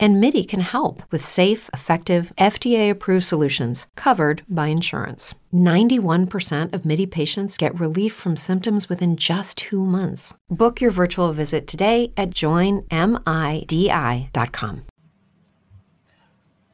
And 0.00 0.20
MIDI 0.20 0.44
can 0.44 0.60
help 0.60 1.02
with 1.10 1.24
safe, 1.24 1.68
effective, 1.72 2.32
FDA 2.38 2.90
approved 2.90 3.24
solutions 3.24 3.86
covered 3.96 4.42
by 4.48 4.68
insurance. 4.68 5.34
91% 5.52 6.72
of 6.72 6.84
MIDI 6.84 7.06
patients 7.06 7.56
get 7.56 7.78
relief 7.78 8.12
from 8.12 8.36
symptoms 8.36 8.88
within 8.88 9.16
just 9.16 9.58
two 9.58 9.84
months. 9.84 10.34
Book 10.48 10.80
your 10.80 10.90
virtual 10.90 11.32
visit 11.32 11.66
today 11.66 12.12
at 12.16 12.30
joinmidi.com. 12.30 12.88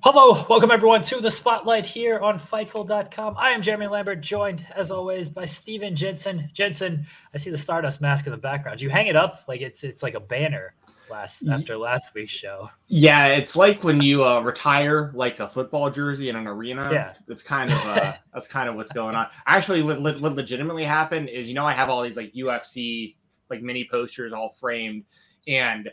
Hello, 0.02 0.46
welcome 0.48 0.70
everyone 0.70 1.02
to 1.02 1.20
the 1.20 1.30
spotlight 1.30 1.84
here 1.84 2.18
on 2.20 2.38
Fightful.com. 2.38 3.34
I 3.36 3.50
am 3.50 3.60
Jeremy 3.60 3.86
Lambert, 3.86 4.22
joined 4.22 4.64
as 4.74 4.90
always 4.90 5.28
by 5.28 5.44
Stephen 5.44 5.94
Jensen. 5.94 6.48
Jensen, 6.55 7.05
I 7.34 7.36
see 7.36 7.50
the 7.50 7.58
Stardust 7.58 8.00
mask 8.00 8.24
in 8.24 8.30
the 8.30 8.38
background. 8.38 8.80
You 8.80 8.88
hang 8.88 9.08
it 9.08 9.16
up 9.16 9.44
like 9.46 9.60
it's 9.60 9.84
it's 9.84 10.02
like 10.02 10.14
a 10.14 10.20
banner 10.20 10.72
last 11.11 11.47
after 11.48 11.77
last 11.77 12.14
week's 12.14 12.33
show. 12.33 12.70
Yeah, 12.86 13.28
it's 13.28 13.56
like 13.56 13.84
when 13.84 14.00
you 14.00 14.25
uh, 14.25 14.41
retire 14.41 15.11
like 15.14 15.41
a 15.41 15.48
football 15.48 15.91
jersey 15.91 16.28
in 16.28 16.36
an 16.36 16.47
arena. 16.47 16.89
Yeah, 16.92 17.14
that's 17.27 17.42
kind 17.42 17.70
of 17.70 17.78
uh, 17.86 18.14
that's 18.34 18.47
kind 18.47 18.69
of 18.69 18.75
what's 18.75 18.92
going 18.92 19.14
on. 19.14 19.27
Actually, 19.47 19.83
what, 19.83 20.00
what 20.00 20.20
legitimately 20.20 20.84
happened 20.84 21.28
is 21.28 21.48
you 21.48 21.55
know 21.55 21.67
I 21.67 21.72
have 21.72 21.89
all 21.89 22.02
these 22.02 22.17
like 22.17 22.33
UFC 22.33 23.17
like 23.48 23.62
mini 23.62 23.86
posters 23.91 24.33
all 24.33 24.50
framed, 24.50 25.05
and 25.47 25.91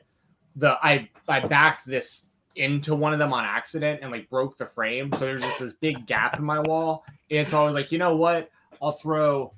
the 0.55 0.77
I 0.81 1.09
I 1.27 1.39
backed 1.41 1.87
this 1.87 2.27
into 2.57 2.95
one 2.95 3.13
of 3.13 3.19
them 3.19 3.33
on 3.33 3.45
accident 3.45 3.99
and 4.01 4.11
like 4.11 4.29
broke 4.29 4.57
the 4.57 4.65
frame. 4.65 5.11
So 5.13 5.19
there's 5.19 5.41
just 5.41 5.59
this 5.59 5.73
big 5.73 6.05
gap 6.07 6.37
in 6.37 6.43
my 6.43 6.59
wall. 6.59 7.05
And 7.31 7.47
so 7.47 7.61
I 7.61 7.65
was 7.65 7.75
like, 7.75 7.91
you 7.91 7.99
know 7.99 8.15
what? 8.15 8.49
I'll 8.81 8.93
throw, 8.93 9.53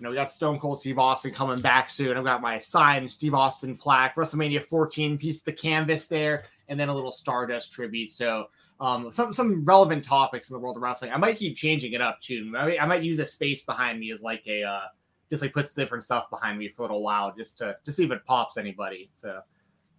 you 0.00 0.04
know, 0.04 0.10
we 0.10 0.16
got 0.16 0.32
Stone 0.32 0.58
Cold 0.58 0.80
Steve 0.80 0.98
Austin 0.98 1.30
coming 1.30 1.60
back 1.60 1.90
soon. 1.90 2.16
I've 2.16 2.24
got 2.24 2.40
my 2.40 2.58
signed 2.58 3.12
Steve 3.12 3.34
Austin 3.34 3.76
plaque, 3.76 4.16
WrestleMania 4.16 4.64
14 4.64 5.18
piece 5.18 5.38
of 5.38 5.44
the 5.44 5.52
canvas 5.52 6.06
there, 6.06 6.44
and 6.68 6.80
then 6.80 6.88
a 6.88 6.94
little 6.94 7.12
Stardust 7.12 7.70
tribute. 7.70 8.10
So 8.14 8.46
um, 8.80 9.12
some 9.12 9.30
some 9.30 9.62
relevant 9.62 10.02
topics 10.02 10.48
in 10.48 10.54
the 10.54 10.58
world 10.58 10.78
of 10.78 10.82
wrestling. 10.82 11.12
I 11.12 11.18
might 11.18 11.36
keep 11.36 11.54
changing 11.54 11.92
it 11.92 12.00
up 12.00 12.18
too. 12.22 12.50
I, 12.56 12.78
I 12.78 12.86
might 12.86 13.02
use 13.02 13.18
a 13.18 13.26
space 13.26 13.64
behind 13.64 14.00
me 14.00 14.10
as 14.10 14.22
like 14.22 14.42
a 14.46 14.62
uh, 14.62 14.86
just 15.28 15.42
like 15.42 15.52
puts 15.52 15.74
different 15.74 16.02
stuff 16.02 16.30
behind 16.30 16.58
me 16.58 16.68
for 16.68 16.82
a 16.82 16.84
little 16.86 17.02
while 17.02 17.34
just 17.36 17.58
to 17.58 17.76
to 17.84 17.92
see 17.92 18.04
if 18.04 18.10
it 18.10 18.24
pops 18.24 18.56
anybody. 18.56 19.10
So 19.12 19.40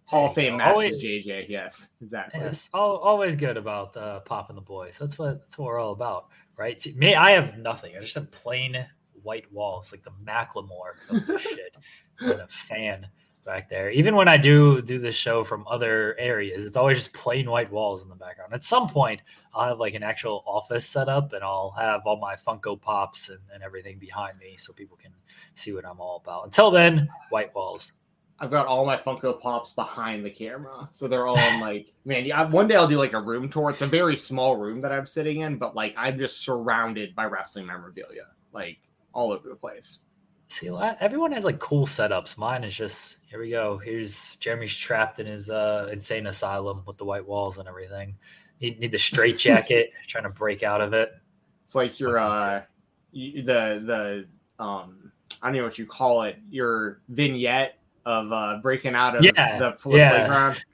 Hall 0.06 0.26
of 0.26 0.34
Fame 0.34 0.56
Masters 0.56 1.00
JJ. 1.00 1.48
Yes, 1.48 1.90
exactly. 2.02 2.40
Yes, 2.40 2.68
always 2.74 3.36
good 3.36 3.56
about 3.56 3.96
uh, 3.96 4.18
popping 4.20 4.56
the 4.56 4.62
boys. 4.62 4.96
That's 4.98 5.16
what 5.16 5.42
that's 5.42 5.56
what 5.56 5.66
we're 5.66 5.78
all 5.78 5.92
about, 5.92 6.26
right? 6.56 6.80
See, 6.80 6.92
me, 6.94 7.14
I 7.14 7.30
have 7.30 7.56
nothing. 7.58 7.96
I 7.96 8.00
just 8.00 8.16
have 8.16 8.32
plain 8.32 8.84
white 9.22 9.50
walls, 9.52 9.92
like 9.92 10.04
the 10.04 10.12
Macklemore 10.24 10.94
shit. 11.40 11.76
I'm 12.20 12.40
a 12.40 12.46
fan 12.46 13.08
back 13.44 13.68
there. 13.68 13.90
Even 13.90 14.14
when 14.14 14.28
I 14.28 14.36
do 14.36 14.82
do 14.82 14.98
this 14.98 15.14
show 15.14 15.44
from 15.44 15.66
other 15.68 16.16
areas, 16.18 16.64
it's 16.64 16.76
always 16.76 16.98
just 16.98 17.12
plain 17.12 17.50
white 17.50 17.70
walls 17.70 18.02
in 18.02 18.08
the 18.08 18.14
background. 18.14 18.52
At 18.52 18.64
some 18.64 18.88
point, 18.88 19.22
I'll 19.54 19.68
have 19.68 19.80
like 19.80 19.94
an 19.94 20.02
actual 20.02 20.42
office 20.46 20.88
set 20.88 21.08
up, 21.08 21.32
and 21.32 21.42
I'll 21.42 21.74
have 21.78 22.02
all 22.06 22.16
my 22.16 22.36
Funko 22.36 22.80
Pops 22.80 23.28
and, 23.28 23.40
and 23.52 23.62
everything 23.62 23.98
behind 23.98 24.38
me, 24.38 24.56
so 24.58 24.72
people 24.72 24.96
can 24.96 25.12
see 25.54 25.72
what 25.72 25.86
I'm 25.86 26.00
all 26.00 26.22
about. 26.24 26.44
Until 26.44 26.70
then, 26.70 27.08
white 27.30 27.54
walls. 27.54 27.92
I've 28.38 28.50
got 28.50 28.66
all 28.66 28.84
my 28.84 28.96
Funko 28.96 29.38
Pops 29.38 29.70
behind 29.72 30.24
the 30.24 30.30
camera, 30.30 30.88
so 30.90 31.06
they're 31.06 31.26
all 31.26 31.38
in 31.38 31.60
like, 31.60 31.92
man. 32.04 32.24
Yeah, 32.24 32.48
one 32.48 32.66
day 32.66 32.76
I'll 32.76 32.88
do 32.88 32.98
like 32.98 33.12
a 33.12 33.20
room 33.20 33.48
tour. 33.48 33.70
It's 33.70 33.82
a 33.82 33.86
very 33.86 34.16
small 34.16 34.56
room 34.56 34.80
that 34.80 34.92
I'm 34.92 35.06
sitting 35.06 35.40
in, 35.40 35.58
but 35.58 35.76
like 35.76 35.94
I'm 35.96 36.18
just 36.18 36.40
surrounded 36.40 37.14
by 37.14 37.26
wrestling 37.26 37.66
memorabilia, 37.66 38.26
like 38.52 38.78
all 39.12 39.32
over 39.32 39.48
the 39.48 39.54
place. 39.54 39.98
See, 40.48 40.68
everyone 41.00 41.32
has 41.32 41.44
like 41.46 41.58
cool 41.60 41.86
setups. 41.86 42.36
Mine 42.36 42.62
is 42.62 42.74
just 42.74 43.16
here 43.28 43.40
we 43.40 43.48
go. 43.48 43.78
Here's 43.78 44.36
Jeremy's 44.36 44.76
trapped 44.76 45.18
in 45.18 45.26
his 45.26 45.48
uh, 45.48 45.88
insane 45.90 46.26
asylum 46.26 46.82
with 46.86 46.98
the 46.98 47.06
white 47.06 47.26
walls 47.26 47.56
and 47.56 47.66
everything. 47.66 48.14
Need 48.60 48.78
need 48.78 48.92
the 48.92 48.98
straight 48.98 49.38
jacket, 49.38 49.92
trying 50.06 50.24
to 50.24 50.30
break 50.30 50.62
out 50.62 50.82
of 50.82 50.92
it. 50.92 51.14
It's 51.64 51.74
like 51.74 51.98
your 51.98 52.18
uh, 52.18 52.62
the 53.14 53.42
the 53.42 54.26
um, 54.62 55.10
I 55.40 55.48
don't 55.48 55.56
know 55.56 55.64
what 55.64 55.78
you 55.78 55.86
call 55.86 56.22
it. 56.24 56.36
Your 56.50 57.00
vignette 57.08 57.78
of 58.04 58.30
uh, 58.30 58.58
breaking 58.62 58.94
out 58.94 59.16
of 59.16 59.24
yeah, 59.24 59.58
the, 59.58 59.70
the 59.70 59.96
yeah. 59.96 60.18
playground. 60.18 60.64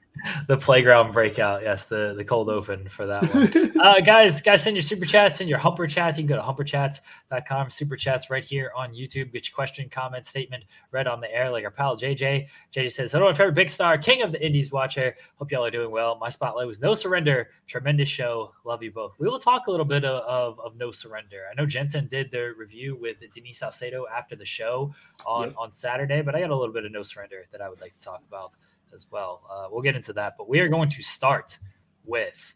The 0.47 0.57
playground 0.57 1.13
breakout. 1.13 1.63
Yes, 1.63 1.87
the, 1.87 2.15
the 2.17 2.25
cold 2.25 2.49
open 2.49 2.89
for 2.89 3.07
that 3.07 3.23
one. 3.35 3.81
uh, 3.81 4.01
guys, 4.01 4.41
guys, 4.43 4.63
send 4.63 4.77
your 4.77 4.83
super 4.83 5.07
chats, 5.07 5.39
send 5.39 5.51
your 5.51 5.59
humper 5.59 5.87
chats. 5.87 6.19
You 6.19 6.27
can 6.27 6.37
go 6.37 6.37
to 6.37 6.43
humperchats.com, 6.43 7.71
super 7.71 7.97
chats 7.97 8.31
right 8.31 8.45
here 8.45 8.73
on 8.77 8.93
YouTube. 8.95 9.33
Get 9.33 9.49
your 9.49 9.55
question, 9.55 9.89
comment, 9.89 10.25
statement 10.25 10.65
read 10.91 11.07
on 11.07 11.21
the 11.21 11.33
air 11.35 11.51
like 11.51 11.65
our 11.65 11.71
pal 11.71 11.97
JJ. 11.97 12.49
JJ 12.73 12.93
says, 12.93 13.13
Hello, 13.13 13.27
my 13.27 13.35
favorite 13.35 13.55
big 13.55 13.71
star, 13.71 13.99
king 13.99 14.23
of 14.23 14.33
the 14.33 14.45
Indies 14.45 14.73
watcher. 14.73 15.17
Hope 15.37 15.51
y'all 15.51 15.65
are 15.65 15.71
doing 15.71 15.91
well. 15.91 16.19
My 16.19 16.29
spotlight 16.29 16.67
was 16.67 16.81
No 16.81 16.95
Surrender. 16.95 17.51
Tremendous 17.67 18.09
show. 18.09 18.53
Love 18.65 18.83
you 18.83 18.91
both. 18.91 19.15
We 19.19 19.29
will 19.29 19.39
talk 19.39 19.67
a 19.67 19.71
little 19.71 19.87
bit 19.87 20.05
of, 20.05 20.23
of, 20.23 20.61
of 20.61 20.77
No 20.77 20.91
Surrender. 20.91 21.45
I 21.51 21.55
know 21.55 21.67
Jensen 21.67 22.07
did 22.07 22.31
the 22.31 22.53
review 22.57 22.97
with 23.01 23.19
Denise 23.33 23.59
Salcedo 23.59 24.07
after 24.15 24.37
the 24.37 24.45
show 24.45 24.95
on, 25.27 25.49
yep. 25.49 25.57
on 25.59 25.71
Saturday, 25.71 26.23
but 26.23 26.35
I 26.35 26.41
got 26.41 26.51
a 26.51 26.57
little 26.57 26.75
bit 26.75 26.85
of 26.85 26.93
No 26.93 27.03
Surrender 27.03 27.47
that 27.53 27.61
I 27.61 27.69
would 27.69 27.81
like 27.81 27.93
to 27.93 28.01
talk 28.01 28.23
about 28.27 28.55
as 28.95 29.07
well. 29.11 29.43
Uh, 29.51 29.69
we'll 29.71 29.83
get 29.83 29.97
into 29.97 30.13
that, 30.15 30.35
but 30.37 30.49
we 30.49 30.61
are 30.61 30.69
going 30.69 30.89
to 30.91 31.03
start 31.03 31.59
with, 32.05 32.55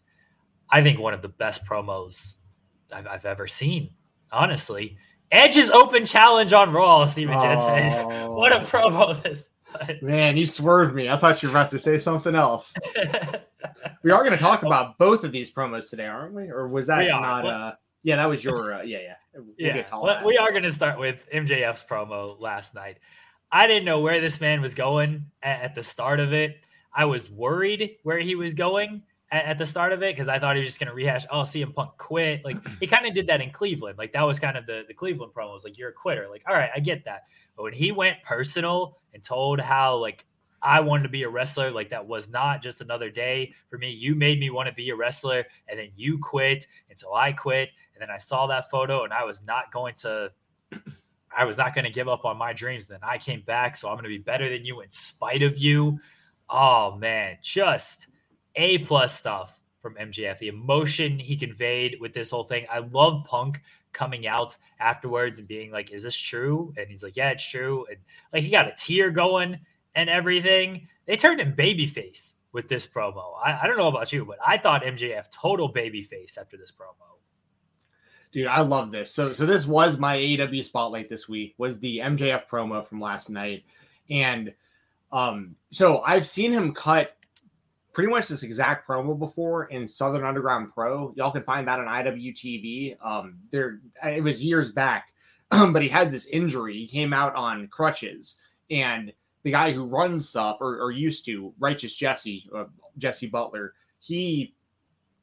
I 0.70 0.82
think, 0.82 0.98
one 0.98 1.14
of 1.14 1.22
the 1.22 1.28
best 1.28 1.64
promos 1.64 2.36
I've, 2.92 3.06
I've 3.06 3.24
ever 3.24 3.46
seen. 3.46 3.90
Honestly, 4.30 4.96
Edge's 5.30 5.70
open 5.70 6.06
challenge 6.06 6.52
on 6.52 6.72
Raw, 6.72 7.04
Stephen 7.06 7.40
Jensen. 7.40 7.92
Oh. 7.92 8.34
what 8.36 8.52
a 8.52 8.60
promo 8.60 9.20
this. 9.22 9.50
Man, 10.02 10.36
you 10.36 10.44
swerved 10.44 10.94
me. 10.94 11.08
I 11.08 11.16
thought 11.16 11.42
you 11.42 11.48
were 11.48 11.56
about 11.56 11.70
to 11.70 11.78
say 11.78 11.98
something 11.98 12.34
else. 12.34 12.74
we 14.02 14.10
are 14.10 14.18
going 14.18 14.32
to 14.32 14.36
talk 14.36 14.62
about 14.62 14.98
both 14.98 15.24
of 15.24 15.32
these 15.32 15.52
promos 15.52 15.88
today, 15.88 16.06
aren't 16.06 16.34
we? 16.34 16.50
Or 16.50 16.68
was 16.68 16.86
that 16.88 17.06
not? 17.08 17.46
Uh, 17.46 17.72
yeah, 18.02 18.16
that 18.16 18.28
was 18.28 18.44
your. 18.44 18.74
Uh, 18.74 18.82
yeah, 18.82 18.98
yeah. 18.98 19.14
We'll 19.34 19.54
yeah. 19.56 20.24
We 20.24 20.36
are 20.36 20.50
going 20.50 20.64
to 20.64 20.72
start 20.72 20.98
with 20.98 21.16
MJF's 21.32 21.84
promo 21.84 22.38
last 22.38 22.74
night. 22.74 22.98
I 23.52 23.66
didn't 23.66 23.84
know 23.84 24.00
where 24.00 24.20
this 24.20 24.40
man 24.40 24.62
was 24.62 24.74
going 24.74 25.26
at, 25.42 25.60
at 25.60 25.74
the 25.74 25.84
start 25.84 26.18
of 26.20 26.32
it. 26.32 26.56
I 26.94 27.04
was 27.04 27.30
worried 27.30 27.96
where 28.02 28.18
he 28.18 28.34
was 28.34 28.54
going 28.54 29.02
at, 29.30 29.44
at 29.44 29.58
the 29.58 29.66
start 29.66 29.92
of 29.92 30.02
it 30.02 30.16
because 30.16 30.28
I 30.28 30.38
thought 30.38 30.56
he 30.56 30.60
was 30.60 30.70
just 30.70 30.80
going 30.80 30.88
to 30.88 30.94
rehash. 30.94 31.26
Oh, 31.30 31.42
CM 31.42 31.74
Punk 31.74 31.90
quit. 31.98 32.44
Like 32.44 32.56
he 32.80 32.86
kind 32.86 33.06
of 33.06 33.14
did 33.14 33.26
that 33.26 33.42
in 33.42 33.50
Cleveland. 33.50 33.98
Like 33.98 34.14
that 34.14 34.22
was 34.22 34.40
kind 34.40 34.56
of 34.56 34.66
the 34.66 34.84
the 34.88 34.94
Cleveland 34.94 35.32
promo. 35.34 35.52
Was 35.52 35.64
like 35.64 35.78
you're 35.78 35.90
a 35.90 35.94
quitter. 35.94 36.28
Like 36.30 36.42
all 36.48 36.54
right, 36.54 36.70
I 36.74 36.80
get 36.80 37.04
that. 37.04 37.24
But 37.56 37.64
when 37.64 37.74
he 37.74 37.92
went 37.92 38.22
personal 38.22 38.98
and 39.12 39.22
told 39.22 39.60
how 39.60 39.96
like 39.96 40.24
I 40.62 40.80
wanted 40.80 41.02
to 41.02 41.08
be 41.08 41.24
a 41.24 41.28
wrestler. 41.28 41.70
Like 41.70 41.90
that 41.90 42.06
was 42.06 42.30
not 42.30 42.62
just 42.62 42.80
another 42.80 43.10
day 43.10 43.52
for 43.68 43.78
me. 43.78 43.90
You 43.90 44.14
made 44.14 44.38
me 44.38 44.50
want 44.50 44.68
to 44.68 44.74
be 44.74 44.90
a 44.90 44.96
wrestler, 44.96 45.44
and 45.68 45.78
then 45.78 45.88
you 45.96 46.18
quit, 46.18 46.66
and 46.88 46.98
so 46.98 47.14
I 47.14 47.32
quit. 47.32 47.70
And 47.94 48.00
then 48.00 48.10
I 48.10 48.18
saw 48.18 48.46
that 48.46 48.70
photo, 48.70 49.04
and 49.04 49.12
I 49.12 49.24
was 49.24 49.42
not 49.42 49.72
going 49.72 49.94
to 49.96 50.32
I 51.36 51.44
was 51.44 51.56
not 51.56 51.74
going 51.74 51.84
to 51.84 51.90
give 51.90 52.08
up 52.08 52.24
on 52.24 52.36
my 52.36 52.52
dreams. 52.52 52.86
Then 52.86 53.00
I 53.02 53.18
came 53.18 53.42
back, 53.42 53.76
so 53.76 53.88
I'm 53.88 53.94
going 53.94 54.04
to 54.04 54.08
be 54.08 54.18
better 54.18 54.48
than 54.48 54.64
you 54.64 54.80
in 54.80 54.90
spite 54.90 55.42
of 55.42 55.58
you. 55.58 55.98
Oh 56.48 56.96
man, 56.96 57.38
just 57.42 58.08
A 58.56 58.78
plus 58.78 59.18
stuff 59.18 59.58
from 59.80 59.94
MJF. 59.96 60.38
The 60.38 60.48
emotion 60.48 61.18
he 61.18 61.36
conveyed 61.36 61.96
with 62.00 62.14
this 62.14 62.30
whole 62.30 62.44
thing. 62.44 62.66
I 62.70 62.78
love 62.78 63.24
Punk 63.24 63.60
coming 63.92 64.26
out 64.26 64.56
afterwards 64.78 65.38
and 65.38 65.48
being 65.48 65.70
like, 65.70 65.90
"Is 65.90 66.02
this 66.02 66.16
true?" 66.16 66.72
And 66.76 66.88
he's 66.88 67.02
like, 67.02 67.16
"Yeah, 67.16 67.30
it's 67.30 67.48
true." 67.48 67.86
And 67.90 67.98
like 68.32 68.42
he 68.42 68.50
got 68.50 68.68
a 68.68 68.74
tear 68.76 69.10
going 69.10 69.58
and 69.94 70.08
everything. 70.08 70.88
They 71.06 71.16
turned 71.16 71.40
him 71.40 71.54
babyface 71.54 72.34
with 72.52 72.68
this 72.68 72.86
promo. 72.86 73.34
I, 73.42 73.60
I 73.62 73.66
don't 73.66 73.76
know 73.76 73.88
about 73.88 74.12
you, 74.12 74.24
but 74.24 74.38
I 74.46 74.58
thought 74.58 74.82
MJF 74.82 75.30
total 75.30 75.72
babyface 75.72 76.38
after 76.38 76.56
this 76.56 76.72
promo. 76.72 77.12
Dude, 78.32 78.46
I 78.46 78.62
love 78.62 78.90
this. 78.90 79.12
So 79.14 79.32
so 79.32 79.44
this 79.44 79.66
was 79.66 79.98
my 79.98 80.16
AEW 80.16 80.64
spotlight 80.64 81.08
this 81.08 81.28
week 81.28 81.54
was 81.58 81.78
the 81.78 81.98
MJF 81.98 82.48
promo 82.48 82.86
from 82.86 83.00
last 83.00 83.30
night. 83.30 83.64
And 84.10 84.52
um 85.12 85.54
so 85.70 86.00
I've 86.00 86.26
seen 86.26 86.52
him 86.52 86.72
cut 86.72 87.16
pretty 87.92 88.10
much 88.10 88.28
this 88.28 88.42
exact 88.42 88.88
promo 88.88 89.18
before 89.18 89.66
in 89.66 89.86
Southern 89.86 90.24
Underground 90.24 90.72
Pro. 90.72 91.12
Y'all 91.14 91.30
can 91.30 91.42
find 91.42 91.68
that 91.68 91.78
on 91.78 91.86
IWTV. 91.86 92.96
Um 93.04 93.38
there 93.50 93.80
it 94.04 94.22
was 94.22 94.42
years 94.42 94.72
back. 94.72 95.12
but 95.50 95.82
he 95.82 95.88
had 95.88 96.10
this 96.10 96.26
injury. 96.26 96.78
He 96.78 96.88
came 96.88 97.12
out 97.12 97.34
on 97.34 97.68
crutches 97.68 98.36
and 98.70 99.12
the 99.42 99.50
guy 99.50 99.72
who 99.72 99.84
runs 99.84 100.28
SUP 100.28 100.58
or, 100.60 100.80
or 100.80 100.90
used 100.90 101.24
to, 101.26 101.52
Righteous 101.58 101.94
Jesse, 101.94 102.48
uh, 102.54 102.64
Jesse 102.96 103.26
Butler, 103.26 103.74
he 104.00 104.54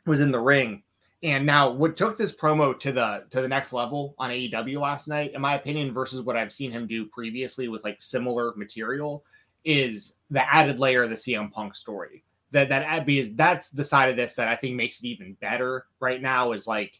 was 0.06 0.20
in 0.20 0.32
the 0.32 0.40
ring. 0.40 0.84
And 1.22 1.46
now 1.46 1.70
what 1.70 1.98
took 1.98 2.18
this 2.18 2.34
promo 2.34 2.80
to 2.80 2.92
the 2.92 3.26
to 3.30 3.42
the 3.42 3.48
next 3.48 3.74
level 3.74 4.16
on 4.18 4.30
AEW 4.30 4.80
last 4.80 5.08
night, 5.08 5.34
in 5.34 5.42
my 5.42 5.56
opinion, 5.56 5.94
versus 5.94 6.22
what 6.22 6.38
I've 6.38 6.52
seen 6.52 6.72
him 6.72 6.88
do 6.88 7.06
previously 7.06 7.68
with 7.68 7.84
like 7.84 7.98
similar 8.00 8.54
material, 8.56 9.26
is 9.66 10.16
the 10.30 10.52
added 10.54 10.80
layer 10.80 11.04
of 11.04 11.10
the 11.10 11.16
CM 11.16 11.52
Punk 11.52 11.76
story. 11.76 12.24
That 12.52 12.70
that 12.70 13.06
because 13.06 13.34
that's 13.36 13.70
the 13.70 13.84
side 13.84 14.10
of 14.10 14.16
this 14.16 14.34
that 14.34 14.48
I 14.48 14.56
think 14.56 14.76
makes 14.76 15.00
it 15.00 15.08
even 15.08 15.34
better 15.42 15.86
right 16.00 16.22
now 16.22 16.54
is 16.54 16.68
like 16.68 17.00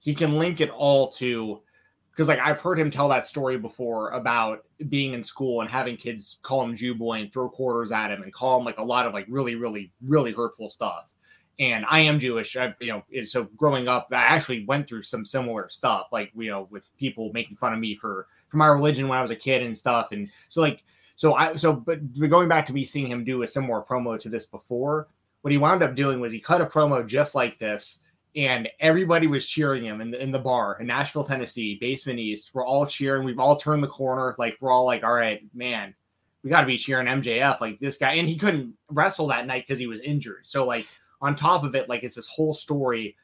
he 0.00 0.14
can 0.14 0.38
link 0.38 0.60
it 0.60 0.70
all 0.70 1.08
to 1.12 1.62
because 2.10 2.28
like 2.28 2.40
I've 2.40 2.60
heard 2.60 2.78
him 2.78 2.90
tell 2.90 3.08
that 3.08 3.26
story 3.26 3.58
before 3.58 4.10
about 4.10 4.64
being 4.88 5.14
in 5.14 5.24
school 5.24 5.60
and 5.60 5.70
having 5.70 5.96
kids 5.96 6.38
call 6.42 6.62
him 6.62 6.76
Jew 6.76 6.94
boy 6.94 7.20
and 7.20 7.32
throw 7.32 7.48
quarters 7.48 7.90
at 7.90 8.10
him 8.10 8.22
and 8.22 8.32
call 8.32 8.58
him 8.58 8.64
like 8.64 8.78
a 8.78 8.84
lot 8.84 9.06
of 9.06 9.14
like 9.14 9.26
really, 9.28 9.54
really, 9.54 9.92
really 10.02 10.32
hurtful 10.32 10.68
stuff. 10.68 11.14
And 11.58 11.84
I 11.88 12.00
am 12.00 12.20
Jewish, 12.20 12.56
I, 12.56 12.74
you 12.80 12.88
know. 12.92 13.24
So 13.24 13.44
growing 13.56 13.88
up, 13.88 14.08
I 14.12 14.16
actually 14.16 14.64
went 14.66 14.86
through 14.86 15.02
some 15.02 15.24
similar 15.24 15.68
stuff, 15.68 16.08
like 16.12 16.30
you 16.36 16.50
know, 16.50 16.68
with 16.70 16.84
people 16.96 17.30
making 17.32 17.56
fun 17.56 17.72
of 17.72 17.80
me 17.80 17.96
for 17.96 18.28
for 18.48 18.56
my 18.56 18.66
religion 18.66 19.08
when 19.08 19.18
I 19.18 19.22
was 19.22 19.30
a 19.30 19.36
kid 19.36 19.62
and 19.62 19.76
stuff. 19.76 20.12
And 20.12 20.30
so 20.48 20.60
like, 20.60 20.84
so 21.16 21.34
I 21.34 21.56
so 21.56 21.72
but 21.72 22.00
going 22.28 22.48
back 22.48 22.64
to 22.66 22.72
me 22.72 22.84
seeing 22.84 23.08
him 23.08 23.24
do 23.24 23.42
a 23.42 23.46
similar 23.46 23.82
promo 23.82 24.18
to 24.20 24.28
this 24.28 24.46
before, 24.46 25.08
what 25.42 25.50
he 25.50 25.58
wound 25.58 25.82
up 25.82 25.96
doing 25.96 26.20
was 26.20 26.32
he 26.32 26.40
cut 26.40 26.60
a 26.60 26.66
promo 26.66 27.06
just 27.06 27.34
like 27.34 27.58
this 27.58 27.98
and 28.36 28.68
everybody 28.80 29.26
was 29.26 29.46
cheering 29.46 29.84
him 29.84 30.00
in 30.00 30.10
the, 30.10 30.22
in 30.22 30.30
the 30.30 30.38
bar 30.38 30.76
in 30.80 30.86
Nashville, 30.86 31.24
Tennessee, 31.24 31.76
basement 31.80 32.18
east. 32.18 32.50
We're 32.52 32.66
all 32.66 32.86
cheering. 32.86 33.24
We've 33.24 33.38
all 33.38 33.56
turned 33.56 33.82
the 33.82 33.88
corner. 33.88 34.36
Like 34.38 34.56
we're 34.60 34.70
all 34.70 34.84
like, 34.84 35.02
all 35.02 35.12
right, 35.12 35.42
man, 35.54 35.94
we 36.42 36.50
got 36.50 36.60
to 36.60 36.66
be 36.66 36.78
cheering 36.78 37.06
MJF. 37.06 37.60
Like 37.60 37.80
this 37.80 37.96
guy, 37.96 38.14
and 38.14 38.28
he 38.28 38.36
couldn't 38.36 38.74
wrestle 38.90 39.26
that 39.28 39.46
night 39.46 39.64
because 39.66 39.78
he 39.78 39.86
was 39.86 40.00
injured. 40.00 40.46
So 40.46 40.64
like 40.64 40.86
on 41.20 41.34
top 41.34 41.64
of 41.64 41.74
it, 41.74 41.88
like 41.88 42.04
it's 42.04 42.16
this 42.16 42.26
whole 42.26 42.54
story, 42.54 43.16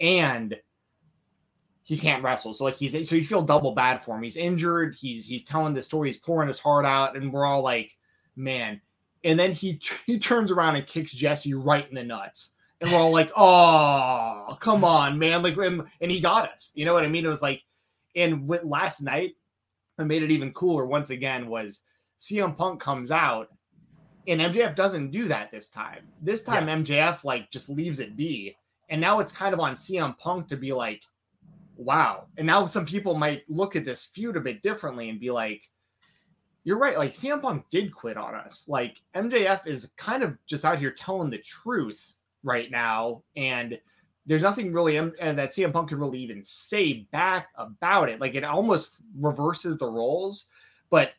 and 0.00 0.56
he 1.84 1.96
can't 1.96 2.22
wrestle. 2.22 2.54
So 2.54 2.64
like 2.64 2.76
he's 2.76 3.08
so 3.08 3.16
you 3.16 3.26
feel 3.26 3.42
double 3.42 3.74
bad 3.74 4.02
for 4.02 4.16
him. 4.16 4.22
He's 4.22 4.36
injured. 4.36 4.96
He's 4.98 5.24
he's 5.24 5.44
telling 5.44 5.74
the 5.74 5.82
story. 5.82 6.08
He's 6.08 6.18
pouring 6.18 6.48
his 6.48 6.58
heart 6.58 6.84
out, 6.84 7.16
and 7.16 7.32
we're 7.32 7.46
all 7.46 7.62
like, 7.62 7.96
man. 8.36 8.80
And 9.24 9.38
then 9.38 9.52
he 9.52 9.80
he 10.06 10.18
turns 10.18 10.50
around 10.50 10.76
and 10.76 10.86
kicks 10.86 11.12
Jesse 11.12 11.54
right 11.54 11.88
in 11.88 11.94
the 11.94 12.04
nuts 12.04 12.52
and 12.82 12.90
we're 12.90 12.98
all 12.98 13.12
like, 13.12 13.30
"Oh, 13.36 14.56
come 14.60 14.84
on, 14.84 15.18
man!" 15.18 15.42
Like, 15.42 15.56
and, 15.56 15.82
and 16.00 16.10
he 16.10 16.20
got 16.20 16.52
us. 16.52 16.70
You 16.74 16.84
know 16.84 16.92
what 16.92 17.04
I 17.04 17.08
mean? 17.08 17.24
It 17.24 17.28
was 17.28 17.42
like, 17.42 17.62
and 18.14 18.46
with 18.46 18.64
last 18.64 19.00
night, 19.00 19.36
what 19.96 20.08
made 20.08 20.22
it 20.22 20.30
even 20.30 20.52
cooler 20.52 20.86
once 20.86 21.10
again 21.10 21.48
was 21.48 21.82
CM 22.20 22.56
Punk 22.56 22.80
comes 22.80 23.10
out, 23.10 23.48
and 24.28 24.40
MJF 24.40 24.74
doesn't 24.74 25.10
do 25.10 25.26
that 25.28 25.50
this 25.50 25.68
time. 25.68 26.04
This 26.20 26.42
time, 26.42 26.68
yeah. 26.68 26.76
MJF 26.76 27.24
like 27.24 27.50
just 27.50 27.68
leaves 27.68 28.00
it 28.00 28.16
be, 28.16 28.56
and 28.88 29.00
now 29.00 29.20
it's 29.20 29.32
kind 29.32 29.54
of 29.54 29.60
on 29.60 29.74
CM 29.74 30.16
Punk 30.18 30.48
to 30.48 30.56
be 30.56 30.72
like, 30.72 31.02
"Wow!" 31.76 32.26
And 32.36 32.46
now 32.46 32.66
some 32.66 32.86
people 32.86 33.14
might 33.14 33.42
look 33.48 33.76
at 33.76 33.84
this 33.84 34.06
feud 34.06 34.36
a 34.36 34.40
bit 34.40 34.62
differently 34.62 35.08
and 35.08 35.20
be 35.20 35.30
like. 35.30 35.62
You're 36.64 36.78
right. 36.78 36.96
Like 36.96 37.10
CM 37.10 37.42
Punk 37.42 37.64
did 37.72 37.92
quit 37.92 38.16
on 38.16 38.36
us. 38.36 38.62
Like 38.68 39.02
MJF 39.16 39.66
is 39.66 39.90
kind 39.96 40.22
of 40.22 40.38
just 40.46 40.64
out 40.64 40.78
here 40.78 40.92
telling 40.92 41.28
the 41.28 41.38
truth 41.38 42.18
right 42.44 42.70
now, 42.70 43.24
and 43.34 43.76
there's 44.26 44.42
nothing 44.42 44.72
really 44.72 44.96
and 44.96 45.12
uh, 45.20 45.32
that 45.32 45.50
CM 45.50 45.72
Punk 45.72 45.88
can 45.88 45.98
really 45.98 46.20
even 46.20 46.44
say 46.44 47.08
back 47.10 47.48
about 47.56 48.08
it. 48.08 48.20
Like 48.20 48.34
it 48.34 48.44
almost 48.44 49.02
reverses 49.18 49.76
the 49.76 49.90
roles, 49.90 50.46
but 50.90 51.10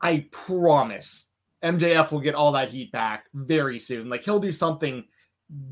I 0.00 0.28
promise 0.30 1.26
MJF 1.62 2.10
will 2.10 2.20
get 2.20 2.34
all 2.34 2.52
that 2.52 2.70
heat 2.70 2.92
back 2.92 3.26
very 3.34 3.78
soon. 3.78 4.08
Like 4.08 4.22
he'll 4.22 4.40
do 4.40 4.52
something 4.52 5.04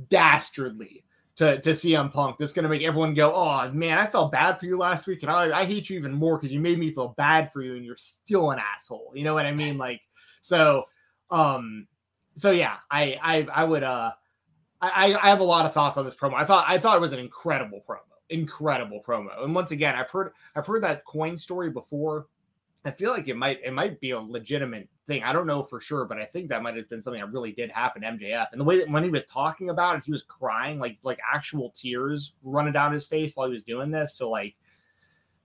dastardly 0.08 1.04
to, 1.36 1.60
to 1.60 1.70
CM 1.70 2.12
Punk 2.12 2.36
that's 2.38 2.52
going 2.52 2.64
to 2.64 2.68
make 2.68 2.82
everyone 2.82 3.14
go, 3.14 3.34
oh 3.34 3.70
man, 3.72 3.98
I 3.98 4.06
felt 4.06 4.32
bad 4.32 4.60
for 4.60 4.66
you 4.66 4.76
last 4.76 5.06
week, 5.06 5.22
and 5.22 5.30
I, 5.30 5.60
I 5.60 5.64
hate 5.64 5.88
you 5.88 5.98
even 5.98 6.12
more 6.12 6.36
because 6.36 6.52
you 6.52 6.60
made 6.60 6.78
me 6.78 6.92
feel 6.92 7.14
bad 7.16 7.52
for 7.52 7.62
you, 7.62 7.76
and 7.76 7.84
you're 7.84 7.96
still 7.96 8.50
an 8.50 8.58
asshole. 8.58 9.12
You 9.14 9.24
know 9.24 9.34
what 9.34 9.46
I 9.46 9.52
mean? 9.52 9.78
Like 9.78 10.02
so, 10.42 10.84
um, 11.30 11.86
so 12.34 12.50
yeah, 12.50 12.76
I 12.90 13.18
I 13.22 13.46
I 13.52 13.64
would 13.64 13.82
uh 13.82 14.12
I, 14.82 15.14
I 15.20 15.28
have 15.28 15.40
a 15.40 15.44
lot 15.44 15.66
of 15.66 15.74
thoughts 15.74 15.96
on 15.96 16.04
this 16.04 16.14
promo. 16.14 16.34
I 16.34 16.44
thought 16.44 16.64
I 16.68 16.78
thought 16.78 16.96
it 16.96 17.00
was 17.00 17.12
an 17.12 17.18
incredible 17.18 17.82
promo, 17.86 17.98
incredible 18.30 19.02
promo. 19.06 19.44
And 19.44 19.54
once 19.54 19.72
again, 19.72 19.94
I've 19.94 20.10
heard 20.10 20.32
I've 20.56 20.66
heard 20.66 20.82
that 20.82 21.04
coin 21.04 21.36
story 21.36 21.70
before. 21.70 22.26
I 22.84 22.90
feel 22.90 23.10
like 23.10 23.28
it 23.28 23.36
might 23.36 23.60
it 23.62 23.72
might 23.72 24.00
be 24.00 24.12
a 24.12 24.20
legitimate 24.20 24.88
thing. 25.06 25.22
I 25.22 25.32
don't 25.32 25.46
know 25.46 25.62
for 25.62 25.80
sure, 25.80 26.06
but 26.06 26.18
I 26.18 26.24
think 26.24 26.48
that 26.48 26.62
might 26.62 26.76
have 26.76 26.88
been 26.88 27.02
something 27.02 27.20
that 27.20 27.32
really 27.32 27.52
did 27.52 27.70
happen 27.70 28.02
MJF. 28.02 28.46
And 28.52 28.60
the 28.60 28.64
way 28.64 28.78
that 28.78 28.88
when 28.88 29.04
he 29.04 29.10
was 29.10 29.26
talking 29.26 29.68
about 29.68 29.96
it, 29.96 30.02
he 30.04 30.12
was 30.12 30.22
crying, 30.22 30.78
like 30.78 30.98
like 31.02 31.18
actual 31.32 31.70
tears 31.70 32.32
running 32.42 32.72
down 32.72 32.92
his 32.92 33.06
face 33.06 33.32
while 33.34 33.46
he 33.46 33.52
was 33.52 33.62
doing 33.62 33.90
this. 33.90 34.14
So 34.14 34.30
like, 34.30 34.54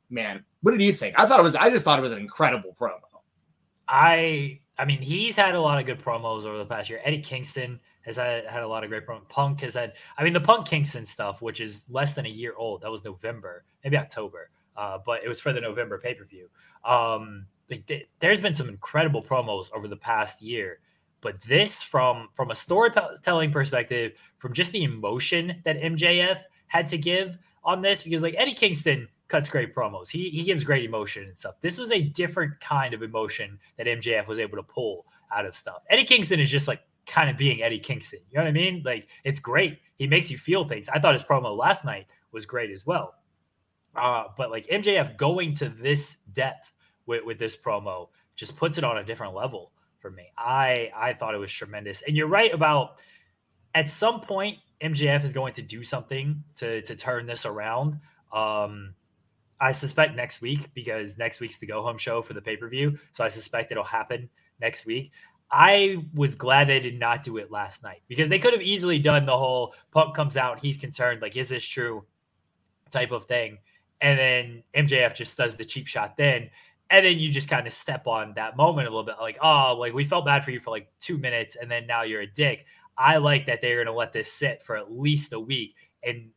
man, 0.10 0.46
what 0.62 0.72
did 0.72 0.82
you 0.82 0.94
think? 0.94 1.16
I 1.18 1.26
thought 1.26 1.40
it 1.40 1.44
was 1.44 1.56
I 1.56 1.70
just 1.70 1.84
thought 1.84 2.00
it 2.00 2.04
was 2.04 2.14
an 2.14 2.20
incredible 2.20 2.76
promo. 2.80 3.02
I 3.88 4.62
I 4.78 4.86
mean, 4.86 5.02
he's 5.02 5.36
had 5.36 5.56
a 5.56 5.62
lot 5.62 5.80
of 5.80 5.86
good 5.86 6.02
promos 6.02 6.44
over 6.46 6.58
the 6.58 6.66
past 6.66 6.90
year. 6.90 7.00
Eddie 7.04 7.22
Kingston 7.22 7.80
has 8.02 8.18
had, 8.18 8.46
had 8.46 8.62
a 8.62 8.68
lot 8.68 8.84
of 8.84 8.90
great 8.90 9.08
promos. 9.08 9.28
Punk 9.30 9.62
has 9.62 9.74
had, 9.74 9.94
I 10.18 10.24
mean, 10.24 10.34
the 10.34 10.42
Punk 10.42 10.68
Kingston 10.68 11.06
stuff, 11.06 11.42
which 11.42 11.62
is 11.62 11.86
less 11.90 12.14
than 12.14 12.26
a 12.26 12.30
year 12.30 12.54
old. 12.58 12.82
That 12.82 12.92
was 12.92 13.04
November, 13.06 13.64
maybe 13.84 13.98
October, 13.98 14.50
uh, 14.78 14.98
but 15.06 15.24
it 15.24 15.28
was 15.28 15.40
for 15.40 15.54
the 15.54 15.62
November 15.62 15.98
pay 15.98 16.14
per 16.14 16.26
view. 16.26 16.50
Um, 16.84 17.46
like 17.70 17.86
th- 17.88 18.08
there's 18.20 18.40
been 18.40 18.54
some 18.54 18.70
incredible 18.70 19.24
promos 19.24 19.72
over 19.74 19.88
the 19.88 19.96
past 19.96 20.42
year, 20.42 20.80
but 21.22 21.42
this 21.42 21.82
from 21.82 22.30
from 22.34 22.52
a 22.52 22.56
storytelling 22.56 23.52
perspective, 23.52 24.14
from 24.38 24.54
just 24.54 24.72
the 24.72 24.84
emotion 24.84 25.62
that 25.66 25.78
MJF 25.78 26.42
had 26.68 26.88
to 26.90 26.98
give 26.98 27.38
on 27.64 27.82
this, 27.82 28.04
because 28.04 28.22
like 28.22 28.36
Eddie 28.38 28.54
Kingston 28.54 29.08
cuts 29.28 29.50
great 29.50 29.74
promos. 29.74 30.10
He 30.10 30.30
he 30.30 30.44
gives 30.44 30.64
great 30.64 30.84
emotion 30.84 31.24
and 31.24 31.38
stuff. 31.38 31.56
This 31.62 31.78
was 31.78 31.92
a 31.92 32.02
different 32.02 32.60
kind 32.60 32.94
of 32.94 33.02
emotion 33.02 33.60
that 33.78 33.88
MJF 33.88 34.28
was 34.28 34.40
able 34.40 34.58
to 34.58 34.64
pull 34.64 35.06
out 35.32 35.46
of 35.46 35.56
stuff. 35.56 35.84
Eddie 35.90 36.06
Kingston 36.06 36.40
is 36.40 36.50
just 36.50 36.68
like 36.68 36.82
kind 37.08 37.30
of 37.30 37.38
being 37.38 37.62
Eddie 37.62 37.80
Kingston. 37.80 38.20
You 38.30 38.38
know 38.38 38.44
what 38.44 38.50
I 38.50 38.54
mean? 38.54 38.84
Like 38.86 39.08
it's 39.24 39.40
great. 39.40 39.80
He 39.98 40.08
makes 40.08 40.30
you 40.30 40.38
feel 40.38 40.66
things. 40.66 40.90
I 40.90 41.00
thought 41.00 41.14
his 41.14 41.24
promo 41.24 41.58
last 41.58 41.86
night 41.86 42.08
was 42.32 42.46
great 42.46 42.70
as 42.70 42.86
well. 42.86 43.16
Uh, 43.96 44.26
but 44.38 44.52
like 44.52 44.68
MJF 44.68 45.18
going 45.18 45.54
to 45.56 45.70
this 45.70 46.18
depth 46.34 46.72
with, 47.06 47.24
with 47.26 47.40
this 47.40 47.56
promo 47.56 48.10
just 48.36 48.58
puts 48.58 48.78
it 48.78 48.84
on 48.84 48.98
a 48.98 49.04
different 49.04 49.34
level 49.34 49.72
for 50.00 50.12
me. 50.12 50.32
I 50.38 50.92
I 50.96 51.14
thought 51.14 51.34
it 51.34 51.40
was 51.40 51.52
tremendous. 51.52 52.02
And 52.04 52.16
you're 52.16 52.28
right 52.28 52.54
about 52.54 53.00
at 53.74 53.90
some 53.90 54.22
point 54.22 54.58
MJF 54.82 55.24
is 55.24 55.34
going 55.34 55.54
to 55.54 55.62
do 55.62 55.84
something 55.84 56.44
to 56.56 56.82
to 56.82 56.96
turn 56.96 57.26
this 57.26 57.46
around. 57.46 58.00
Um, 58.34 58.96
I 59.60 59.72
suspect 59.72 60.16
next 60.16 60.42
week 60.42 60.74
because 60.74 61.18
next 61.18 61.40
week's 61.40 61.58
the 61.58 61.66
go 61.66 61.82
home 61.82 61.98
show 61.98 62.22
for 62.22 62.34
the 62.34 62.42
pay 62.42 62.58
per 62.58 62.68
view. 62.68 62.98
So 63.14 63.24
I 63.24 63.30
suspect 63.30 63.72
it'll 63.72 63.84
happen 63.84 64.30
next 64.60 64.86
week. 64.86 65.12
I 65.52 66.06
was 66.14 66.36
glad 66.36 66.68
they 66.68 66.80
did 66.80 67.00
not 67.00 67.24
do 67.24 67.38
it 67.38 67.52
last 67.52 67.84
night 67.84 68.02
because 68.08 68.30
they 68.30 68.40
could 68.40 68.54
have 68.54 68.62
easily 68.62 69.00
done 69.00 69.26
the 69.26 69.38
whole 69.38 69.76
Punk 69.92 70.16
comes 70.16 70.38
out, 70.38 70.60
he's 70.60 70.78
concerned, 70.78 71.22
like, 71.22 71.36
is 71.36 71.50
this 71.50 71.66
true 71.66 72.04
type 72.90 73.12
of 73.12 73.26
thing. 73.26 73.60
And 74.02 74.20
then 74.20 74.64
MJF 74.76 75.16
just 75.16 75.38
does 75.38 75.56
the 75.56 75.66
cheap 75.66 75.88
shot 75.88 76.18
then. 76.18 76.50
And 76.90 77.06
then 77.06 77.18
you 77.18 77.30
just 77.32 77.50
kind 77.50 77.66
of 77.66 77.74
step 77.74 78.06
on 78.06 78.34
that 78.36 78.58
moment 78.58 78.88
a 78.88 78.92
little 78.92 79.06
bit 79.06 79.16
like, 79.20 79.38
oh, 79.42 79.76
like 79.80 79.94
we 79.94 80.04
felt 80.04 80.26
bad 80.26 80.44
for 80.44 80.52
you 80.52 80.60
for 80.60 80.70
like 80.70 80.88
two 81.00 81.18
minutes 81.18 81.56
and 81.56 81.70
then 81.70 81.88
now 81.88 82.04
you're 82.04 82.22
a 82.22 82.28
dick. 82.28 82.66
I 82.98 83.18
like 83.18 83.48
that 83.48 83.62
they're 83.62 83.78
going 83.78 83.88
to 83.88 83.94
let 83.94 84.14
this 84.14 84.32
sit 84.32 84.62
for 84.62 84.78
at 84.78 84.92
least 84.92 85.34
a 85.34 85.40
week. 85.40 85.76
And 86.04 86.30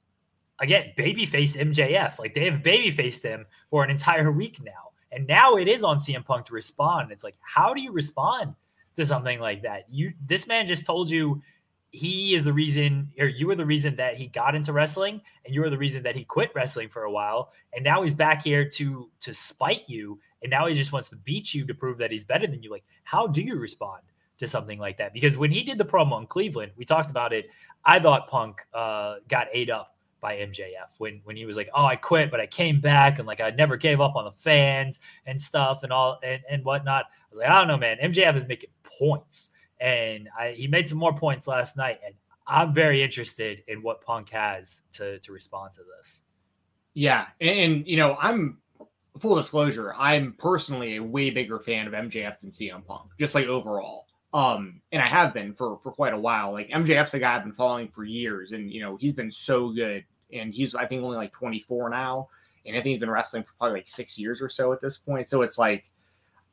again, 0.59 0.93
babyface 0.99 1.57
MJF, 1.57 2.19
like 2.19 2.35
they 2.35 2.47
have 2.47 2.63
babyfaced 2.63 3.23
him 3.23 3.47
for 3.71 3.85
an 3.85 3.91
entire 3.91 4.33
week 4.33 4.59
now. 4.63 4.91
And 5.13 5.27
now 5.27 5.57
it 5.57 5.69
is 5.69 5.85
on 5.85 5.99
CM 5.99 6.25
Punk 6.25 6.47
to 6.47 6.55
respond. 6.55 7.13
It's 7.13 7.25
like, 7.25 7.37
how 7.41 7.75
do 7.75 7.83
you 7.83 7.93
respond 7.93 8.55
to 8.99 9.07
something 9.07 9.39
like 9.41 9.63
that. 9.63 9.85
You 9.89 10.13
this 10.27 10.47
man 10.47 10.67
just 10.67 10.85
told 10.85 11.09
you 11.09 11.41
he 11.91 12.35
is 12.35 12.45
the 12.45 12.53
reason, 12.53 13.11
or 13.19 13.27
you 13.27 13.47
were 13.47 13.55
the 13.55 13.65
reason 13.65 13.97
that 13.97 14.17
he 14.17 14.27
got 14.27 14.55
into 14.55 14.73
wrestling, 14.73 15.23
and 15.45 15.55
you 15.55 15.61
were 15.61 15.71
the 15.71 15.79
reason 15.79 16.03
that 16.03 16.17
he 16.17 16.25
quit 16.25 16.51
wrestling 16.55 16.89
for 16.89 17.05
a 17.05 17.11
while, 17.11 17.53
and 17.75 17.83
now 17.83 18.03
he's 18.03 18.15
back 18.15 18.43
here 18.43 18.69
to 18.69 19.11
to 19.21 19.33
spite 19.33 19.89
you, 19.89 20.19
and 20.43 20.51
now 20.51 20.67
he 20.67 20.75
just 20.75 20.93
wants 20.93 21.09
to 21.11 21.17
beat 21.17 21.55
you 21.55 21.67
to 21.67 21.75
prove 21.75 21.99
that 21.99 22.11
he's 22.11 22.25
better 22.25 22.47
than 22.47 22.63
you. 22.63 22.71
Like, 22.71 22.85
how 23.05 23.27
do 23.27 23.41
you 23.41 23.57
respond 23.57 24.03
to 24.39 24.47
something 24.47 24.79
like 24.79 24.99
that? 24.99 25.15
Because 25.15 25.39
when 25.39 25.51
he 25.51 25.63
did 25.63 25.79
the 25.79 25.85
promo 25.85 26.21
in 26.21 26.27
Cleveland, 26.27 26.73
we 26.77 26.85
talked 26.85 27.11
about 27.11 27.33
it. 27.33 27.49
I 27.85 27.99
thought 27.99 28.29
Punk 28.29 28.67
uh, 28.75 29.17
got 29.29 29.47
ate 29.53 29.71
up 29.71 29.97
by 30.21 30.37
MJF 30.37 30.91
when 30.99 31.21
when 31.25 31.37
he 31.37 31.47
was 31.47 31.57
like, 31.57 31.71
"Oh, 31.75 31.87
I 31.87 31.97
quit, 31.97 32.31
but 32.31 32.41
I 32.41 32.47
came 32.47 32.81
back, 32.81 33.19
and 33.19 33.27
like 33.27 33.41
I 33.41 33.51
never 33.51 33.79
gave 33.79 34.01
up 34.01 34.15
on 34.15 34.25
the 34.25 34.33
fans 34.33 34.99
and 35.27 35.41
stuff 35.41 35.85
and 35.85 35.93
all 35.93 36.19
and 36.23 36.43
and 36.51 36.65
whatnot." 36.65 37.07
I 37.07 37.31
was 37.31 37.39
like, 37.39 37.49
"I 37.49 37.59
don't 37.59 37.69
know, 37.69 37.79
man. 37.79 37.97
MJF 38.03 38.37
is 38.37 38.47
making 38.47 38.71
points." 38.83 39.51
And 39.81 40.29
I, 40.39 40.51
he 40.51 40.67
made 40.67 40.89
some 40.89 40.99
more 40.99 41.15
points 41.15 41.47
last 41.47 41.77
night. 41.77 42.01
And 42.05 42.15
I'm 42.47 42.73
very 42.73 43.03
interested 43.03 43.63
in 43.69 43.83
what 43.83 44.01
Punk 44.03 44.31
has 44.31 44.83
to 44.93 45.19
to 45.21 45.33
respond 45.33 45.73
to 45.75 45.81
this. 45.97 46.23
Yeah, 46.95 47.27
and, 47.41 47.59
and 47.59 47.87
you 47.87 47.97
know, 47.97 48.17
I'm 48.21 48.59
full 49.19 49.37
disclosure. 49.37 49.95
I'm 49.95 50.33
personally 50.39 50.97
a 50.97 51.03
way 51.03 51.31
bigger 51.31 51.61
fan 51.61 51.87
of 51.87 51.93
MJF 51.93 52.39
than 52.39 52.51
CM 52.51 52.85
Punk, 52.85 53.11
just 53.19 53.35
like 53.35 53.47
overall. 53.47 54.07
Um, 54.33 54.81
and 54.93 55.03
I 55.03 55.07
have 55.07 55.33
been 55.33 55.55
for 55.55 55.79
for 55.79 55.93
quite 55.93 56.13
a 56.13 56.19
while. 56.19 56.53
Like 56.53 56.69
MJF's 56.71 57.15
a 57.15 57.19
guy 57.19 57.37
I've 57.37 57.45
been 57.45 57.53
following 57.53 57.89
for 57.89 58.05
years, 58.05 58.53
and 58.53 58.73
you 58.73 58.81
know, 58.81 58.97
he's 58.97 59.15
been 59.15 59.31
so 59.31 59.71
good. 59.71 60.05
And 60.33 60.53
he's 60.53 60.75
I 60.75 60.87
think 60.87 61.03
only 61.03 61.17
like 61.17 61.33
24 61.33 61.89
now, 61.91 62.29
and 62.67 62.77
I 62.77 62.81
think 62.81 62.93
he's 62.93 62.99
been 62.99 63.11
wrestling 63.11 63.43
for 63.43 63.53
probably 63.59 63.81
like 63.81 63.89
six 63.89 64.19
years 64.19 64.43
or 64.43 64.49
so 64.49 64.73
at 64.73 64.81
this 64.81 64.99
point. 64.99 65.29
So 65.29 65.43
it's 65.43 65.59
like 65.59 65.91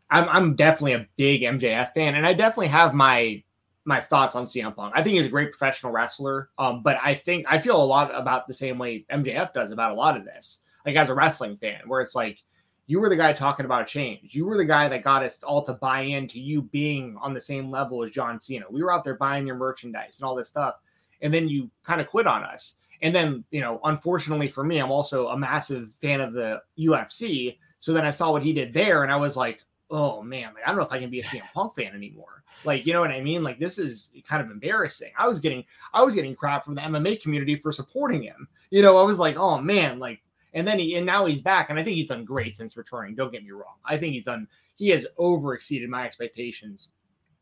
I'm 0.10 0.30
I'm 0.30 0.56
definitely 0.56 0.94
a 0.94 1.08
big 1.18 1.42
MJF 1.42 1.94
fan, 1.94 2.16
and 2.16 2.26
I 2.26 2.34
definitely 2.34 2.68
have 2.68 2.94
my 2.94 3.44
my 3.86 4.02
thoughts 4.02 4.36
on 4.36 4.46
CM 4.46 4.76
Punk. 4.76 4.94
I 4.96 5.04
think 5.04 5.16
he's 5.16 5.26
a 5.28 5.30
great 5.30 5.52
professional 5.52 5.92
wrestler, 5.92 6.50
um, 6.58 6.82
but 6.82 6.98
I 7.04 7.16
think 7.16 7.46
I 7.48 7.60
feel 7.60 7.82
a 7.82 7.86
lot 7.86 8.12
about 8.14 8.48
the 8.48 8.54
same 8.54 8.78
way 8.78 9.06
MJF 9.12 9.54
does 9.54 9.72
about 9.72 9.92
a 9.92 9.96
lot 9.96 10.18
of 10.18 10.26
this. 10.26 10.62
Like 10.86 10.96
as 10.96 11.10
a 11.10 11.16
wrestling 11.16 11.58
fan, 11.58 11.82
where 11.88 12.02
it's 12.02 12.16
like 12.16 12.40
you 12.88 13.00
were 13.00 13.10
the 13.10 13.16
guy 13.16 13.34
talking 13.34 13.66
about 13.66 13.82
a 13.82 13.86
change. 13.86 14.36
You 14.36 14.46
were 14.46 14.58
the 14.58 14.66
guy 14.66 14.88
that 14.88 15.04
got 15.04 15.24
us 15.24 15.42
all 15.42 15.64
to 15.64 15.74
buy 15.74 16.02
into 16.02 16.40
you 16.40 16.62
being 16.62 17.18
on 17.20 17.34
the 17.34 17.42
same 17.42 17.72
level 17.72 18.04
as 18.04 18.12
John 18.12 18.40
Cena. 18.40 18.66
We 18.70 18.84
were 18.84 18.94
out 18.94 19.04
there 19.04 19.16
buying 19.16 19.48
your 19.48 19.56
merchandise 19.56 20.20
and 20.20 20.28
all 20.28 20.36
this 20.36 20.48
stuff, 20.48 20.76
and 21.22 21.34
then 21.34 21.48
you 21.48 21.70
kind 21.84 22.02
of 22.02 22.08
quit 22.08 22.28
on 22.28 22.44
us. 22.44 22.76
And 23.02 23.14
then, 23.14 23.44
you 23.52 23.62
know, 23.62 23.80
unfortunately 23.84 24.48
for 24.48 24.64
me, 24.64 24.78
I'm 24.78 24.92
also 24.92 25.28
a 25.28 25.38
massive 25.38 25.94
fan 25.96 26.22
of 26.22 26.34
the 26.34 26.62
UFC. 26.78 27.58
So 27.80 27.94
then 27.94 28.06
I 28.06 28.12
saw 28.12 28.32
what 28.32 28.44
he 28.44 28.54
did 28.54 28.74
there, 28.74 29.04
and 29.04 29.12
I 29.12 29.18
was 29.18 29.36
like, 29.36 29.62
oh 29.90 30.22
man, 30.22 30.54
like 30.54 30.64
I 30.66 30.70
don't 30.70 30.78
know 30.78 30.86
if 30.86 30.92
I 30.92 31.00
can 31.00 31.10
be 31.10 31.20
a 31.20 31.24
CM 31.24 31.52
Punk 31.54 31.76
fan 31.76 31.94
anymore. 31.94 32.44
Like, 32.64 32.86
you 32.86 32.94
know 32.94 33.02
what 33.02 33.12
I 33.12 33.22
mean? 33.22 33.44
Like 33.44 33.60
this 33.60 33.78
is 33.78 34.10
kind 34.28 34.42
of 34.42 34.50
embarrassing. 34.50 35.12
I 35.18 35.28
was 35.28 35.40
getting 35.40 35.64
I 35.94 36.04
was 36.04 36.16
getting 36.16 36.36
crap 36.36 36.66
from 36.66 36.76
the 36.76 36.82
MMA 36.82 37.22
community 37.22 37.56
for 37.56 37.72
supporting 37.72 38.24
him. 38.24 38.48
You 38.70 38.82
know, 38.82 38.98
I 38.98 39.04
was 39.04 39.20
like, 39.20 39.38
oh 39.38 39.60
man, 39.60 40.00
like 40.00 40.22
and 40.54 40.68
then 40.68 40.80
he 40.80 40.96
and 40.96 41.06
now 41.06 41.26
he's 41.26 41.42
back, 41.42 41.70
and 41.70 41.80
I 41.80 41.84
think 41.84 41.96
he's 41.96 42.08
done 42.08 42.26
great 42.26 42.56
since 42.58 42.78
returning. 42.78 43.16
Don't 43.16 43.32
get 43.32 43.44
me 43.44 43.52
wrong. 43.52 43.76
I 43.84 43.98
think 43.98 44.14
he's 44.14 44.26
done 44.26 44.48
he 44.76 44.90
has 44.90 45.08
over 45.18 45.54
exceeded 45.54 45.90
my 45.90 46.06
expectations 46.06 46.90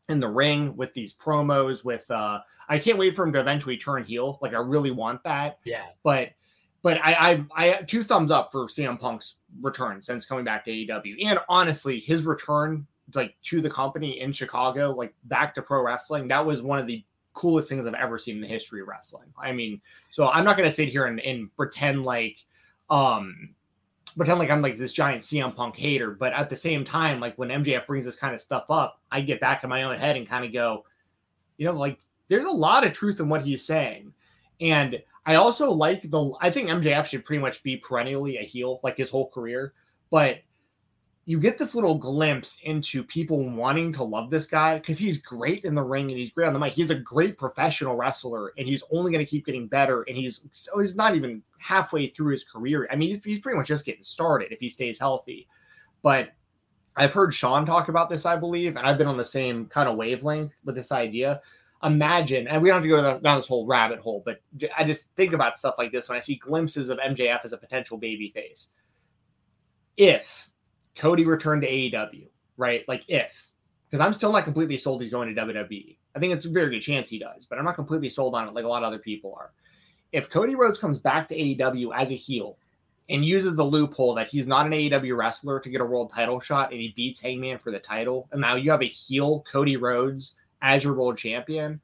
in 0.08 0.20
the 0.20 0.28
ring 0.28 0.76
with 0.76 0.92
these 0.94 1.14
promos 1.14 1.84
with 1.84 2.08
uh 2.10 2.40
I 2.68 2.78
can't 2.78 2.98
wait 2.98 3.14
for 3.14 3.24
him 3.24 3.32
to 3.34 3.40
eventually 3.40 3.76
turn 3.76 4.04
heel. 4.04 4.38
Like 4.40 4.54
I 4.54 4.58
really 4.58 4.90
want 4.90 5.22
that. 5.24 5.58
Yeah. 5.64 5.86
But 6.02 6.30
but 6.82 6.98
I, 7.02 7.14
I, 7.14 7.44
I 7.56 7.72
two 7.82 8.02
thumbs 8.02 8.30
up 8.30 8.52
for 8.52 8.66
CM 8.66 9.00
Punk's 9.00 9.36
return 9.60 10.02
since 10.02 10.24
coming 10.24 10.44
back 10.44 10.64
to 10.64 10.70
AEW, 10.70 11.26
and 11.26 11.38
honestly, 11.48 12.00
his 12.00 12.24
return 12.24 12.86
like 13.14 13.36
to 13.42 13.60
the 13.60 13.70
company 13.70 14.20
in 14.20 14.32
Chicago, 14.32 14.90
like 14.92 15.14
back 15.24 15.54
to 15.54 15.62
pro 15.62 15.82
wrestling, 15.82 16.28
that 16.28 16.44
was 16.44 16.62
one 16.62 16.78
of 16.78 16.86
the 16.86 17.04
coolest 17.34 17.68
things 17.68 17.86
I've 17.86 17.94
ever 17.94 18.16
seen 18.16 18.36
in 18.36 18.40
the 18.40 18.48
history 18.48 18.80
of 18.80 18.88
wrestling. 18.88 19.28
I 19.36 19.52
mean, 19.52 19.80
so 20.08 20.28
I'm 20.28 20.44
not 20.44 20.56
to 20.56 20.70
sit 20.70 20.88
here 20.88 21.06
and, 21.06 21.20
and 21.20 21.54
pretend 21.56 22.04
like, 22.04 22.38
um, 22.88 23.50
pretend 24.16 24.38
like 24.38 24.50
I'm 24.50 24.62
like 24.62 24.78
this 24.78 24.92
giant 24.92 25.24
CM 25.24 25.54
Punk 25.54 25.76
hater, 25.76 26.12
but 26.12 26.32
at 26.32 26.48
the 26.48 26.56
same 26.56 26.84
time, 26.84 27.20
like 27.20 27.36
when 27.36 27.48
MJF 27.48 27.86
brings 27.86 28.04
this 28.04 28.16
kind 28.16 28.34
of 28.34 28.40
stuff 28.40 28.70
up, 28.70 29.00
I 29.10 29.20
get 29.20 29.40
back 29.40 29.64
in 29.64 29.70
my 29.70 29.82
own 29.82 29.96
head 29.96 30.16
and 30.16 30.28
kind 30.28 30.44
of 30.44 30.52
go, 30.52 30.84
you 31.58 31.66
know, 31.66 31.72
like 31.72 31.98
there's 32.28 32.46
a 32.46 32.50
lot 32.50 32.84
of 32.84 32.92
truth 32.92 33.20
in 33.20 33.28
what 33.28 33.42
he's 33.42 33.66
saying, 33.66 34.12
and 34.60 35.02
I 35.26 35.36
also 35.36 35.70
like 35.70 36.02
the. 36.02 36.32
I 36.40 36.50
think 36.50 36.68
MJF 36.68 37.06
should 37.06 37.24
pretty 37.24 37.40
much 37.40 37.62
be 37.62 37.76
perennially 37.76 38.36
a 38.36 38.42
heel, 38.42 38.80
like 38.82 38.96
his 38.96 39.10
whole 39.10 39.30
career. 39.30 39.72
But 40.10 40.38
you 41.26 41.40
get 41.40 41.56
this 41.56 41.74
little 41.74 41.96
glimpse 41.96 42.58
into 42.64 43.02
people 43.02 43.48
wanting 43.48 43.90
to 43.94 44.04
love 44.04 44.28
this 44.28 44.46
guy 44.46 44.78
because 44.78 44.98
he's 44.98 45.16
great 45.16 45.64
in 45.64 45.74
the 45.74 45.82
ring 45.82 46.10
and 46.10 46.18
he's 46.18 46.30
great 46.30 46.46
on 46.46 46.52
the 46.52 46.58
mic. 46.58 46.74
He's 46.74 46.90
a 46.90 46.94
great 46.94 47.38
professional 47.38 47.96
wrestler, 47.96 48.52
and 48.58 48.66
he's 48.66 48.84
only 48.92 49.10
going 49.10 49.24
to 49.24 49.30
keep 49.30 49.46
getting 49.46 49.66
better. 49.66 50.02
And 50.02 50.16
he's 50.16 50.42
so 50.52 50.78
he's 50.78 50.96
not 50.96 51.14
even 51.14 51.42
halfway 51.58 52.08
through 52.08 52.32
his 52.32 52.44
career. 52.44 52.86
I 52.90 52.96
mean, 52.96 53.20
he's 53.24 53.40
pretty 53.40 53.56
much 53.56 53.68
just 53.68 53.86
getting 53.86 54.02
started 54.02 54.52
if 54.52 54.60
he 54.60 54.68
stays 54.68 54.98
healthy. 54.98 55.48
But 56.02 56.32
I've 56.96 57.14
heard 57.14 57.34
Sean 57.34 57.64
talk 57.64 57.88
about 57.88 58.10
this, 58.10 58.26
I 58.26 58.36
believe, 58.36 58.76
and 58.76 58.86
I've 58.86 58.98
been 58.98 59.06
on 59.06 59.16
the 59.16 59.24
same 59.24 59.66
kind 59.66 59.88
of 59.88 59.96
wavelength 59.96 60.52
with 60.64 60.74
this 60.74 60.92
idea 60.92 61.40
imagine, 61.84 62.48
and 62.48 62.62
we 62.62 62.68
don't 62.68 62.76
have 62.76 62.82
to 62.82 62.88
go 62.88 63.20
down 63.20 63.36
this 63.36 63.46
whole 63.46 63.66
rabbit 63.66 64.00
hole, 64.00 64.22
but 64.24 64.40
I 64.76 64.84
just 64.84 65.10
think 65.16 65.32
about 65.32 65.58
stuff 65.58 65.74
like 65.78 65.92
this 65.92 66.08
when 66.08 66.16
I 66.16 66.20
see 66.20 66.36
glimpses 66.36 66.88
of 66.88 66.98
MJF 66.98 67.44
as 67.44 67.52
a 67.52 67.58
potential 67.58 67.98
baby 67.98 68.30
face. 68.30 68.68
If 69.96 70.48
Cody 70.96 71.24
returned 71.24 71.62
to 71.62 71.70
AEW, 71.70 72.28
right? 72.56 72.84
Like 72.88 73.04
if, 73.08 73.50
because 73.88 74.04
I'm 74.04 74.12
still 74.12 74.32
not 74.32 74.44
completely 74.44 74.78
sold 74.78 75.02
he's 75.02 75.10
going 75.10 75.32
to 75.32 75.40
WWE. 75.40 75.96
I 76.16 76.18
think 76.18 76.32
it's 76.32 76.46
a 76.46 76.50
very 76.50 76.70
good 76.70 76.80
chance 76.80 77.08
he 77.08 77.18
does, 77.18 77.46
but 77.46 77.58
I'm 77.58 77.64
not 77.64 77.74
completely 77.74 78.08
sold 78.08 78.34
on 78.34 78.48
it 78.48 78.54
like 78.54 78.64
a 78.64 78.68
lot 78.68 78.82
of 78.82 78.86
other 78.86 78.98
people 78.98 79.34
are. 79.38 79.52
If 80.12 80.30
Cody 80.30 80.54
Rhodes 80.54 80.78
comes 80.78 80.98
back 80.98 81.28
to 81.28 81.36
AEW 81.36 81.90
as 81.94 82.10
a 82.10 82.16
heel 82.16 82.56
and 83.08 83.24
uses 83.24 83.56
the 83.56 83.64
loophole 83.64 84.14
that 84.14 84.28
he's 84.28 84.46
not 84.46 84.66
an 84.66 84.72
AEW 84.72 85.16
wrestler 85.16 85.60
to 85.60 85.68
get 85.68 85.80
a 85.80 85.84
world 85.84 86.12
title 86.12 86.40
shot 86.40 86.72
and 86.72 86.80
he 86.80 86.94
beats 86.96 87.20
Hangman 87.20 87.58
for 87.58 87.70
the 87.70 87.78
title, 87.78 88.28
and 88.32 88.40
now 88.40 88.54
you 88.54 88.70
have 88.70 88.82
a 88.82 88.86
heel 88.86 89.44
Cody 89.50 89.76
Rhodes 89.76 90.36
as 90.64 90.82
your 90.82 90.94
world 90.94 91.16
champion, 91.16 91.80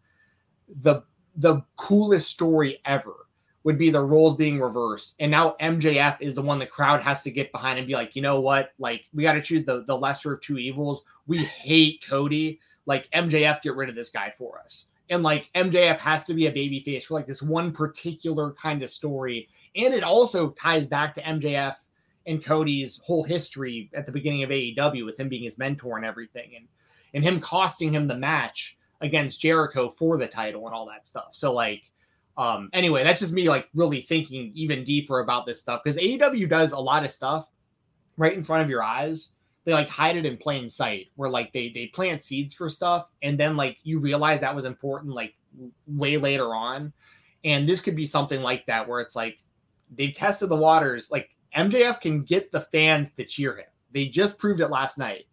the 0.81 1.03
the 1.37 1.63
coolest 1.77 2.29
story 2.29 2.81
ever 2.85 3.15
would 3.63 3.79
be 3.79 3.91
the 3.91 4.03
roles 4.03 4.37
being 4.37 4.59
reversed. 4.59 5.15
And 5.21 5.31
now 5.31 5.55
MJF 5.61 6.17
is 6.21 6.35
the 6.35 6.43
one 6.43 6.59
the 6.59 6.67
crowd 6.67 7.03
has 7.03 7.23
to 7.23 7.31
get 7.31 7.53
behind 7.53 7.79
and 7.79 7.87
be 7.87 7.93
like, 7.93 8.17
you 8.17 8.23
know 8.23 8.41
what? 8.41 8.71
Like, 8.79 9.05
we 9.13 9.23
got 9.23 9.35
to 9.35 9.43
choose 9.43 9.65
the, 9.65 9.85
the 9.85 9.97
lesser 9.97 10.33
of 10.33 10.41
two 10.41 10.59
evils. 10.59 11.03
We 11.27 11.39
hate 11.45 12.03
Cody. 12.09 12.59
Like, 12.87 13.11
MJF, 13.11 13.61
get 13.61 13.77
rid 13.77 13.91
of 13.91 13.95
this 13.95 14.09
guy 14.09 14.33
for 14.37 14.59
us. 14.61 14.87
And 15.11 15.23
like, 15.23 15.51
MJF 15.55 15.99
has 15.99 16.25
to 16.25 16.35
be 16.35 16.47
a 16.47 16.53
baby 16.53 16.81
face 16.81 17.05
for 17.05 17.15
like 17.15 17.27
this 17.27 17.43
one 17.43 17.71
particular 17.71 18.55
kind 18.55 18.83
of 18.83 18.91
story. 18.91 19.49
And 19.77 19.93
it 19.93 20.05
also 20.05 20.51
ties 20.51 20.87
back 20.87 21.15
to 21.15 21.23
MJF 21.23 21.75
and 22.27 22.43
Cody's 22.43 22.99
whole 23.03 23.25
history 23.25 23.91
at 23.93 24.07
the 24.07 24.13
beginning 24.13 24.43
of 24.43 24.51
AEW 24.51 25.05
with 25.05 25.21
him 25.21 25.29
being 25.29 25.45
his 25.45 25.59
mentor 25.59 25.99
and 25.99 26.07
everything. 26.07 26.53
And 26.57 26.67
and 27.15 27.25
him 27.25 27.41
costing 27.41 27.93
him 27.93 28.07
the 28.07 28.17
match 28.17 28.79
against 29.01 29.41
Jericho 29.41 29.89
for 29.89 30.19
the 30.19 30.27
title 30.27 30.67
and 30.67 30.75
all 30.75 30.87
that 30.87 31.07
stuff. 31.07 31.29
So 31.33 31.53
like 31.53 31.91
um 32.37 32.71
anyway, 32.73 33.05
that's 33.05 33.21
just 33.21 33.33
me 33.33 33.49
like 33.49 33.69
really 33.75 34.01
thinking 34.01 34.53
even 34.55 34.85
deeper 34.85 35.21
about 35.21 35.47
this 35.47 35.61
stuff 35.61 35.83
because 35.85 36.01
AEW 36.01 36.49
does 36.49 36.73
a 36.73 36.79
lot 36.79 37.05
of 37.05 37.11
stuff 37.11 37.51
right 38.17 38.35
in 38.35 38.45
front 38.45 38.63
of 38.63 38.71
your 38.71 38.83
eyes. 38.83 39.33
They 39.65 39.73
like 39.73 39.89
hide 39.89 40.17
it 40.17 40.27
in 40.27 40.37
plain 40.37 40.71
sight 40.71 41.09
where 41.17 41.31
like 41.31 41.53
they 41.53 41.71
they 41.71 41.87
plant 41.87 42.25
seeds 42.25 42.55
for 42.55 42.71
stuff 42.71 43.11
and 43.23 43.39
then 43.39 43.57
like 43.57 43.79
you 43.83 43.99
realize 43.99 44.41
that 44.41 44.55
was 44.55 44.65
important 44.65 45.15
like 45.15 45.35
way 45.87 46.17
later 46.17 46.55
on. 46.55 46.93
And 47.45 47.69
this 47.69 47.81
could 47.81 47.97
be 47.97 48.07
something 48.07 48.43
like 48.43 48.67
that 48.67 48.87
where 48.87 49.01
it's 49.01 49.17
like 49.17 49.39
they've 49.97 50.15
tested 50.15 50.49
the 50.49 50.57
waters 50.57 51.11
like 51.11 51.31
MJF 51.57 52.01
can 52.01 52.23
get 52.23 52.53
the 52.53 52.61
fans 52.61 53.11
to 53.17 53.25
cheer 53.25 53.57
him. 53.57 53.67
They 53.93 54.07
just 54.07 54.39
proved 54.39 54.61
it 54.61 54.69
last 54.69 54.99
night. 54.99 55.27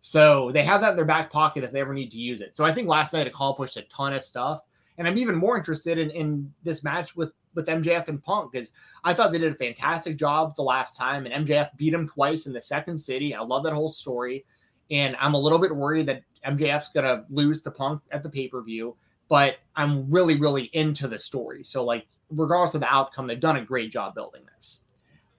So 0.00 0.50
they 0.52 0.62
have 0.62 0.80
that 0.80 0.90
in 0.90 0.96
their 0.96 1.04
back 1.04 1.30
pocket 1.30 1.64
if 1.64 1.72
they 1.72 1.80
ever 1.80 1.92
need 1.94 2.10
to 2.12 2.18
use 2.18 2.40
it. 2.40 2.56
So 2.56 2.64
I 2.64 2.72
think 2.72 2.88
last 2.88 3.12
night 3.12 3.26
accomplished 3.26 3.76
a 3.76 3.82
ton 3.82 4.14
of 4.14 4.22
stuff. 4.22 4.62
And 4.98 5.06
I'm 5.06 5.18
even 5.18 5.36
more 5.36 5.56
interested 5.56 5.98
in, 5.98 6.10
in 6.10 6.52
this 6.62 6.82
match 6.82 7.16
with, 7.16 7.32
with 7.54 7.66
MJF 7.66 8.08
and 8.08 8.22
Punk 8.22 8.52
because 8.52 8.70
I 9.04 9.14
thought 9.14 9.32
they 9.32 9.38
did 9.38 9.52
a 9.52 9.56
fantastic 9.56 10.16
job 10.16 10.56
the 10.56 10.62
last 10.62 10.96
time. 10.96 11.26
And 11.26 11.46
MJF 11.46 11.76
beat 11.76 11.94
him 11.94 12.06
twice 12.06 12.46
in 12.46 12.52
the 12.52 12.60
second 12.60 12.98
city. 12.98 13.34
I 13.34 13.40
love 13.40 13.64
that 13.64 13.72
whole 13.72 13.90
story. 13.90 14.44
And 14.90 15.16
I'm 15.20 15.34
a 15.34 15.38
little 15.38 15.58
bit 15.58 15.74
worried 15.74 16.06
that 16.06 16.22
MJF's 16.46 16.88
going 16.88 17.06
to 17.06 17.24
lose 17.30 17.62
to 17.62 17.70
Punk 17.70 18.02
at 18.10 18.22
the 18.22 18.30
pay 18.30 18.48
per 18.48 18.62
view. 18.62 18.96
But 19.28 19.58
I'm 19.76 20.10
really, 20.10 20.36
really 20.36 20.64
into 20.72 21.06
the 21.08 21.18
story. 21.18 21.62
So, 21.62 21.84
like, 21.84 22.06
regardless 22.30 22.74
of 22.74 22.80
the 22.80 22.92
outcome, 22.92 23.26
they've 23.26 23.38
done 23.38 23.56
a 23.56 23.64
great 23.64 23.92
job 23.92 24.14
building 24.14 24.42
this. 24.56 24.80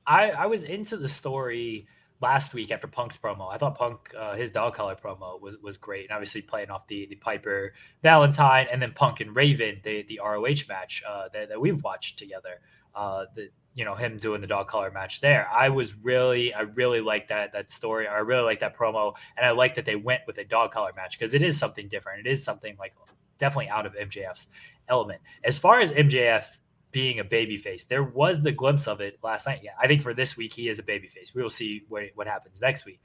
I, 0.07 0.31
I 0.31 0.45
was 0.45 0.63
into 0.63 0.97
the 0.97 1.09
story 1.09 1.85
last 2.21 2.53
week 2.53 2.71
after 2.71 2.87
Punk's 2.87 3.17
promo. 3.17 3.51
I 3.51 3.57
thought 3.57 3.77
Punk 3.77 4.13
uh, 4.17 4.35
his 4.35 4.51
dog 4.51 4.75
collar 4.75 4.95
promo 4.95 5.41
was, 5.41 5.55
was 5.61 5.77
great, 5.77 6.05
and 6.05 6.11
obviously 6.11 6.41
playing 6.41 6.69
off 6.69 6.87
the 6.87 7.07
the 7.07 7.15
Piper 7.15 7.73
Valentine 8.03 8.67
and 8.71 8.81
then 8.81 8.93
Punk 8.93 9.19
and 9.19 9.35
Raven 9.35 9.81
the 9.83 10.03
the 10.03 10.19
ROH 10.23 10.67
match 10.69 11.03
uh, 11.07 11.29
that, 11.33 11.49
that 11.49 11.59
we've 11.59 11.83
watched 11.83 12.19
together. 12.19 12.61
Uh, 12.93 13.25
the 13.35 13.49
you 13.73 13.85
know 13.85 13.95
him 13.95 14.17
doing 14.17 14.41
the 14.41 14.47
dog 14.47 14.67
collar 14.67 14.91
match 14.91 15.21
there. 15.21 15.47
I 15.49 15.69
was 15.69 15.95
really 15.95 16.53
I 16.53 16.61
really 16.61 17.01
like 17.01 17.29
that 17.29 17.53
that 17.53 17.71
story. 17.71 18.07
I 18.07 18.17
really 18.17 18.43
like 18.43 18.59
that 18.59 18.77
promo, 18.77 19.13
and 19.37 19.45
I 19.45 19.51
like 19.51 19.75
that 19.75 19.85
they 19.85 19.95
went 19.95 20.21
with 20.27 20.37
a 20.37 20.43
dog 20.43 20.71
collar 20.71 20.91
match 20.95 21.17
because 21.17 21.33
it 21.33 21.41
is 21.41 21.57
something 21.57 21.87
different. 21.87 22.27
It 22.27 22.31
is 22.31 22.43
something 22.43 22.75
like 22.77 22.93
definitely 23.37 23.69
out 23.69 23.85
of 23.85 23.95
MJF's 23.95 24.47
element. 24.87 25.21
As 25.43 25.57
far 25.57 25.79
as 25.79 25.91
MJF 25.91 26.45
being 26.91 27.19
a 27.19 27.23
babyface, 27.23 27.87
there 27.87 28.03
was 28.03 28.41
the 28.41 28.51
glimpse 28.51 28.87
of 28.87 29.01
it 29.01 29.17
last 29.23 29.47
night. 29.47 29.61
Yeah, 29.63 29.71
I 29.79 29.87
think 29.87 30.01
for 30.01 30.13
this 30.13 30.37
week 30.37 30.53
he 30.53 30.67
is 30.67 30.79
a 30.79 30.83
babyface. 30.83 31.33
We 31.33 31.41
will 31.41 31.49
see 31.49 31.83
what 31.89 32.03
what 32.15 32.27
happens 32.27 32.61
next 32.61 32.85
week. 32.85 33.01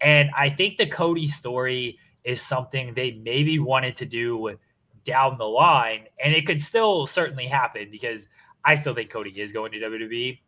And 0.00 0.30
I 0.36 0.50
think 0.50 0.76
the 0.76 0.86
Cody 0.86 1.26
story 1.26 1.98
is 2.24 2.42
something 2.42 2.92
they 2.92 3.12
maybe 3.12 3.58
wanted 3.58 3.96
to 3.96 4.06
do 4.06 4.58
down 5.04 5.38
the 5.38 5.44
line, 5.44 6.06
and 6.22 6.34
it 6.34 6.46
could 6.46 6.60
still 6.60 7.06
certainly 7.06 7.46
happen 7.46 7.88
because 7.90 8.28
I 8.64 8.74
still 8.74 8.94
think 8.94 9.10
Cody 9.10 9.30
is 9.30 9.52
going 9.52 9.72
to 9.72 9.78
WWE. 9.78 10.40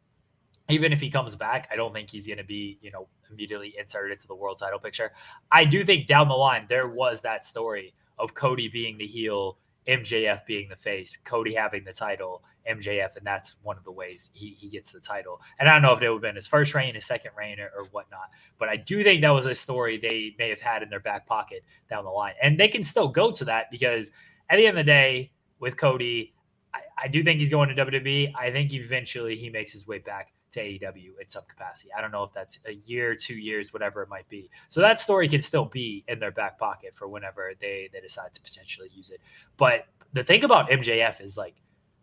Even 0.70 0.92
if 0.92 1.00
he 1.00 1.08
comes 1.08 1.34
back, 1.34 1.68
I 1.72 1.76
don't 1.76 1.94
think 1.94 2.10
he's 2.10 2.26
going 2.26 2.38
to 2.38 2.44
be, 2.44 2.78
you 2.82 2.90
know, 2.90 3.08
immediately 3.30 3.74
inserted 3.78 4.12
into 4.12 4.26
the 4.26 4.34
world 4.34 4.58
title 4.58 4.78
picture. 4.78 5.12
I 5.50 5.64
do 5.64 5.82
think 5.84 6.06
down 6.06 6.28
the 6.28 6.34
line 6.34 6.66
there 6.68 6.88
was 6.88 7.22
that 7.22 7.44
story 7.44 7.94
of 8.18 8.34
Cody 8.34 8.68
being 8.68 8.98
the 8.98 9.06
heel, 9.06 9.58
MJF 9.86 10.44
being 10.46 10.68
the 10.68 10.76
face, 10.76 11.16
Cody 11.16 11.54
having 11.54 11.84
the 11.84 11.92
title, 11.92 12.42
MJF, 12.68 13.16
and 13.16 13.26
that's 13.26 13.56
one 13.62 13.76
of 13.76 13.84
the 13.84 13.92
ways 13.92 14.30
he, 14.34 14.56
he 14.58 14.68
gets 14.68 14.92
the 14.92 15.00
title. 15.00 15.40
And 15.58 15.68
I 15.68 15.72
don't 15.72 15.82
know 15.82 15.92
if 15.92 16.02
it 16.02 16.08
would 16.08 16.16
have 16.16 16.22
been 16.22 16.36
his 16.36 16.46
first 16.46 16.74
reign, 16.74 16.94
his 16.94 17.06
second 17.06 17.32
reign, 17.36 17.58
or, 17.60 17.70
or, 17.76 17.86
whatnot, 17.90 18.30
but 18.58 18.68
I 18.68 18.76
do 18.76 19.02
think 19.02 19.22
that 19.22 19.30
was 19.30 19.46
a 19.46 19.54
story 19.54 19.96
they 19.96 20.34
may 20.38 20.48
have 20.50 20.60
had 20.60 20.82
in 20.82 20.90
their 20.90 21.00
back 21.00 21.26
pocket 21.26 21.64
down 21.88 22.04
the 22.04 22.10
line. 22.10 22.34
And 22.42 22.58
they 22.58 22.68
can 22.68 22.82
still 22.82 23.08
go 23.08 23.30
to 23.32 23.44
that 23.46 23.70
because 23.70 24.10
at 24.50 24.56
the 24.56 24.66
end 24.66 24.78
of 24.78 24.84
the 24.84 24.90
day, 24.90 25.32
with 25.60 25.76
Cody, 25.76 26.34
I, 26.74 26.80
I 27.04 27.08
do 27.08 27.22
think 27.22 27.40
he's 27.40 27.50
going 27.50 27.74
to 27.74 27.86
WWE. 27.86 28.32
I 28.36 28.50
think 28.50 28.72
eventually 28.72 29.36
he 29.36 29.50
makes 29.50 29.72
his 29.72 29.86
way 29.86 29.98
back 29.98 30.32
to 30.52 30.60
AEW 30.60 31.20
in 31.20 31.28
some 31.28 31.42
capacity. 31.48 31.90
I 31.96 32.00
don't 32.00 32.10
know 32.10 32.22
if 32.24 32.32
that's 32.32 32.58
a 32.66 32.72
year, 32.72 33.14
two 33.14 33.36
years, 33.36 33.72
whatever 33.72 34.02
it 34.02 34.08
might 34.08 34.28
be. 34.28 34.50
So 34.68 34.80
that 34.80 34.98
story 34.98 35.28
can 35.28 35.40
still 35.40 35.66
be 35.66 36.04
in 36.08 36.18
their 36.18 36.30
back 36.30 36.58
pocket 36.58 36.94
for 36.94 37.08
whenever 37.08 37.52
they 37.60 37.90
they 37.92 38.00
decide 38.00 38.32
to 38.34 38.40
potentially 38.40 38.88
use 38.94 39.10
it. 39.10 39.20
But 39.56 39.86
the 40.12 40.24
thing 40.24 40.44
about 40.44 40.70
MJF 40.70 41.20
is 41.20 41.36
like 41.36 41.56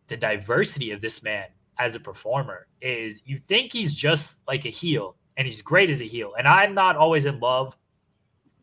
the 0.08 0.18
diversity 0.18 0.92
of 0.92 1.02
this 1.02 1.24
man 1.24 1.46
as 1.78 1.96
a 1.96 2.00
performer 2.00 2.68
is 2.82 3.22
you 3.26 3.38
think 3.38 3.74
he's 3.74 3.96
just 3.96 4.42
like 4.48 4.66
a 4.66 4.70
heel 4.70 5.16
and 5.38 5.48
he's 5.48 5.62
great 5.62 5.90
as 5.90 6.02
a 6.02 6.06
heel. 6.06 6.34
And 6.38 6.48
I'm 6.48 6.74
not 6.74 6.96
always 6.96 7.26
in 7.26 7.40
love 7.40 7.76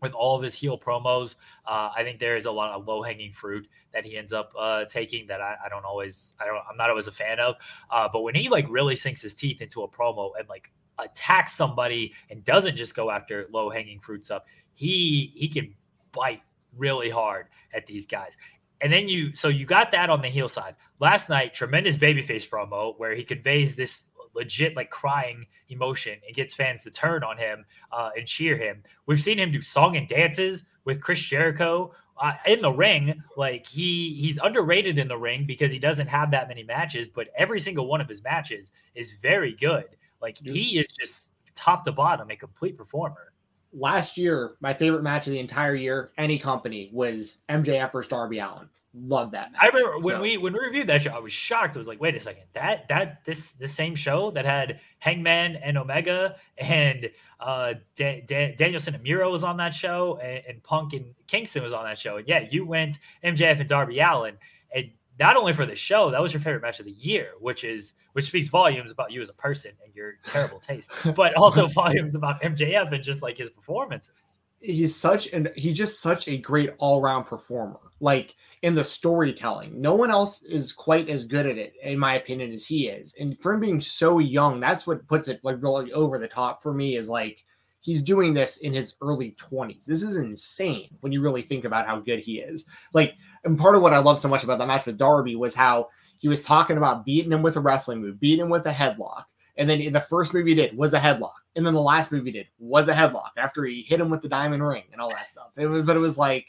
with 0.00 0.12
all 0.12 0.36
of 0.36 0.42
his 0.42 0.54
heel 0.54 0.78
promos. 0.78 1.36
Uh, 1.66 1.90
I 1.94 2.02
think 2.02 2.18
there 2.18 2.36
is 2.36 2.46
a 2.46 2.52
lot 2.52 2.70
of 2.70 2.86
low 2.86 3.02
hanging 3.02 3.32
fruit 3.32 3.68
that 3.92 4.04
he 4.04 4.16
ends 4.16 4.32
up 4.32 4.52
uh, 4.58 4.84
taking 4.86 5.26
that 5.28 5.40
I, 5.40 5.56
I, 5.64 5.68
don't 5.68 5.84
always, 5.84 6.34
I 6.40 6.46
don't, 6.46 6.58
I'm 6.68 6.76
not 6.76 6.90
always 6.90 7.06
a 7.06 7.12
fan 7.12 7.38
of. 7.38 7.56
Uh, 7.90 8.08
but 8.12 8.22
when 8.22 8.34
he 8.34 8.48
like 8.48 8.66
really 8.68 8.96
sinks 8.96 9.22
his 9.22 9.34
teeth 9.34 9.60
into 9.60 9.82
a 9.82 9.88
promo 9.88 10.32
and 10.38 10.48
like 10.48 10.72
attacks 10.98 11.54
somebody 11.54 12.12
and 12.30 12.44
doesn't 12.44 12.76
just 12.76 12.94
go 12.94 13.10
after 13.10 13.46
low 13.52 13.70
hanging 13.70 14.00
fruit 14.00 14.24
stuff, 14.24 14.42
he 14.74 15.32
he 15.36 15.48
can 15.48 15.74
bite 16.12 16.42
really 16.76 17.10
hard 17.10 17.46
at 17.74 17.86
these 17.86 18.06
guys. 18.06 18.36
And 18.82 18.92
then 18.92 19.08
you, 19.08 19.34
so 19.34 19.48
you 19.48 19.64
got 19.64 19.92
that 19.92 20.10
on 20.10 20.20
the 20.20 20.28
heel 20.28 20.48
side. 20.48 20.74
Last 20.98 21.28
night, 21.28 21.54
tremendous 21.54 21.96
babyface 21.96 22.48
promo 22.48 22.94
where 22.98 23.14
he 23.14 23.24
conveys 23.24 23.76
this 23.76 24.04
legit 24.34 24.76
like 24.76 24.90
crying 24.90 25.46
emotion 25.68 26.18
and 26.26 26.34
gets 26.34 26.54
fans 26.54 26.82
to 26.82 26.90
turn 26.90 27.22
on 27.22 27.36
him 27.38 27.64
uh, 27.92 28.10
and 28.16 28.26
cheer 28.26 28.56
him. 28.56 28.82
We've 29.06 29.22
seen 29.22 29.38
him 29.38 29.52
do 29.52 29.60
song 29.60 29.96
and 29.96 30.08
dances 30.08 30.64
with 30.84 31.00
Chris 31.00 31.20
Jericho 31.20 31.92
uh, 32.20 32.34
in 32.46 32.62
the 32.62 32.72
ring. 32.72 33.22
Like 33.36 33.66
he 33.66 34.14
he's 34.14 34.38
underrated 34.38 34.98
in 34.98 35.08
the 35.08 35.18
ring 35.18 35.44
because 35.46 35.72
he 35.72 35.78
doesn't 35.78 36.08
have 36.08 36.30
that 36.32 36.48
many 36.48 36.62
matches, 36.62 37.08
but 37.08 37.28
every 37.36 37.60
single 37.60 37.86
one 37.86 38.00
of 38.00 38.08
his 38.08 38.22
matches 38.22 38.72
is 38.94 39.14
very 39.22 39.54
good. 39.54 39.96
Like 40.20 40.38
he 40.38 40.78
is 40.78 40.88
just 40.92 41.30
top 41.54 41.84
to 41.84 41.92
bottom 41.92 42.30
a 42.30 42.36
complete 42.36 42.76
performer. 42.76 43.31
Last 43.72 44.18
year, 44.18 44.56
my 44.60 44.74
favorite 44.74 45.02
match 45.02 45.26
of 45.26 45.32
the 45.32 45.38
entire 45.38 45.74
year, 45.74 46.12
any 46.18 46.38
company, 46.38 46.90
was 46.92 47.38
MJF 47.48 47.92
versus 47.92 48.10
Darby 48.10 48.38
Allin. 48.38 48.68
Love 48.94 49.30
that. 49.30 49.52
Match. 49.52 49.60
I 49.62 49.66
remember 49.68 49.98
when 50.00 50.20
we 50.20 50.36
when 50.36 50.52
we 50.52 50.58
reviewed 50.58 50.86
that 50.88 51.00
show, 51.02 51.12
I 51.12 51.18
was 51.18 51.32
shocked. 51.32 51.76
I 51.76 51.78
was 51.78 51.88
like, 51.88 51.98
wait 51.98 52.14
a 52.14 52.20
second, 52.20 52.42
that 52.52 52.86
that 52.88 53.24
this 53.24 53.52
the 53.52 53.66
same 53.66 53.94
show 53.94 54.30
that 54.32 54.44
had 54.44 54.80
Hangman 54.98 55.56
and 55.56 55.78
Omega 55.78 56.36
and 56.58 57.10
uh 57.40 57.74
da- 57.96 58.20
da- 58.26 58.54
Danielson 58.54 58.94
and 58.94 59.02
Miro 59.02 59.30
was 59.30 59.44
on 59.44 59.56
that 59.56 59.74
show, 59.74 60.18
and, 60.22 60.44
and, 60.46 60.62
Punk 60.62 60.92
and 60.92 61.06
Kingston 61.26 61.62
was 61.62 61.72
on 61.72 61.84
that 61.86 61.96
show. 61.96 62.18
And 62.18 62.28
yeah, 62.28 62.40
you 62.50 62.66
went 62.66 62.98
MJF 63.24 63.60
and 63.60 63.68
Darby 63.68 63.98
Allin, 64.00 64.36
and 64.74 64.90
not 65.18 65.36
only 65.36 65.52
for 65.52 65.66
the 65.66 65.76
show, 65.76 66.10
that 66.10 66.20
was 66.20 66.32
your 66.32 66.40
favorite 66.40 66.62
match 66.62 66.80
of 66.80 66.86
the 66.86 66.92
year, 66.92 67.32
which 67.40 67.64
is 67.64 67.94
which 68.12 68.26
speaks 68.26 68.48
volumes 68.48 68.90
about 68.90 69.10
you 69.10 69.20
as 69.20 69.28
a 69.28 69.34
person 69.34 69.72
and 69.84 69.94
your 69.94 70.14
terrible 70.26 70.58
taste, 70.58 70.90
but 71.14 71.34
also 71.34 71.66
volumes 71.66 72.14
about 72.14 72.42
MJF 72.42 72.92
and 72.92 73.02
just 73.02 73.22
like 73.22 73.36
his 73.36 73.50
performances. 73.50 74.38
He's 74.58 74.94
such 74.94 75.32
and 75.32 75.50
he's 75.56 75.76
just 75.76 76.00
such 76.00 76.28
a 76.28 76.36
great 76.36 76.70
all-round 76.78 77.26
performer 77.26 77.80
like 78.00 78.34
in 78.62 78.74
the 78.74 78.84
storytelling. 78.84 79.80
No 79.80 79.94
one 79.94 80.10
else 80.10 80.42
is 80.42 80.72
quite 80.72 81.08
as 81.08 81.24
good 81.24 81.46
at 81.46 81.58
it 81.58 81.74
in 81.82 81.98
my 81.98 82.14
opinion 82.14 82.52
as 82.52 82.64
he 82.64 82.88
is. 82.88 83.14
And 83.18 83.40
for 83.42 83.54
him 83.54 83.60
being 83.60 83.80
so 83.80 84.20
young 84.20 84.60
that's 84.60 84.86
what 84.86 85.06
puts 85.08 85.26
it 85.26 85.40
like 85.42 85.56
really 85.60 85.92
over 85.92 86.18
the 86.18 86.28
top 86.28 86.62
for 86.62 86.72
me 86.72 86.96
is 86.96 87.08
like 87.08 87.44
he's 87.82 88.02
doing 88.02 88.32
this 88.32 88.56
in 88.58 88.72
his 88.72 88.94
early 89.02 89.36
20s 89.38 89.84
this 89.84 90.02
is 90.02 90.16
insane 90.16 90.88
when 91.00 91.12
you 91.12 91.20
really 91.20 91.42
think 91.42 91.64
about 91.64 91.86
how 91.86 91.98
good 91.98 92.18
he 92.18 92.38
is 92.38 92.64
like 92.94 93.14
and 93.44 93.58
part 93.58 93.76
of 93.76 93.82
what 93.82 93.92
i 93.92 93.98
love 93.98 94.18
so 94.18 94.28
much 94.28 94.44
about 94.44 94.58
that 94.58 94.66
match 94.66 94.86
with 94.86 94.96
darby 94.96 95.36
was 95.36 95.54
how 95.54 95.88
he 96.18 96.28
was 96.28 96.44
talking 96.44 96.76
about 96.76 97.04
beating 97.04 97.32
him 97.32 97.42
with 97.42 97.56
a 97.56 97.60
wrestling 97.60 98.00
move 98.00 98.18
beating 98.18 98.44
him 98.44 98.50
with 98.50 98.66
a 98.66 98.72
headlock 98.72 99.24
and 99.56 99.68
then 99.68 99.92
the 99.92 100.00
first 100.00 100.32
move 100.32 100.46
he 100.46 100.54
did 100.54 100.76
was 100.76 100.94
a 100.94 101.00
headlock. 101.00 101.32
And 101.54 101.66
then 101.66 101.74
the 101.74 101.80
last 101.80 102.12
move 102.12 102.24
he 102.24 102.32
did 102.32 102.48
was 102.58 102.88
a 102.88 102.94
headlock 102.94 103.30
after 103.36 103.64
he 103.64 103.82
hit 103.82 104.00
him 104.00 104.08
with 104.08 104.22
the 104.22 104.28
diamond 104.28 104.66
ring 104.66 104.84
and 104.92 105.00
all 105.00 105.10
that 105.10 105.32
stuff. 105.32 105.50
It 105.58 105.66
was, 105.66 105.84
but 105.84 105.96
it 105.96 106.00
was 106.00 106.16
like, 106.16 106.48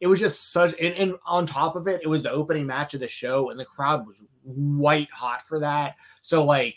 it 0.00 0.06
was 0.06 0.20
just 0.20 0.52
such, 0.52 0.74
and, 0.80 0.94
and, 0.94 1.14
on 1.26 1.46
top 1.46 1.76
of 1.76 1.86
it, 1.86 2.02
it 2.02 2.08
was 2.08 2.24
the 2.24 2.30
opening 2.30 2.66
match 2.66 2.92
of 2.92 3.00
the 3.00 3.08
show, 3.08 3.50
and 3.50 3.58
the 3.58 3.64
crowd 3.64 4.04
was 4.04 4.24
white 4.42 5.08
hot 5.10 5.46
for 5.46 5.60
that. 5.60 5.94
So 6.22 6.44
like, 6.44 6.76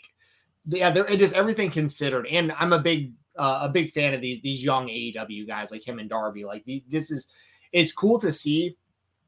yeah, 0.64 0.90
there, 0.90 1.06
it 1.06 1.20
is 1.20 1.32
everything 1.32 1.70
considered. 1.70 2.26
And 2.28 2.52
I'm 2.52 2.72
a 2.72 2.78
big, 2.78 3.12
uh, 3.38 3.60
a 3.62 3.68
big 3.68 3.92
fan 3.92 4.14
of 4.14 4.20
these 4.20 4.40
these 4.42 4.62
young 4.62 4.88
AEW 4.88 5.46
guys 5.46 5.70
like 5.70 5.86
him 5.86 5.98
and 5.98 6.08
Darby. 6.08 6.44
Like 6.44 6.64
the, 6.64 6.84
this 6.88 7.10
is, 7.10 7.28
it's 7.72 7.92
cool 7.92 8.18
to 8.20 8.32
see 8.32 8.76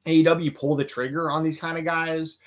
AEW 0.06 0.54
pull 0.54 0.76
the 0.76 0.84
trigger 0.84 1.30
on 1.30 1.42
these 1.42 1.58
kind 1.58 1.78
of 1.78 1.84
guys 1.84 2.38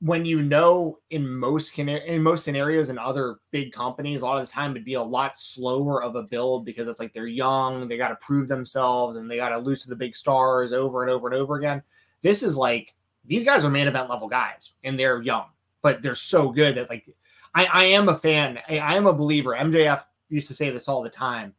when 0.00 0.24
you 0.24 0.42
know 0.42 0.98
in 1.10 1.28
most 1.28 1.78
in 1.78 2.22
most 2.22 2.44
scenarios 2.44 2.88
and 2.88 2.98
other 2.98 3.36
big 3.50 3.70
companies 3.70 4.22
a 4.22 4.24
lot 4.24 4.40
of 4.40 4.46
the 4.46 4.52
time 4.52 4.70
it'd 4.70 4.84
be 4.84 4.94
a 4.94 5.02
lot 5.02 5.36
slower 5.36 6.02
of 6.02 6.16
a 6.16 6.22
build 6.22 6.64
because 6.64 6.88
it's 6.88 6.98
like 6.98 7.12
they're 7.12 7.26
young 7.26 7.86
they 7.86 7.98
got 7.98 8.08
to 8.08 8.16
prove 8.16 8.48
themselves 8.48 9.18
and 9.18 9.30
they 9.30 9.36
got 9.36 9.50
to 9.50 9.58
lose 9.58 9.82
to 9.82 9.90
the 9.90 9.96
big 9.96 10.16
stars 10.16 10.72
over 10.72 11.02
and 11.02 11.10
over 11.10 11.28
and 11.28 11.36
over 11.36 11.56
again 11.56 11.82
this 12.22 12.42
is 12.42 12.56
like 12.56 12.94
these 13.26 13.44
guys 13.44 13.64
are 13.64 13.70
main 13.70 13.86
event 13.86 14.08
level 14.08 14.26
guys 14.26 14.72
and 14.84 14.98
they're 14.98 15.20
young 15.20 15.46
but 15.82 16.00
they're 16.00 16.14
so 16.14 16.50
good 16.50 16.76
that 16.76 16.88
like 16.88 17.06
i, 17.54 17.66
I 17.66 17.84
am 17.84 18.08
a 18.08 18.16
fan 18.16 18.58
I, 18.68 18.78
I 18.78 18.94
am 18.94 19.06
a 19.06 19.12
believer 19.12 19.50
mjf 19.50 20.02
used 20.30 20.48
to 20.48 20.54
say 20.54 20.70
this 20.70 20.88
all 20.88 21.02
the 21.02 21.10
time 21.10 21.54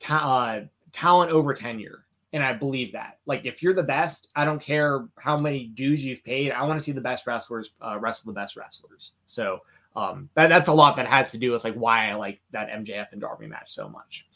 Ta- 0.00 0.16
uh, 0.16 0.64
talent 0.90 1.30
over 1.30 1.54
tenure 1.54 2.04
and 2.32 2.42
I 2.42 2.52
believe 2.52 2.92
that. 2.92 3.18
Like, 3.26 3.44
if 3.44 3.62
you're 3.62 3.74
the 3.74 3.82
best, 3.82 4.28
I 4.34 4.44
don't 4.44 4.60
care 4.60 5.06
how 5.18 5.36
many 5.36 5.66
dues 5.66 6.04
you've 6.04 6.24
paid. 6.24 6.50
I 6.50 6.62
want 6.62 6.78
to 6.78 6.84
see 6.84 6.92
the 6.92 7.00
best 7.00 7.26
wrestlers 7.26 7.74
uh, 7.80 7.98
wrestle 8.00 8.32
the 8.32 8.40
best 8.40 8.56
wrestlers. 8.56 9.12
So 9.26 9.60
um, 9.94 10.30
that, 10.34 10.48
that's 10.48 10.68
a 10.68 10.72
lot 10.72 10.96
that 10.96 11.06
has 11.06 11.30
to 11.32 11.38
do 11.38 11.52
with 11.52 11.64
like 11.64 11.74
why 11.74 12.10
I 12.10 12.14
like 12.14 12.40
that 12.52 12.70
MJF 12.70 13.12
and 13.12 13.20
Darby 13.20 13.46
match 13.46 13.70
so 13.70 13.88
much. 13.88 14.26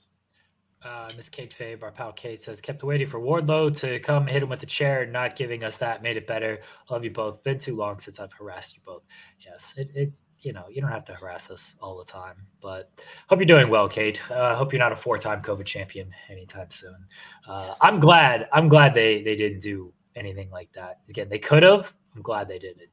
Uh, 0.84 1.10
Miss 1.16 1.28
Kate 1.28 1.54
Fabe, 1.58 1.82
our 1.82 1.90
pal 1.90 2.12
Kate 2.12 2.42
says, 2.42 2.60
kept 2.60 2.84
waiting 2.84 3.08
for 3.08 3.18
Wardlow 3.18 3.76
to 3.78 3.98
come 4.00 4.26
hit 4.26 4.42
him 4.42 4.50
with 4.50 4.62
a 4.62 4.66
chair, 4.66 5.06
not 5.06 5.34
giving 5.34 5.64
us 5.64 5.78
that 5.78 6.02
made 6.02 6.16
it 6.16 6.26
better. 6.26 6.60
Love 6.90 7.02
you 7.02 7.10
both. 7.10 7.42
Been 7.42 7.58
too 7.58 7.74
long 7.74 7.98
since 7.98 8.20
I've 8.20 8.32
harassed 8.32 8.76
you 8.76 8.82
both. 8.84 9.02
Yes, 9.40 9.74
it, 9.78 9.90
it 9.94 10.12
you 10.46 10.52
know, 10.52 10.66
you 10.70 10.80
don't 10.80 10.92
have 10.92 11.04
to 11.06 11.12
harass 11.12 11.50
us 11.50 11.74
all 11.82 11.98
the 11.98 12.04
time. 12.04 12.36
But 12.62 12.92
hope 13.28 13.40
you're 13.40 13.46
doing 13.46 13.68
well, 13.68 13.88
Kate. 13.88 14.22
Uh, 14.30 14.54
hope 14.54 14.72
you're 14.72 14.78
not 14.78 14.92
a 14.92 14.96
four-time 14.96 15.42
COVID 15.42 15.66
champion 15.66 16.14
anytime 16.30 16.70
soon. 16.70 16.96
Uh, 17.48 17.74
I'm 17.80 17.98
glad. 17.98 18.48
I'm 18.52 18.68
glad 18.68 18.94
they 18.94 19.22
they 19.22 19.34
didn't 19.34 19.58
do 19.58 19.92
anything 20.14 20.48
like 20.50 20.72
that. 20.74 21.00
Again, 21.08 21.28
they 21.28 21.40
could 21.40 21.64
have. 21.64 21.92
I'm 22.14 22.22
glad 22.22 22.46
they 22.46 22.60
didn't. 22.60 22.88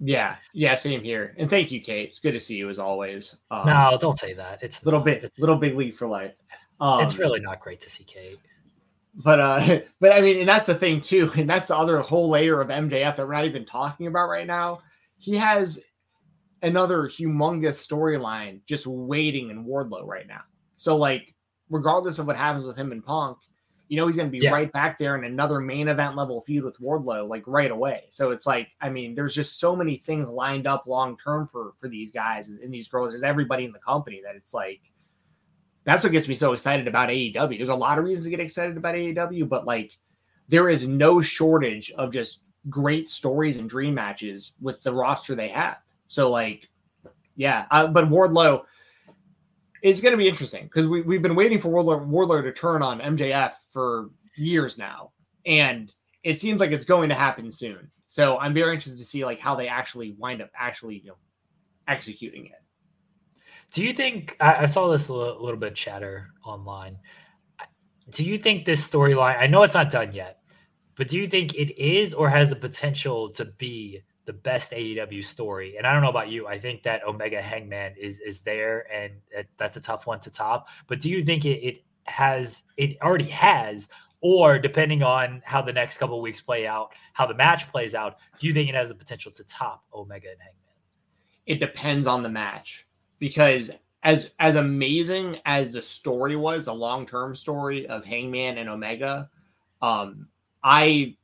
Yeah, 0.00 0.36
yeah, 0.54 0.74
same 0.74 1.02
here. 1.02 1.34
And 1.38 1.50
thank 1.50 1.70
you, 1.70 1.80
Kate. 1.80 2.08
It's 2.10 2.18
good 2.18 2.32
to 2.32 2.40
see 2.40 2.56
you 2.56 2.70
as 2.70 2.78
always. 2.78 3.36
Um, 3.50 3.66
no, 3.66 3.98
don't 4.00 4.18
say 4.18 4.32
that. 4.32 4.62
It's 4.62 4.82
a 4.82 4.84
little 4.86 5.00
not, 5.00 5.06
bit, 5.06 5.24
it's, 5.24 5.38
a 5.38 5.40
little 5.40 5.56
big 5.56 5.74
league 5.74 5.94
for 5.94 6.06
life. 6.06 6.32
Um, 6.80 7.00
it's 7.00 7.18
really 7.18 7.40
not 7.40 7.60
great 7.60 7.80
to 7.80 7.90
see 7.90 8.04
Kate. 8.04 8.38
But 9.14 9.40
uh, 9.40 9.80
but 10.00 10.12
I 10.12 10.22
mean, 10.22 10.38
and 10.40 10.48
that's 10.48 10.66
the 10.66 10.74
thing 10.74 11.02
too, 11.02 11.30
and 11.36 11.48
that's 11.48 11.68
the 11.68 11.76
other 11.76 12.00
whole 12.00 12.30
layer 12.30 12.60
of 12.62 12.68
MJF 12.68 13.16
that 13.16 13.26
we're 13.26 13.34
not 13.34 13.44
even 13.44 13.66
talking 13.66 14.06
about 14.06 14.28
right 14.28 14.46
now. 14.46 14.80
He 15.18 15.34
has 15.36 15.80
another 16.66 17.04
humongous 17.04 17.86
storyline 17.86 18.60
just 18.66 18.86
waiting 18.86 19.50
in 19.50 19.64
Wardlow 19.64 20.04
right 20.04 20.26
now. 20.26 20.42
So 20.76 20.96
like, 20.96 21.34
regardless 21.70 22.18
of 22.18 22.26
what 22.26 22.36
happens 22.36 22.64
with 22.64 22.76
him 22.76 22.92
and 22.92 23.04
Punk, 23.04 23.38
you 23.88 23.96
know 23.96 24.08
he's 24.08 24.16
going 24.16 24.28
to 24.28 24.36
be 24.36 24.42
yeah. 24.42 24.50
right 24.50 24.70
back 24.72 24.98
there 24.98 25.16
in 25.16 25.24
another 25.24 25.60
main 25.60 25.86
event 25.86 26.16
level 26.16 26.40
feud 26.40 26.64
with 26.64 26.80
Wardlow 26.80 27.28
like 27.28 27.44
right 27.46 27.70
away. 27.70 28.06
So 28.10 28.32
it's 28.32 28.44
like, 28.44 28.74
I 28.80 28.90
mean, 28.90 29.14
there's 29.14 29.34
just 29.34 29.60
so 29.60 29.76
many 29.76 29.96
things 29.96 30.28
lined 30.28 30.66
up 30.66 30.88
long 30.88 31.16
term 31.16 31.46
for 31.46 31.74
for 31.80 31.88
these 31.88 32.10
guys 32.10 32.48
and, 32.48 32.58
and 32.60 32.74
these 32.74 32.88
girls. 32.88 33.12
There's 33.12 33.22
everybody 33.22 33.64
in 33.64 33.72
the 33.72 33.78
company 33.78 34.20
that 34.24 34.34
it's 34.34 34.52
like. 34.52 34.80
That's 35.84 36.02
what 36.02 36.10
gets 36.10 36.26
me 36.26 36.34
so 36.34 36.52
excited 36.52 36.88
about 36.88 37.10
AEW. 37.10 37.56
There's 37.56 37.68
a 37.68 37.74
lot 37.74 37.96
of 37.96 38.04
reasons 38.04 38.26
to 38.26 38.30
get 38.30 38.40
excited 38.40 38.76
about 38.76 38.96
AEW, 38.96 39.48
but 39.48 39.66
like 39.66 39.96
there 40.48 40.68
is 40.68 40.88
no 40.88 41.22
shortage 41.22 41.92
of 41.92 42.12
just 42.12 42.40
great 42.68 43.08
stories 43.08 43.60
and 43.60 43.70
dream 43.70 43.94
matches 43.94 44.54
with 44.60 44.82
the 44.82 44.92
roster 44.92 45.36
they 45.36 45.46
have. 45.46 45.76
So 46.08 46.30
like, 46.30 46.68
yeah, 47.34 47.66
uh, 47.70 47.86
but 47.88 48.08
Wardlow, 48.08 48.64
it's 49.82 50.00
going 50.00 50.12
to 50.12 50.18
be 50.18 50.28
interesting 50.28 50.64
because 50.64 50.86
we 50.86 51.02
we've 51.02 51.22
been 51.22 51.34
waiting 51.34 51.58
for 51.58 51.68
Wardlow, 51.68 52.08
Wardlow 52.08 52.42
to 52.42 52.52
turn 52.52 52.82
on 52.82 53.00
MJF 53.00 53.52
for 53.70 54.10
years 54.36 54.78
now, 54.78 55.12
and 55.44 55.92
it 56.22 56.40
seems 56.40 56.60
like 56.60 56.72
it's 56.72 56.84
going 56.84 57.08
to 57.08 57.14
happen 57.14 57.50
soon. 57.50 57.90
So 58.06 58.38
I'm 58.38 58.54
very 58.54 58.74
interested 58.74 58.98
to 58.98 59.04
see 59.04 59.24
like 59.24 59.38
how 59.38 59.54
they 59.54 59.68
actually 59.68 60.12
wind 60.12 60.40
up 60.42 60.50
actually 60.56 60.98
you 60.98 61.10
know 61.10 61.16
executing 61.88 62.46
it. 62.46 62.62
Do 63.72 63.84
you 63.84 63.92
think 63.92 64.36
I, 64.40 64.62
I 64.62 64.66
saw 64.66 64.88
this 64.88 65.08
a 65.08 65.12
little, 65.12 65.42
little 65.42 65.60
bit 65.60 65.74
chatter 65.74 66.28
online? 66.44 66.98
Do 68.10 68.24
you 68.24 68.38
think 68.38 68.64
this 68.64 68.88
storyline? 68.88 69.38
I 69.38 69.48
know 69.48 69.64
it's 69.64 69.74
not 69.74 69.90
done 69.90 70.12
yet, 70.12 70.38
but 70.94 71.08
do 71.08 71.18
you 71.18 71.26
think 71.26 71.54
it 71.54 71.76
is 71.76 72.14
or 72.14 72.28
has 72.28 72.48
the 72.48 72.56
potential 72.56 73.30
to 73.30 73.44
be 73.44 74.02
the 74.26 74.32
best 74.32 74.72
AEW 74.72 75.24
story? 75.24 75.76
And 75.76 75.86
I 75.86 75.92
don't 75.92 76.02
know 76.02 76.10
about 76.10 76.28
you. 76.28 76.46
I 76.46 76.58
think 76.58 76.82
that 76.82 77.06
Omega 77.06 77.40
Hangman 77.40 77.94
is 77.98 78.18
is 78.20 78.42
there, 78.42 78.86
and 78.92 79.14
that's 79.56 79.76
a 79.76 79.80
tough 79.80 80.06
one 80.06 80.20
to 80.20 80.30
top. 80.30 80.68
But 80.86 81.00
do 81.00 81.08
you 81.10 81.24
think 81.24 81.44
it, 81.44 81.66
it 81.66 81.84
has 82.04 82.64
it 82.76 83.00
already 83.02 83.24
has 83.24 83.88
or 84.20 84.58
depending 84.58 85.02
on 85.02 85.42
how 85.44 85.62
the 85.62 85.72
next 85.72 85.98
couple 85.98 86.20
weeks 86.20 86.40
play 86.40 86.66
out, 86.66 86.90
how 87.12 87.26
the 87.26 87.34
match 87.34 87.70
plays 87.70 87.94
out, 87.94 88.16
do 88.38 88.46
you 88.46 88.54
think 88.54 88.68
it 88.68 88.74
has 88.74 88.88
the 88.88 88.94
potential 88.94 89.30
to 89.32 89.44
top 89.44 89.84
Omega 89.94 90.28
and 90.30 90.40
Hangman? 90.40 90.56
It 91.46 91.60
depends 91.60 92.06
on 92.06 92.22
the 92.22 92.28
match 92.28 92.86
because 93.18 93.70
as 94.02 94.30
as 94.38 94.56
amazing 94.56 95.38
as 95.44 95.70
the 95.70 95.82
story 95.82 96.36
was, 96.36 96.64
the 96.64 96.74
long 96.74 97.06
term 97.06 97.34
story 97.34 97.86
of 97.86 98.04
Hangman 98.04 98.58
and 98.58 98.68
Omega, 98.68 99.30
um, 99.82 100.28
I 100.62 101.16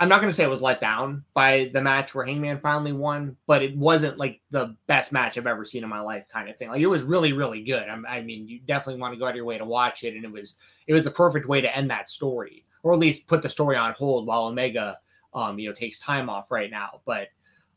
I'm 0.00 0.08
not 0.08 0.20
going 0.20 0.28
to 0.28 0.34
say 0.34 0.42
it 0.42 0.50
was 0.50 0.62
let 0.62 0.80
down 0.80 1.24
by 1.34 1.70
the 1.72 1.80
match 1.80 2.14
where 2.14 2.26
Hangman 2.26 2.58
finally 2.58 2.92
won, 2.92 3.36
but 3.46 3.62
it 3.62 3.76
wasn't 3.76 4.18
like 4.18 4.40
the 4.50 4.76
best 4.88 5.12
match 5.12 5.38
I've 5.38 5.46
ever 5.46 5.64
seen 5.64 5.84
in 5.84 5.88
my 5.88 6.00
life, 6.00 6.24
kind 6.32 6.48
of 6.48 6.56
thing. 6.56 6.68
Like 6.68 6.80
it 6.80 6.86
was 6.86 7.04
really, 7.04 7.32
really 7.32 7.62
good. 7.62 7.88
I, 7.88 7.96
I 8.08 8.22
mean, 8.22 8.48
you 8.48 8.58
definitely 8.60 9.00
want 9.00 9.14
to 9.14 9.18
go 9.18 9.26
out 9.26 9.30
of 9.30 9.36
your 9.36 9.44
way 9.44 9.56
to 9.56 9.64
watch 9.64 10.02
it, 10.02 10.16
and 10.16 10.24
it 10.24 10.32
was 10.32 10.58
it 10.88 10.94
was 10.94 11.04
the 11.04 11.12
perfect 11.12 11.46
way 11.46 11.60
to 11.60 11.76
end 11.76 11.90
that 11.90 12.10
story, 12.10 12.64
or 12.82 12.92
at 12.92 12.98
least 12.98 13.28
put 13.28 13.40
the 13.40 13.48
story 13.48 13.76
on 13.76 13.92
hold 13.92 14.26
while 14.26 14.46
Omega, 14.46 14.98
um, 15.32 15.58
you 15.60 15.68
know, 15.68 15.74
takes 15.74 16.00
time 16.00 16.28
off 16.28 16.50
right 16.50 16.70
now. 16.70 17.00
But, 17.04 17.28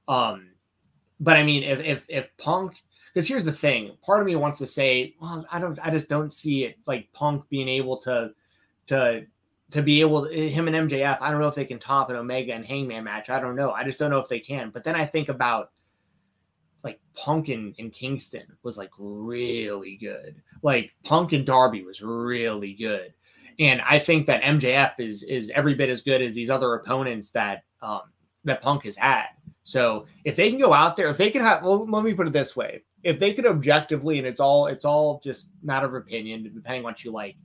um, 0.08 0.50
but 1.20 1.38
I 1.38 1.44
mean, 1.44 1.62
if 1.62 1.80
if 1.82 2.06
if 2.10 2.36
Punk, 2.38 2.74
because 3.14 3.28
here's 3.28 3.46
the 3.46 3.52
thing, 3.52 3.96
part 4.02 4.22
of 4.22 4.26
me 4.26 4.36
wants 4.36 4.58
to 4.58 4.66
say, 4.66 5.16
well, 5.22 5.46
I 5.52 5.60
don't, 5.60 5.78
I 5.86 5.92
just 5.92 6.10
don't 6.10 6.34
see 6.34 6.66
it 6.66 6.80
like 6.88 7.14
Punk 7.14 7.48
being 7.50 7.70
able 7.70 7.98
to 7.98 8.32
to 8.88 9.26
to 9.72 9.82
be 9.82 10.02
able 10.02 10.28
to, 10.28 10.50
him 10.50 10.68
and 10.68 10.90
MJF, 10.90 11.18
I 11.20 11.32
don't 11.32 11.42
know 11.42 11.48
if 11.48 11.56
they 11.56 11.66
can 11.66 11.80
top 11.80 12.10
an 12.10 12.16
Omega 12.16 12.54
and 12.54 12.66
Hangman 12.66 13.04
match. 13.04 13.30
I 13.30 13.40
don't 13.40 13.56
know. 13.56 13.72
I 13.72 13.84
just 13.84 14.00
don't 14.00 14.12
know 14.12 14.20
if 14.20 14.30
they 14.30 14.40
can. 14.40 14.70
But 14.70 14.84
then 14.84 14.96
I 14.96 15.06
think 15.06 15.30
about 15.30 15.72
like 16.84 17.00
Punk 17.14 17.50
and, 17.50 17.76
in 17.78 17.90
Kingston 17.90 18.46
was 18.64 18.78
like 18.78 18.92
really 18.98 19.98
good. 19.98 20.42
Like 20.62 20.92
Punk 21.04 21.34
and 21.34 21.46
Darby 21.46 21.84
was 21.84 22.02
really 22.02 22.74
good. 22.74 23.14
And 23.60 23.82
I 23.82 24.00
think 24.00 24.28
that 24.28 24.44
MJF 24.44 24.94
is 25.00 25.24
is 25.24 25.50
every 25.50 25.74
bit 25.74 25.90
as 25.90 26.02
good 26.02 26.22
as 26.22 26.34
these 26.34 26.50
other 26.50 26.76
opponents 26.76 27.32
that 27.32 27.64
um 27.82 28.02
that 28.46 28.62
Punk 28.62 28.86
has 28.86 28.96
had. 28.96 29.26
So 29.64 30.06
if 30.24 30.36
they 30.36 30.50
can 30.50 30.60
go 30.60 30.74
out 30.74 30.96
there, 30.96 31.10
if 31.10 31.18
they 31.18 31.30
can 31.30 31.42
have 31.42 31.64
well, 31.64 31.86
let 31.90 32.06
me 32.06 32.14
put 32.14 32.28
it 32.28 32.34
this 32.34 32.56
way. 32.56 32.84
If 33.04 33.20
they 33.20 33.34
could 33.34 33.46
objectively, 33.46 34.18
and 34.20 34.28
it's 34.28 34.40
all 34.40 34.68
it's 34.68 34.86
all 34.86 35.20
just 35.24 35.50
matter 35.64 35.88
of 35.88 35.96
opinion, 35.96 36.44
depending 36.44 36.82
on 36.82 36.84
what 36.84 37.04
you 37.04 37.12
like 37.12 37.36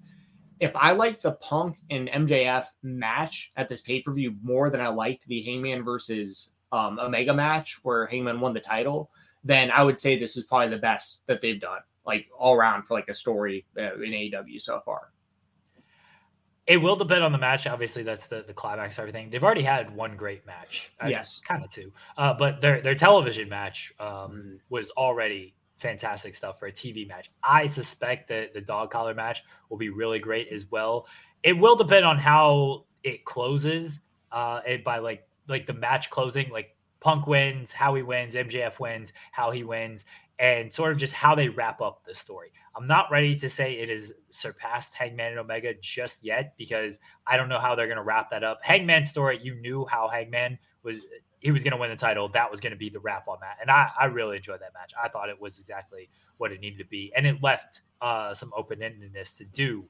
if 0.62 0.70
I 0.76 0.92
like 0.92 1.20
the 1.20 1.32
Punk 1.32 1.78
and 1.90 2.08
MJF 2.08 2.66
match 2.84 3.52
at 3.56 3.68
this 3.68 3.82
pay 3.82 4.00
per 4.00 4.12
view 4.12 4.36
more 4.42 4.70
than 4.70 4.80
I 4.80 4.88
liked 4.88 5.26
the 5.26 5.42
Hangman 5.42 5.82
versus 5.82 6.52
um, 6.70 7.00
Omega 7.00 7.34
match 7.34 7.80
where 7.82 8.06
Hangman 8.06 8.38
won 8.38 8.54
the 8.54 8.60
title, 8.60 9.10
then 9.42 9.72
I 9.72 9.82
would 9.82 9.98
say 9.98 10.16
this 10.16 10.36
is 10.36 10.44
probably 10.44 10.68
the 10.68 10.78
best 10.78 11.22
that 11.26 11.40
they've 11.40 11.60
done, 11.60 11.80
like 12.06 12.28
all 12.38 12.54
around 12.54 12.84
for 12.84 12.94
like 12.94 13.08
a 13.08 13.14
story 13.14 13.66
uh, 13.76 13.94
in 13.96 14.12
AEW 14.12 14.60
so 14.60 14.80
far. 14.84 15.10
It 16.68 16.76
will 16.76 16.94
depend 16.94 17.24
on 17.24 17.32
the 17.32 17.38
match. 17.38 17.66
Obviously, 17.66 18.04
that's 18.04 18.28
the, 18.28 18.44
the 18.46 18.54
climax 18.54 18.96
of 18.96 19.00
everything. 19.00 19.30
They've 19.30 19.42
already 19.42 19.62
had 19.62 19.92
one 19.92 20.16
great 20.16 20.46
match. 20.46 20.92
Yes. 21.04 21.40
Kind 21.44 21.64
of 21.64 21.72
two. 21.72 21.92
Uh, 22.16 22.34
but 22.34 22.60
their, 22.60 22.80
their 22.80 22.94
television 22.94 23.48
match 23.48 23.92
um, 23.98 24.06
mm. 24.06 24.58
was 24.70 24.92
already 24.92 25.56
fantastic 25.82 26.34
stuff 26.34 26.58
for 26.58 26.66
a 26.66 26.72
TV 26.72 27.06
match. 27.06 27.30
I 27.42 27.66
suspect 27.66 28.28
that 28.28 28.54
the 28.54 28.60
dog 28.60 28.90
collar 28.90 29.14
match 29.14 29.42
will 29.68 29.76
be 29.76 29.90
really 29.90 30.18
great 30.18 30.48
as 30.48 30.70
well. 30.70 31.06
It 31.42 31.58
will 31.58 31.76
depend 31.76 32.06
on 32.06 32.18
how 32.18 32.86
it 33.02 33.24
closes. 33.24 34.00
Uh, 34.30 34.60
and 34.66 34.82
by 34.82 34.98
like 34.98 35.26
like 35.48 35.66
the 35.66 35.74
match 35.74 36.08
closing, 36.08 36.50
like 36.50 36.76
Punk 37.00 37.26
wins, 37.26 37.72
how 37.72 37.94
he 37.94 38.02
wins, 38.02 38.34
MJF 38.34 38.78
wins, 38.78 39.12
how 39.32 39.50
he 39.50 39.64
wins, 39.64 40.04
and 40.38 40.72
sort 40.72 40.92
of 40.92 40.98
just 40.98 41.12
how 41.12 41.34
they 41.34 41.48
wrap 41.48 41.80
up 41.82 42.04
the 42.04 42.14
story. 42.14 42.52
I'm 42.74 42.86
not 42.86 43.10
ready 43.10 43.36
to 43.38 43.50
say 43.50 43.74
it 43.74 43.88
has 43.90 44.12
surpassed 44.30 44.94
Hangman 44.94 45.32
and 45.32 45.40
Omega 45.40 45.74
just 45.82 46.24
yet 46.24 46.54
because 46.56 46.98
I 47.26 47.36
don't 47.36 47.48
know 47.48 47.58
how 47.58 47.74
they're 47.74 47.86
going 47.86 47.96
to 47.96 48.02
wrap 48.02 48.30
that 48.30 48.44
up. 48.44 48.60
Hangman 48.62 49.04
story, 49.04 49.38
you 49.42 49.56
knew 49.56 49.84
how 49.84 50.08
Hangman 50.08 50.58
was 50.82 50.98
he 51.42 51.50
was 51.50 51.64
going 51.64 51.72
to 51.72 51.76
win 51.76 51.90
the 51.90 51.96
title. 51.96 52.28
That 52.28 52.50
was 52.50 52.60
going 52.60 52.70
to 52.70 52.78
be 52.78 52.88
the 52.88 53.00
wrap 53.00 53.26
on 53.26 53.38
that. 53.40 53.58
And 53.60 53.70
I, 53.70 53.88
I 53.98 54.06
really 54.06 54.36
enjoyed 54.36 54.60
that 54.60 54.72
match. 54.74 54.92
I 55.02 55.08
thought 55.08 55.28
it 55.28 55.40
was 55.40 55.58
exactly 55.58 56.08
what 56.38 56.52
it 56.52 56.60
needed 56.60 56.78
to 56.78 56.84
be. 56.84 57.12
And 57.16 57.26
it 57.26 57.42
left 57.42 57.82
uh, 58.00 58.32
some 58.32 58.52
open 58.56 58.78
endedness 58.78 59.36
to 59.38 59.44
do 59.44 59.84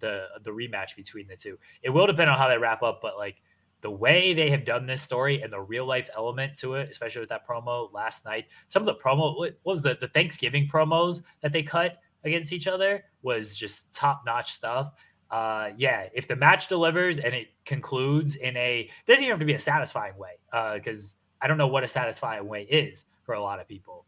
the 0.00 0.26
the 0.44 0.50
rematch 0.50 0.94
between 0.94 1.26
the 1.26 1.34
two. 1.34 1.58
It 1.82 1.90
will 1.90 2.06
depend 2.06 2.30
on 2.30 2.38
how 2.38 2.48
they 2.48 2.58
wrap 2.58 2.82
up, 2.82 3.00
but 3.02 3.16
like 3.16 3.42
the 3.80 3.90
way 3.90 4.34
they 4.34 4.50
have 4.50 4.64
done 4.64 4.86
this 4.86 5.02
story 5.02 5.40
and 5.40 5.52
the 5.52 5.60
real 5.60 5.86
life 5.86 6.10
element 6.14 6.56
to 6.58 6.74
it, 6.74 6.90
especially 6.90 7.20
with 7.20 7.28
that 7.30 7.46
promo 7.48 7.92
last 7.92 8.24
night, 8.24 8.46
some 8.66 8.82
of 8.82 8.86
the 8.86 8.94
promo, 8.94 9.36
what 9.36 9.58
was 9.64 9.82
the, 9.82 9.96
the 10.00 10.08
Thanksgiving 10.08 10.68
promos 10.68 11.22
that 11.40 11.52
they 11.52 11.62
cut 11.62 11.98
against 12.24 12.52
each 12.52 12.66
other 12.66 13.04
was 13.22 13.56
just 13.56 13.94
top 13.94 14.22
notch 14.26 14.52
stuff 14.52 14.92
uh, 15.30 15.70
yeah, 15.76 16.08
if 16.14 16.26
the 16.26 16.36
match 16.36 16.68
delivers 16.68 17.18
and 17.18 17.34
it 17.34 17.48
concludes 17.64 18.36
in 18.36 18.56
a 18.56 18.88
doesn't 19.06 19.22
even 19.22 19.30
have 19.30 19.40
to 19.40 19.44
be 19.44 19.54
a 19.54 19.60
satisfying 19.60 20.16
way, 20.16 20.38
because 20.74 21.16
uh, 21.40 21.44
I 21.44 21.48
don't 21.48 21.58
know 21.58 21.66
what 21.66 21.84
a 21.84 21.88
satisfying 21.88 22.46
way 22.46 22.62
is 22.62 23.04
for 23.22 23.34
a 23.34 23.42
lot 23.42 23.60
of 23.60 23.68
people. 23.68 24.06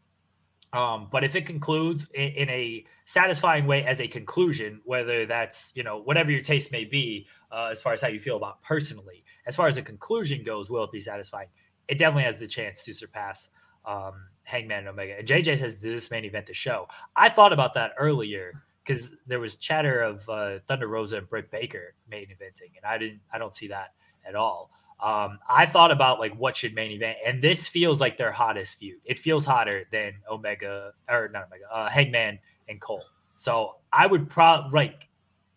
Um, 0.73 1.09
but 1.11 1.23
if 1.23 1.35
it 1.35 1.45
concludes 1.45 2.07
in, 2.13 2.29
in, 2.29 2.49
a 2.49 2.85
satisfying 3.03 3.67
way 3.67 3.83
as 3.83 3.99
a 3.99 4.07
conclusion, 4.07 4.79
whether 4.85 5.25
that's 5.25 5.73
you 5.75 5.83
know 5.83 6.01
whatever 6.01 6.31
your 6.31 6.41
taste 6.41 6.71
may 6.71 6.85
be, 6.85 7.27
uh, 7.51 7.67
as 7.69 7.81
far 7.81 7.93
as 7.93 8.01
how 8.01 8.07
you 8.07 8.19
feel 8.19 8.37
about 8.37 8.63
personally, 8.63 9.23
as 9.45 9.55
far 9.55 9.67
as 9.67 9.77
a 9.77 9.81
conclusion 9.81 10.43
goes, 10.43 10.69
will 10.69 10.83
it 10.85 10.91
be 10.91 11.01
satisfying? 11.01 11.49
It 11.87 11.97
definitely 11.97 12.23
has 12.23 12.39
the 12.39 12.47
chance 12.47 12.83
to 12.83 12.93
surpass 12.93 13.49
um, 13.85 14.13
Hangman 14.43 14.79
and 14.79 14.87
Omega. 14.87 15.19
And 15.19 15.27
JJ 15.27 15.59
says 15.59 15.79
this 15.79 16.09
main 16.09 16.25
event 16.25 16.47
the 16.47 16.53
show. 16.53 16.87
I 17.15 17.29
thought 17.29 17.53
about 17.53 17.73
that 17.73 17.91
earlier 17.97 18.63
because 18.83 19.15
there 19.27 19.39
was 19.39 19.55
chatter 19.57 20.01
of 20.01 20.27
uh, 20.29 20.59
Thunder 20.67 20.87
Rosa 20.87 21.17
and 21.17 21.29
Britt 21.29 21.51
Baker 21.51 21.93
main 22.09 22.25
eventing, 22.25 22.75
and 22.75 22.85
I 22.85 22.97
didn't, 22.97 23.21
I 23.33 23.37
don't 23.37 23.53
see 23.53 23.67
that 23.67 23.93
at 24.25 24.35
all. 24.35 24.71
Um, 25.01 25.39
I 25.49 25.65
thought 25.65 25.91
about 25.91 26.19
like 26.19 26.33
what 26.35 26.55
should 26.55 26.75
main 26.75 26.91
event, 26.91 27.17
and 27.25 27.41
this 27.41 27.67
feels 27.67 27.99
like 27.99 28.17
their 28.17 28.31
hottest 28.31 28.75
feud. 28.75 28.99
It 29.03 29.17
feels 29.17 29.45
hotter 29.45 29.85
than 29.91 30.13
Omega 30.29 30.93
or 31.09 31.29
not 31.29 31.45
Omega, 31.47 31.65
uh, 31.71 31.89
Hangman 31.89 32.39
and 32.69 32.79
Cole. 32.79 33.03
So 33.35 33.77
I 33.91 34.05
would 34.05 34.29
probably 34.29 34.71
like 34.71 35.07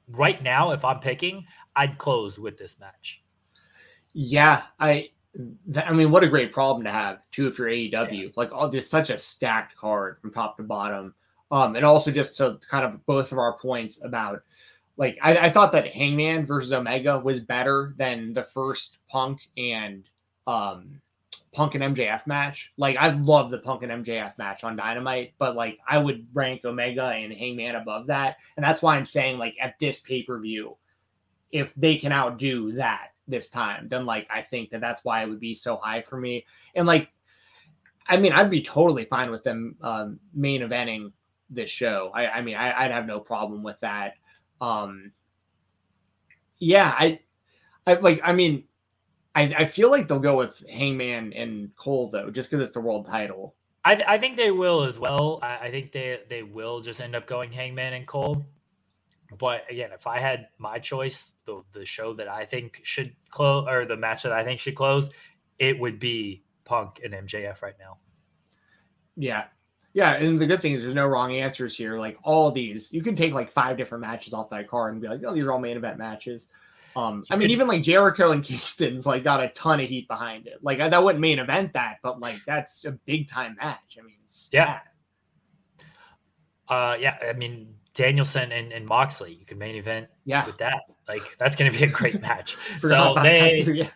right 0.09 0.43
now, 0.43 0.71
if 0.71 0.85
I'm 0.85 1.01
picking, 1.01 1.45
I'd 1.77 1.99
close 1.99 2.39
with 2.39 2.57
this 2.59 2.81
match. 2.81 3.23
Yeah, 4.13 4.63
I. 4.79 5.11
I 5.85 5.93
mean, 5.93 6.13
what 6.13 6.23
a 6.23 6.29
great 6.29 6.53
problem 6.53 6.85
to 6.85 6.93
have 6.93 7.19
too 7.33 7.49
if 7.49 7.59
you're 7.59 7.67
AEW. 7.67 7.91
Yeah. 8.13 8.29
Like, 8.37 8.51
oh, 8.53 8.69
there's 8.69 8.89
such 8.89 9.11
a 9.11 9.19
stacked 9.19 9.77
card 9.77 10.19
from 10.21 10.33
top 10.33 10.57
to 10.59 10.63
bottom. 10.63 11.13
Um, 11.55 11.77
and 11.77 11.85
also 11.85 12.11
just 12.11 12.37
to 12.39 12.59
kind 12.69 12.85
of 12.85 13.07
both 13.07 13.31
of 13.31 13.39
our 13.39 13.57
points 13.57 14.03
about 14.03 14.43
like 14.97 15.17
I, 15.23 15.37
I, 15.39 15.51
thought 15.51 15.71
that 15.71 15.87
Hangman 15.87 16.47
versus 16.47 16.73
Omega 16.73 17.21
was 17.21 17.39
better 17.39 17.95
than 17.97 18.35
the 18.35 18.43
first 18.43 18.99
Punk 19.09 19.39
and 19.57 20.03
um 20.49 21.01
Punk 21.53 21.77
and 21.77 21.97
MJF 21.97 22.27
match. 22.27 22.73
Like 22.77 22.97
I 22.97 23.11
love 23.11 23.53
the 23.53 23.61
Punk 23.61 23.85
and 23.85 24.05
MJF 24.05 24.37
match 24.37 24.65
on 24.65 24.75
Dynamite, 24.75 25.35
but 25.39 25.55
like 25.55 25.79
I 25.89 25.97
would 25.97 26.27
rank 26.35 26.65
Omega 26.65 27.11
and 27.11 27.33
Hangman 27.33 27.77
above 27.77 28.09
that. 28.09 28.39
And 28.57 28.65
that's 28.65 28.83
why 28.83 28.97
I'm 28.97 29.07
saying 29.07 29.39
like 29.39 29.55
at 29.63 29.79
this 29.79 30.01
pay-per-view, 30.01 30.77
if 31.53 31.73
they 31.77 31.99
can 31.99 32.11
outdo 32.11 32.73
that 32.73 33.11
this 33.29 33.49
time, 33.49 33.87
then 33.87 34.07
like 34.07 34.27
I 34.29 34.43
think 34.43 34.71
that 34.71 34.81
that's 34.81 35.05
why 35.05 35.23
it 35.23 35.29
would 35.29 35.39
be 35.39 35.55
so 35.55 35.77
high 35.77 36.03
for 36.03 36.19
me. 36.19 36.47
And 36.75 36.85
like 36.85 37.11
I 38.09 38.17
mean, 38.17 38.33
I'd 38.33 38.51
be 38.51 38.61
totally 38.61 39.05
fine 39.05 39.31
with 39.31 39.45
them 39.45 39.77
um, 39.83 40.19
main 40.35 40.63
eventing 40.63 41.13
this 41.55 41.71
show. 41.71 42.11
I, 42.15 42.29
I 42.29 42.41
mean, 42.43 42.57
I, 42.57 42.85
would 42.85 42.93
have 42.93 43.07
no 43.07 43.21
problem 43.21 43.63
with 43.63 43.79
that. 43.81 44.15
Um, 44.61 45.13
yeah, 46.59 46.95
I, 46.97 47.21
I 47.87 47.95
like. 47.95 48.21
I 48.25 48.33
mean, 48.33 48.65
I, 49.35 49.43
I 49.43 49.65
feel 49.65 49.91
like 49.91 50.09
they'll 50.09 50.19
go 50.19 50.37
with 50.37 50.63
Hangman 50.69 51.33
and 51.33 51.75
Cole 51.77 52.09
though, 52.09 52.31
just 52.31 52.51
because 52.51 52.63
it's 52.63 52.75
the 52.75 52.81
world 52.81 53.07
title. 53.07 53.55
I, 53.85 54.01
I 54.07 54.19
think 54.19 54.37
they 54.37 54.51
will 54.51 54.85
as 54.85 54.99
well. 54.99 55.41
I, 55.43 55.59
I 55.59 55.71
think 55.71 55.93
they 55.93 56.21
they 56.29 56.43
will 56.43 56.81
just 56.81 57.01
end 57.01 57.15
up 57.15 57.27
going 57.27 57.53
Hangman 57.53 57.93
and 57.93 58.07
Cole. 58.07 58.47
But 59.37 59.65
again, 59.71 59.91
if 59.93 60.07
I 60.07 60.21
had 60.21 60.49
my 60.59 60.79
choice, 60.79 61.35
the 61.45 61.63
the 61.73 61.85
show 61.85 62.15
that 62.15 62.29
I 62.29 62.45
think 62.45 62.81
should 62.85 63.15
close 63.29 63.67
or 63.69 63.85
the 63.85 63.97
match 63.97 64.23
that 64.23 64.33
I 64.33 64.45
think 64.45 64.61
should 64.61 64.77
close, 64.77 65.11
it 65.59 65.79
would 65.79 65.99
be 65.99 66.45
Punk 66.65 67.01
and 67.05 67.13
MJF 67.13 67.63
right 67.63 67.75
now. 67.79 67.99
Yeah. 69.17 69.45
Yeah, 69.95 70.15
and 70.15 70.41
the 70.41 70.47
good 70.47 70.61
thing 70.61 70.73
is 70.73 70.83
there's 70.83 70.95
no 70.95 71.07
wrong 71.07 71.33
answers 71.33 71.77
here. 71.77 71.97
Like 71.97 72.19
all 72.25 72.51
these, 72.51 72.93
you 72.93 73.01
can 73.01 73.15
take 73.15 73.33
like 73.33 73.53
five 73.53 73.77
different 73.77 74.03
matches 74.03 74.35
off 74.35 74.51
that 74.51 74.69
card 74.69 74.93
and 74.93 75.01
be 75.01 75.09
like, 75.09 75.21
oh, 75.25 75.33
these 75.33 75.45
are 75.45 75.53
all 75.53 75.61
main 75.61 75.77
event 75.77 75.99
matches. 75.99 76.47
Um, 76.97 77.25
I 77.31 77.37
mean, 77.37 77.51
even 77.51 77.69
like 77.69 77.83
Jericho 77.83 78.33
and 78.33 78.43
Kingston's 78.45 79.07
like 79.07 79.23
got 79.23 79.41
a 79.41 79.49
ton 79.51 79.79
of 79.79 79.89
heat 79.89 80.09
behind 80.09 80.49
it. 80.49 80.59
Like 80.63 80.79
that 80.79 81.03
wouldn't 81.03 81.21
main 81.21 81.39
event 81.39 81.73
that, 81.75 81.99
but 82.03 82.19
like 82.19 82.41
that's 82.45 82.85
a 82.85 82.93
big 82.93 83.29
time 83.29 83.57
match. 83.61 83.97
I 83.99 84.03
mean, 84.03 84.17
yeah, 84.51 84.81
uh, 86.69 86.97
yeah. 86.99 87.17
I 87.29 87.33
mean, 87.33 87.73
Danielson 87.95 88.51
and, 88.51 88.73
and 88.73 88.85
Moxley, 88.85 89.35
you 89.35 89.47
can 89.47 89.59
main 89.59 89.77
event, 89.77 90.09
yeah, 90.25 90.45
with 90.45 90.59
that. 90.59 90.83
Like 91.07 91.23
that's 91.39 91.55
going 91.55 91.71
to 91.71 91.79
be 91.79 91.85
a 91.85 91.89
great 91.89 92.21
match. 92.23 92.57
so 92.81 93.15
they, 93.23 93.63
yeah 93.63 93.89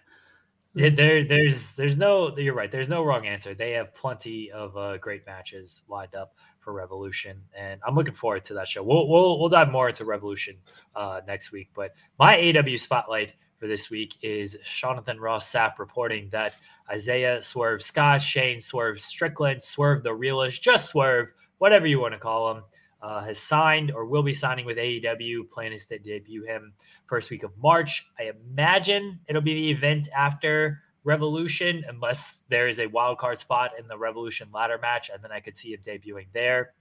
there 0.79 1.25
there's 1.25 1.73
there's 1.73 1.99
no 1.99 2.37
you're 2.39 2.55
right 2.55 2.71
there's 2.71 2.89
no 2.89 3.05
wrong 3.05 3.27
answer. 3.27 3.55
They 3.55 3.73
have 3.73 3.95
plenty 3.95 4.51
of 4.51 4.77
uh, 4.77 4.99
great 4.99 5.27
matches 5.27 5.83
lined 5.89 6.15
up 6.15 6.35
for 6.69 6.75
revolution 6.75 7.41
and 7.57 7.81
i'm 7.87 7.95
looking 7.95 8.13
forward 8.13 8.45
to 8.45 8.53
that 8.53 8.69
show. 8.69 8.83
We'll 8.83 9.09
we'll, 9.09 9.41
we'll 9.41 9.49
dive 9.49 9.71
more 9.71 9.89
into 9.89 10.05
revolution 10.05 10.57
uh, 10.95 11.23
next 11.27 11.51
week 11.51 11.71
but 11.75 11.93
my 12.19 12.37
aw 12.37 12.77
spotlight 12.77 13.33
for 13.57 13.67
this 13.67 13.89
week 13.89 14.17
is 14.21 14.59
jonathan 14.65 15.19
ross 15.19 15.51
sapp 15.51 15.79
reporting 15.79 16.29
that 16.31 16.55
isaiah 16.91 17.41
swerve 17.41 17.83
scott 17.83 18.21
shane 18.21 18.61
swerve 18.61 19.01
strickland 19.01 19.63
swerve 19.63 20.03
the 20.03 20.15
realist 20.15 20.63
just 20.63 20.91
swerve 20.91 21.33
whatever 21.57 21.87
you 21.87 22.01
want 22.01 22.13
to 22.13 22.21
call 22.21 22.55
him 22.55 22.63
uh, 23.03 23.23
has 23.23 23.39
signed 23.39 23.91
or 23.93 24.05
will 24.05 24.23
be 24.23 24.35
signing 24.35 24.65
with 24.65 24.77
AEW. 24.77 25.49
Plan 25.51 25.73
is 25.73 25.87
to 25.87 25.99
debut 25.99 26.45
him 26.45 26.73
first 27.07 27.31
week 27.31 27.43
of 27.43 27.57
March. 27.59 28.07
I 28.19 28.33
imagine 28.51 29.21
it'll 29.27 29.43
be 29.43 29.55
the 29.55 29.71
event 29.71 30.09
after 30.17 30.83
Revolution, 31.05 31.85
unless 31.89 32.43
there 32.49 32.69
is 32.69 32.81
a 32.81 32.87
wild 32.87 33.19
card 33.19 33.39
spot 33.39 33.71
in 33.79 33.89
the 33.89 33.97
Revolution 33.97 34.49
ladder 34.53 34.79
match, 34.81 35.11
and 35.13 35.23
then 35.23 35.33
I 35.33 35.41
could 35.41 35.57
see 35.57 35.73
him 35.73 35.81
debuting 35.87 36.27
there. 36.33 36.75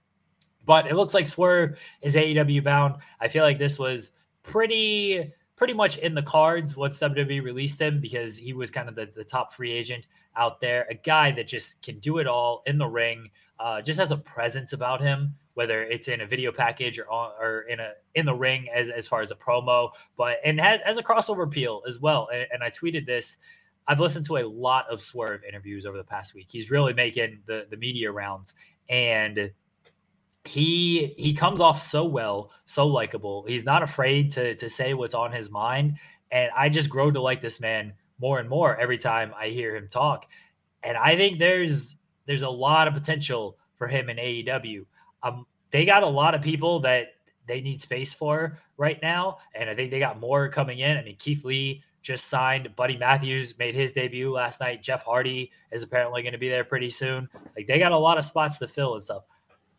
But 0.66 0.86
it 0.86 0.96
looks 0.96 1.14
like 1.14 1.26
Swerve 1.26 1.78
is 2.02 2.14
AEW 2.14 2.62
bound. 2.62 2.96
I 3.20 3.28
feel 3.28 3.44
like 3.44 3.58
this 3.58 3.78
was 3.78 4.12
pretty 4.42 5.32
pretty 5.56 5.72
much 5.72 5.98
in 5.98 6.14
the 6.14 6.22
cards 6.22 6.76
once 6.76 7.00
WWE 7.00 7.42
released 7.42 7.80
him 7.80 8.00
because 8.00 8.38
he 8.38 8.52
was 8.52 8.70
kind 8.70 8.88
of 8.88 8.94
the, 8.94 9.10
the 9.16 9.24
top 9.24 9.52
free 9.52 9.72
agent 9.72 10.06
out 10.38 10.60
there, 10.60 10.86
a 10.88 10.94
guy 10.94 11.32
that 11.32 11.48
just 11.48 11.82
can 11.82 11.98
do 11.98 12.18
it 12.18 12.26
all 12.26 12.62
in 12.66 12.78
the 12.78 12.86
ring, 12.86 13.28
uh, 13.60 13.82
just 13.82 13.98
has 13.98 14.12
a 14.12 14.16
presence 14.16 14.72
about 14.72 15.00
him 15.00 15.34
whether 15.58 15.82
it's 15.82 16.06
in 16.06 16.20
a 16.20 16.26
video 16.26 16.52
package 16.52 17.00
or 17.00 17.10
on, 17.10 17.32
or 17.40 17.62
in 17.62 17.80
a 17.80 17.90
in 18.14 18.24
the 18.24 18.32
ring 18.32 18.68
as 18.72 18.90
as 18.90 19.08
far 19.08 19.22
as 19.22 19.32
a 19.32 19.34
promo, 19.34 19.90
but 20.16 20.36
and 20.44 20.60
has, 20.60 20.80
has 20.84 20.98
a 20.98 21.02
crossover 21.02 21.42
appeal 21.42 21.82
as 21.88 21.98
well. 21.98 22.28
And, 22.32 22.46
and 22.52 22.62
I 22.62 22.70
tweeted 22.70 23.06
this. 23.06 23.38
I've 23.88 23.98
listened 23.98 24.24
to 24.26 24.36
a 24.36 24.46
lot 24.46 24.86
of 24.88 25.00
Swerve 25.00 25.42
interviews 25.42 25.84
over 25.84 25.96
the 25.96 26.04
past 26.04 26.32
week. 26.32 26.46
He's 26.48 26.70
really 26.70 26.94
making 26.94 27.40
the 27.46 27.66
the 27.68 27.76
media 27.76 28.12
rounds, 28.12 28.54
and 28.88 29.50
he 30.44 31.12
he 31.18 31.34
comes 31.34 31.60
off 31.60 31.82
so 31.82 32.04
well, 32.04 32.52
so 32.66 32.86
likable. 32.86 33.44
He's 33.48 33.64
not 33.64 33.82
afraid 33.82 34.30
to 34.34 34.54
to 34.54 34.70
say 34.70 34.94
what's 34.94 35.14
on 35.14 35.32
his 35.32 35.50
mind, 35.50 35.96
and 36.30 36.52
I 36.56 36.68
just 36.68 36.88
grow 36.88 37.10
to 37.10 37.20
like 37.20 37.40
this 37.40 37.58
man 37.58 37.94
more 38.20 38.38
and 38.38 38.48
more 38.48 38.76
every 38.76 38.98
time 38.98 39.32
I 39.38 39.48
hear 39.48 39.76
him 39.76 39.88
talk. 39.88 40.26
And 40.82 40.96
I 40.96 41.16
think 41.16 41.38
there's 41.38 41.96
there's 42.26 42.42
a 42.42 42.48
lot 42.48 42.88
of 42.88 42.94
potential 42.94 43.56
for 43.76 43.88
him 43.88 44.10
in 44.10 44.16
AEW. 44.16 44.84
Um, 45.22 45.46
they 45.70 45.84
got 45.84 46.02
a 46.02 46.08
lot 46.08 46.34
of 46.34 46.42
people 46.42 46.80
that 46.80 47.14
they 47.46 47.60
need 47.60 47.80
space 47.80 48.12
for 48.12 48.58
right 48.76 49.00
now, 49.02 49.38
and 49.54 49.70
I 49.70 49.74
think 49.74 49.90
they 49.90 49.98
got 49.98 50.20
more 50.20 50.48
coming 50.48 50.80
in. 50.80 50.96
I 50.96 51.02
mean, 51.02 51.16
Keith 51.18 51.44
Lee 51.44 51.82
just 52.02 52.28
signed. 52.28 52.74
Buddy 52.76 52.96
Matthews 52.96 53.58
made 53.58 53.74
his 53.74 53.92
debut 53.92 54.32
last 54.32 54.60
night. 54.60 54.82
Jeff 54.82 55.02
Hardy 55.02 55.50
is 55.72 55.82
apparently 55.82 56.22
going 56.22 56.32
to 56.32 56.38
be 56.38 56.48
there 56.48 56.64
pretty 56.64 56.90
soon. 56.90 57.28
Like 57.56 57.66
they 57.66 57.78
got 57.78 57.92
a 57.92 57.98
lot 57.98 58.18
of 58.18 58.24
spots 58.24 58.58
to 58.58 58.68
fill 58.68 58.94
and 58.94 59.02
stuff. 59.02 59.24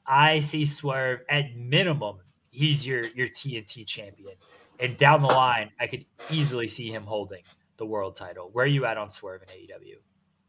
I 0.06 0.40
see 0.40 0.66
Swerve 0.66 1.22
at 1.30 1.56
minimum. 1.56 2.18
He's 2.50 2.86
your 2.86 3.06
your 3.16 3.28
TNT 3.28 3.86
champion, 3.86 4.34
and 4.80 4.98
down 4.98 5.22
the 5.22 5.28
line, 5.28 5.70
I 5.80 5.88
could 5.88 6.06
easily 6.32 6.68
see 6.68 6.92
him 6.92 7.04
holding 7.04 7.44
the 7.80 7.86
world 7.86 8.16
title. 8.16 8.50
Where 8.54 8.66
are 8.66 8.68
you 8.68 8.86
at 8.86 8.98
on 8.98 9.10
Swerve 9.10 9.42
in 9.42 9.50
AEW? 9.50 9.96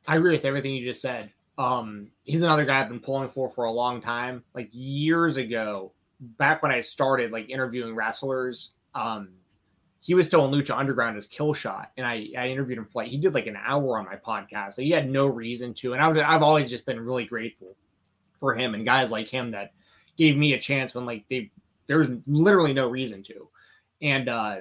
I 0.06 0.16
agree 0.16 0.32
with 0.32 0.44
everything 0.44 0.74
you 0.74 0.84
just 0.84 1.00
said. 1.00 1.32
Um, 1.56 2.10
he's 2.24 2.42
another 2.42 2.64
guy 2.64 2.80
I've 2.80 2.88
been 2.88 3.00
pulling 3.00 3.28
for 3.28 3.48
for 3.48 3.64
a 3.64 3.70
long 3.70 4.02
time. 4.02 4.44
Like 4.54 4.68
years 4.72 5.36
ago, 5.36 5.92
back 6.20 6.62
when 6.62 6.72
I 6.72 6.80
started 6.80 7.32
like 7.32 7.48
interviewing 7.48 7.94
wrestlers, 7.94 8.72
um, 8.94 9.30
he 10.00 10.14
was 10.14 10.26
still 10.26 10.44
in 10.46 10.50
Lucha 10.50 10.76
Underground 10.76 11.16
as 11.16 11.28
Killshot, 11.28 11.88
and 11.96 12.06
I, 12.06 12.28
I 12.36 12.48
interviewed 12.48 12.78
him 12.78 12.86
for 12.86 13.02
like 13.02 13.10
he 13.10 13.18
did 13.18 13.34
like 13.34 13.46
an 13.46 13.58
hour 13.62 13.98
on 13.98 14.06
my 14.06 14.16
podcast. 14.16 14.74
So 14.74 14.82
he 14.82 14.90
had 14.90 15.10
no 15.10 15.26
reason 15.26 15.74
to, 15.74 15.92
and 15.92 16.02
I 16.02 16.08
was 16.08 16.18
I've 16.18 16.42
always 16.42 16.70
just 16.70 16.86
been 16.86 17.00
really 17.00 17.26
grateful 17.26 17.76
for 18.38 18.54
him 18.54 18.74
and 18.74 18.86
guys 18.86 19.10
like 19.10 19.28
him 19.28 19.50
that 19.50 19.72
gave 20.16 20.38
me 20.38 20.54
a 20.54 20.58
chance 20.58 20.94
when 20.94 21.04
like 21.04 21.24
they 21.28 21.50
there's 21.86 22.08
literally 22.26 22.72
no 22.72 22.88
reason 22.88 23.22
to, 23.24 23.48
and 24.00 24.28
uh, 24.30 24.56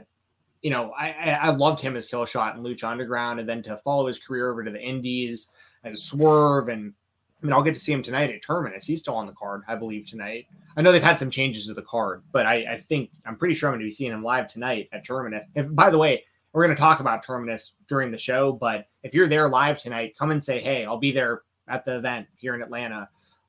you 0.61 0.69
know 0.69 0.91
I 0.97 1.11
I 1.41 1.49
loved 1.49 1.81
him 1.81 1.95
as 1.95 2.07
Killshot 2.07 2.55
and 2.55 2.65
Lucha 2.65 2.85
Underground, 2.85 3.39
and 3.39 3.47
then 3.47 3.63
to 3.63 3.77
follow 3.77 4.07
his 4.07 4.19
career 4.19 4.51
over 4.51 4.63
to 4.63 4.71
the 4.71 4.81
Indies 4.81 5.51
and 5.83 5.97
Swerve, 5.97 6.69
and 6.69 6.93
I 7.41 7.45
mean, 7.45 7.53
I'll 7.53 7.63
get 7.63 7.73
to 7.73 7.79
see 7.79 7.93
him 7.93 8.03
tonight 8.03 8.31
at 8.31 8.43
Terminus. 8.43 8.85
He's 8.85 8.99
still 8.99 9.15
on 9.15 9.25
the 9.25 9.33
card, 9.33 9.63
I 9.67 9.75
believe, 9.75 10.07
tonight. 10.07 10.47
I 10.75 10.81
know 10.81 10.91
they've 10.91 11.01
had 11.01 11.19
some 11.19 11.29
changes 11.29 11.67
to 11.67 11.73
the 11.73 11.81
card, 11.81 12.23
but 12.33 12.45
I, 12.45 12.73
I 12.73 12.77
think 12.77 13.11
I'm 13.25 13.37
pretty 13.37 13.53
sure 13.53 13.69
I'm 13.69 13.73
going 13.75 13.81
to 13.81 13.87
be 13.87 13.91
seeing 13.91 14.11
him 14.11 14.23
live 14.23 14.49
tonight 14.49 14.89
at 14.91 15.05
Terminus. 15.05 15.45
If, 15.55 15.73
by 15.73 15.89
the 15.89 15.97
way, 15.97 16.23
we're 16.51 16.65
going 16.65 16.75
to 16.75 16.81
talk 16.81 16.99
about 16.99 17.23
Terminus 17.23 17.75
during 17.87 18.11
the 18.11 18.17
show, 18.17 18.51
but 18.51 18.87
if 19.03 19.13
you're 19.13 19.29
there 19.29 19.47
live 19.47 19.79
tonight, 19.81 20.15
come 20.17 20.31
and 20.31 20.43
say, 20.43 20.59
hey, 20.59 20.85
I'll 20.85 20.97
be 20.97 21.11
there 21.11 21.43
at 21.69 21.85
the 21.85 21.97
event 21.97 22.27
here 22.35 22.55
in 22.55 22.61
Atlanta. 22.61 23.07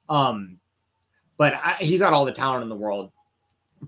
Um, 0.08 0.58
but 1.36 1.54
I, 1.54 1.76
he's 1.80 2.00
got 2.00 2.12
all 2.12 2.24
the 2.24 2.32
talent 2.32 2.62
in 2.62 2.68
the 2.68 2.76
world. 2.76 3.10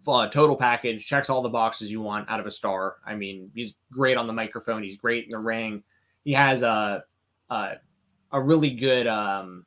Uh, 0.06 0.28
total 0.28 0.56
package 0.56 1.04
checks 1.04 1.28
all 1.28 1.42
the 1.42 1.48
boxes 1.48 1.90
you 1.90 2.00
want 2.00 2.28
out 2.30 2.40
of 2.40 2.46
a 2.46 2.50
star. 2.50 2.96
I 3.06 3.14
mean, 3.14 3.50
he's 3.54 3.74
great 3.90 4.16
on 4.16 4.26
the 4.26 4.32
microphone. 4.32 4.82
He's 4.82 4.96
great 4.96 5.24
in 5.24 5.30
the 5.30 5.38
ring. 5.38 5.82
He 6.24 6.32
has 6.32 6.62
a, 6.62 7.04
a 7.50 7.72
a 8.32 8.40
really 8.40 8.70
good 8.70 9.06
um 9.06 9.66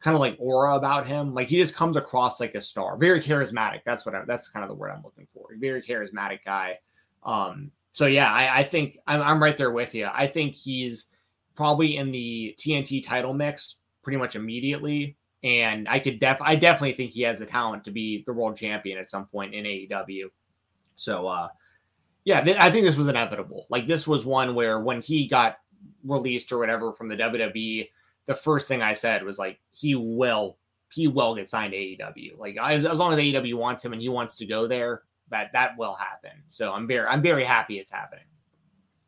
kind 0.00 0.14
of 0.14 0.20
like 0.20 0.36
aura 0.38 0.76
about 0.76 1.06
him. 1.06 1.34
Like 1.34 1.48
he 1.48 1.58
just 1.58 1.74
comes 1.74 1.96
across 1.96 2.40
like 2.40 2.54
a 2.54 2.60
star, 2.60 2.96
very 2.96 3.20
charismatic. 3.20 3.80
That's 3.84 4.06
what 4.06 4.14
I, 4.14 4.22
that's 4.26 4.48
kind 4.48 4.62
of 4.62 4.68
the 4.68 4.74
word 4.74 4.90
I'm 4.90 5.02
looking 5.02 5.26
for. 5.34 5.48
Very 5.58 5.82
charismatic 5.82 6.40
guy. 6.44 6.78
Um, 7.24 7.72
so 7.92 8.06
yeah, 8.06 8.32
I, 8.32 8.60
I 8.60 8.62
think 8.62 8.98
I'm, 9.06 9.20
I'm 9.20 9.42
right 9.42 9.56
there 9.56 9.72
with 9.72 9.94
you. 9.94 10.08
I 10.12 10.26
think 10.26 10.54
he's 10.54 11.06
probably 11.56 11.96
in 11.96 12.12
the 12.12 12.54
TNT 12.58 13.04
title 13.04 13.34
mix 13.34 13.76
pretty 14.02 14.18
much 14.18 14.36
immediately. 14.36 15.16
And 15.44 15.88
I 15.88 15.98
could 15.98 16.18
def 16.18 16.38
I 16.40 16.56
definitely 16.56 16.92
think 16.92 17.12
he 17.12 17.22
has 17.22 17.38
the 17.38 17.46
talent 17.46 17.84
to 17.84 17.90
be 17.90 18.24
the 18.26 18.32
world 18.32 18.56
champion 18.56 18.98
at 18.98 19.08
some 19.08 19.26
point 19.26 19.54
in 19.54 19.64
AEW. 19.64 20.26
So 20.96 21.26
uh 21.26 21.48
yeah, 22.24 22.42
th- 22.42 22.58
I 22.58 22.70
think 22.70 22.84
this 22.84 22.96
was 22.96 23.08
inevitable. 23.08 23.66
Like 23.70 23.86
this 23.86 24.06
was 24.06 24.24
one 24.24 24.54
where 24.54 24.80
when 24.80 25.00
he 25.00 25.26
got 25.26 25.58
released 26.04 26.52
or 26.52 26.58
whatever 26.58 26.92
from 26.92 27.08
the 27.08 27.16
WWE, 27.16 27.88
the 28.26 28.34
first 28.34 28.68
thing 28.68 28.82
I 28.82 28.94
said 28.94 29.22
was 29.22 29.38
like 29.38 29.58
he 29.72 29.94
will 29.94 30.58
he 30.90 31.06
will 31.06 31.34
get 31.34 31.50
signed 31.50 31.72
to 31.72 31.78
AEW. 31.78 32.38
Like 32.38 32.56
as 32.60 32.98
long 32.98 33.12
as 33.12 33.18
AEW 33.18 33.54
wants 33.54 33.84
him 33.84 33.92
and 33.92 34.02
he 34.02 34.08
wants 34.08 34.36
to 34.36 34.46
go 34.46 34.66
there, 34.66 35.02
that 35.30 35.52
that 35.52 35.78
will 35.78 35.94
happen. 35.94 36.42
So 36.48 36.72
I'm 36.72 36.86
very 36.86 37.06
I'm 37.06 37.22
very 37.22 37.44
happy 37.44 37.78
it's 37.78 37.90
happening. 37.90 38.24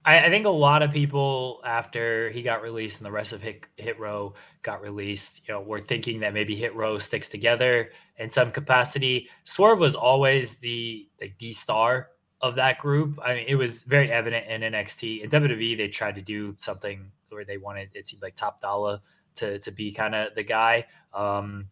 I, 0.04 0.26
I 0.26 0.30
think 0.30 0.46
a 0.46 0.50
lot 0.50 0.82
of 0.82 0.92
people 0.92 1.60
after 1.64 2.30
he 2.30 2.42
got 2.42 2.62
released 2.62 2.98
and 2.98 3.06
the 3.06 3.12
rest 3.12 3.32
of 3.32 3.42
Hit, 3.42 3.66
Hit 3.76 3.98
Row 3.98 4.34
got 4.62 4.80
released, 4.80 5.46
you 5.46 5.54
know, 5.54 5.60
were 5.60 5.80
thinking 5.80 6.20
that 6.20 6.34
maybe 6.34 6.54
Hit 6.54 6.74
Row 6.74 6.98
sticks 6.98 7.28
together 7.28 7.90
in 8.18 8.30
some 8.30 8.50
capacity. 8.50 9.28
Swerve 9.44 9.78
was 9.78 9.94
always 9.94 10.56
the 10.56 11.08
like 11.20 11.36
the 11.38 11.52
star 11.52 12.08
of 12.40 12.56
that 12.56 12.78
group. 12.78 13.18
I 13.22 13.34
mean, 13.34 13.44
it 13.46 13.56
was 13.56 13.82
very 13.82 14.10
evident 14.10 14.46
in 14.46 14.72
NXT. 14.72 15.22
In 15.22 15.30
WWE, 15.30 15.76
they 15.76 15.88
tried 15.88 16.14
to 16.14 16.22
do 16.22 16.54
something 16.56 17.12
where 17.28 17.44
they 17.44 17.58
wanted 17.58 17.90
it 17.94 18.06
seemed 18.06 18.22
like 18.22 18.36
Top 18.36 18.60
Dollar 18.60 19.00
to 19.36 19.58
to 19.58 19.70
be 19.70 19.92
kind 19.92 20.14
of 20.14 20.34
the 20.34 20.42
guy. 20.42 20.86
Um, 21.12 21.68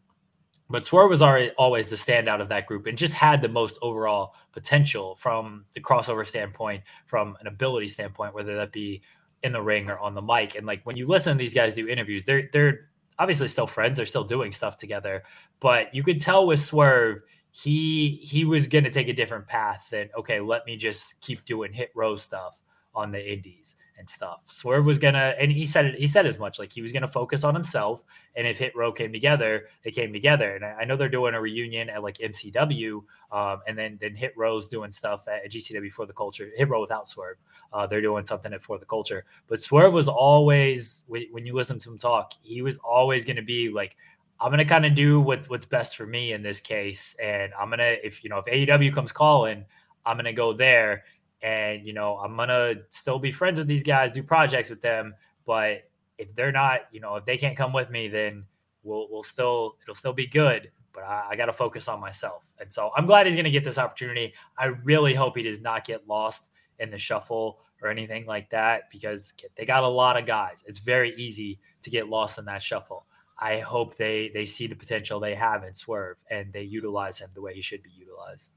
but 0.71 0.85
Swerve 0.85 1.11
was 1.11 1.23
already, 1.23 1.51
always 1.53 1.89
the 1.89 1.97
standout 1.97 2.41
of 2.41 2.49
that 2.51 2.67
group 2.67 2.87
and 2.87 2.99
just 2.99 3.15
had 3.15 3.41
the 3.41 3.49
most 3.49 3.79
overall 3.81 4.35
potential 4.53 5.17
from 5.17 5.65
the 5.75 5.81
crossover 5.81 6.27
standpoint, 6.27 6.83
from 7.07 7.37
an 7.41 7.47
ability 7.47 7.89
standpoint, 7.89 8.35
whether 8.35 8.57
that 8.57 8.73
be 8.73 9.03
in 9.43 9.53
the 9.53 9.63
ring 9.63 9.89
or 9.89 9.99
on 9.99 10.15
the 10.15 10.23
mic. 10.23 10.55
And 10.57 10.67
like 10.67 10.85
when 10.85 10.97
you 10.97 11.07
listen 11.07 11.33
to 11.33 11.39
these 11.39 11.55
guys 11.55 11.75
do 11.75 11.89
interviews, 11.89 12.25
they're 12.25 12.49
they're 12.53 12.89
obviously 13.19 13.49
still 13.49 13.67
friends, 13.67 13.97
they're 13.97 14.07
still 14.07 14.25
doing 14.25 14.53
stuff 14.53 14.77
together. 14.77 15.23
But 15.61 15.95
you 15.95 16.03
could 16.03 16.21
tell 16.21 16.47
with 16.47 16.61
Swerve, 16.61 17.23
he 17.51 18.21
he 18.23 18.45
was 18.45 18.69
going 18.69 18.85
to 18.85 18.91
take 18.91 19.09
a 19.09 19.13
different 19.13 19.47
path 19.47 19.89
than 19.91 20.11
okay 20.17 20.39
let 20.41 20.67
me 20.67 20.77
just 20.77 21.21
keep 21.21 21.45
doing 21.45 21.73
hit 21.73 21.91
row 21.95 22.15
stuff 22.15 22.61
on 22.95 23.11
the 23.11 23.33
indies 23.33 23.75
and 23.99 24.09
stuff. 24.09 24.43
Swerve 24.47 24.87
was 24.87 24.99
gonna, 24.99 25.35
and 25.39 25.51
he 25.51 25.67
said. 25.67 25.95
He 25.97 26.07
said 26.07 26.27
as 26.27 26.39
much. 26.39 26.59
Like 26.59 26.73
he 26.73 26.83
was 26.83 26.93
gonna 26.93 27.09
focus 27.09 27.45
on 27.45 27.55
himself. 27.55 28.03
And 28.37 28.47
if 28.47 28.59
Hit 28.59 28.75
Row 28.77 28.93
came 28.93 29.13
together, 29.13 29.67
they 29.83 29.91
came 29.91 30.13
together. 30.13 30.55
And 30.55 30.65
I, 30.65 30.77
I 30.81 30.85
know 30.85 30.97
they're 30.97 31.09
doing 31.09 31.35
a 31.35 31.41
reunion 31.41 31.91
at 31.91 32.03
like 32.03 32.19
MCW, 32.19 33.03
um, 33.33 33.61
and 33.67 33.77
then 33.77 33.99
then 34.01 34.15
Hit 34.15 34.33
Row's 34.37 34.69
doing 34.69 34.91
stuff 34.91 35.27
at 35.29 35.51
GCW 35.51 35.91
for 35.93 36.07
the 36.07 36.13
culture. 36.13 36.49
Hit 36.57 36.69
Row 36.69 36.81
without 36.81 37.09
Swerve, 37.09 37.39
uh, 37.73 37.87
they're 37.87 38.01
doing 38.01 38.25
something 38.25 38.53
at 38.53 38.63
for 38.63 38.79
the 38.79 38.87
culture. 38.87 39.25
But 39.49 39.61
Swerve 39.61 39.93
was 39.93 40.09
always 40.09 41.05
when 41.09 41.45
you 41.45 41.55
listen 41.55 41.79
to 41.81 41.91
him 41.91 41.99
talk, 41.99 42.33
he 42.41 42.63
was 42.63 42.79
always 42.79 43.25
gonna 43.25 43.43
be 43.43 43.69
like. 43.71 43.97
I'm 44.41 44.53
gonna 44.53 44.65
kind 44.65 44.87
of 44.87 44.95
do 44.95 45.21
what's 45.21 45.49
what's 45.51 45.65
best 45.65 45.97
for 45.97 46.07
me 46.07 46.33
in 46.33 46.45
this 46.45 46.61
case, 46.61 47.17
and 47.21 47.53
I'm 47.59 47.71
gonna 47.71 47.97
if 48.05 48.23
you 48.23 48.31
know 48.31 48.39
if 48.39 48.45
AEW 48.45 48.95
comes 48.95 49.11
calling, 49.11 49.65
I'm 50.07 50.17
gonna 50.17 50.33
go 50.33 50.53
there 50.53 51.03
and 51.43 51.87
you 51.87 51.93
know 51.93 52.17
i'm 52.19 52.37
gonna 52.37 52.75
still 52.91 53.19
be 53.19 53.31
friends 53.31 53.59
with 53.59 53.69
these 53.69 53.85
guys 53.85 54.13
do 54.13 54.23
projects 54.23 54.71
with 54.71 54.81
them 54.81 55.15
but 55.47 55.85
if 56.19 56.35
they're 56.35 56.53
not 56.53 56.81
you 56.91 57.01
know 57.01 57.17
if 57.17 57.25
they 57.25 57.37
can't 57.37 57.57
come 57.57 57.73
with 57.73 57.91
me 57.91 58.09
then 58.09 58.45
we'll 58.83 59.09
we'll 59.11 59.23
still 59.23 59.77
it'll 59.83 59.95
still 59.95 60.13
be 60.13 60.27
good 60.27 60.71
but 60.93 61.05
i, 61.05 61.29
I 61.31 61.37
got 61.37 61.47
to 61.47 61.53
focus 61.53 61.89
on 61.89 62.01
myself. 62.01 62.45
And 62.61 62.71
so 62.71 62.91
i'm 62.97 63.07
glad 63.07 63.27
he's 63.27 63.37
gonna 63.37 63.51
get 63.51 63.65
this 63.65 63.79
opportunity. 63.79 64.35
I 64.59 64.67
really 64.67 65.15
hope 65.15 65.37
he 65.37 65.43
does 65.43 65.61
not 65.61 65.85
get 65.85 66.09
lost 66.09 66.49
in 66.79 66.91
the 66.91 66.99
shuffle 66.99 67.61
or 67.83 67.89
anything 67.89 68.27
like 68.27 68.51
that 68.51 68.91
because 68.91 69.33
they 69.57 69.65
got 69.65 69.85
a 69.85 69.89
lot 69.89 70.17
of 70.17 70.27
guys. 70.27 70.65
It's 70.67 70.81
very 70.81 71.15
easy 71.17 71.61
to 71.83 71.91
get 71.91 72.09
lost 72.09 72.39
in 72.39 72.45
that 72.47 72.63
shuffle. 72.63 73.07
I 73.39 73.61
hope 73.61 73.97
they 73.97 74.31
they 74.35 74.47
see 74.47 74.67
the 74.67 74.75
potential 74.75 75.21
they 75.21 75.37
have 75.37 75.63
in 75.63 75.75
swerve 75.75 76.17
and 76.29 76.53
they 76.53 76.63
utilize 76.63 77.21
him 77.21 77.31
the 77.35 77.41
way 77.43 77.55
he 77.55 77.63
should 77.63 77.83
be 77.85 77.91
utilized 77.91 78.55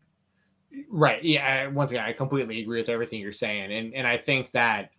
Right. 0.89 1.23
Yeah. 1.23 1.67
Once 1.67 1.91
again, 1.91 2.05
I 2.05 2.13
completely 2.13 2.62
agree 2.62 2.79
with 2.79 2.89
everything 2.89 3.19
you're 3.19 3.34
saying, 3.34 3.71
and 3.71 3.93
and 3.93 4.07
I 4.07 4.17
think 4.17 4.51
that 4.51 4.91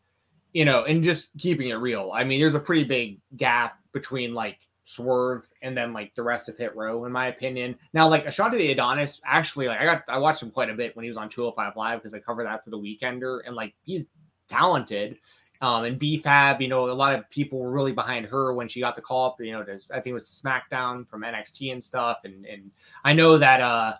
you 0.52 0.64
know, 0.64 0.85
and 0.85 1.02
just 1.02 1.28
keeping 1.38 1.68
it 1.68 1.74
real. 1.74 2.11
I 2.14 2.24
mean, 2.24 2.40
there's 2.40 2.54
a 2.54 2.61
pretty 2.61 2.85
big 2.85 3.20
gap 3.37 3.78
between 3.92 4.35
like 4.35 4.58
Swerve 4.85 5.48
and 5.62 5.76
then 5.76 5.92
like 5.92 6.14
the 6.14 6.22
rest 6.22 6.48
of 6.48 6.58
Hit 6.58 6.74
Row, 6.76 7.04
in 7.04 7.12
my 7.12 7.28
opinion. 7.28 7.76
Now, 7.94 8.08
like 8.08 8.26
Ashante 8.26 8.52
the 8.58 8.72
Adonis, 8.72 9.20
actually, 9.24 9.68
like 9.68 9.80
I 9.80 9.85
got 9.85 10.02
I 10.08 10.18
watched 10.18 10.42
him 10.42 10.50
quite 10.50 10.70
a 10.70 10.74
bit 10.74 10.94
when 10.96 11.04
he 11.04 11.08
was 11.08 11.16
on 11.16 11.28
205 11.28 11.76
Live 11.76 12.00
because 12.00 12.14
I 12.14 12.18
covered 12.18 12.46
that 12.46 12.64
for 12.64 12.70
the 12.70 12.78
Weekender, 12.78 13.40
and 13.46 13.56
like 13.56 13.74
he's 13.82 14.06
talented. 14.48 15.16
Um, 15.62 15.85
and 15.85 15.96
B-Fab, 15.96 16.61
you 16.61 16.66
know, 16.66 16.90
a 16.90 16.92
lot 16.92 17.14
of 17.14 17.30
people 17.30 17.61
were 17.61 17.70
really 17.70 17.92
behind 17.92 18.26
her 18.26 18.52
when 18.52 18.66
she 18.66 18.80
got 18.80 18.96
the 18.96 19.00
call 19.00 19.26
up, 19.26 19.40
you 19.40 19.52
know, 19.52 19.62
to, 19.62 19.78
I 19.92 20.00
think 20.00 20.08
it 20.08 20.12
was 20.14 20.42
SmackDown 20.44 21.06
from 21.08 21.22
NXT 21.22 21.72
and 21.72 21.82
stuff. 21.82 22.18
And 22.24 22.44
and 22.46 22.70
I 23.04 23.12
know 23.12 23.38
that 23.38 23.61
uh 23.61 23.94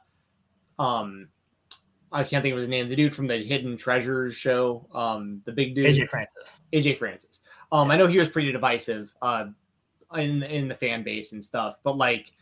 um 0.80 1.28
I 2.12 2.25
can't 2.25 2.42
think 2.42 2.53
of 2.53 2.59
his 2.59 2.68
name. 2.68 2.88
The 2.88 2.96
dude 2.96 3.14
from 3.14 3.27
the 3.27 3.38
Hidden 3.38 3.77
Treasures 3.77 4.35
show, 4.35 4.87
um, 4.94 5.40
the 5.44 5.53
big 5.53 5.75
dude, 5.75 5.87
AJ 5.87 6.09
Francis. 6.09 6.61
AJ 6.72 6.98
Francis. 6.98 7.40
Um, 7.70 7.88
yeah. 7.88 7.94
I 7.94 7.96
know 7.96 8.07
he 8.07 8.18
was 8.18 8.29
pretty 8.29 8.53
divisive, 8.53 9.14
uh, 9.22 9.46
in 10.16 10.42
in 10.42 10.68
the 10.68 10.75
fan 10.75 11.03
base 11.03 11.33
and 11.33 11.44
stuff, 11.44 11.81
but 11.83 11.96
like, 11.96 12.33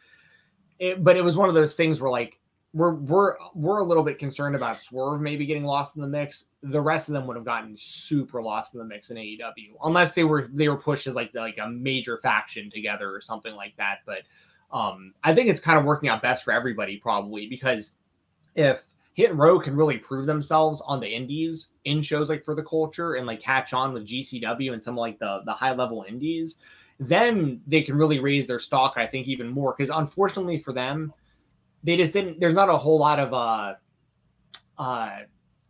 it, 0.78 1.04
but 1.04 1.16
it 1.16 1.22
was 1.22 1.36
one 1.36 1.48
of 1.48 1.54
those 1.54 1.74
things 1.74 2.00
where 2.00 2.10
like 2.10 2.40
we're 2.72 2.94
we're 2.94 3.36
we're 3.54 3.78
a 3.78 3.84
little 3.84 4.02
bit 4.02 4.18
concerned 4.18 4.54
about 4.54 4.80
Swerve 4.80 5.20
maybe 5.20 5.44
getting 5.46 5.64
lost 5.64 5.96
in 5.96 6.02
the 6.02 6.08
mix. 6.08 6.44
The 6.62 6.80
rest 6.80 7.08
of 7.08 7.14
them 7.14 7.26
would 7.26 7.36
have 7.36 7.44
gotten 7.44 7.76
super 7.76 8.42
lost 8.42 8.74
in 8.74 8.78
the 8.78 8.84
mix 8.84 9.10
in 9.10 9.16
AEW 9.16 9.74
unless 9.84 10.12
they 10.12 10.24
were 10.24 10.48
they 10.52 10.68
were 10.68 10.76
pushed 10.76 11.06
as 11.06 11.14
like 11.14 11.34
like 11.34 11.58
a 11.58 11.68
major 11.68 12.18
faction 12.18 12.70
together 12.70 13.12
or 13.12 13.20
something 13.20 13.54
like 13.54 13.76
that. 13.76 13.98
But 14.06 14.22
um, 14.72 15.14
I 15.24 15.34
think 15.34 15.48
it's 15.48 15.60
kind 15.60 15.78
of 15.78 15.84
working 15.84 16.08
out 16.08 16.22
best 16.22 16.44
for 16.44 16.52
everybody 16.52 16.96
probably 16.98 17.48
because 17.48 17.92
if 18.54 18.84
Hit 19.20 19.30
and 19.30 19.38
Row 19.38 19.60
can 19.60 19.76
really 19.76 19.98
prove 19.98 20.24
themselves 20.24 20.80
on 20.86 20.98
the 20.98 21.08
indies 21.08 21.68
in 21.84 22.00
shows 22.00 22.30
like 22.30 22.42
for 22.42 22.54
the 22.54 22.62
culture 22.62 23.14
and 23.14 23.26
like 23.26 23.40
catch 23.40 23.74
on 23.74 23.92
with 23.92 24.06
GCW 24.06 24.72
and 24.72 24.82
some 24.82 24.96
like 24.96 25.18
the 25.18 25.42
the 25.44 25.52
high 25.52 25.74
level 25.74 26.06
indies, 26.08 26.56
then 26.98 27.60
they 27.66 27.82
can 27.82 27.96
really 27.96 28.18
raise 28.18 28.46
their 28.46 28.58
stock. 28.58 28.94
I 28.96 29.06
think 29.06 29.28
even 29.28 29.46
more 29.48 29.74
because 29.76 29.90
unfortunately 29.94 30.58
for 30.58 30.72
them, 30.72 31.12
they 31.84 31.98
just 31.98 32.14
didn't. 32.14 32.40
There's 32.40 32.54
not 32.54 32.70
a 32.70 32.76
whole 32.78 32.98
lot 32.98 33.18
of 33.18 33.34
uh 33.34 33.74
uh. 34.78 35.10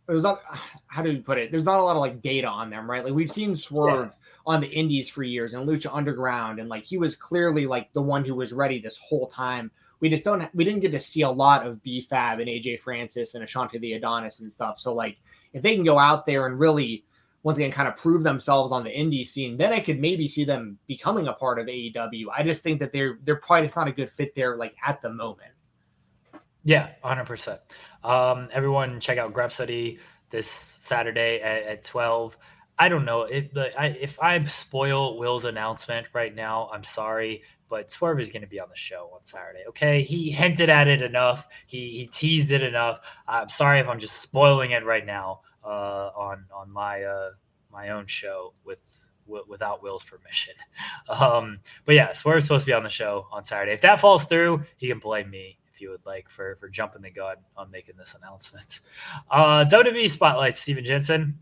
There's 0.07 0.23
not 0.23 0.41
how 0.87 1.01
do 1.01 1.11
you 1.11 1.21
put 1.21 1.37
it? 1.37 1.51
There's 1.51 1.65
not 1.65 1.81
a 1.81 1.83
lot 1.83 1.97
of 1.97 2.01
like 2.01 2.21
data 2.21 2.47
on 2.47 2.69
them, 2.69 2.89
right? 2.89 3.03
Like 3.03 3.13
we've 3.13 3.29
seen 3.29 3.53
Swerve 3.53 4.11
yeah. 4.11 4.29
on 4.45 4.61
the 4.61 4.69
indies 4.69 5.09
for 5.09 5.23
years 5.23 5.55
and 5.55 5.67
Lucha 5.67 5.93
Underground, 5.93 6.59
and 6.59 6.69
like 6.69 6.85
he 6.85 6.97
was 6.97 7.17
clearly 7.17 7.65
like 7.65 7.91
the 7.91 8.01
one 8.01 8.23
who 8.23 8.35
was 8.35 8.53
ready 8.53 8.79
this 8.79 8.97
whole 8.97 9.27
time 9.27 9.71
we 10.01 10.09
just 10.09 10.23
don't 10.23 10.53
we 10.53 10.65
didn't 10.65 10.81
get 10.81 10.91
to 10.91 10.99
see 10.99 11.21
a 11.21 11.29
lot 11.29 11.65
of 11.65 11.81
B-Fab 11.83 12.39
and 12.39 12.49
AJ 12.49 12.81
Francis 12.81 13.35
and 13.35 13.47
Ashante 13.47 13.79
the 13.79 13.93
Adonis 13.93 14.41
and 14.41 14.51
stuff. 14.51 14.79
So 14.79 14.93
like 14.93 15.17
if 15.53 15.61
they 15.61 15.75
can 15.75 15.85
go 15.85 15.97
out 15.97 16.25
there 16.25 16.47
and 16.47 16.59
really 16.59 17.05
once 17.43 17.57
again 17.57 17.71
kind 17.71 17.87
of 17.87 17.95
prove 17.95 18.23
themselves 18.23 18.71
on 18.71 18.83
the 18.83 18.91
indie 18.91 19.27
scene, 19.27 19.57
then 19.57 19.71
I 19.71 19.79
could 19.79 19.99
maybe 19.99 20.27
see 20.27 20.43
them 20.43 20.77
becoming 20.87 21.27
a 21.27 21.33
part 21.33 21.59
of 21.59 21.67
AEW. 21.67 22.25
I 22.35 22.43
just 22.43 22.61
think 22.63 22.79
that 22.79 22.91
they're 22.91 23.19
they're 23.23 23.37
probably 23.37 23.67
it's 23.67 23.75
not 23.75 23.87
a 23.87 23.91
good 23.91 24.09
fit 24.09 24.35
there 24.35 24.57
like 24.57 24.75
at 24.85 25.01
the 25.01 25.09
moment. 25.09 25.51
Yeah, 26.63 26.89
100%. 27.03 27.57
Um, 28.03 28.49
everyone 28.51 28.99
check 28.99 29.17
out 29.17 29.33
Grapsody 29.33 29.97
this 30.29 30.47
Saturday 30.47 31.41
at, 31.41 31.63
at 31.63 31.83
12. 31.83 32.37
I 32.81 32.89
don't 32.89 33.05
know 33.05 33.21
it, 33.21 33.53
the, 33.53 33.79
I, 33.79 33.89
if 33.89 34.19
I 34.19 34.43
spoil 34.45 35.15
Will's 35.19 35.45
announcement 35.45 36.07
right 36.13 36.33
now. 36.33 36.67
I'm 36.73 36.83
sorry, 36.83 37.43
but 37.69 37.91
Swerve 37.91 38.19
is 38.19 38.31
going 38.31 38.41
to 38.41 38.47
be 38.47 38.59
on 38.59 38.69
the 38.69 38.75
show 38.75 39.11
on 39.13 39.23
Saturday. 39.23 39.65
Okay, 39.69 40.01
he 40.01 40.31
hinted 40.31 40.71
at 40.71 40.87
it 40.87 41.03
enough. 41.03 41.47
He 41.67 41.91
he 41.91 42.07
teased 42.07 42.51
it 42.51 42.63
enough. 42.63 43.01
I'm 43.27 43.49
sorry 43.49 43.79
if 43.81 43.87
I'm 43.87 43.99
just 43.99 44.19
spoiling 44.19 44.71
it 44.71 44.83
right 44.83 45.05
now 45.05 45.41
uh, 45.63 46.09
on 46.15 46.45
on 46.51 46.71
my 46.71 47.03
uh, 47.03 47.29
my 47.71 47.89
own 47.89 48.07
show 48.07 48.53
with 48.65 48.79
without 49.47 49.83
Will's 49.83 50.03
permission. 50.03 50.55
Um, 51.09 51.59
but 51.85 51.95
yeah, 51.95 52.13
Swerve's 52.13 52.45
supposed 52.45 52.65
to 52.65 52.69
be 52.69 52.73
on 52.73 52.83
the 52.83 52.89
show 52.89 53.27
on 53.31 53.43
Saturday. 53.43 53.73
If 53.73 53.81
that 53.81 53.99
falls 53.99 54.23
through, 54.25 54.63
he 54.77 54.87
can 54.87 54.99
blame 54.99 55.29
me 55.29 55.59
if 55.73 55.81
you 55.81 55.89
would 55.89 56.05
like 56.05 56.29
for 56.29 56.55
for 56.55 56.69
jumping 56.69 57.01
the 57.01 57.11
gun 57.11 57.35
on 57.57 57.69
making 57.69 57.97
this 57.97 58.15
announcement. 58.15 58.79
Uh, 59.29 59.65
WWE 59.65 60.09
Spotlight: 60.09 60.55
Stephen 60.55 60.85
Jensen. 60.85 61.37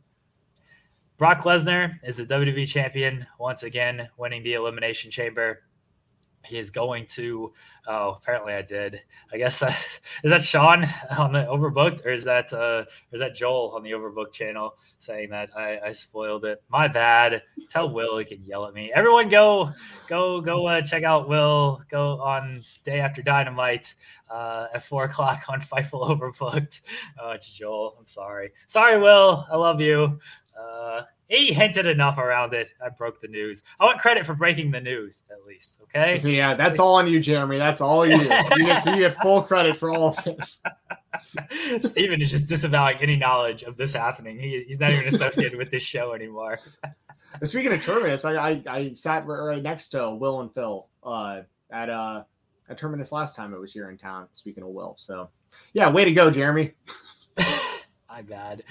Brock 1.19 1.43
Lesnar 1.43 1.97
is 2.01 2.15
the 2.15 2.25
WWE 2.25 2.65
champion 2.65 3.27
once 3.38 3.63
again, 3.63 4.08
winning 4.17 4.41
the 4.41 4.53
Elimination 4.53 5.12
Chamber 5.12 5.63
he 6.45 6.58
is 6.58 6.69
going 6.69 7.05
to. 7.08 7.53
Oh, 7.88 8.17
apparently 8.21 8.53
I 8.53 8.62
did. 8.62 9.01
I 9.34 9.38
guess 9.38 9.60
that, 9.60 9.99
is 10.23 10.32
that 10.32 10.45
Sean 10.45 10.88
on 11.17 11.34
the 11.34 11.39
Overbooked, 11.39 12.05
or 12.05 12.10
is 12.10 12.23
that 12.23 12.53
uh, 12.53 12.86
or 12.86 13.13
is 13.13 13.19
that 13.19 13.36
Joel 13.36 13.73
on 13.75 13.84
the 13.84 13.91
Overbooked 13.91 14.32
channel 14.32 14.75
saying 14.99 15.29
that 15.32 15.49
I, 15.58 15.79
I 15.88 15.91
spoiled 15.91 16.45
it? 16.45 16.63
My 16.69 16.88
bad. 16.88 17.43
Tell 17.67 17.91
Will 17.91 18.17
he 18.17 18.23
can 18.25 18.43
yell 18.45 18.65
at 18.65 18.73
me. 18.73 18.91
Everyone, 18.93 19.27
go 19.27 19.71
go 20.08 20.39
go 20.39 20.67
uh, 20.67 20.82
check 20.82 21.03
out 21.03 21.27
Will. 21.27 21.82
Go 21.89 22.19
on 22.21 22.63
day 22.86 23.01
after 23.01 23.21
Dynamite 23.21 23.93
uh, 24.29 24.67
at 24.73 24.86
four 24.86 25.03
o'clock 25.03 25.43
on 25.49 25.60
Fightful 25.62 26.10
Overbooked. 26.10 26.82
Oh, 27.21 27.32
it's 27.32 27.51
Joel. 27.51 27.97
I'm 27.99 28.08
sorry. 28.08 28.51
Sorry, 28.67 28.97
Will. 28.97 29.45
I 29.51 29.58
love 29.58 29.82
you. 29.82 30.19
Uh, 30.60 31.04
he 31.28 31.54
hinted 31.54 31.86
enough 31.86 32.17
around 32.17 32.54
it. 32.54 32.74
I 32.84 32.89
broke 32.89 33.22
the 33.22 33.28
news. 33.28 33.63
I 33.80 33.86
want 33.86 34.00
credit 34.00 34.26
for 34.26 34.34
breaking 34.34 34.72
the 34.72 34.82
news, 34.82 35.22
at 35.32 35.45
least. 35.45 35.80
Okay. 35.84 36.17
So 36.17 36.28
yeah, 36.30 36.56
that's 36.56 36.80
all 36.80 36.95
on 36.95 37.08
you, 37.08 37.19
Jeremy. 37.19 37.58
That's 37.58 37.82
all 37.82 38.06
you. 38.06 38.17
you, 38.17 38.28
get, 38.28 38.86
you 38.86 38.98
get 38.98 39.22
full 39.22 39.43
credit 39.43 39.78
for 39.78 39.91
all 39.91 40.10
of 40.10 40.24
this. 40.24 40.60
Stephen 41.91 42.22
is 42.22 42.32
just 42.32 42.50
disavowing 42.50 42.98
any 42.98 43.15
knowledge 43.15 43.63
of 43.63 43.78
this 43.78 43.93
happening. 43.93 44.39
He, 44.39 44.63
he's 44.67 44.80
not 44.80 44.91
even 44.91 45.08
associated 45.13 45.58
with 45.58 45.69
this 45.69 45.84
show 45.84 46.13
anymore. 46.13 46.60
Speaking 47.43 47.74
of 47.74 47.84
Terminus, 47.84 48.26
I, 48.26 48.34
I, 48.34 48.63
I 48.67 48.89
sat 48.89 49.26
right 49.28 49.62
next 49.62 49.89
to 49.89 50.15
Will 50.15 50.41
and 50.41 50.54
Phil 50.54 50.88
uh, 51.04 51.41
at 51.72 51.89
uh, 51.89 52.24
at 52.69 52.78
Terminus 52.78 53.12
last 53.12 53.36
time 53.36 53.54
it 53.54 53.60
was 53.60 53.72
here 53.72 53.89
in 53.91 53.98
town. 53.98 54.28
Speaking 54.34 54.63
of 54.63 54.69
Will, 54.69 54.95
so 54.98 55.30
yeah, 55.74 55.89
way 55.89 56.06
to 56.06 56.12
go, 56.12 56.32
Jeremy 56.32 56.74
my 58.19 58.36
bad. 58.36 58.63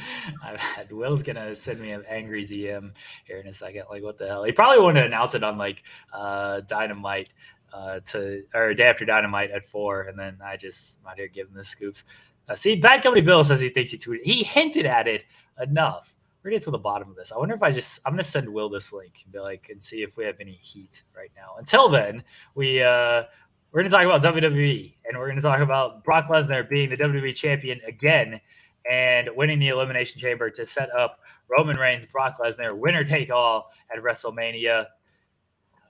My 0.43 0.57
bad. 0.57 0.93
Will's 0.93 1.23
gonna 1.23 1.55
send 1.55 1.81
me 1.81 1.93
an 1.93 2.05
angry 2.09 2.47
DM 2.47 2.93
here 3.27 3.39
in 3.39 3.47
a 3.47 3.55
second. 3.55 3.85
Like, 3.91 4.03
what 4.03 4.19
the 4.19 4.27
hell? 4.27 4.45
He 4.45 4.53
probably 4.53 4.83
want 4.83 4.97
to 4.97 5.05
announce 5.05 5.35
it 5.35 5.43
on 5.43 5.59
like 5.59 5.83
uh 6.13 6.61
Dynamite 6.61 7.31
uh 7.73 8.01
to 8.01 8.43
or 8.55 8.75
day 8.75 8.85
after 8.85 9.05
Dynamite 9.05 9.51
at 9.51 9.65
four, 9.65 10.03
and 10.03 10.19
then 10.19 10.39
I 10.45 10.57
just 10.57 11.03
might 11.05 11.17
here 11.17 11.31
him 11.35 11.49
the 11.55 11.65
scoops. 11.65 12.05
Uh, 12.49 12.55
see, 12.55 12.77
Bad 12.77 13.03
Company 13.03 13.25
Bill 13.25 13.45
says 13.45 13.61
he 13.61 13.69
thinks 13.69 13.91
he 13.91 13.99
tweeted. 13.99 14.23
He 14.25 14.43
hinted 14.43 14.87
at 14.87 15.07
it 15.07 15.25
enough. 15.61 16.15
We're 16.43 16.51
getting 16.51 16.65
to 16.65 16.71
the 16.71 16.79
bottom 16.79 17.11
of 17.11 17.17
this. 17.17 17.33
I 17.33 17.39
wonder 17.39 17.55
if 17.55 17.63
I 17.63 17.71
just 17.71 18.01
I'm 18.05 18.13
gonna 18.13 18.23
send 18.23 18.49
Will 18.49 18.69
this 18.69 18.93
link 18.93 19.13
and 19.25 19.33
be 19.33 19.39
like 19.39 19.69
and 19.71 19.83
see 19.83 20.03
if 20.03 20.17
we 20.17 20.25
have 20.25 20.37
any 20.41 20.59
heat 20.61 21.03
right 21.17 21.31
now. 21.37 21.57
Until 21.59 21.89
then, 21.89 22.23
we 22.55 22.83
uh 22.83 23.25
we're 23.73 23.83
gonna 23.83 23.91
talk 23.91 24.05
about 24.05 24.23
WWE 24.23 24.95
and 25.07 25.19
we're 25.19 25.29
gonna 25.29 25.41
talk 25.41 25.61
about 25.61 26.05
Brock 26.05 26.29
Lesnar 26.29 26.69
being 26.69 26.91
the 26.91 26.97
WWE 26.97 27.35
champion 27.35 27.81
again 27.87 28.41
and 28.89 29.29
winning 29.37 29.59
the 29.59 29.69
Elimination 29.69 30.21
Chamber 30.21 30.51
to 30.51 30.67
set 30.67 30.91
up 30.95 31.21
Roman 31.49 31.77
Reigns, 31.77 32.07
Brock 32.11 32.39
Lesnar, 32.39 32.77
winner 32.77 33.05
take 33.05 33.31
all 33.31 33.71
at 33.95 34.03
WrestleMania. 34.03 34.87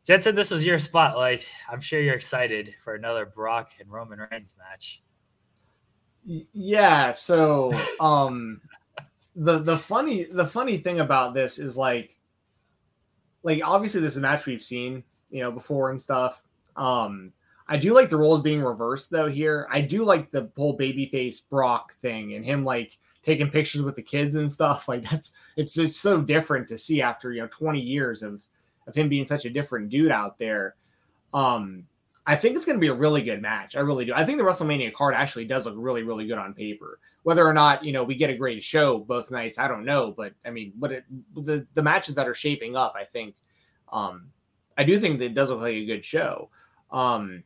Jensen, 0.07 0.35
this 0.35 0.51
was 0.51 0.65
your 0.65 0.79
spotlight. 0.79 1.47
I'm 1.71 1.81
sure 1.81 2.01
you're 2.01 2.15
excited 2.15 2.75
for 2.83 2.95
another 2.95 3.27
Brock 3.27 3.73
and 3.79 3.91
Roman 3.91 4.21
Reigns 4.31 4.55
match. 4.59 5.03
Yeah. 6.25 7.13
So, 7.13 7.73
um, 8.01 8.61
the 9.37 9.61
the 9.61 9.79
funny 9.79 10.25
the 10.25 10.47
funny 10.47 10.79
thing 10.79 11.01
about 11.01 11.33
this 11.33 11.59
is 11.59 11.77
like 11.77 12.17
like 13.43 13.61
obviously 13.65 14.01
this 14.01 14.13
is 14.13 14.19
a 14.19 14.21
match 14.21 14.47
we've 14.47 14.63
seen, 14.63 15.05
you 15.31 15.41
know, 15.41 15.53
before 15.53 15.91
and 15.91 16.01
stuff. 16.01 16.43
Um, 16.77 17.33
I 17.69 17.77
do 17.77 17.93
like 17.93 18.09
the 18.09 18.17
roles 18.17 18.41
being 18.41 18.63
reversed 18.63 19.11
though 19.11 19.29
here. 19.29 19.69
I 19.71 19.81
do 19.81 20.03
like 20.03 20.31
the 20.31 20.51
whole 20.57 20.77
babyface 20.77 21.43
Brock 21.49 21.95
thing 22.01 22.35
and 22.35 22.45
him 22.45 22.65
like 22.65 22.99
taking 23.23 23.51
pictures 23.51 23.83
with 23.83 23.95
the 23.95 24.03
kids 24.03 24.37
and 24.37 24.51
stuff. 24.51 24.89
Like 24.89 25.09
that's 25.09 25.33
it's 25.57 25.75
just 25.75 26.01
so 26.01 26.21
different 26.23 26.67
to 26.69 26.79
see 26.79 27.03
after 27.03 27.33
you 27.33 27.43
know 27.43 27.49
20 27.49 27.79
years 27.79 28.23
of 28.23 28.43
of 28.87 28.95
him 28.95 29.09
being 29.09 29.27
such 29.27 29.45
a 29.45 29.51
different 29.51 29.91
dude 29.91 30.11
out 30.11 30.39
there. 30.39 30.77
Um, 31.35 31.85
I 32.27 32.37
think 32.37 32.57
it's 32.57 32.65
going 32.65 32.77
to 32.77 32.81
be 32.81 32.89
a 32.89 32.95
really 32.95 33.23
good 33.23 33.43
match. 33.43 33.77
I 33.77 33.81
really 33.81 34.05
do. 34.05 34.13
I 34.15 34.25
think 34.25 34.39
the 34.39 34.45
WrestleMania 34.45 34.93
card 34.93 35.15
actually 35.15 35.45
does 35.45 35.67
look 35.67 35.75
really, 35.77 36.03
really 36.03 36.27
good 36.27 36.39
on 36.39 36.55
paper. 36.55 37.01
Whether 37.23 37.47
or 37.47 37.53
not 37.53 37.85
you 37.85 37.93
know 37.93 38.05
we 38.05 38.15
get 38.15 38.31
a 38.31 38.37
great 38.37 38.63
show 38.63 38.99
both 38.99 39.31
nights, 39.31 39.59
I 39.59 39.69
don't 39.69 39.85
know. 39.85 40.13
But 40.13 40.33
I 40.47 40.51
mean, 40.51 40.73
but 40.77 40.93
it, 40.93 41.05
the 41.35 41.67
the 41.75 41.83
matches 41.83 42.15
that 42.15 42.29
are 42.29 42.35
shaping 42.35 42.77
up, 42.77 42.95
I 42.97 43.05
think, 43.05 43.35
um, 43.93 44.31
I 44.79 44.85
do 44.85 44.99
think 44.99 45.19
that 45.19 45.27
it 45.27 45.35
does 45.35 45.51
look 45.51 45.61
like 45.61 45.75
a 45.75 45.85
good 45.87 46.05
show. 46.05 46.49
Um, 46.91 47.45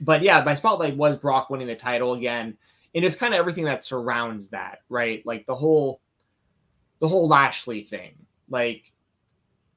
but 0.00 0.22
yeah, 0.22 0.42
my 0.44 0.54
spotlight 0.54 0.96
was 0.96 1.16
Brock 1.16 1.50
winning 1.50 1.66
the 1.66 1.76
title 1.76 2.14
again, 2.14 2.56
and 2.94 3.04
it's 3.04 3.16
kind 3.16 3.34
of 3.34 3.38
everything 3.38 3.64
that 3.64 3.84
surrounds 3.84 4.48
that, 4.48 4.80
right? 4.88 5.24
Like 5.26 5.46
the 5.46 5.54
whole, 5.54 6.00
the 7.00 7.08
whole 7.08 7.28
Lashley 7.28 7.82
thing. 7.82 8.14
Like 8.48 8.92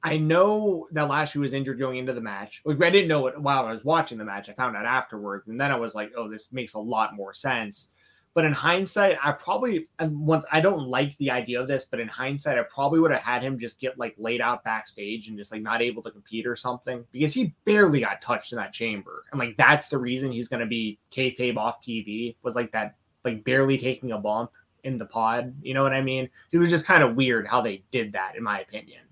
I 0.02 0.16
know 0.16 0.88
that 0.92 1.08
Lashley 1.08 1.40
was 1.40 1.54
injured 1.54 1.78
going 1.78 1.98
into 1.98 2.12
the 2.12 2.20
match. 2.20 2.62
I 2.66 2.72
didn't 2.72 3.08
know 3.08 3.28
it 3.28 3.40
while 3.40 3.64
I 3.66 3.72
was 3.72 3.84
watching 3.84 4.18
the 4.18 4.24
match. 4.24 4.48
I 4.48 4.52
found 4.52 4.76
out 4.76 4.84
afterwards, 4.84 5.48
and 5.48 5.60
then 5.60 5.70
I 5.70 5.76
was 5.76 5.94
like, 5.94 6.12
"Oh, 6.16 6.28
this 6.28 6.52
makes 6.52 6.74
a 6.74 6.78
lot 6.78 7.14
more 7.14 7.32
sense." 7.32 7.90
But 8.34 8.46
in 8.46 8.52
hindsight, 8.52 9.18
I 9.22 9.32
probably 9.32 9.88
and 9.98 10.18
once 10.18 10.46
I 10.50 10.60
don't 10.60 10.88
like 10.88 11.16
the 11.18 11.30
idea 11.30 11.60
of 11.60 11.68
this, 11.68 11.84
but 11.84 12.00
in 12.00 12.08
hindsight, 12.08 12.58
I 12.58 12.62
probably 12.62 13.00
would 13.00 13.10
have 13.10 13.20
had 13.20 13.42
him 13.42 13.58
just 13.58 13.78
get 13.78 13.98
like 13.98 14.14
laid 14.16 14.40
out 14.40 14.64
backstage 14.64 15.28
and 15.28 15.36
just 15.36 15.52
like 15.52 15.60
not 15.60 15.82
able 15.82 16.02
to 16.04 16.10
compete 16.10 16.46
or 16.46 16.56
something 16.56 17.04
because 17.12 17.34
he 17.34 17.54
barely 17.66 18.00
got 18.00 18.22
touched 18.22 18.52
in 18.52 18.56
that 18.56 18.72
chamber, 18.72 19.24
and 19.32 19.38
like 19.38 19.56
that's 19.58 19.88
the 19.88 19.98
reason 19.98 20.32
he's 20.32 20.48
to 20.48 20.66
be 20.66 20.98
kayfabe 21.10 21.58
off 21.58 21.82
TV 21.82 22.36
was 22.42 22.56
like 22.56 22.72
that, 22.72 22.96
like 23.24 23.44
barely 23.44 23.76
taking 23.76 24.12
a 24.12 24.18
bump 24.18 24.50
in 24.84 24.96
the 24.96 25.06
pod. 25.06 25.54
You 25.62 25.74
know 25.74 25.82
what 25.82 25.92
I 25.92 26.02
mean? 26.02 26.28
It 26.52 26.58
was 26.58 26.70
just 26.70 26.86
kind 26.86 27.02
of 27.02 27.16
weird 27.16 27.46
how 27.46 27.60
they 27.60 27.82
did 27.90 28.12
that, 28.12 28.36
in 28.36 28.42
my 28.42 28.60
opinion. 28.60 29.02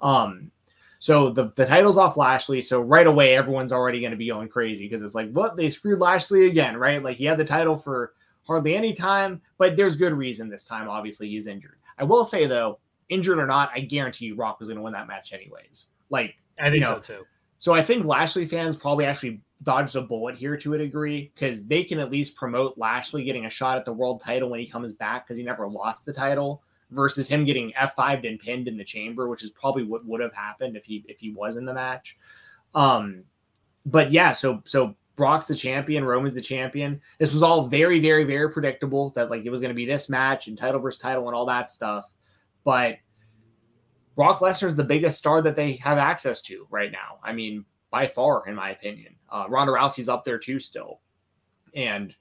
Um, 0.00 0.50
so 0.98 1.30
the, 1.30 1.52
the 1.56 1.66
title's 1.66 1.98
off 1.98 2.16
Lashley. 2.16 2.60
So 2.60 2.80
right 2.80 3.06
away, 3.06 3.34
everyone's 3.34 3.72
already 3.72 4.00
going 4.00 4.12
to 4.12 4.16
be 4.16 4.28
going 4.28 4.48
crazy 4.48 4.88
because 4.88 5.02
it's 5.02 5.14
like, 5.14 5.30
what? 5.32 5.56
They 5.56 5.70
screwed 5.70 5.98
Lashley 5.98 6.46
again, 6.46 6.76
right? 6.76 7.02
Like 7.02 7.16
he 7.16 7.24
had 7.24 7.38
the 7.38 7.44
title 7.44 7.76
for 7.76 8.14
hardly 8.46 8.76
any 8.76 8.92
time, 8.92 9.40
but 9.58 9.76
there's 9.76 9.96
good 9.96 10.12
reason 10.12 10.48
this 10.48 10.64
time. 10.64 10.88
Obviously, 10.88 11.28
he's 11.28 11.46
injured. 11.46 11.78
I 11.98 12.04
will 12.04 12.24
say 12.24 12.46
though, 12.46 12.78
injured 13.08 13.38
or 13.38 13.46
not, 13.46 13.70
I 13.74 13.80
guarantee 13.80 14.26
you 14.26 14.36
Brock 14.36 14.58
was 14.58 14.68
going 14.68 14.76
to 14.78 14.82
win 14.82 14.92
that 14.94 15.06
match 15.06 15.32
anyways. 15.32 15.88
Like 16.10 16.36
I 16.58 16.64
think 16.64 16.84
you 16.84 16.90
know, 16.90 17.00
so 17.00 17.18
too. 17.18 17.24
So 17.58 17.74
I 17.74 17.82
think 17.82 18.04
Lashley 18.04 18.46
fans 18.46 18.76
probably 18.76 19.04
actually 19.04 19.40
dodged 19.62 19.94
a 19.94 20.02
bullet 20.02 20.36
here 20.36 20.56
to 20.56 20.74
a 20.74 20.78
degree 20.78 21.30
because 21.34 21.64
they 21.64 21.84
can 21.84 22.00
at 22.00 22.10
least 22.10 22.34
promote 22.34 22.76
Lashley 22.76 23.24
getting 23.24 23.46
a 23.46 23.50
shot 23.50 23.78
at 23.78 23.84
the 23.84 23.92
world 23.92 24.20
title 24.20 24.50
when 24.50 24.58
he 24.58 24.66
comes 24.66 24.92
back 24.92 25.26
because 25.26 25.36
he 25.36 25.44
never 25.44 25.68
lost 25.68 26.04
the 26.04 26.12
title 26.12 26.62
versus 26.90 27.28
him 27.28 27.44
getting 27.44 27.72
F5'd 27.72 28.24
and 28.24 28.38
pinned 28.38 28.68
in 28.68 28.76
the 28.76 28.84
chamber, 28.84 29.28
which 29.28 29.42
is 29.42 29.50
probably 29.50 29.84
what 29.84 30.04
would 30.04 30.20
have 30.20 30.34
happened 30.34 30.76
if 30.76 30.84
he 30.84 31.04
if 31.08 31.18
he 31.18 31.30
was 31.30 31.56
in 31.56 31.64
the 31.64 31.74
match. 31.74 32.18
Um, 32.74 33.24
but 33.86 34.12
yeah, 34.12 34.32
so 34.32 34.62
so 34.64 34.94
Brock's 35.14 35.46
the 35.46 35.54
champion, 35.54 36.04
Roman's 36.04 36.34
the 36.34 36.40
champion. 36.40 37.00
This 37.18 37.32
was 37.32 37.42
all 37.42 37.66
very, 37.66 38.00
very, 38.00 38.24
very 38.24 38.50
predictable 38.50 39.10
that 39.10 39.30
like 39.30 39.44
it 39.44 39.50
was 39.50 39.60
going 39.60 39.70
to 39.70 39.74
be 39.74 39.86
this 39.86 40.08
match 40.08 40.48
and 40.48 40.56
title 40.56 40.80
versus 40.80 41.00
title 41.00 41.26
and 41.28 41.36
all 41.36 41.46
that 41.46 41.70
stuff. 41.70 42.14
But 42.64 42.96
Brock 44.16 44.38
Lesnar 44.38 44.68
is 44.68 44.74
the 44.74 44.84
biggest 44.84 45.18
star 45.18 45.42
that 45.42 45.56
they 45.56 45.72
have 45.74 45.98
access 45.98 46.40
to 46.42 46.66
right 46.70 46.92
now. 46.92 47.18
I 47.22 47.32
mean, 47.32 47.64
by 47.90 48.06
far, 48.06 48.48
in 48.48 48.54
my 48.54 48.70
opinion. 48.70 49.14
Uh, 49.30 49.46
Ronda 49.48 49.72
Rousey's 49.72 50.08
up 50.08 50.24
there 50.24 50.38
too, 50.38 50.58
still, 50.58 51.00
and 51.74 52.14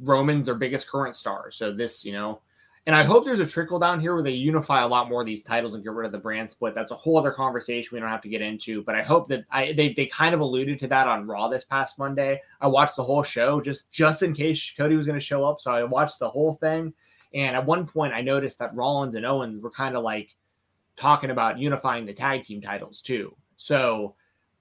Roman's 0.00 0.46
their 0.46 0.54
biggest 0.54 0.88
current 0.88 1.16
star. 1.16 1.50
So 1.50 1.72
this, 1.72 2.04
you 2.04 2.12
know, 2.12 2.40
and 2.86 2.94
I 2.94 3.02
hope 3.02 3.24
there's 3.24 3.40
a 3.40 3.46
trickle 3.46 3.80
down 3.80 3.98
here 3.98 4.14
where 4.14 4.22
they 4.22 4.30
unify 4.30 4.82
a 4.82 4.86
lot 4.86 5.08
more 5.08 5.20
of 5.20 5.26
these 5.26 5.42
titles 5.42 5.74
and 5.74 5.82
get 5.82 5.92
rid 5.92 6.06
of 6.06 6.12
the 6.12 6.18
brand 6.18 6.48
split. 6.48 6.72
That's 6.72 6.92
a 6.92 6.96
whole 6.96 7.18
other 7.18 7.32
conversation 7.32 7.90
we 7.92 8.00
don't 8.00 8.08
have 8.08 8.22
to 8.22 8.28
get 8.28 8.42
into. 8.42 8.84
But 8.84 8.94
I 8.94 9.02
hope 9.02 9.28
that 9.28 9.44
I 9.50 9.72
they, 9.72 9.92
they 9.92 10.06
kind 10.06 10.34
of 10.34 10.40
alluded 10.40 10.78
to 10.80 10.86
that 10.88 11.08
on 11.08 11.26
Raw 11.26 11.48
this 11.48 11.64
past 11.64 11.98
Monday. 11.98 12.40
I 12.60 12.68
watched 12.68 12.94
the 12.94 13.02
whole 13.02 13.24
show 13.24 13.60
just 13.60 13.90
just 13.90 14.22
in 14.22 14.32
case 14.32 14.72
Cody 14.76 14.94
was 14.94 15.06
going 15.06 15.18
to 15.18 15.24
show 15.24 15.44
up. 15.44 15.60
So 15.60 15.72
I 15.72 15.82
watched 15.82 16.20
the 16.20 16.30
whole 16.30 16.54
thing. 16.54 16.94
And 17.34 17.56
at 17.56 17.66
one 17.66 17.86
point 17.86 18.14
I 18.14 18.20
noticed 18.20 18.60
that 18.60 18.74
Rollins 18.74 19.16
and 19.16 19.26
Owens 19.26 19.60
were 19.60 19.70
kind 19.70 19.96
of 19.96 20.04
like 20.04 20.36
talking 20.96 21.30
about 21.30 21.58
unifying 21.58 22.06
the 22.06 22.14
tag 22.14 22.44
team 22.44 22.60
titles 22.60 23.00
too. 23.00 23.36
So 23.56 24.14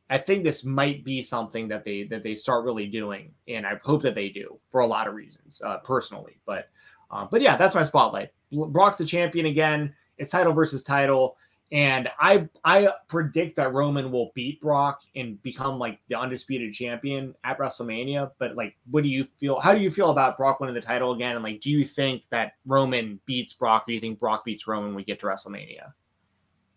I 0.09 0.17
think 0.17 0.43
this 0.43 0.63
might 0.63 1.03
be 1.03 1.23
something 1.23 1.67
that 1.69 1.83
they 1.83 2.03
that 2.03 2.21
they 2.21 2.35
start 2.35 2.63
really 2.63 2.87
doing, 2.87 3.33
and 3.47 3.65
I 3.65 3.79
hope 3.83 4.03
that 4.03 4.13
they 4.13 4.29
do 4.29 4.59
for 4.69 4.81
a 4.81 4.87
lot 4.87 5.07
of 5.07 5.15
reasons, 5.15 5.61
uh, 5.65 5.79
personally. 5.79 6.39
But 6.45 6.69
uh, 7.11 7.25
but 7.29 7.41
yeah, 7.41 7.55
that's 7.55 7.75
my 7.75 7.83
spotlight. 7.83 8.29
Brock's 8.51 8.97
the 8.97 9.05
champion 9.05 9.45
again. 9.47 9.93
It's 10.17 10.31
title 10.31 10.53
versus 10.53 10.83
title. 10.83 11.37
And 11.71 12.09
I 12.19 12.47
I 12.63 12.89
predict 13.07 13.55
that 13.55 13.73
Roman 13.73 14.11
will 14.11 14.31
beat 14.35 14.61
Brock 14.61 15.01
and 15.15 15.41
become 15.41 15.79
like 15.79 15.99
the 16.07 16.17
undisputed 16.17 16.73
champion 16.73 17.33
at 17.43 17.57
WrestleMania. 17.57 18.31
But 18.37 18.55
like, 18.55 18.77
what 18.91 19.03
do 19.03 19.09
you 19.09 19.23
feel? 19.23 19.59
How 19.59 19.73
do 19.73 19.81
you 19.81 19.89
feel 19.89 20.11
about 20.11 20.37
Brock 20.37 20.59
winning 20.59 20.75
the 20.75 20.81
title 20.81 21.13
again? 21.13 21.35
And 21.35 21.43
like, 21.43 21.61
do 21.61 21.71
you 21.71 21.83
think 21.83 22.29
that 22.29 22.53
Roman 22.65 23.19
beats 23.25 23.53
Brock? 23.53 23.83
Or 23.83 23.87
do 23.87 23.93
you 23.93 23.99
think 23.99 24.19
Brock 24.19 24.45
beats 24.45 24.67
Roman 24.67 24.89
when 24.89 24.95
we 24.95 25.03
get 25.03 25.19
to 25.21 25.25
WrestleMania? 25.25 25.91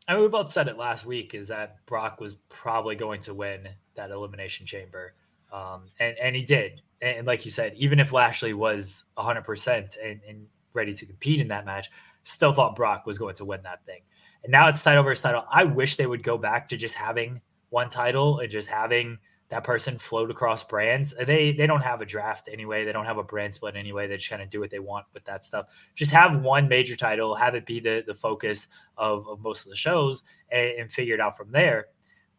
I 0.08 0.14
mean, 0.14 0.22
we 0.22 0.28
both 0.28 0.50
said 0.50 0.68
it 0.68 0.78
last 0.78 1.04
week 1.04 1.34
is 1.34 1.48
that 1.48 1.84
Brock 1.84 2.18
was 2.18 2.36
probably 2.48 2.96
going 2.96 3.20
to 3.22 3.34
win 3.34 3.68
that 3.94 4.10
elimination 4.10 4.64
chamber, 4.64 5.12
um, 5.52 5.82
and 5.98 6.16
and 6.18 6.36
he 6.36 6.42
did 6.42 6.82
and 7.00 7.26
like 7.26 7.44
you 7.44 7.50
said, 7.50 7.74
even 7.76 8.00
if 8.00 8.12
Lashley 8.12 8.54
was 8.54 9.04
100% 9.16 9.96
and, 10.02 10.20
and 10.28 10.46
ready 10.74 10.94
to 10.94 11.06
compete 11.06 11.40
in 11.40 11.48
that 11.48 11.64
match, 11.64 11.90
still 12.24 12.52
thought 12.52 12.76
Brock 12.76 13.06
was 13.06 13.18
going 13.18 13.34
to 13.36 13.44
win 13.44 13.62
that 13.62 13.84
thing. 13.86 14.00
And 14.42 14.52
now 14.52 14.68
it's 14.68 14.82
title 14.82 15.02
versus 15.02 15.22
title. 15.22 15.44
I 15.50 15.64
wish 15.64 15.96
they 15.96 16.06
would 16.06 16.22
go 16.22 16.38
back 16.38 16.68
to 16.68 16.76
just 16.76 16.94
having 16.94 17.40
one 17.70 17.88
title 17.88 18.40
and 18.40 18.50
just 18.50 18.68
having 18.68 19.18
that 19.50 19.64
person 19.64 19.98
float 19.98 20.30
across 20.30 20.62
brands. 20.62 21.14
They 21.26 21.52
they 21.52 21.66
don't 21.66 21.80
have 21.80 22.02
a 22.02 22.06
draft 22.06 22.50
anyway. 22.52 22.84
They 22.84 22.92
don't 22.92 23.06
have 23.06 23.16
a 23.16 23.22
brand 23.22 23.54
split 23.54 23.76
anyway. 23.76 24.06
They 24.06 24.16
just 24.18 24.28
kind 24.28 24.42
of 24.42 24.50
do 24.50 24.60
what 24.60 24.70
they 24.70 24.78
want 24.78 25.06
with 25.14 25.24
that 25.24 25.42
stuff. 25.44 25.66
Just 25.94 26.12
have 26.12 26.42
one 26.42 26.68
major 26.68 26.96
title, 26.96 27.34
have 27.34 27.54
it 27.54 27.64
be 27.64 27.80
the 27.80 28.04
the 28.06 28.14
focus 28.14 28.68
of, 28.98 29.26
of 29.26 29.40
most 29.40 29.64
of 29.64 29.70
the 29.70 29.76
shows, 29.76 30.22
and, 30.50 30.70
and 30.72 30.92
figure 30.92 31.14
it 31.14 31.20
out 31.20 31.36
from 31.36 31.50
there. 31.50 31.86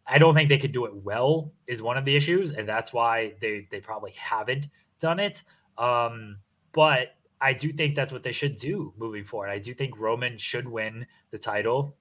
I 0.09 0.17
don't 0.17 0.33
think 0.33 0.49
they 0.49 0.57
could 0.57 0.71
do 0.71 0.85
it 0.85 0.95
well 0.95 1.53
is 1.67 1.81
one 1.81 1.97
of 1.97 2.05
the 2.05 2.15
issues, 2.15 2.51
and 2.51 2.67
that's 2.67 2.91
why 2.91 3.33
they 3.39 3.67
they 3.69 3.79
probably 3.79 4.11
haven't 4.11 4.67
done 4.99 5.19
it. 5.19 5.43
Um, 5.77 6.37
but 6.71 7.15
I 7.41 7.53
do 7.53 7.71
think 7.71 7.95
that's 7.95 8.11
what 8.11 8.23
they 8.23 8.31
should 8.31 8.55
do 8.55 8.93
moving 8.97 9.23
forward. 9.23 9.49
I 9.49 9.59
do 9.59 9.73
think 9.73 9.99
Roman 9.99 10.37
should 10.37 10.67
win 10.67 11.05
the 11.31 11.37
title, 11.37 11.95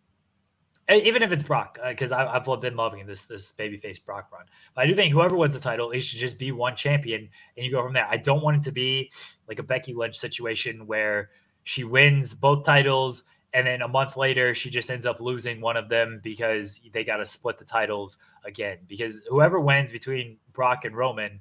even 0.90 1.22
if 1.22 1.30
it's 1.32 1.42
Brock, 1.42 1.78
because 1.86 2.10
uh, 2.10 2.28
I've 2.32 2.60
been 2.60 2.76
loving 2.76 3.06
this 3.06 3.24
this 3.24 3.52
babyface 3.52 4.04
Brock 4.04 4.30
run. 4.32 4.46
But 4.74 4.84
I 4.84 4.86
do 4.86 4.94
think 4.94 5.12
whoever 5.12 5.36
wins 5.36 5.54
the 5.54 5.60
title, 5.60 5.90
it 5.90 6.00
should 6.00 6.18
just 6.18 6.38
be 6.38 6.50
one 6.50 6.76
champion, 6.76 7.28
and 7.56 7.66
you 7.66 7.70
go 7.70 7.82
from 7.82 7.92
there. 7.92 8.08
I 8.10 8.16
don't 8.16 8.42
want 8.42 8.56
it 8.56 8.62
to 8.64 8.72
be 8.72 9.12
like 9.46 9.58
a 9.58 9.62
Becky 9.62 9.94
Lynch 9.94 10.18
situation 10.18 10.86
where 10.86 11.30
she 11.64 11.84
wins 11.84 12.34
both 12.34 12.64
titles 12.64 13.24
and 13.54 13.66
then 13.66 13.82
a 13.82 13.88
month 13.88 14.16
later 14.16 14.54
she 14.54 14.70
just 14.70 14.90
ends 14.90 15.06
up 15.06 15.20
losing 15.20 15.60
one 15.60 15.76
of 15.76 15.88
them 15.88 16.20
because 16.22 16.80
they 16.92 17.04
got 17.04 17.16
to 17.16 17.24
split 17.24 17.58
the 17.58 17.64
titles 17.64 18.18
again. 18.44 18.78
Because 18.86 19.22
whoever 19.28 19.58
wins 19.60 19.90
between 19.90 20.38
Brock 20.52 20.84
and 20.84 20.96
Roman 20.96 21.40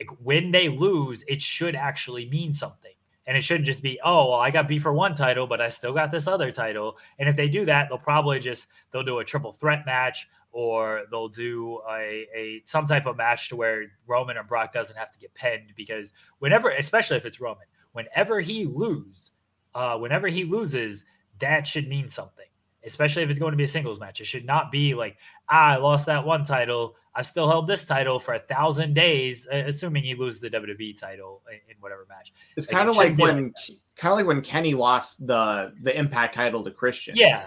like 0.00 0.10
when 0.22 0.50
they 0.50 0.68
lose 0.68 1.24
it 1.28 1.40
should 1.40 1.74
actually 1.74 2.28
mean 2.28 2.52
something. 2.52 2.92
And 3.28 3.36
it 3.36 3.42
shouldn't 3.42 3.66
just 3.66 3.82
be 3.82 3.98
oh 4.04 4.30
well 4.30 4.40
I 4.40 4.50
got 4.50 4.68
beat 4.68 4.82
for 4.82 4.92
one 4.92 5.14
title 5.14 5.46
but 5.46 5.60
I 5.60 5.68
still 5.68 5.92
got 5.92 6.10
this 6.10 6.26
other 6.26 6.50
title. 6.50 6.98
And 7.18 7.28
if 7.28 7.36
they 7.36 7.48
do 7.48 7.64
that 7.66 7.88
they'll 7.88 7.98
probably 7.98 8.40
just 8.40 8.68
they'll 8.90 9.04
do 9.04 9.20
a 9.20 9.24
triple 9.24 9.52
threat 9.52 9.86
match 9.86 10.28
or 10.50 11.02
they'll 11.10 11.28
do 11.28 11.80
a, 11.88 12.26
a 12.34 12.62
some 12.64 12.86
type 12.86 13.06
of 13.06 13.16
match 13.16 13.50
to 13.50 13.56
where 13.56 13.86
Roman 14.06 14.36
or 14.36 14.42
Brock 14.42 14.72
doesn't 14.72 14.96
have 14.96 15.12
to 15.12 15.18
get 15.18 15.34
pinned 15.34 15.74
because 15.76 16.12
whenever 16.40 16.70
especially 16.70 17.18
if 17.18 17.24
it's 17.24 17.40
Roman 17.40 17.66
whenever 17.92 18.40
he 18.40 18.66
lose 18.66 19.30
uh 19.74 19.96
whenever 19.96 20.28
he 20.28 20.44
loses 20.44 21.04
that 21.40 21.66
should 21.66 21.88
mean 21.88 22.08
something, 22.08 22.46
especially 22.84 23.22
if 23.22 23.30
it's 23.30 23.38
going 23.38 23.52
to 23.52 23.56
be 23.56 23.64
a 23.64 23.68
singles 23.68 24.00
match. 24.00 24.20
It 24.20 24.24
should 24.26 24.44
not 24.44 24.70
be 24.70 24.94
like, 24.94 25.16
ah, 25.48 25.74
I 25.74 25.76
lost 25.76 26.06
that 26.06 26.24
one 26.24 26.44
title. 26.44 26.96
I've 27.14 27.26
still 27.26 27.48
held 27.48 27.66
this 27.66 27.86
title 27.86 28.20
for 28.20 28.34
a 28.34 28.38
thousand 28.38 28.94
days, 28.94 29.46
assuming 29.50 30.04
he 30.04 30.14
loses 30.14 30.40
the 30.40 30.50
WWE 30.50 30.98
title 31.00 31.42
in, 31.50 31.76
whatever 31.80 32.06
match. 32.08 32.32
It's 32.56 32.68
like, 32.68 32.76
kind 32.76 32.90
of 32.90 32.96
like 32.96 33.16
when, 33.16 33.44
like 33.44 33.78
kind 33.96 34.12
of 34.12 34.18
like 34.18 34.26
when 34.26 34.42
Kenny 34.42 34.74
lost 34.74 35.26
the 35.26 35.72
the 35.82 35.98
Impact 35.98 36.34
title 36.34 36.62
to 36.62 36.70
Christian. 36.70 37.16
Yeah, 37.16 37.46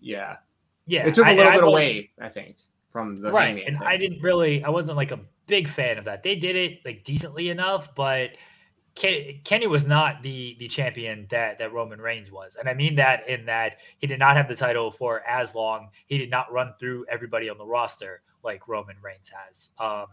yeah, 0.00 0.36
yeah. 0.86 1.06
It 1.06 1.14
took 1.14 1.26
a 1.26 1.34
little 1.34 1.50
I, 1.50 1.56
bit 1.56 1.64
I 1.64 1.66
away, 1.66 2.10
I 2.20 2.28
think, 2.28 2.58
from 2.88 3.20
the 3.20 3.32
right. 3.32 3.62
And 3.66 3.78
I 3.78 3.96
didn't 3.96 4.22
really, 4.22 4.62
I 4.62 4.70
wasn't 4.70 4.96
like 4.96 5.10
a 5.10 5.18
big 5.48 5.68
fan 5.68 5.98
of 5.98 6.04
that. 6.04 6.22
They 6.22 6.36
did 6.36 6.54
it 6.54 6.78
like 6.84 7.02
decently 7.02 7.50
enough, 7.50 7.94
but 7.96 8.30
Kenny 8.94 9.66
was 9.66 9.86
not 9.86 10.22
the 10.22 10.56
the 10.58 10.68
champion 10.68 11.26
that 11.30 11.58
that 11.58 11.72
Roman 11.72 12.00
Reigns 12.00 12.30
was, 12.30 12.56
and 12.56 12.68
I 12.68 12.74
mean 12.74 12.96
that 12.96 13.28
in 13.28 13.46
that 13.46 13.76
he 13.98 14.06
did 14.06 14.18
not 14.18 14.36
have 14.36 14.48
the 14.48 14.56
title 14.56 14.90
for 14.90 15.22
as 15.26 15.54
long. 15.54 15.88
He 16.06 16.18
did 16.18 16.30
not 16.30 16.52
run 16.52 16.74
through 16.78 17.06
everybody 17.08 17.48
on 17.48 17.56
the 17.56 17.64
roster 17.64 18.22
like 18.44 18.68
Roman 18.68 18.96
Reigns 19.02 19.30
has. 19.30 19.70
Um, 19.78 20.06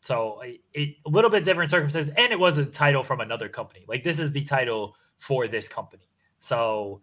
so 0.00 0.40
a, 0.44 0.60
a 0.76 0.96
little 1.06 1.30
bit 1.30 1.44
different 1.44 1.70
circumstances, 1.70 2.12
and 2.16 2.32
it 2.32 2.38
was 2.38 2.58
a 2.58 2.64
title 2.64 3.02
from 3.02 3.20
another 3.20 3.48
company. 3.48 3.84
Like 3.88 4.04
this 4.04 4.20
is 4.20 4.32
the 4.32 4.44
title 4.44 4.94
for 5.18 5.48
this 5.48 5.66
company. 5.66 6.08
So 6.38 7.00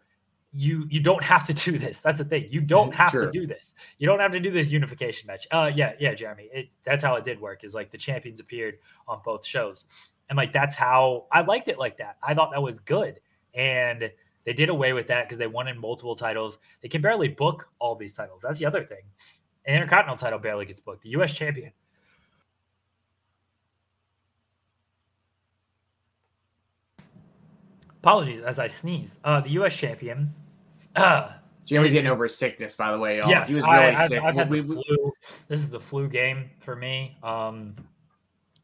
you 0.51 0.85
you 0.89 0.99
don't 0.99 1.23
have 1.23 1.45
to 1.47 1.53
do 1.71 1.77
this. 1.77 1.99
That's 1.99 2.17
the 2.17 2.25
thing. 2.25 2.47
You 2.49 2.61
don't 2.61 2.93
have 2.93 3.11
sure. 3.11 3.25
to 3.25 3.31
do 3.31 3.47
this. 3.47 3.73
You 3.97 4.07
don't 4.07 4.19
have 4.19 4.31
to 4.31 4.39
do 4.39 4.51
this 4.51 4.71
unification 4.71 5.27
match. 5.27 5.47
Uh 5.51 5.71
yeah, 5.73 5.93
yeah, 5.99 6.13
Jeremy. 6.13 6.49
It, 6.53 6.69
that's 6.83 7.03
how 7.03 7.15
it 7.15 7.23
did 7.23 7.39
work. 7.39 7.63
Is 7.63 7.73
like 7.73 7.91
the 7.91 7.97
champions 7.97 8.39
appeared 8.39 8.75
on 9.07 9.21
both 9.23 9.45
shows. 9.45 9.85
And 10.29 10.37
like 10.37 10.53
that's 10.53 10.75
how 10.75 11.25
I 11.31 11.41
liked 11.41 11.67
it 11.67 11.79
like 11.79 11.97
that. 11.97 12.17
I 12.21 12.33
thought 12.33 12.51
that 12.51 12.61
was 12.61 12.79
good. 12.79 13.19
And 13.53 14.11
they 14.45 14.53
did 14.53 14.69
away 14.69 14.93
with 14.93 15.07
that 15.07 15.25
because 15.25 15.37
they 15.37 15.47
won 15.47 15.67
in 15.67 15.79
multiple 15.79 16.15
titles. 16.15 16.59
They 16.81 16.87
can 16.87 17.01
barely 17.01 17.27
book 17.27 17.69
all 17.79 17.95
these 17.95 18.13
titles. 18.13 18.41
That's 18.43 18.59
the 18.59 18.65
other 18.65 18.83
thing. 18.83 19.01
An 19.65 19.75
Intercontinental 19.75 20.17
title 20.17 20.39
barely 20.39 20.65
gets 20.65 20.79
booked. 20.79 21.03
The 21.03 21.09
US 21.09 21.35
champion. 21.35 21.71
Apologies 28.01 28.41
as 28.43 28.59
I 28.59 28.67
sneeze. 28.67 29.19
Uh, 29.23 29.41
the 29.41 29.49
U.S. 29.51 29.75
champion. 29.75 30.33
Uh, 30.95 31.33
Jeremy's 31.65 31.91
getting 31.91 32.09
over 32.09 32.29
sickness, 32.29 32.75
by 32.75 32.91
the 32.91 32.97
way. 32.97 33.17
Y'all. 33.17 33.29
Yes, 33.29 33.49
he 33.49 33.55
was 33.55 33.65
really 33.65 33.77
I, 33.77 34.07
sick. 34.07 34.19
I've, 34.19 34.25
I've 34.25 34.35
had 34.35 34.49
we, 34.49 34.61
the 34.61 34.73
flu. 34.73 35.11
This 35.49 35.59
is 35.59 35.69
the 35.69 35.79
flu 35.79 36.07
game 36.07 36.49
for 36.59 36.75
me. 36.75 37.17
Um, 37.21 37.75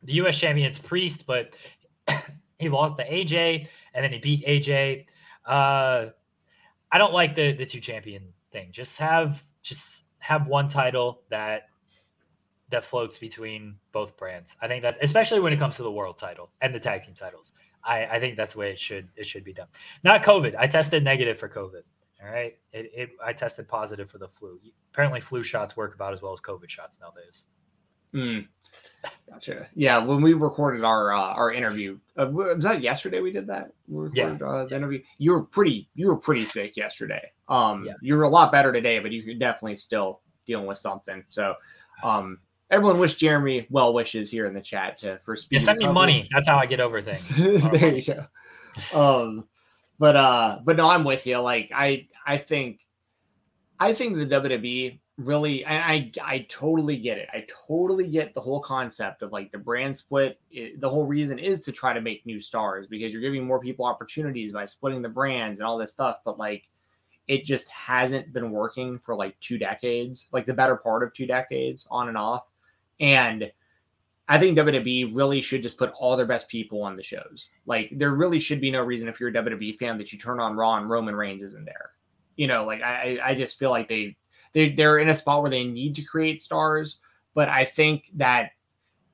the 0.06 0.14
U.S. 0.14 0.38
champion's 0.38 0.80
Priest, 0.80 1.26
but 1.26 1.56
he 2.60 2.70
lost 2.70 2.98
to 2.98 3.08
AJ, 3.08 3.68
and 3.94 4.04
then 4.04 4.12
he 4.12 4.20
beat 4.20 4.46
AJ. 4.46 5.06
Uh, 5.46 6.08
I 6.92 6.98
don't 6.98 7.14
like 7.14 7.36
the 7.36 7.54
the 7.54 7.66
two 7.66 7.80
champion 7.80 8.34
thing. 8.52 8.70
Just 8.72 8.98
have 8.98 9.44
just 9.62 10.06
have 10.20 10.48
one 10.48 10.68
title 10.68 11.22
that 11.30 11.64
that 12.70 12.86
floats 12.86 13.18
between 13.18 13.76
both 13.92 14.18
brands. 14.18 14.56
I 14.62 14.68
think 14.68 14.84
that 14.84 14.98
especially 15.02 15.40
when 15.40 15.54
it 15.54 15.60
comes 15.60 15.76
to 15.78 15.84
the 15.84 15.92
world 15.92 16.18
title 16.18 16.52
and 16.62 16.74
the 16.74 16.80
tag 16.80 17.02
team 17.02 17.14
titles. 17.14 17.52
I, 17.84 18.06
I 18.06 18.20
think 18.20 18.36
that's 18.36 18.54
the 18.54 18.60
way 18.60 18.72
it 18.72 18.80
should 18.80 19.10
it 19.16 19.26
should 19.28 19.44
be 19.44 19.54
done. 19.54 19.68
Not 20.04 20.24
COVID. 20.24 20.56
I 20.58 20.68
tested 20.68 21.04
negative 21.04 21.38
for 21.38 21.48
COVID. 21.48 21.84
All 22.24 22.32
right. 22.32 22.58
It, 22.74 22.92
it 22.96 23.10
I 23.24 23.34
tested 23.34 23.68
positive 23.68 24.10
for 24.10 24.18
the 24.18 24.28
flu. 24.28 24.60
Apparently 24.92 25.22
flu 25.22 25.44
shots 25.44 25.78
work 25.78 25.94
about 25.94 26.14
as 26.14 26.22
well 26.22 26.34
as 26.34 26.42
COVID 26.42 26.70
shots 26.70 27.00
nowadays. 27.00 27.46
Mm. 28.16 28.48
Gotcha. 29.30 29.68
Yeah, 29.76 29.98
when 29.98 30.22
we 30.22 30.34
recorded 30.34 30.84
our 30.84 31.14
uh, 31.14 31.34
our 31.34 31.52
interview, 31.52 32.00
uh, 32.18 32.30
was 32.32 32.64
that 32.64 32.82
yesterday? 32.82 33.20
We 33.20 33.32
did 33.32 33.48
that. 33.48 33.72
We 33.88 34.06
recorded, 34.06 34.40
yeah. 34.40 34.48
Uh, 34.48 34.66
the 34.66 34.76
interview. 34.78 35.02
You 35.18 35.34
were 35.34 35.44
pretty. 35.44 35.90
You 35.94 36.08
were 36.08 36.16
pretty 36.16 36.46
sick 36.46 36.78
yesterday. 36.78 37.32
Um, 37.50 37.86
yeah. 37.86 37.94
you 38.02 38.16
were 38.16 38.24
a 38.24 38.30
lot 38.30 38.52
better 38.52 38.72
today, 38.72 39.00
but 39.00 39.12
you're 39.12 39.36
definitely 39.36 39.76
still 39.76 40.22
dealing 40.46 40.66
with 40.66 40.78
something. 40.78 41.24
So, 41.28 41.56
um, 42.04 42.40
everyone 42.72 42.98
wish 42.98 43.16
Jeremy 43.16 43.68
well 43.70 43.94
wishes 43.94 44.30
here 44.30 44.46
in 44.46 44.54
the 44.54 44.62
chat 44.62 44.98
to 45.00 45.20
for 45.20 45.36
speed. 45.36 45.60
Yeah, 45.60 45.66
send 45.66 45.80
me 45.80 45.88
money. 45.88 46.30
That's 46.32 46.48
how 46.48 46.58
I 46.58 46.66
get 46.66 46.80
over 46.80 47.02
things. 47.02 47.30
there 47.36 47.94
you 47.94 48.04
go. 48.04 48.26
Um, 48.94 49.46
but 50.00 50.16
uh, 50.16 50.60
but 50.64 50.78
no, 50.78 50.90
I'm 50.90 51.04
with 51.04 51.28
you. 51.28 51.40
Like 51.40 51.72
I 51.76 52.08
I 52.26 52.38
think 52.38 52.80
I 53.80 53.94
think 53.94 54.18
the 54.18 54.26
WWE 54.26 55.00
really 55.18 55.66
I, 55.66 55.94
I 55.94 56.12
I 56.24 56.46
totally 56.50 56.98
get 56.98 57.18
it. 57.18 57.30
I 57.34 57.46
totally 57.48 58.08
get 58.08 58.34
the 58.34 58.42
whole 58.42 58.60
concept 58.60 59.22
of 59.22 59.32
like 59.32 59.52
the 59.52 59.58
brand 59.58 59.96
split. 59.96 60.40
It, 60.52 60.82
the 60.82 60.90
whole 60.90 61.06
reason 61.06 61.40
is 61.40 61.62
to 61.62 61.72
try 61.72 61.94
to 61.94 62.02
make 62.02 62.26
new 62.26 62.40
stars 62.40 62.88
because 62.88 63.14
you're 63.14 63.22
giving 63.22 63.46
more 63.46 63.60
people 63.60 63.86
opportunities 63.86 64.52
by 64.52 64.66
splitting 64.66 65.02
the 65.02 65.10
brands 65.10 65.60
and 65.60 65.68
all 65.68 65.78
this 65.78 65.92
stuff. 65.92 66.20
But 66.26 66.38
like 66.38 66.68
it 67.28 67.44
just 67.44 67.68
hasn't 67.70 68.34
been 68.34 68.52
working 68.52 69.00
for 69.00 69.16
like 69.16 69.40
two 69.40 69.58
decades, 69.58 70.28
like 70.32 70.46
the 70.46 70.54
better 70.54 70.76
part 70.76 71.04
of 71.04 71.14
two 71.14 71.26
decades 71.26 71.88
on 71.90 72.08
and 72.08 72.18
off. 72.18 72.46
And 73.00 73.52
I 74.28 74.40
think 74.40 74.58
WWE 74.58 75.16
really 75.16 75.42
should 75.42 75.64
just 75.64 75.78
put 75.78 75.92
all 76.00 76.18
their 76.18 76.26
best 76.26 76.48
people 76.50 76.84
on 76.84 76.96
the 76.96 77.04
shows. 77.04 77.50
Like 77.66 77.90
there 77.94 78.12
really 78.12 78.40
should 78.40 78.62
be 78.62 78.72
no 78.72 78.84
reason 78.84 79.08
if 79.08 79.20
you're 79.20 79.30
a 79.30 79.34
WWE 79.34 79.76
fan 79.76 79.98
that 79.98 80.12
you 80.12 80.20
turn 80.20 80.40
on 80.40 80.56
Raw 80.56 80.76
and 80.76 80.90
Roman 80.90 81.16
Reigns 81.16 81.44
isn't 81.44 81.66
there. 81.66 81.92
You 82.36 82.48
know, 82.48 82.66
like 82.66 82.82
I 82.82 83.18
I 83.24 83.34
just 83.34 83.58
feel 83.58 83.70
like 83.70 83.88
they 83.88 84.18
they 84.56 84.70
they're 84.70 85.00
in 85.00 85.10
a 85.10 85.16
spot 85.16 85.42
where 85.42 85.52
they 85.52 85.66
need 85.66 85.94
to 85.96 86.02
create 86.02 86.42
stars, 86.42 86.98
but 87.34 87.50
I 87.50 87.66
think 87.66 88.10
that 88.16 88.52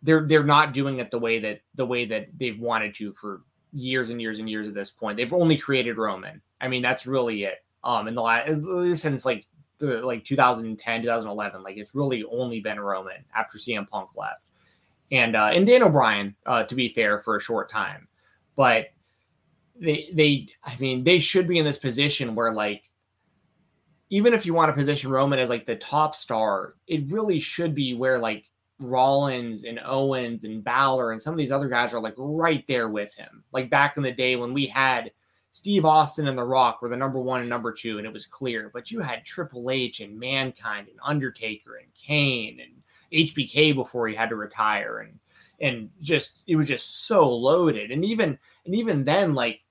they're 0.03 0.25
they're 0.25 0.43
not 0.43 0.71
doing 0.71 0.99
it 0.99 1.09
the 1.09 1.19
way 1.19 1.39
that 1.39 1.61
the 1.75 1.85
way 1.85 2.05
that 2.05 2.27
they've 2.37 2.59
wanted 2.59 2.93
to 2.95 3.11
for 3.11 3.41
years 3.73 4.11
and 4.11 4.21
years 4.21 4.37
and 4.37 4.49
years 4.49 4.67
at 4.67 4.75
this 4.75 4.91
point. 4.91 5.17
They've 5.17 5.33
only 5.33 5.57
created 5.57 5.97
Roman. 5.97 6.41
I 6.61 6.67
mean, 6.67 6.83
that's 6.83 7.07
really 7.07 7.43
it. 7.43 7.65
Um, 7.83 8.07
in 8.07 8.13
the 8.13 8.21
last 8.21 9.01
since 9.01 9.25
like 9.25 9.47
the 9.79 10.05
like 10.05 10.23
2010, 10.23 11.01
2011. 11.01 11.63
Like 11.63 11.77
it's 11.77 11.95
really 11.95 12.23
only 12.31 12.59
been 12.59 12.79
Roman 12.79 13.25
after 13.35 13.57
CM 13.57 13.89
Punk 13.89 14.15
left, 14.15 14.45
and 15.11 15.35
uh, 15.35 15.49
and 15.51 15.65
Daniel 15.65 15.89
Bryan, 15.89 16.35
uh, 16.45 16.63
to 16.65 16.75
be 16.75 16.87
fair, 16.87 17.19
for 17.19 17.35
a 17.35 17.41
short 17.41 17.71
time, 17.71 18.07
but 18.55 18.91
they 19.75 20.07
they 20.13 20.47
I 20.63 20.77
mean 20.77 21.03
they 21.03 21.17
should 21.17 21.47
be 21.47 21.57
in 21.57 21.65
this 21.65 21.79
position 21.79 22.35
where 22.35 22.53
like 22.53 22.90
even 24.11 24.33
if 24.33 24.45
you 24.45 24.53
want 24.53 24.69
to 24.69 24.75
position 24.75 25.09
Roman 25.09 25.39
as 25.39 25.49
like 25.49 25.65
the 25.65 25.77
top 25.77 26.15
star, 26.15 26.75
it 26.85 27.09
really 27.09 27.39
should 27.39 27.73
be 27.73 27.93
where 27.93 28.19
like 28.19 28.43
Rollins 28.77 29.63
and 29.63 29.79
Owens 29.83 30.43
and 30.43 30.61
Balor 30.63 31.13
and 31.13 31.21
some 31.21 31.33
of 31.33 31.37
these 31.37 31.51
other 31.51 31.69
guys 31.69 31.93
are 31.93 32.01
like 32.01 32.15
right 32.17 32.65
there 32.67 32.89
with 32.89 33.15
him. 33.15 33.43
Like 33.53 33.69
back 33.69 33.95
in 33.95 34.03
the 34.03 34.11
day 34.11 34.35
when 34.35 34.53
we 34.53 34.65
had 34.65 35.11
Steve 35.53 35.85
Austin 35.85 36.27
and 36.27 36.37
The 36.37 36.43
Rock 36.43 36.81
were 36.81 36.89
the 36.89 36.97
number 36.97 37.21
one 37.21 37.39
and 37.39 37.49
number 37.49 37.71
two, 37.71 37.97
and 37.97 38.05
it 38.05 38.11
was 38.11 38.25
clear. 38.25 38.69
But 38.73 38.91
you 38.91 38.99
had 38.99 39.23
Triple 39.23 39.71
H 39.71 40.01
and 40.01 40.19
Mankind 40.19 40.89
and 40.89 40.99
Undertaker 41.03 41.77
and 41.77 41.87
Kane 41.95 42.59
and 42.59 42.73
HBK 43.13 43.73
before 43.73 44.09
he 44.09 44.15
had 44.15 44.29
to 44.29 44.35
retire, 44.35 44.99
and 44.99 45.19
and 45.61 45.89
just 46.01 46.41
it 46.47 46.57
was 46.57 46.67
just 46.67 47.05
so 47.05 47.33
loaded. 47.33 47.91
And 47.91 48.03
even 48.03 48.37
and 48.65 48.75
even 48.75 49.05
then, 49.05 49.33
like 49.33 49.63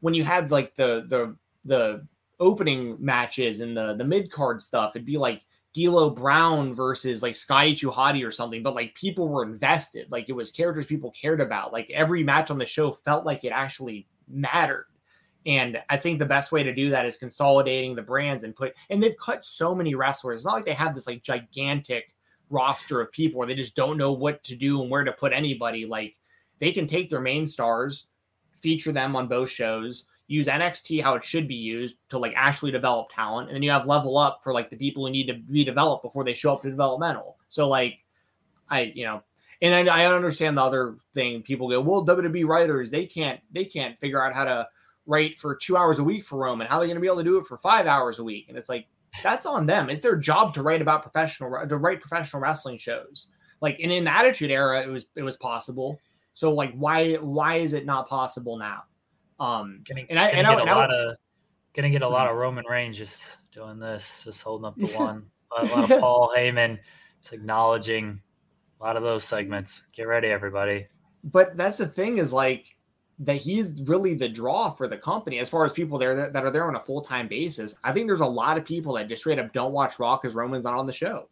when 0.00 0.14
you 0.14 0.24
had 0.24 0.50
like 0.50 0.74
the 0.74 1.04
the 1.08 1.36
the 1.64 2.06
opening 2.40 2.96
matches 2.98 3.60
and 3.60 3.76
the 3.76 3.94
the 3.94 4.04
mid 4.04 4.30
card 4.30 4.62
stuff, 4.62 4.94
it'd 4.94 5.06
be 5.06 5.18
like 5.18 5.42
D'Lo 5.74 6.10
Brown 6.10 6.74
versus 6.74 7.22
like 7.22 7.36
Scotty 7.36 7.74
2 7.74 7.90
Hotty 7.90 8.26
or 8.26 8.30
something, 8.30 8.62
but 8.62 8.74
like 8.74 8.94
people 8.94 9.28
were 9.28 9.44
invested. 9.44 10.10
Like 10.10 10.28
it 10.28 10.32
was 10.32 10.50
characters 10.50 10.86
people 10.86 11.12
cared 11.12 11.40
about. 11.40 11.72
Like 11.72 11.90
every 11.90 12.22
match 12.22 12.50
on 12.50 12.58
the 12.58 12.66
show 12.66 12.90
felt 12.90 13.26
like 13.26 13.44
it 13.44 13.52
actually 13.52 14.08
mattered. 14.28 14.86
And 15.46 15.80
I 15.88 15.96
think 15.96 16.18
the 16.18 16.26
best 16.26 16.52
way 16.52 16.62
to 16.62 16.74
do 16.74 16.90
that 16.90 17.06
is 17.06 17.16
consolidating 17.16 17.94
the 17.94 18.02
brands 18.02 18.44
and 18.44 18.54
put, 18.54 18.74
and 18.90 19.02
they've 19.02 19.16
cut 19.18 19.44
so 19.44 19.74
many 19.74 19.94
wrestlers. 19.94 20.40
It's 20.40 20.44
not 20.44 20.54
like 20.54 20.66
they 20.66 20.74
have 20.74 20.94
this 20.94 21.06
like 21.06 21.22
gigantic 21.22 22.14
roster 22.50 23.00
of 23.00 23.12
people 23.12 23.38
where 23.38 23.46
they 23.46 23.54
just 23.54 23.74
don't 23.74 23.98
know 23.98 24.12
what 24.12 24.42
to 24.44 24.56
do 24.56 24.82
and 24.82 24.90
where 24.90 25.04
to 25.04 25.12
put 25.12 25.32
anybody. 25.32 25.86
Like 25.86 26.16
they 26.58 26.72
can 26.72 26.86
take 26.86 27.08
their 27.08 27.20
main 27.20 27.46
stars, 27.46 28.06
feature 28.60 28.92
them 28.92 29.14
on 29.14 29.28
both 29.28 29.50
shows, 29.50 30.06
use 30.28 30.46
NXT 30.46 31.02
how 31.02 31.14
it 31.14 31.24
should 31.24 31.48
be 31.48 31.54
used 31.54 31.96
to 32.10 32.18
like 32.18 32.32
actually 32.36 32.70
develop 32.70 33.08
talent. 33.12 33.48
And 33.48 33.56
then 33.56 33.62
you 33.62 33.70
have 33.70 33.86
level 33.86 34.16
up 34.16 34.40
for 34.44 34.52
like 34.52 34.70
the 34.70 34.76
people 34.76 35.04
who 35.04 35.10
need 35.10 35.26
to 35.26 35.34
be 35.34 35.64
developed 35.64 36.04
before 36.04 36.22
they 36.22 36.34
show 36.34 36.52
up 36.52 36.62
to 36.62 36.70
developmental. 36.70 37.38
So 37.48 37.68
like 37.68 37.98
I, 38.70 38.92
you 38.94 39.04
know, 39.04 39.22
and 39.60 39.90
I, 39.90 40.04
I 40.04 40.14
understand 40.14 40.56
the 40.56 40.62
other 40.62 40.98
thing. 41.14 41.42
People 41.42 41.68
go, 41.68 41.80
well, 41.80 42.06
WWE 42.06 42.46
writers, 42.46 42.90
they 42.90 43.06
can't, 43.06 43.40
they 43.50 43.64
can't 43.64 43.98
figure 43.98 44.22
out 44.22 44.32
how 44.32 44.44
to 44.44 44.68
write 45.08 45.38
for 45.38 45.56
two 45.56 45.76
hours 45.76 45.98
a 45.98 46.04
week 46.04 46.22
for 46.22 46.38
Roman? 46.38 46.68
How 46.68 46.76
are 46.76 46.80
they 46.80 46.86
going 46.86 46.96
to 46.96 47.00
be 47.00 47.08
able 47.08 47.16
to 47.16 47.24
do 47.24 47.38
it 47.38 47.46
for 47.46 47.56
five 47.56 47.86
hours 47.86 48.20
a 48.20 48.24
week? 48.24 48.46
And 48.48 48.56
it's 48.56 48.68
like 48.68 48.86
that's 49.22 49.46
on 49.46 49.66
them. 49.66 49.90
It's 49.90 50.02
their 50.02 50.16
job 50.16 50.54
to 50.54 50.62
write 50.62 50.82
about 50.82 51.02
professional 51.02 51.66
to 51.66 51.76
write 51.76 52.00
professional 52.00 52.42
wrestling 52.42 52.78
shows. 52.78 53.28
Like 53.60 53.80
and 53.80 53.90
in 53.90 54.04
the 54.04 54.14
Attitude 54.14 54.52
Era, 54.52 54.82
it 54.82 54.88
was 54.88 55.06
it 55.16 55.22
was 55.22 55.36
possible. 55.36 55.98
So 56.34 56.52
like 56.52 56.72
why 56.74 57.14
why 57.14 57.56
is 57.56 57.72
it 57.72 57.86
not 57.86 58.06
possible 58.06 58.58
now? 58.58 58.84
Um, 59.40 59.84
gonna, 59.88 60.02
and 60.10 60.18
I 60.18 60.28
and 60.28 60.46
I, 60.46 60.54
and 60.54 60.68
lot 60.68 60.92
of 60.92 61.16
gonna 61.74 61.90
get 61.90 62.02
a 62.02 62.08
lot 62.08 62.28
of 62.28 62.36
Roman 62.36 62.64
Reigns 62.66 62.96
just 62.96 63.38
doing 63.52 63.78
this, 63.78 64.24
just 64.24 64.42
holding 64.42 64.66
up 64.66 64.76
the 64.76 64.86
one. 64.96 65.26
a 65.56 65.64
lot 65.64 65.90
of 65.90 66.00
Paul 66.00 66.32
Heyman 66.36 66.78
just 67.20 67.32
acknowledging 67.32 68.20
a 68.80 68.84
lot 68.84 68.96
of 68.96 69.02
those 69.02 69.24
segments. 69.24 69.86
Get 69.92 70.04
ready, 70.04 70.28
everybody. 70.28 70.86
But 71.24 71.56
that's 71.56 71.78
the 71.78 71.86
thing 71.86 72.18
is 72.18 72.32
like 72.32 72.76
that 73.20 73.36
he's 73.36 73.82
really 73.82 74.14
the 74.14 74.28
draw 74.28 74.70
for 74.70 74.86
the 74.86 74.96
company 74.96 75.38
as 75.38 75.50
far 75.50 75.64
as 75.64 75.72
people 75.72 75.98
there 75.98 76.14
that, 76.14 76.32
that 76.32 76.44
are 76.44 76.50
there 76.50 76.68
on 76.68 76.76
a 76.76 76.80
full 76.80 77.00
time 77.00 77.28
basis. 77.28 77.76
I 77.82 77.92
think 77.92 78.06
there's 78.06 78.20
a 78.20 78.26
lot 78.26 78.56
of 78.56 78.64
people 78.64 78.94
that 78.94 79.08
just 79.08 79.22
straight 79.22 79.38
up 79.38 79.52
don't 79.52 79.72
watch 79.72 79.98
Raw 79.98 80.16
because 80.16 80.34
Roman's 80.34 80.64
not 80.64 80.74
on 80.74 80.86
the 80.86 80.92
show. 80.92 81.28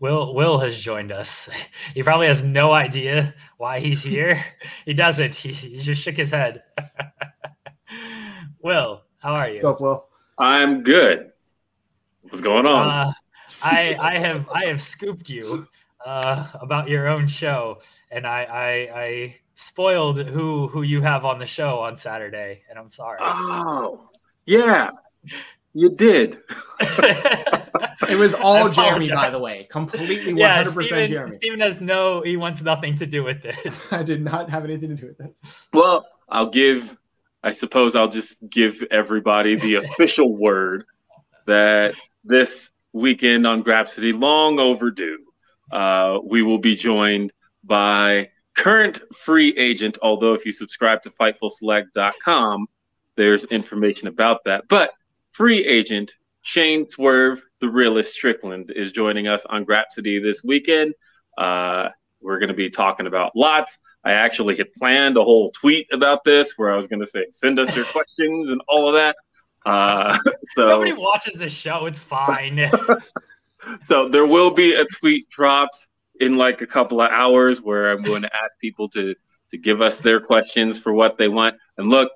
Will 0.00 0.34
Will 0.34 0.58
has 0.58 0.78
joined 0.78 1.12
us. 1.12 1.48
He 1.94 2.02
probably 2.02 2.26
has 2.26 2.42
no 2.42 2.72
idea 2.72 3.34
why 3.56 3.80
he's 3.80 4.02
here. 4.02 4.44
he 4.84 4.94
doesn't. 4.94 5.34
He, 5.34 5.52
he 5.52 5.80
just 5.80 6.02
shook 6.02 6.16
his 6.16 6.30
head. 6.30 6.62
Will, 8.62 9.02
how 9.18 9.34
are 9.36 9.48
you? 9.48 9.54
What's 9.54 9.64
up, 9.64 9.80
Will? 9.80 10.06
I'm 10.38 10.82
good. 10.82 11.30
What's 12.22 12.40
going 12.40 12.66
on? 12.66 12.88
Uh, 12.88 13.12
I 13.62 13.96
I 14.00 14.18
have 14.18 14.48
I 14.50 14.64
have 14.64 14.82
scooped 14.82 15.28
you 15.30 15.68
uh, 16.04 16.48
about 16.60 16.88
your 16.88 17.06
own 17.06 17.26
show, 17.26 17.80
and 18.10 18.26
I 18.26 18.42
I, 18.44 19.00
I 19.00 19.36
spoiled 19.54 20.18
who 20.18 20.66
who 20.68 20.82
you 20.82 21.00
have 21.02 21.24
on 21.24 21.38
the 21.38 21.46
show 21.46 21.78
on 21.80 21.94
Saturday, 21.94 22.62
and 22.68 22.78
I'm 22.78 22.90
sorry. 22.90 23.18
Oh, 23.22 24.10
yeah, 24.46 24.90
you 25.74 25.90
did. 25.90 26.38
It 28.08 28.16
was 28.16 28.34
all 28.34 28.68
Jeremy, 28.68 29.10
by 29.10 29.30
the 29.30 29.40
way. 29.40 29.66
Completely 29.70 30.32
100% 30.32 30.38
yeah, 30.38 30.62
Stephen, 30.62 31.08
Jeremy. 31.08 31.30
Stephen 31.32 31.60
has 31.60 31.80
no, 31.80 32.20
he 32.20 32.36
wants 32.36 32.62
nothing 32.62 32.96
to 32.96 33.06
do 33.06 33.22
with 33.24 33.42
this. 33.42 33.92
I 33.92 34.02
did 34.02 34.22
not 34.22 34.50
have 34.50 34.64
anything 34.64 34.90
to 34.90 34.94
do 34.94 35.06
with 35.06 35.18
this. 35.18 35.68
Well, 35.72 36.06
I'll 36.28 36.50
give. 36.50 36.96
I 37.42 37.52
suppose 37.52 37.94
I'll 37.94 38.08
just 38.08 38.36
give 38.48 38.82
everybody 38.90 39.56
the 39.56 39.74
official 39.84 40.34
word 40.34 40.84
that 41.46 41.94
this 42.24 42.70
weekend 42.92 43.46
on 43.46 43.62
Grapsody, 43.62 44.18
long 44.18 44.58
overdue, 44.58 45.18
uh, 45.70 46.18
we 46.24 46.42
will 46.42 46.58
be 46.58 46.74
joined 46.74 47.32
by 47.62 48.30
current 48.56 49.00
free 49.14 49.54
agent. 49.56 49.98
Although, 50.02 50.32
if 50.32 50.46
you 50.46 50.52
subscribe 50.52 51.02
to 51.02 51.10
FightfulSelect.com, 51.10 52.66
there's 53.16 53.44
information 53.46 54.08
about 54.08 54.44
that. 54.44 54.64
But 54.68 54.92
free 55.34 55.64
agent 55.66 56.14
Shane 56.42 56.88
Swerve, 56.88 57.42
the 57.60 57.68
realist 57.68 58.14
Strickland, 58.14 58.72
is 58.74 58.92
joining 58.92 59.26
us 59.26 59.44
on 59.46 59.64
Grapsody 59.64 60.22
this 60.22 60.42
weekend. 60.44 60.94
Uh, 61.36 61.88
we're 62.20 62.38
going 62.38 62.48
to 62.48 62.54
be 62.54 62.70
talking 62.70 63.06
about 63.06 63.34
lots. 63.34 63.78
I 64.04 64.12
actually 64.12 64.56
had 64.56 64.72
planned 64.74 65.16
a 65.16 65.24
whole 65.24 65.50
tweet 65.50 65.88
about 65.92 66.22
this 66.24 66.52
where 66.56 66.72
I 66.72 66.76
was 66.76 66.86
going 66.86 67.00
to 67.00 67.06
say, 67.06 67.26
send 67.30 67.58
us 67.58 67.74
your 67.74 67.84
questions 67.92 68.50
and 68.50 68.60
all 68.68 68.88
of 68.88 68.94
that. 68.94 69.16
Uh, 69.66 70.16
so, 70.56 70.68
Nobody 70.68 70.92
watches 70.92 71.34
this 71.34 71.52
show. 71.52 71.86
It's 71.86 72.00
fine. 72.00 72.70
so 73.82 74.08
there 74.08 74.26
will 74.26 74.50
be 74.50 74.74
a 74.74 74.84
tweet 74.84 75.28
drops 75.30 75.88
in 76.20 76.34
like 76.34 76.60
a 76.60 76.66
couple 76.66 77.00
of 77.00 77.10
hours 77.10 77.60
where 77.60 77.90
I'm 77.90 78.02
going 78.02 78.22
to 78.22 78.34
ask 78.34 78.52
people 78.60 78.88
to 78.90 79.14
to 79.50 79.58
give 79.58 79.80
us 79.80 80.00
their 80.00 80.20
questions 80.20 80.78
for 80.78 80.92
what 80.92 81.16
they 81.16 81.28
want. 81.28 81.54
And 81.78 81.88
look, 81.88 82.10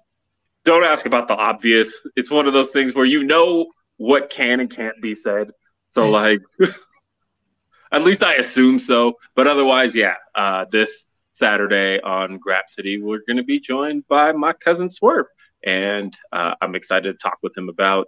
don't 0.69 0.85
ask 0.85 1.07
about 1.07 1.29
the 1.29 1.35
obvious. 1.35 2.07
It's 2.15 2.31
one 2.31 2.47
of 2.47 2.53
those 2.53 2.73
things 2.73 2.95
where 2.95 3.07
you 3.07 3.25
know 3.25 3.71
what 3.97 4.29
can 4.29 4.61
and 4.61 4.71
can't 4.71 5.01
be 5.01 5.15
said. 5.15 5.51
So 5.95 6.11
like, 6.11 6.41
at 7.93 8.05
least 8.05 8.23
I 8.23 8.35
assume 8.35 8.79
so. 8.79 9.15
But 9.35 9.47
otherwise, 9.47 9.95
yeah. 9.95 10.17
Uh, 10.35 10.67
this 10.71 11.07
Saturday 11.39 12.01
on 12.01 12.39
Grapsody, 12.39 13.01
we're 13.01 13.23
going 13.27 13.39
to 13.39 13.45
be 13.45 13.59
joined 13.59 14.07
by 14.09 14.33
my 14.33 14.53
cousin 14.53 14.91
Swerve, 14.91 15.27
and 15.65 16.15
uh, 16.33 16.55
I'm 16.61 16.75
excited 16.75 17.13
to 17.13 17.19
talk 17.19 17.39
with 17.43 17.57
him 17.57 17.71
about 17.71 18.07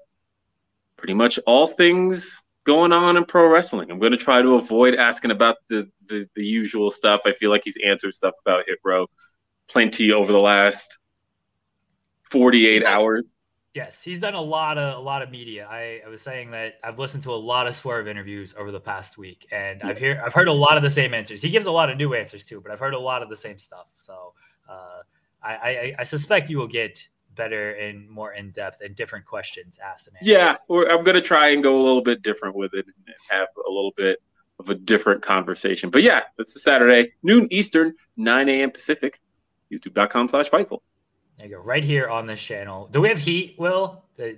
pretty 0.98 1.14
much 1.14 1.38
all 1.46 1.66
things 1.66 2.42
going 2.66 2.92
on 2.92 3.16
in 3.16 3.24
pro 3.24 3.48
wrestling. 3.48 3.90
I'm 3.90 3.98
going 3.98 4.12
to 4.12 4.18
try 4.18 4.42
to 4.42 4.56
avoid 4.56 4.96
asking 4.96 5.30
about 5.30 5.56
the, 5.70 5.88
the 6.06 6.28
the 6.36 6.44
usual 6.44 6.90
stuff. 6.90 7.22
I 7.24 7.32
feel 7.32 7.48
like 7.48 7.62
he's 7.64 7.78
answered 7.82 8.14
stuff 8.14 8.34
about 8.44 8.64
Hit 8.66 8.78
Row 8.84 9.06
plenty 9.70 10.12
over 10.12 10.30
the 10.30 10.38
last 10.38 10.98
48 12.30 12.84
hours. 12.84 13.24
yes, 13.74 14.02
he's 14.02 14.20
done 14.20 14.34
a 14.34 14.40
lot 14.40 14.78
of 14.78 14.98
a 14.98 15.00
lot 15.00 15.22
of 15.22 15.30
media. 15.30 15.66
I, 15.70 16.00
I 16.04 16.08
was 16.08 16.22
saying 16.22 16.50
that 16.52 16.74
I've 16.82 16.98
listened 16.98 17.22
to 17.24 17.32
a 17.32 17.36
lot 17.36 17.66
of 17.66 17.74
Swerve 17.74 18.08
interviews 18.08 18.54
over 18.58 18.70
the 18.70 18.80
past 18.80 19.18
week, 19.18 19.46
and 19.52 19.82
I've 19.82 19.98
hear 19.98 20.22
I've 20.24 20.34
heard 20.34 20.48
a 20.48 20.52
lot 20.52 20.76
of 20.76 20.82
the 20.82 20.90
same 20.90 21.14
answers. 21.14 21.42
He 21.42 21.50
gives 21.50 21.66
a 21.66 21.72
lot 21.72 21.90
of 21.90 21.96
new 21.96 22.14
answers 22.14 22.44
too, 22.44 22.60
but 22.60 22.72
I've 22.72 22.80
heard 22.80 22.94
a 22.94 22.98
lot 22.98 23.22
of 23.22 23.28
the 23.28 23.36
same 23.36 23.58
stuff. 23.58 23.88
So 23.98 24.34
uh, 24.68 25.02
I, 25.42 25.54
I 25.54 25.94
I 26.00 26.02
suspect 26.02 26.50
you 26.50 26.58
will 26.58 26.66
get 26.66 27.06
better 27.36 27.72
and 27.72 28.08
more 28.08 28.32
in 28.34 28.50
depth 28.50 28.80
and 28.82 28.94
different 28.94 29.24
questions 29.24 29.78
asked 29.82 30.08
and 30.08 30.16
answered. 30.16 30.30
Yeah, 30.30 30.56
we're, 30.68 30.88
I'm 30.88 31.04
going 31.04 31.14
to 31.14 31.22
try 31.22 31.50
and 31.50 31.62
go 31.62 31.80
a 31.80 31.82
little 31.82 32.02
bit 32.02 32.22
different 32.22 32.56
with 32.56 32.74
it 32.74 32.84
and 32.86 33.14
have 33.30 33.48
a 33.56 33.70
little 33.70 33.92
bit 33.96 34.18
of 34.58 34.68
a 34.68 34.74
different 34.74 35.22
conversation. 35.22 35.90
But 35.90 36.02
yeah, 36.02 36.22
it's 36.38 36.54
a 36.56 36.60
Saturday, 36.60 37.12
noon 37.22 37.46
Eastern, 37.50 37.94
9 38.16 38.48
a.m. 38.48 38.70
Pacific, 38.70 39.20
youtube.com 39.72 40.28
slash 40.28 40.50
Fightful. 40.50 40.80
There 41.40 41.48
you 41.48 41.56
go, 41.56 41.62
right 41.62 41.82
here 41.82 42.06
on 42.10 42.26
this 42.26 42.40
channel. 42.42 42.86
Do 42.92 43.00
we 43.00 43.08
have 43.08 43.18
heat, 43.18 43.54
Will? 43.58 44.04
Do- 44.18 44.36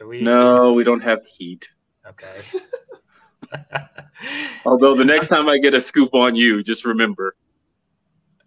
are 0.00 0.06
we 0.08 0.22
No, 0.22 0.72
we 0.72 0.82
don't 0.82 1.00
have 1.00 1.20
heat. 1.24 1.68
Okay. 2.04 2.42
Although 4.64 4.96
the 4.96 5.04
next 5.04 5.28
time 5.28 5.48
I 5.48 5.58
get 5.58 5.72
a 5.72 5.78
scoop 5.80 6.14
on 6.14 6.34
you, 6.34 6.64
just 6.64 6.84
remember, 6.84 7.36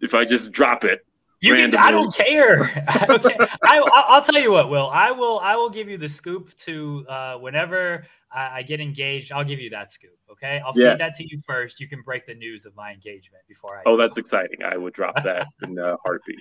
if 0.02 0.14
I 0.14 0.26
just 0.26 0.52
drop 0.52 0.84
it, 0.84 1.06
You 1.40 1.54
can, 1.54 1.74
I 1.74 1.90
don't 1.90 2.14
care. 2.14 2.64
I 2.88 3.06
don't 3.06 3.22
care. 3.22 3.48
I, 3.62 3.78
I'll- 3.78 4.04
I'll 4.08 4.22
tell 4.22 4.42
you 4.42 4.50
what, 4.52 4.68
Will. 4.68 4.90
I 4.90 5.12
will. 5.12 5.38
I 5.38 5.56
will 5.56 5.70
give 5.70 5.88
you 5.88 5.96
the 5.96 6.08
scoop 6.08 6.54
to 6.58 7.06
uh, 7.08 7.36
whenever 7.38 8.04
I, 8.30 8.58
I 8.58 8.62
get 8.62 8.78
engaged. 8.82 9.32
I'll 9.32 9.44
give 9.44 9.58
you 9.60 9.70
that 9.70 9.90
scoop. 9.90 10.18
Okay. 10.32 10.60
I'll 10.64 10.78
Yeah. 10.78 10.92
feed 10.92 11.00
that 11.00 11.14
to 11.14 11.24
you 11.26 11.40
first. 11.46 11.80
You 11.80 11.88
can 11.88 12.02
break 12.02 12.26
the 12.26 12.34
news 12.34 12.66
of 12.66 12.76
my 12.76 12.92
engagement 12.92 13.44
before 13.48 13.78
I. 13.78 13.82
oh, 13.86 13.96
that's 13.96 14.18
exciting. 14.18 14.62
I 14.62 14.76
would 14.76 14.92
drop 14.92 15.14
that 15.24 15.46
in 15.62 15.78
a 15.78 15.96
heartbeat. 16.04 16.40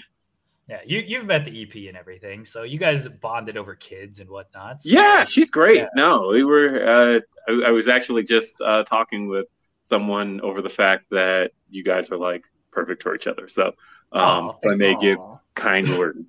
Yeah. 0.68 0.80
You 0.86 0.99
you've 0.99 1.26
met 1.26 1.45
the 1.45 1.61
EP 1.63 1.88
and 1.88 1.97
everything, 1.97 2.45
so 2.45 2.63
you 2.63 2.78
guys 2.78 3.07
bonded 3.07 3.57
over 3.57 3.76
kids 3.76 4.20
and 4.20 4.30
whatnot. 4.30 4.82
so- 4.82 4.89
Yeah, 4.89 5.26
she's 5.34 5.45
great. 5.47 5.78
Yeah. 5.78 5.88
No, 5.95 6.30
we 6.30 6.43
were. 6.43 6.88
Uh, 6.88 7.20
I, 7.47 7.68
I 7.68 7.72
was 7.72 7.88
actually 7.88 8.24
just 8.24 8.59
uh, 8.61 8.84
talking 8.84 9.28
with 9.28 9.47
someone 9.89 10.41
over 10.41 10.61
the 10.61 10.70
fact 10.70 11.05
that 11.11 11.51
you 11.70 11.84
guys 11.84 12.09
are 12.09 12.18
like 12.18 12.43
perfect 12.72 13.03
for 13.03 13.13
each 13.16 13.28
other. 13.28 13.47
So, 13.47 13.74
um, 14.11 14.53
if 14.63 14.72
I 14.72 14.76
may 14.76 14.95
give 14.99 15.20
kind 15.53 15.88
words. 15.99 16.20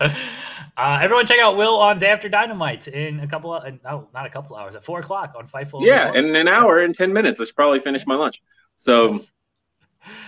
uh, 0.00 0.98
everyone, 1.02 1.26
check 1.26 1.38
out 1.38 1.56
Will 1.56 1.76
on 1.78 1.98
Day 1.98 2.08
After 2.08 2.28
Dynamite 2.28 2.88
in 2.88 3.20
a 3.20 3.26
couple 3.28 3.54
of 3.54 3.64
no, 3.84 4.08
not 4.14 4.26
a 4.26 4.30
couple 4.30 4.56
hours 4.56 4.74
at 4.74 4.84
four 4.84 4.98
o'clock 5.00 5.34
on 5.36 5.46
Fightful. 5.46 5.84
Yeah, 5.84 6.12
in 6.14 6.34
an 6.34 6.48
hour 6.48 6.80
and 6.80 6.96
ten 6.96 7.12
minutes, 7.12 7.38
I 7.40 7.44
should 7.44 7.54
probably 7.56 7.80
finish 7.80 8.06
my 8.06 8.14
lunch. 8.16 8.42
So 8.76 9.12
Yes. 9.12 9.32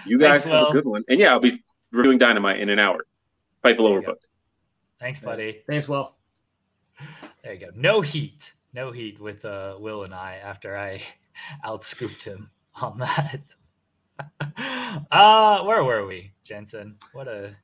you 0.07 0.18
guys 0.18 0.42
Thanks, 0.42 0.44
have 0.44 0.53
Will. 0.62 0.68
a 0.70 0.72
good 0.72 0.84
one. 0.84 1.05
And 1.09 1.18
yeah, 1.18 1.32
I'll 1.32 1.40
be 1.40 1.62
reviewing 1.92 2.18
Dynamite 2.18 2.61
in 2.61 2.68
an 2.68 2.78
hour. 2.78 3.05
Fightful 3.64 3.88
There 3.88 4.00
you 4.00 4.06
go. 4.06 4.14
Thanks, 5.00 5.20
buddy. 5.20 5.62
Thanks, 5.66 5.88
Will. 5.88 6.14
There 7.44 7.54
you 7.54 7.61
go. 7.61 7.70
No 7.76 8.00
heat. 8.00 8.52
No 8.74 8.90
heat 8.90 9.20
with 9.20 9.44
uh, 9.44 9.76
Will 9.78 10.02
and 10.02 10.12
I 10.12 10.36
after 10.42 10.76
I 10.76 11.00
outscooped 11.64 12.22
him 12.22 12.50
on 12.82 12.98
that. 12.98 13.40
uh 15.12 15.62
where 15.62 15.84
were 15.84 16.04
we, 16.06 16.32
Jensen? 16.42 16.96
What 17.12 17.28
a 17.28 17.54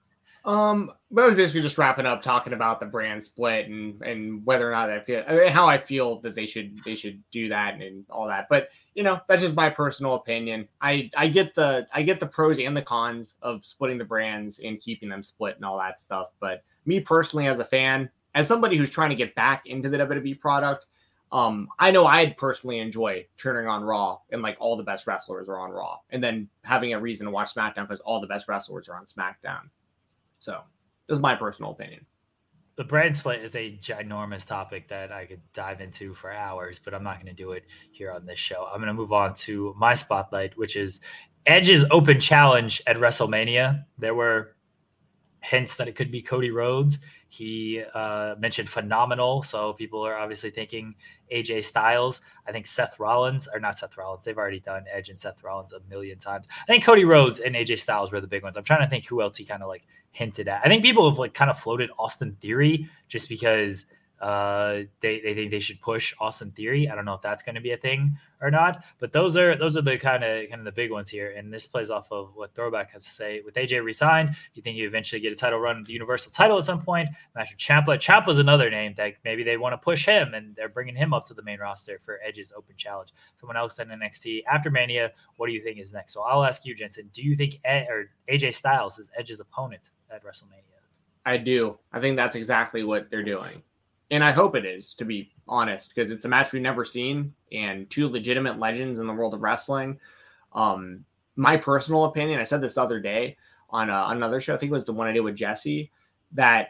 Um, 0.45 0.92
but 1.11 1.24
I 1.24 1.26
was 1.28 1.36
basically 1.36 1.62
just 1.62 1.78
wrapping 1.78 2.05
up 2.05 2.20
talking 2.20 2.53
about 2.53 2.78
the 2.78 2.86
brand 2.86 3.24
split 3.24 3.66
and 3.66 4.01
and 4.03 4.45
whether 4.45 4.68
or 4.68 4.72
not 4.72 4.90
I 4.90 5.01
feel 5.01 5.24
mean, 5.26 5.49
how 5.49 5.66
I 5.66 5.78
feel 5.78 6.20
that 6.20 6.34
they 6.34 6.45
should 6.45 6.82
they 6.84 6.97
should 6.97 7.22
do 7.30 7.49
that 7.49 7.80
and 7.80 8.05
all 8.11 8.26
that. 8.26 8.47
But 8.51 8.68
you 8.95 9.03
know, 9.03 9.20
that's 9.26 9.40
just 9.40 9.57
my 9.57 9.70
personal 9.70 10.14
opinion. 10.14 10.68
I 10.82 11.11
I 11.16 11.28
get 11.28 11.55
the 11.55 11.86
I 11.95 12.03
get 12.03 12.20
the 12.20 12.26
pros 12.26 12.59
and 12.59 12.76
the 12.76 12.82
cons 12.82 13.36
of 13.40 13.64
splitting 13.64 13.97
the 13.97 14.05
brands 14.05 14.59
and 14.59 14.78
keeping 14.78 15.09
them 15.09 15.22
split 15.22 15.57
and 15.57 15.64
all 15.64 15.78
that 15.78 15.99
stuff. 15.99 16.32
But 16.40 16.62
me 16.84 17.01
personally, 17.01 17.47
as 17.47 17.59
a 17.59 17.64
fan, 17.64 18.11
as 18.34 18.47
somebody 18.47 18.76
who's 18.76 18.90
trying 18.90 19.11
to 19.11 19.16
get 19.16 19.34
back 19.34 19.66
into 19.66 19.88
the 19.88 19.97
WWE 19.97 20.38
product, 20.40 20.84
um, 21.32 21.68
I 21.78 21.90
know 21.90 22.05
I'd 22.05 22.36
personally 22.36 22.80
enjoy 22.80 23.26
turning 23.38 23.66
on 23.66 23.82
Raw 23.82 24.18
and 24.30 24.42
like 24.42 24.59
all 24.61 24.76
the 24.76 24.82
best 24.82 25.07
wrestlers 25.07 25.49
are 25.49 25.59
on 25.59 25.70
Raw, 25.70 26.01
and 26.11 26.22
then 26.22 26.51
having 26.64 26.92
a 26.92 27.01
reason 27.01 27.24
to 27.24 27.32
watch 27.32 27.55
SmackDown 27.55 27.88
because 27.88 28.01
all 28.01 28.20
the 28.20 28.26
best 28.26 28.47
wrestlers 28.47 28.90
are 28.90 28.97
on 28.97 29.07
SmackDown. 29.07 29.70
So 30.39 30.61
this 31.07 31.16
is 31.16 31.20
my 31.20 31.35
personal 31.35 31.72
opinion. 31.72 32.07
the 32.76 32.85
brand 32.85 33.14
split 33.14 33.43
is 33.43 33.55
a 33.55 33.76
ginormous 33.78 34.47
topic 34.47 34.89
that 34.89 35.12
I 35.12 35.26
could 35.26 35.41
dive 35.53 35.80
into 35.80 36.12
for 36.14 36.32
hours, 36.32 36.80
but 36.85 36.93
I'm 36.93 37.05
not 37.05 37.16
going 37.16 37.35
to 37.35 37.43
do 37.43 37.53
it 37.53 37.64
here 37.93 38.11
on 38.11 38.26
this 38.26 38.39
show. 38.39 38.66
I'm 38.66 38.78
going 38.78 38.89
to 38.89 38.95
move 38.95 39.12
on 39.12 39.35
to 39.35 39.74
my 39.78 39.95
spotlight, 39.95 40.57
which 40.59 40.74
is 40.76 41.01
Edge's 41.47 41.85
open 41.91 42.18
challenge 42.20 42.82
at 42.87 42.97
WrestleMania. 42.97 43.85
There 43.99 44.14
were 44.14 44.57
hints 45.45 45.76
that 45.76 45.88
it 45.88 45.95
could 45.95 46.11
be 46.11 46.22
Cody 46.22 46.51
Rhodes. 46.51 46.99
He 47.28 47.82
uh, 47.95 48.34
mentioned 48.38 48.68
phenomenal, 48.68 49.42
so 49.42 49.72
people 49.72 50.01
are 50.07 50.16
obviously 50.16 50.51
thinking 50.51 50.95
AJ 51.32 51.64
Styles. 51.64 52.20
I 52.47 52.53
think 52.53 52.66
Seth 52.66 52.99
Rollins, 52.99 53.49
or 53.53 53.61
not 53.61 53.76
Seth 53.76 53.97
Rollins, 53.97 54.24
they've 54.24 54.38
already 54.38 54.61
done 54.61 54.84
Edge 54.90 55.09
and 55.09 55.18
Seth 55.18 55.42
Rollins 55.42 55.72
a 55.72 55.80
million 55.90 56.18
times. 56.18 56.47
I 56.62 56.66
think 56.66 56.84
Cody 56.84 57.05
Rhodes 57.05 57.40
and 57.40 57.55
AJ 57.55 57.80
Styles 57.80 58.12
were 58.12 58.20
the 58.20 58.26
big 58.26 58.42
ones. 58.42 58.57
I'm 58.57 58.64
trying 58.64 58.82
to 58.82 58.88
think 58.88 59.07
who 59.07 59.20
else 59.20 59.36
he 59.36 59.45
kind 59.45 59.62
of 59.62 59.68
like 59.68 59.86
hinted 60.12 60.49
at. 60.49 60.62
I 60.64 60.68
think 60.68 60.82
people 60.82 61.09
have 61.09 61.18
like 61.18 61.34
kind 61.34 61.51
of 61.51 61.59
floated 61.59 61.90
Austin 61.99 62.36
Theory 62.40 62.88
just 63.09 63.28
because 63.28 63.86
uh, 64.20 64.82
they 65.00 65.20
they 65.20 65.34
think 65.34 65.50
they 65.50 65.60
should 65.60 65.80
push 65.80 66.14
Austin 66.20 66.50
Theory. 66.52 66.88
I 66.88 66.94
don't 66.94 67.04
know 67.04 67.14
if 67.14 67.22
that's 67.22 67.42
going 67.42 67.56
to 67.56 67.60
be 67.60 67.72
a 67.72 67.76
thing 67.76 68.16
or 68.40 68.50
not, 68.50 68.84
but 68.98 69.12
those 69.12 69.36
are 69.36 69.56
those 69.56 69.76
are 69.76 69.82
the 69.82 69.98
kind 69.98 70.22
of 70.22 70.48
kind 70.48 70.60
of 70.60 70.64
the 70.64 70.72
big 70.72 70.90
ones 70.90 71.08
here. 71.08 71.32
And 71.36 71.52
this 71.52 71.66
plays 71.66 71.90
off 71.90 72.10
of 72.12 72.30
what 72.34 72.54
Throwback 72.54 72.92
has 72.92 73.04
to 73.04 73.10
say. 73.10 73.42
With 73.44 73.54
AJ 73.54 73.84
resigned, 73.84 74.34
you 74.54 74.62
think 74.62 74.76
you 74.76 74.86
eventually 74.86 75.20
get 75.20 75.32
a 75.32 75.36
title 75.36 75.58
run 75.58 75.84
the 75.84 75.92
Universal 75.92 76.32
title 76.32 76.56
at 76.56 76.64
some 76.64 76.80
point? 76.80 77.08
With 77.36 77.48
Ciampa. 77.58 77.98
Ciampa's 77.98 78.38
another 78.38 78.70
name 78.70 78.94
that 78.96 79.14
maybe 79.24 79.42
they 79.42 79.56
want 79.56 79.72
to 79.72 79.78
push 79.78 80.06
him, 80.06 80.34
and 80.34 80.54
they're 80.56 80.68
bringing 80.68 80.96
him 80.96 81.12
up 81.12 81.24
to 81.26 81.34
the 81.34 81.42
main 81.42 81.58
roster 81.58 81.98
for 81.98 82.20
Edge's 82.26 82.52
Open 82.56 82.76
Challenge. 82.76 83.12
Someone 83.36 83.56
else 83.56 83.78
in 83.78 83.88
NXT 83.88 84.44
after 84.50 84.70
Mania. 84.70 85.12
What 85.36 85.48
do 85.48 85.52
you 85.52 85.62
think 85.62 85.78
is 85.78 85.92
next? 85.92 86.12
So 86.12 86.22
I'll 86.22 86.44
ask 86.44 86.64
you, 86.64 86.74
Jensen. 86.74 87.10
Do 87.12 87.22
you 87.22 87.36
think 87.36 87.60
Ed, 87.64 87.88
or 87.90 88.10
AJ 88.30 88.54
Styles 88.54 88.98
is 88.98 89.10
Edge's 89.18 89.40
opponent 89.40 89.90
at 90.10 90.24
WrestleMania? 90.24 90.74
I 91.26 91.36
do. 91.38 91.78
I 91.92 92.00
think 92.00 92.16
that's 92.16 92.36
exactly 92.36 92.84
what 92.84 93.10
they're 93.10 93.22
doing. 93.22 93.62
And 94.11 94.22
I 94.22 94.32
hope 94.32 94.55
it 94.55 94.66
is, 94.66 94.94
to 94.94 95.05
be 95.05 95.32
honest, 95.48 95.88
because 95.94 96.11
it's 96.11 96.24
a 96.24 96.28
match 96.28 96.52
we've 96.52 96.62
never 96.62 96.84
seen 96.84 97.34
and 97.52 97.88
two 97.88 98.09
legitimate 98.09 98.59
legends 98.59 98.98
in 98.98 99.07
the 99.07 99.12
world 99.12 99.34
of 99.34 99.40
wrestling. 99.40 99.98
Um, 100.52 101.05
my 101.36 101.57
personal 101.57 102.05
opinion, 102.05 102.38
I 102.38 102.44
said 102.44 102.61
this 102.61 102.74
the 102.74 102.82
other 102.82 103.00
day, 103.00 103.36
on 103.70 103.90
a, 103.90 104.07
another 104.09 104.40
show. 104.40 104.55
I 104.55 104.57
think 104.57 104.70
it 104.70 104.72
was 104.72 104.84
the 104.84 104.92
one 104.92 105.09
I 105.09 105.12
did 105.12 105.20
with 105.20 105.36
Jesse. 105.36 105.90
That 106.32 106.68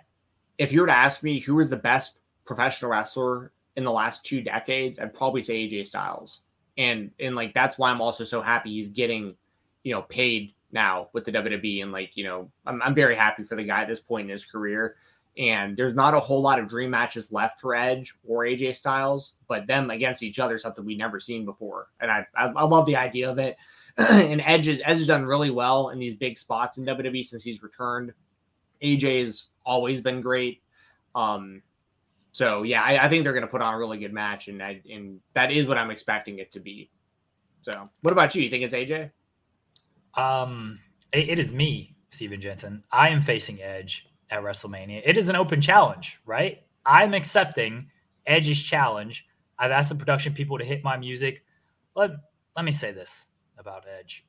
if 0.59 0.73
you 0.73 0.81
were 0.81 0.87
to 0.87 0.97
ask 0.97 1.23
me 1.23 1.39
who 1.39 1.57
was 1.57 1.71
the 1.71 1.77
best 1.77 2.21
professional 2.45 2.91
wrestler 2.91 3.53
in 3.77 3.85
the 3.85 3.93
last 3.93 4.25
two 4.25 4.41
decades, 4.41 4.99
I'd 4.99 5.15
probably 5.15 5.43
say 5.43 5.69
AJ 5.69 5.87
Styles. 5.87 6.43
And 6.77 7.11
and 7.21 7.37
like 7.37 7.55
that's 7.55 7.79
why 7.79 7.91
I'm 7.91 8.01
also 8.01 8.25
so 8.25 8.41
happy 8.41 8.71
he's 8.71 8.89
getting, 8.89 9.37
you 9.83 9.93
know, 9.93 10.03
paid 10.03 10.55
now 10.73 11.09
with 11.13 11.25
the 11.25 11.33
WWE. 11.33 11.83
And 11.83 11.93
like, 11.93 12.13
you 12.15 12.25
know, 12.25 12.51
I'm 12.67 12.83
I'm 12.83 12.95
very 12.95 13.17
happy 13.17 13.45
for 13.45 13.55
the 13.55 13.65
guy 13.65 13.83
at 13.83 13.89
this 13.89 14.01
point 14.01 14.27
in 14.27 14.31
his 14.31 14.45
career. 14.45 14.97
And 15.37 15.77
there's 15.77 15.95
not 15.95 16.15
a 16.15 16.21
whole 16.21 16.41
lot 16.41 16.61
of 16.61 16.69
dream 16.69 16.91
matches 16.91 17.33
left 17.33 17.61
for 17.61 17.75
Edge 17.75 18.15
or 18.27 18.45
AJ 18.45 18.77
Styles, 18.77 19.35
but 19.49 19.67
them 19.67 19.91
against 19.91 20.23
each 20.23 20.39
other, 20.39 20.59
something 20.59 20.85
we've 20.85 20.97
never 20.97 21.19
seen 21.19 21.45
before. 21.45 21.89
And 22.01 22.11
I 22.11 22.27
I, 22.37 22.47
I 22.47 22.65
love 22.65 22.87
the 22.87 22.97
idea 22.97 23.31
of 23.31 23.39
it. 23.39 23.57
and 23.97 24.41
Edge, 24.41 24.67
is, 24.67 24.81
Edge 24.85 24.99
has 24.99 25.07
done 25.07 25.25
really 25.25 25.51
well 25.51 25.91
in 25.91 25.99
these 25.99 26.15
big 26.15 26.39
spots 26.39 26.79
in 26.79 26.85
WWE 26.85 27.25
since 27.25 27.45
he's 27.45 27.63
returned. 27.63 28.13
AJ's 28.83 29.51
always 29.65 30.01
been 30.01 30.21
great. 30.21 30.63
Um, 31.15 31.63
so 32.33 32.65
yeah, 32.65 32.83
I, 32.83 33.05
I 33.05 33.09
think 33.09 33.23
they're 33.23 33.33
going 33.33 33.45
to 33.45 33.51
put 33.51 33.63
on 33.63 33.75
a 33.75 33.79
really 33.79 33.99
good 33.99 34.13
match, 34.13 34.49
and 34.49 34.61
I, 34.61 34.83
and 34.91 35.21
that 35.35 35.53
is 35.53 35.69
what 35.69 35.79
I'm 35.79 35.91
expecting 35.91 36.41
it 36.41 36.51
to 36.53 36.61
be. 36.61 36.91
So, 37.63 37.89
what 38.03 38.11
about 38.11 38.35
you? 38.35 38.43
You 38.43 38.51
think 38.51 38.65
it's 38.65 38.75
AJ? 38.75 39.11
Um, 40.21 40.81
it, 41.13 41.29
it 41.29 41.39
is 41.39 41.53
me, 41.53 41.95
Stephen 42.11 42.41
Jensen. 42.41 42.83
I 42.91 43.11
am 43.11 43.23
facing 43.23 43.63
Edge 43.63 44.09
at 44.35 44.43
WrestleMania. 44.43 45.01
It 45.05 45.17
is 45.17 45.29
an 45.29 45.37
open 45.37 45.61
challenge, 45.61 46.21
right? 46.27 46.63
I'm 46.85 47.15
accepting 47.15 47.87
Edge's 48.27 48.63
challenge. 48.63 49.27
I've 49.59 49.71
asked 49.71 49.91
the 49.91 49.95
production 49.95 50.35
people 50.35 50.59
to 50.59 50.65
hit 50.65 50.83
my 50.83 50.97
music. 50.97 51.45
Let 51.95 52.11
let 52.57 52.65
me 52.65 52.73
say 52.73 52.91
this 52.93 53.27
about 53.59 53.85
Edge. 53.99 54.27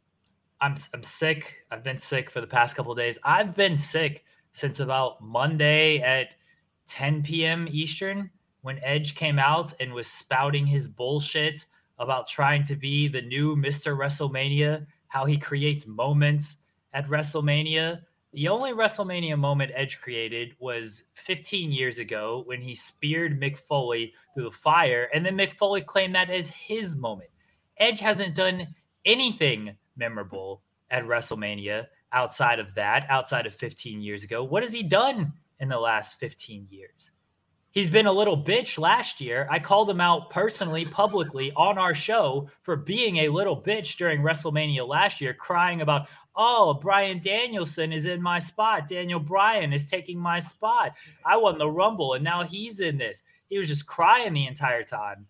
I'm 0.62 0.76
I'm 0.94 1.04
sick. 1.04 1.56
I've 1.72 1.84
been 1.84 1.98
sick 1.98 2.30
for 2.30 2.40
the 2.40 2.48
past 2.48 2.76
couple 2.76 2.94
days. 2.94 3.18
I've 3.24 3.56
been 3.56 3.78
sick 3.78 4.24
since 4.52 4.80
about 4.80 5.22
Monday 5.22 6.00
at 6.00 6.36
10 6.88 7.24
p.m. 7.24 7.68
Eastern 7.70 8.30
when 8.62 8.80
Edge 8.84 9.16
came 9.16 9.40
out 9.40 9.74
and 9.80 9.92
was 9.92 10.08
spouting 10.08 10.68
his 10.68 10.88
bullshit 10.88 11.66
about 11.98 12.28
trying 12.28 12.64
to 12.64 12.76
be 12.76 13.08
the 13.08 13.22
new 13.24 13.56
Mr. 13.56 13.98
WrestleMania, 13.98 14.86
how 15.08 15.26
he 15.26 15.38
creates 15.38 15.88
moments 15.88 16.58
at 16.94 17.08
WrestleMania. 17.08 18.02
The 18.36 18.50
only 18.50 18.74
WrestleMania 18.74 19.40
moment 19.40 19.72
Edge 19.74 20.02
created 20.02 20.56
was 20.60 21.06
15 21.14 21.72
years 21.72 22.00
ago 22.00 22.44
when 22.48 22.62
he 22.62 22.76
speared 22.76 23.40
Mick 23.40 23.56
Foley 23.56 24.14
through 24.34 24.44
the 24.44 24.52
fire, 24.52 25.08
and 25.14 25.26
then 25.26 25.38
Mick 25.38 25.54
Foley 25.54 25.80
claimed 25.80 26.16
that 26.16 26.30
as 26.30 26.50
his 26.50 26.98
moment. 26.98 27.30
Edge 27.78 28.02
hasn't 28.02 28.36
done 28.36 28.76
anything 29.06 29.78
memorable 29.96 30.64
at 30.92 31.06
WrestleMania 31.06 31.86
outside 32.12 32.60
of 32.60 32.74
that, 32.74 33.06
outside 33.10 33.46
of 33.46 33.56
15 33.56 34.02
years 34.02 34.26
ago. 34.26 34.44
What 34.44 34.64
has 34.64 34.74
he 34.74 34.84
done 34.84 35.32
in 35.62 35.70
the 35.70 35.80
last 35.80 36.20
15 36.20 36.68
years? 36.70 37.12
He's 37.76 37.90
been 37.90 38.08
a 38.08 38.14
little 38.14 38.42
bitch 38.42 38.80
last 38.80 39.20
year. 39.20 39.50
I 39.52 39.60
called 39.60 39.90
him 39.90 40.00
out 40.00 40.30
personally, 40.30 40.86
publicly 40.86 41.52
on 41.58 41.78
our 41.78 41.94
show 41.94 42.50
for 42.62 42.78
being 42.78 43.18
a 43.18 43.28
little 43.28 43.62
bitch 43.62 43.98
during 43.98 44.22
WrestleMania 44.22 44.88
last 44.88 45.20
year, 45.20 45.34
crying 45.34 45.82
about, 45.82 46.08
oh, 46.38 46.76
Bryan 46.76 47.20
Danielson 47.20 47.92
is 47.92 48.06
in 48.06 48.22
my 48.22 48.40
spot. 48.40 48.88
Daniel 48.88 49.20
Bryan 49.20 49.74
is 49.74 49.90
taking 49.90 50.18
my 50.18 50.40
spot. 50.40 50.94
I 51.26 51.36
won 51.36 51.58
the 51.58 51.70
Rumble 51.70 52.14
and 52.14 52.24
now 52.24 52.44
he's 52.44 52.80
in 52.80 52.98
this. 52.98 53.24
He 53.50 53.58
was 53.58 53.68
just 53.68 53.86
crying 53.86 54.32
the 54.32 54.48
entire 54.48 54.84
time 54.84 55.28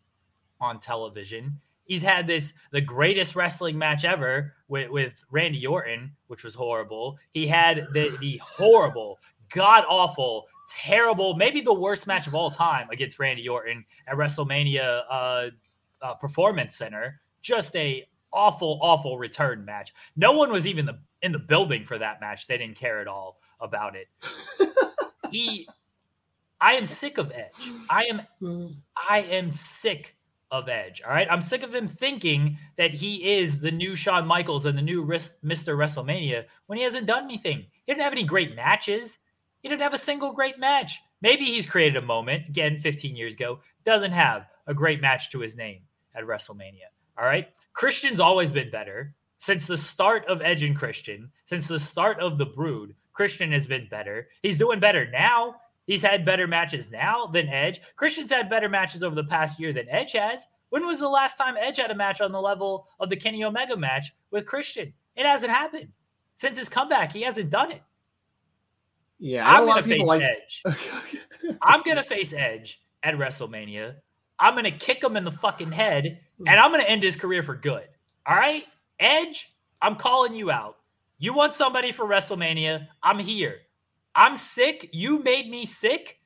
on 0.61 0.77
television. 0.77 1.59
He's 1.85 2.03
had 2.03 2.27
this 2.27 2.53
the 2.69 2.79
greatest 2.79 3.35
wrestling 3.35 3.75
match 3.75 4.05
ever 4.05 4.53
with, 4.67 4.91
with 4.91 5.25
Randy 5.31 5.65
Orton, 5.65 6.11
which 6.27 6.43
was 6.43 6.53
horrible. 6.53 7.17
He 7.33 7.47
had 7.47 7.87
the 7.93 8.15
the 8.21 8.39
horrible, 8.43 9.17
god 9.49 9.83
awful, 9.89 10.47
terrible, 10.69 11.35
maybe 11.35 11.61
the 11.61 11.73
worst 11.73 12.07
match 12.07 12.27
of 12.27 12.35
all 12.35 12.51
time 12.51 12.89
against 12.89 13.19
Randy 13.19 13.47
Orton 13.47 13.85
at 14.07 14.15
WrestleMania 14.15 15.03
uh, 15.09 15.49
uh, 16.01 16.13
Performance 16.15 16.75
Center. 16.75 17.21
Just 17.41 17.75
a 17.75 18.07
awful, 18.33 18.79
awful 18.81 19.17
return 19.17 19.65
match. 19.65 19.93
No 20.15 20.33
one 20.33 20.51
was 20.51 20.67
even 20.67 20.85
the, 20.85 20.99
in 21.21 21.31
the 21.31 21.39
building 21.39 21.85
for 21.85 21.97
that 21.97 22.19
match. 22.21 22.47
They 22.47 22.57
didn't 22.57 22.75
care 22.75 22.99
at 22.99 23.07
all 23.07 23.39
about 23.59 23.95
it. 23.95 24.07
he, 25.31 25.67
I 26.59 26.73
am 26.73 26.85
sick 26.85 27.17
of 27.17 27.31
Edge. 27.31 27.53
I 27.89 28.05
am, 28.09 28.21
I 29.09 29.19
am 29.21 29.51
sick 29.51 30.15
of 30.51 30.69
Edge. 30.69 31.01
All 31.05 31.11
right. 31.11 31.27
I'm 31.29 31.41
sick 31.41 31.63
of 31.63 31.73
him 31.73 31.87
thinking 31.87 32.57
that 32.77 32.93
he 32.93 33.37
is 33.37 33.59
the 33.59 33.71
new 33.71 33.95
Shawn 33.95 34.27
Michaels 34.27 34.65
and 34.65 34.77
the 34.77 34.81
new 34.81 35.05
Mr. 35.05 35.35
WrestleMania 35.43 36.45
when 36.67 36.77
he 36.77 36.83
hasn't 36.83 37.07
done 37.07 37.23
anything. 37.23 37.65
He 37.85 37.91
didn't 37.91 38.03
have 38.03 38.13
any 38.13 38.23
great 38.23 38.55
matches. 38.55 39.17
He 39.65 39.69
didn't 39.69 39.81
have 39.81 39.95
a 39.95 39.97
single 39.97 40.31
great 40.31 40.59
match. 40.59 41.01
Maybe 41.23 41.45
he's 41.45 41.65
created 41.65 41.97
a 41.97 42.05
moment 42.05 42.47
again 42.47 42.77
15 42.77 43.15
years 43.15 43.33
ago. 43.33 43.61
Doesn't 43.83 44.11
have 44.11 44.45
a 44.67 44.75
great 44.75 45.01
match 45.01 45.31
to 45.31 45.39
his 45.39 45.55
name 45.55 45.81
at 46.13 46.23
WrestleMania. 46.23 46.91
All 47.17 47.25
right. 47.25 47.47
Christian's 47.73 48.19
always 48.19 48.51
been 48.51 48.69
better 48.69 49.15
since 49.39 49.65
the 49.65 49.75
start 49.75 50.23
of 50.27 50.43
Edge 50.43 50.61
and 50.61 50.75
Christian, 50.75 51.31
since 51.45 51.67
the 51.67 51.79
start 51.79 52.19
of 52.19 52.37
the 52.37 52.45
Brood. 52.45 52.93
Christian 53.13 53.51
has 53.53 53.65
been 53.65 53.87
better. 53.89 54.27
He's 54.43 54.59
doing 54.59 54.79
better 54.79 55.09
now. 55.09 55.55
He's 55.87 56.03
had 56.03 56.25
better 56.25 56.45
matches 56.45 56.91
now 56.91 57.25
than 57.25 57.49
Edge. 57.49 57.81
Christian's 57.95 58.31
had 58.31 58.51
better 58.51 58.69
matches 58.69 59.01
over 59.01 59.15
the 59.15 59.23
past 59.23 59.59
year 59.59 59.73
than 59.73 59.89
Edge 59.89 60.11
has. 60.11 60.45
When 60.69 60.85
was 60.85 60.99
the 60.99 61.09
last 61.09 61.39
time 61.39 61.55
Edge 61.59 61.77
had 61.77 61.89
a 61.89 61.95
match 61.95 62.21
on 62.21 62.31
the 62.31 62.39
level 62.39 62.87
of 62.99 63.09
the 63.09 63.17
Kenny 63.17 63.43
Omega 63.43 63.75
match 63.75 64.13
with 64.29 64.45
Christian? 64.45 64.93
It 65.15 65.25
hasn't 65.25 65.51
happened. 65.51 65.87
Since 66.35 66.59
his 66.59 66.69
comeback, 66.69 67.11
he 67.11 67.23
hasn't 67.23 67.49
done 67.49 67.71
it. 67.71 67.81
Yeah, 69.25 69.49
I'm 69.49 69.65
to 69.81 69.81
face 69.81 70.05
like... 70.05 70.21
Edge. 70.21 70.63
I'm 71.63 71.81
to 71.83 72.03
face 72.03 72.31
Edge 72.31 72.79
at 73.01 73.15
WrestleMania. 73.15 73.95
I'm 74.37 74.63
to 74.63 74.69
kick 74.69 75.03
him 75.03 75.17
in 75.17 75.23
the 75.23 75.31
fucking 75.31 75.71
head 75.71 76.19
hmm. 76.37 76.47
and 76.47 76.59
I'm 76.59 76.71
to 76.73 76.87
end 76.87 77.01
his 77.01 77.15
career 77.15 77.41
for 77.41 77.55
good. 77.55 77.87
All 78.27 78.35
right? 78.35 78.65
Edge, 78.99 79.51
I'm 79.81 79.95
calling 79.95 80.35
you 80.35 80.51
out. 80.51 80.77
You 81.17 81.33
want 81.33 81.53
somebody 81.53 81.91
for 81.91 82.05
WrestleMania? 82.05 82.87
I'm 83.01 83.17
here. 83.17 83.61
I'm 84.13 84.35
sick. 84.35 84.91
You 84.93 85.23
made 85.23 85.49
me 85.49 85.65
sick. 85.65 86.19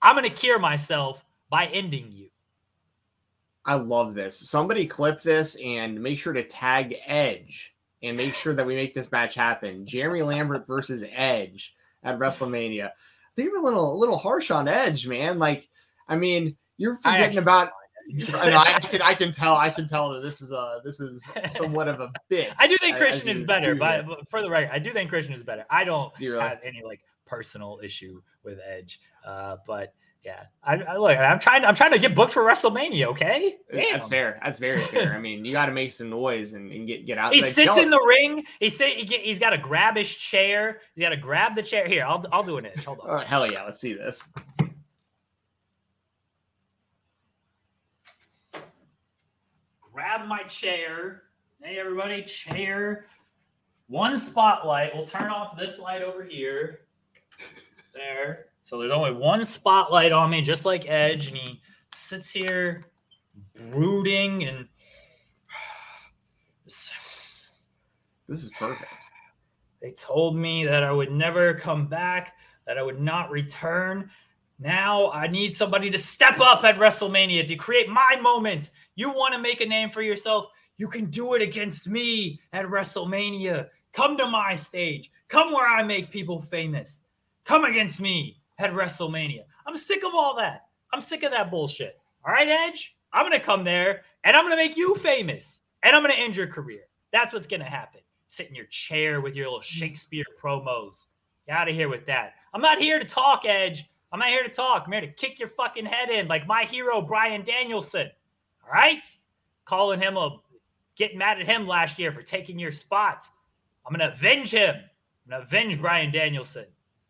I'm 0.00 0.22
to 0.22 0.30
cure 0.30 0.60
myself 0.60 1.24
by 1.50 1.66
ending 1.66 2.12
you. 2.12 2.28
I 3.64 3.74
love 3.74 4.14
this. 4.14 4.38
Somebody 4.38 4.86
clip 4.86 5.22
this 5.22 5.56
and 5.56 6.00
make 6.00 6.20
sure 6.20 6.32
to 6.34 6.44
tag 6.44 6.94
Edge 7.04 7.74
and 8.04 8.16
make 8.16 8.36
sure 8.36 8.54
that 8.54 8.64
we 8.64 8.76
make 8.76 8.94
this 8.94 9.10
match 9.10 9.34
happen. 9.34 9.84
Jeremy 9.84 10.22
Lambert 10.22 10.68
versus 10.68 11.02
Edge 11.12 11.72
at 12.06 12.18
WrestleMania. 12.18 12.86
I 12.86 12.90
think 13.34 13.50
you're 13.50 13.60
a 13.60 13.62
little 13.62 13.92
a 13.92 13.98
little 13.98 14.16
harsh 14.16 14.50
on 14.50 14.68
Edge, 14.68 15.06
man. 15.06 15.38
Like, 15.38 15.68
I 16.08 16.16
mean, 16.16 16.56
you're 16.78 16.94
forgetting 16.94 17.38
about 17.38 17.70
I, 18.34 18.50
know, 18.50 18.58
I, 18.58 18.80
can 18.80 19.02
I 19.02 19.14
can 19.14 19.32
tell 19.32 19.56
I 19.56 19.68
can 19.68 19.88
tell 19.88 20.10
that 20.10 20.22
this 20.22 20.40
is 20.40 20.52
a 20.52 20.80
this 20.84 21.00
is 21.00 21.20
somewhat 21.56 21.88
of 21.88 22.00
a 22.00 22.10
bit. 22.28 22.52
I 22.58 22.68
do 22.68 22.76
think 22.78 22.96
Christian 22.98 23.28
is 23.28 23.42
better, 23.42 23.74
but, 23.74 24.06
but, 24.06 24.28
for 24.28 24.42
the 24.42 24.48
record, 24.48 24.70
I 24.72 24.78
do 24.78 24.92
think 24.92 25.10
Christian 25.10 25.34
is 25.34 25.42
better. 25.42 25.64
I 25.70 25.84
don't 25.84 26.12
really? 26.20 26.38
have 26.40 26.60
any 26.64 26.82
like 26.84 27.00
personal 27.24 27.80
issue 27.82 28.22
with 28.44 28.58
Edge, 28.66 29.00
uh, 29.26 29.56
but 29.66 29.92
yeah, 30.26 30.46
I, 30.64 30.74
I, 30.74 30.96
look. 30.96 31.16
I'm 31.16 31.38
trying. 31.38 31.64
I'm 31.64 31.76
trying 31.76 31.92
to 31.92 32.00
get 32.00 32.16
booked 32.16 32.32
for 32.32 32.42
WrestleMania. 32.42 33.06
Okay, 33.06 33.58
Damn. 33.72 33.92
that's 33.92 34.08
fair. 34.08 34.40
That's 34.42 34.58
very 34.58 34.78
fair. 34.88 35.14
I 35.14 35.20
mean, 35.20 35.44
you 35.44 35.52
got 35.52 35.66
to 35.66 35.72
make 35.72 35.92
some 35.92 36.10
noise 36.10 36.52
and, 36.52 36.72
and, 36.72 36.84
get 36.84 37.06
get 37.06 37.16
out. 37.16 37.32
He 37.32 37.40
sits 37.40 37.78
in 37.78 37.90
the 37.90 38.04
ring. 38.08 38.44
He 38.58 38.68
sit. 38.68 38.88
He 38.88 39.30
has 39.30 39.38
got 39.38 39.50
to 39.50 39.58
grab 39.58 39.96
his 39.96 40.12
chair. 40.12 40.80
He's 40.96 41.02
got 41.02 41.10
to 41.10 41.16
grab 41.16 41.54
the 41.54 41.62
chair. 41.62 41.86
Here, 41.86 42.04
I'll 42.04 42.24
I'll 42.32 42.42
do 42.42 42.56
an 42.56 42.66
inch. 42.66 42.84
Hold 42.84 42.98
on. 43.00 43.08
Oh, 43.08 43.18
hell 43.18 43.46
yeah, 43.46 43.62
let's 43.62 43.80
see 43.80 43.92
this. 43.92 44.20
grab 49.92 50.26
my 50.26 50.42
chair. 50.42 51.22
Hey, 51.62 51.78
everybody, 51.78 52.24
chair. 52.24 53.06
One 53.86 54.18
spotlight. 54.18 54.92
We'll 54.92 55.06
turn 55.06 55.30
off 55.30 55.56
this 55.56 55.78
light 55.78 56.02
over 56.02 56.24
here. 56.24 56.80
There. 57.94 58.46
So 58.66 58.80
there's 58.80 58.90
only 58.90 59.12
one 59.12 59.44
spotlight 59.44 60.10
on 60.10 60.28
me, 60.28 60.42
just 60.42 60.64
like 60.64 60.90
Edge, 60.90 61.28
and 61.28 61.36
he 61.36 61.62
sits 61.94 62.32
here 62.32 62.82
brooding 63.70 64.44
and. 64.44 64.66
This 68.28 68.42
is 68.42 68.50
perfect. 68.58 68.90
They 69.80 69.92
told 69.92 70.36
me 70.36 70.64
that 70.64 70.82
I 70.82 70.90
would 70.90 71.12
never 71.12 71.54
come 71.54 71.86
back, 71.86 72.34
that 72.66 72.76
I 72.76 72.82
would 72.82 73.00
not 73.00 73.30
return. 73.30 74.10
Now 74.58 75.12
I 75.12 75.28
need 75.28 75.54
somebody 75.54 75.90
to 75.90 75.98
step 75.98 76.40
up 76.40 76.64
at 76.64 76.76
WrestleMania 76.76 77.46
to 77.46 77.54
create 77.54 77.88
my 77.88 78.18
moment. 78.20 78.70
You 78.96 79.10
want 79.12 79.32
to 79.34 79.38
make 79.38 79.60
a 79.60 79.66
name 79.66 79.90
for 79.90 80.02
yourself? 80.02 80.46
You 80.76 80.88
can 80.88 81.04
do 81.04 81.34
it 81.34 81.42
against 81.42 81.86
me 81.86 82.40
at 82.52 82.66
WrestleMania. 82.66 83.68
Come 83.92 84.16
to 84.16 84.26
my 84.26 84.56
stage. 84.56 85.12
Come 85.28 85.52
where 85.52 85.68
I 85.68 85.84
make 85.84 86.10
people 86.10 86.42
famous. 86.42 87.02
Come 87.44 87.64
against 87.64 88.00
me 88.00 88.35
at 88.58 88.72
WrestleMania. 88.72 89.42
I'm 89.66 89.76
sick 89.76 90.04
of 90.04 90.14
all 90.14 90.36
that. 90.36 90.66
I'm 90.92 91.00
sick 91.00 91.22
of 91.22 91.32
that 91.32 91.50
bullshit. 91.50 91.98
All 92.24 92.32
right, 92.32 92.48
Edge? 92.48 92.96
I'm 93.12 93.22
going 93.22 93.38
to 93.38 93.44
come 93.44 93.64
there 93.64 94.02
and 94.24 94.36
I'm 94.36 94.44
going 94.44 94.56
to 94.56 94.62
make 94.62 94.76
you 94.76 94.94
famous 94.96 95.62
and 95.82 95.94
I'm 95.94 96.02
going 96.02 96.14
to 96.14 96.20
end 96.20 96.36
your 96.36 96.46
career. 96.46 96.82
That's 97.12 97.32
what's 97.32 97.46
going 97.46 97.60
to 97.60 97.66
happen. 97.66 98.00
sit 98.28 98.48
in 98.48 98.54
your 98.54 98.66
chair 98.66 99.20
with 99.20 99.34
your 99.34 99.46
little 99.46 99.60
mm. 99.60 99.64
Shakespeare 99.64 100.24
promos. 100.40 101.06
Get 101.46 101.56
out 101.56 101.68
of 101.68 101.74
here 101.74 101.88
with 101.88 102.06
that. 102.06 102.34
I'm 102.52 102.60
not 102.60 102.78
here 102.78 102.98
to 102.98 103.04
talk, 103.04 103.44
Edge. 103.44 103.84
I'm 104.12 104.18
not 104.18 104.28
here 104.28 104.42
to 104.42 104.48
talk. 104.48 104.84
I'm 104.86 104.92
here 104.92 105.00
to 105.00 105.08
kick 105.08 105.38
your 105.38 105.48
fucking 105.48 105.86
head 105.86 106.10
in 106.10 106.26
like 106.28 106.46
my 106.46 106.64
hero, 106.64 107.00
Bryan 107.00 107.44
Danielson. 107.44 108.10
All 108.64 108.72
right? 108.72 109.04
Calling 109.64 110.00
him 110.00 110.16
a 110.16 110.38
getting 110.96 111.18
mad 111.18 111.40
at 111.40 111.46
him 111.46 111.66
last 111.66 111.98
year 111.98 112.10
for 112.10 112.22
taking 112.22 112.58
your 112.58 112.72
spot. 112.72 113.28
I'm 113.86 113.92
gonna 113.92 114.12
avenge 114.12 114.50
him. 114.50 114.74
I'm 114.74 115.30
gonna 115.30 115.42
avenge 115.42 115.80
Bryan 115.80 116.10
Danielson. 116.10 116.66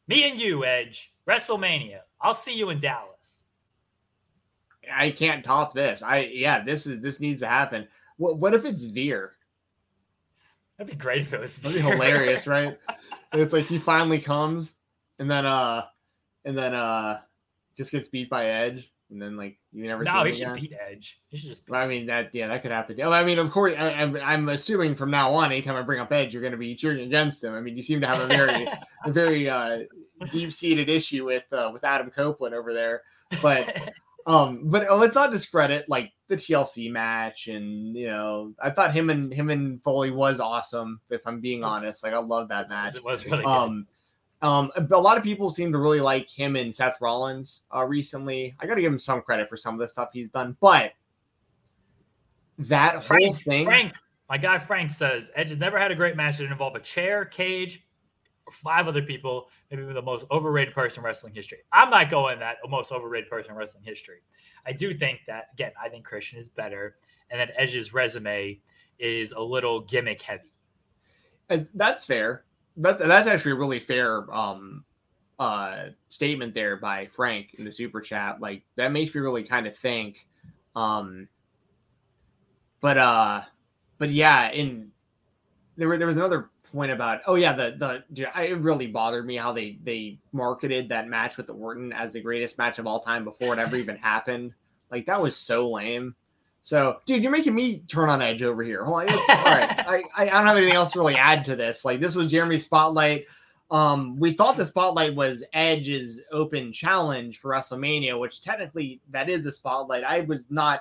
Me 0.09 0.29
and 0.29 0.39
you, 0.39 0.65
Edge. 0.65 1.13
WrestleMania. 1.29 2.01
I'll 2.21 2.35
see 2.35 2.55
you 2.55 2.71
in 2.71 2.81
Dallas. 2.81 3.47
I 4.93 5.11
can't 5.11 5.45
top 5.45 5.75
this. 5.75 6.03
I 6.03 6.31
yeah, 6.33 6.63
this 6.63 6.87
is 6.87 7.01
this 7.01 7.21
needs 7.21 7.41
to 7.41 7.49
happen. 7.49 7.89
What 8.17 8.39
what 8.39 8.55
if 8.55 8.65
it's 8.65 8.85
Veer? 8.85 9.33
That'd 10.79 10.93
be 10.93 10.97
great 10.97 11.23
if 11.23 11.33
it 11.33 11.41
was. 11.41 11.59
That'd 11.59 11.83
be 11.83 11.89
hilarious, 11.89 12.47
right? 12.47 12.79
it's 13.33 13.53
like 13.53 13.67
he 13.67 13.79
finally 13.79 14.21
comes, 14.21 14.77
and 15.19 15.31
then 15.31 15.47
uh, 15.47 15.87
and 16.45 16.57
then 16.57 16.75
uh, 16.75 17.21
just 17.77 17.91
gets 17.91 18.09
beat 18.09 18.31
by 18.31 18.47
Edge, 18.47 18.93
and 19.11 19.21
then 19.21 19.37
like 19.37 19.59
you 19.73 19.87
never. 19.87 20.05
No, 20.05 20.23
see 20.23 20.31
he 20.31 20.35
should 20.35 20.43
again. 20.43 20.55
beat 20.57 20.73
Edge. 20.91 21.21
He 21.29 21.39
should 21.39 21.49
just. 21.49 21.67
Beat 21.67 21.75
I 21.75 21.87
mean 21.87 22.07
that 22.07 22.31
yeah 22.33 22.49
that 22.49 22.63
could 22.63 22.71
happen. 22.71 23.01
I 23.01 23.25
mean 23.25 23.39
of 23.39 23.51
course 23.51 23.75
I, 23.79 23.91
I'm 23.91 24.17
I'm 24.17 24.49
assuming 24.49 24.95
from 24.95 25.11
now 25.11 25.33
on 25.35 25.53
anytime 25.53 25.77
I 25.77 25.83
bring 25.83 26.01
up 26.01 26.13
Edge 26.13 26.33
you're 26.33 26.43
going 26.43 26.53
to 26.53 26.59
be 26.59 26.75
cheering 26.75 27.01
against 27.01 27.43
him. 27.43 27.55
I 27.55 27.61
mean 27.61 27.77
you 27.77 27.83
seem 27.83 28.01
to 28.01 28.07
have 28.07 28.21
a 28.21 28.27
very 28.27 28.67
a 29.05 29.13
very 29.13 29.49
uh, 29.49 29.81
deep 30.33 30.53
seated 30.53 30.89
issue 30.89 31.25
with 31.25 31.45
uh, 31.53 31.71
with 31.73 31.85
Adam 31.85 32.11
Copeland 32.11 32.55
over 32.55 32.73
there, 32.75 33.03
but 33.43 33.93
um 34.27 34.63
but 34.65 34.89
oh, 34.89 34.97
let's 34.97 35.15
not 35.15 35.31
discredit 35.31 35.89
like 35.89 36.13
the 36.29 36.37
TLC 36.37 36.91
match 36.91 37.47
and 37.47 37.97
you 37.97 38.09
know 38.09 38.53
I 38.61 38.71
thought 38.71 38.93
him 38.93 39.11
and 39.11 39.33
him 39.33 39.51
and 39.51 39.81
Foley 39.83 40.11
was 40.11 40.41
awesome 40.41 41.01
if 41.11 41.25
I'm 41.27 41.41
being 41.41 41.63
honest 41.63 42.03
like 42.03 42.13
I 42.13 42.19
love 42.19 42.49
that 42.49 42.69
match. 42.69 42.97
it 42.97 43.05
was 43.05 43.25
really 43.25 43.39
good. 43.39 43.47
Um, 43.47 43.87
um, 44.43 44.71
a 44.77 45.01
lot 45.01 45.17
of 45.17 45.25
people 45.25 45.51
seem 45.51 45.73
to 45.73 45.79
really 45.79 46.01
like 46.01 46.31
him 46.31 46.57
and 46.57 46.75
Seth 46.75 47.01
Rollins 47.01 47.63
uh, 47.75 47.85
recently. 47.85 48.55
I 48.61 48.67
got 48.67 48.75
to 48.75 48.81
give 48.81 48.93
him 48.93 48.99
some 48.99 49.23
credit 49.23 49.49
for 49.49 49.57
some 49.57 49.75
of 49.75 49.81
the 49.81 49.89
stuff 49.89 50.11
he's 50.13 50.29
done, 50.29 50.57
but 50.61 50.93
that 52.59 52.97
whole 52.97 53.33
thing, 53.35 53.65
Frank, 53.65 53.95
my 54.29 54.39
guy 54.39 54.59
Frank 54.59 54.91
says 54.91 55.31
Edge 55.35 55.51
has 55.51 55.59
never 55.59 55.79
had 55.79 55.91
a 55.91 55.95
great 55.95 56.17
match 56.17 56.39
that 56.39 56.51
involved 56.51 56.77
a 56.77 56.81
chair, 56.81 57.25
cage, 57.25 57.87
or 58.47 58.53
five 58.53 58.89
other 58.89 59.03
people. 59.03 59.49
Maybe 59.71 59.85
the 59.85 60.03
most 60.03 60.27
overrated 60.31 60.75
person 60.75 61.01
in 61.01 61.05
wrestling 61.05 61.35
history. 61.35 61.59
I'm 61.73 61.91
not 61.91 62.11
going 62.11 62.39
that 62.39 62.57
most 62.69 62.93
overrated 62.93 63.29
person 63.31 63.53
in 63.53 63.57
wrestling 63.57 63.85
history. 63.85 64.21
I 64.67 64.73
do 64.73 64.95
think 64.95 65.21
that 65.27 65.49
again. 65.53 65.73
I 65.83 65.89
think 65.89 66.05
Christian 66.05 66.39
is 66.39 66.49
better, 66.49 66.97
and 67.31 67.41
that 67.41 67.53
Edge's 67.57 67.93
resume 67.93 68.61
is 68.99 69.33
a 69.33 69.41
little 69.41 69.81
gimmick 69.81 70.23
heavy. 70.23 70.51
and 71.51 71.69
that's 71.75 72.05
fair. 72.05 72.46
But 72.77 72.99
that's 72.99 73.27
actually 73.29 73.53
a 73.53 73.57
really 73.57 73.81
fair 73.81 74.33
um 74.35 74.85
uh 75.39 75.87
statement 76.09 76.55
there 76.55 76.77
by 76.77 77.07
Frank 77.07 77.55
in 77.59 77.65
the 77.65 77.73
super 77.73 78.01
chat. 78.01 78.41
Like 78.41 78.63
that 78.77 78.93
makes 78.93 79.15
me 79.15 79.21
really 79.21 79.45
kind 79.45 79.67
of 79.67 79.77
think. 79.77 80.27
Um 80.75 81.29
but 82.81 82.99
uh 82.99 83.43
but 83.99 84.11
yeah, 84.11 84.51
in 84.51 84.91
there 85.77 85.89
were 85.89 85.99
there 85.99 86.07
was 86.07 86.17
another 86.17 86.51
point 86.73 86.91
about 86.91 87.21
oh 87.27 87.37
yeah 87.37 87.53
the 87.53 88.03
the 88.15 88.37
I, 88.37 88.45
it 88.45 88.59
really 88.59 88.87
bothered 88.87 89.27
me 89.27 89.37
how 89.37 89.53
they 89.53 89.79
they 89.85 90.19
marketed 90.33 90.89
that 90.89 91.09
match 91.09 91.37
with 91.37 91.47
the 91.47 91.55
Orton 91.55 91.93
as 91.93 92.13
the 92.13 92.21
greatest 92.21 92.59
match 92.59 92.79
of 92.79 92.87
all 92.87 93.01
time 93.01 93.25
before 93.25 93.53
it 93.53 93.59
ever 93.59 93.77
even 93.77 93.97
happened. 93.97 94.53
Like 94.91 95.07
that 95.07 95.21
was 95.21 95.37
so 95.37 95.69
lame. 95.71 96.15
So, 96.67 96.97
dude, 97.07 97.23
you're 97.23 97.31
making 97.31 97.55
me 97.55 97.85
turn 97.87 98.09
on 98.09 98.21
edge 98.21 98.43
over 98.43 98.65
here. 98.65 98.85
Hold 98.85 99.03
on. 99.03 99.11
All 99.11 99.19
right. 99.45 99.71
I, 99.89 100.03
I 100.17 100.25
don't 100.27 100.49
have 100.49 100.57
anything 100.57 100.75
else 100.75 100.91
to 100.91 100.99
really 100.99 101.15
add 101.15 101.45
to 101.45 101.55
this. 101.55 101.85
Like, 101.85 102.01
this 102.01 102.17
was 102.17 102.27
Jeremy's 102.27 102.65
spotlight. 102.65 103.27
Um, 103.71 104.19
we 104.19 104.33
thought 104.33 104.57
the 104.57 104.67
spotlight 104.67 105.15
was 105.15 105.45
Edge's 105.53 106.23
open 106.33 106.73
challenge 106.73 107.39
for 107.39 107.53
WrestleMania, 107.53 108.19
which 108.19 108.41
technically 108.41 109.01
that 109.11 109.31
is 109.31 109.45
the 109.45 109.53
spotlight. 109.53 110.03
I 110.03 110.23
was 110.23 110.45
not 110.51 110.81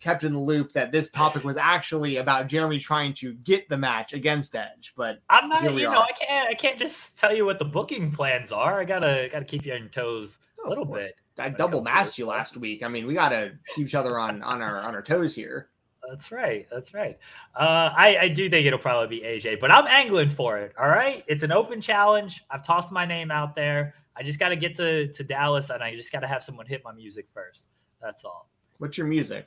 kept 0.00 0.22
in 0.22 0.34
the 0.34 0.38
loop 0.38 0.74
that 0.74 0.92
this 0.92 1.08
topic 1.08 1.44
was 1.44 1.56
actually 1.56 2.18
about 2.18 2.46
Jeremy 2.46 2.78
trying 2.78 3.14
to 3.14 3.32
get 3.32 3.70
the 3.70 3.78
match 3.78 4.12
against 4.12 4.54
Edge. 4.54 4.92
But 4.98 5.20
I'm 5.30 5.48
not, 5.48 5.62
you 5.62 5.84
know, 5.84 5.92
are. 5.92 5.96
I 5.96 6.12
can't, 6.12 6.50
I 6.50 6.52
can't 6.52 6.78
just 6.78 7.18
tell 7.18 7.34
you 7.34 7.46
what 7.46 7.58
the 7.58 7.64
booking 7.64 8.12
plans 8.12 8.52
are. 8.52 8.78
I 8.78 8.84
gotta, 8.84 9.30
gotta 9.32 9.46
keep 9.46 9.64
you 9.64 9.72
on 9.72 9.80
your 9.80 9.88
toes 9.88 10.40
Oh, 10.64 10.68
a 10.68 10.70
little 10.70 10.84
bit. 10.84 11.14
I 11.38 11.48
double 11.48 11.82
masked 11.82 12.18
you 12.18 12.26
last 12.26 12.56
week. 12.56 12.82
I 12.82 12.88
mean, 12.88 13.06
we 13.06 13.14
got 13.14 13.30
to 13.30 13.52
keep 13.74 13.86
each 13.86 13.94
other 13.94 14.18
on 14.18 14.42
on 14.42 14.62
our 14.62 14.80
on 14.80 14.94
our 14.94 15.02
toes 15.02 15.34
here. 15.34 15.68
That's 16.08 16.32
right. 16.32 16.66
That's 16.70 16.94
right. 16.94 17.18
Uh, 17.54 17.92
I, 17.94 18.16
I 18.16 18.28
do 18.28 18.48
think 18.48 18.66
it'll 18.66 18.78
probably 18.78 19.18
be 19.18 19.24
AJ, 19.24 19.60
but 19.60 19.70
I'm 19.70 19.86
angling 19.86 20.30
for 20.30 20.56
it. 20.58 20.72
All 20.78 20.88
right. 20.88 21.22
It's 21.26 21.42
an 21.42 21.52
open 21.52 21.80
challenge. 21.80 22.44
I've 22.50 22.64
tossed 22.64 22.92
my 22.92 23.04
name 23.04 23.30
out 23.30 23.54
there. 23.54 23.94
I 24.16 24.22
just 24.22 24.38
got 24.38 24.48
to 24.48 24.56
get 24.56 24.74
to, 24.76 25.12
to 25.12 25.24
Dallas 25.24 25.70
and 25.70 25.82
I 25.82 25.94
just 25.94 26.10
got 26.10 26.20
to 26.20 26.26
have 26.26 26.42
someone 26.42 26.66
hit 26.66 26.82
my 26.82 26.92
music 26.92 27.26
first. 27.34 27.68
That's 28.00 28.24
all. 28.24 28.48
What's 28.78 28.96
your 28.96 29.06
music? 29.06 29.46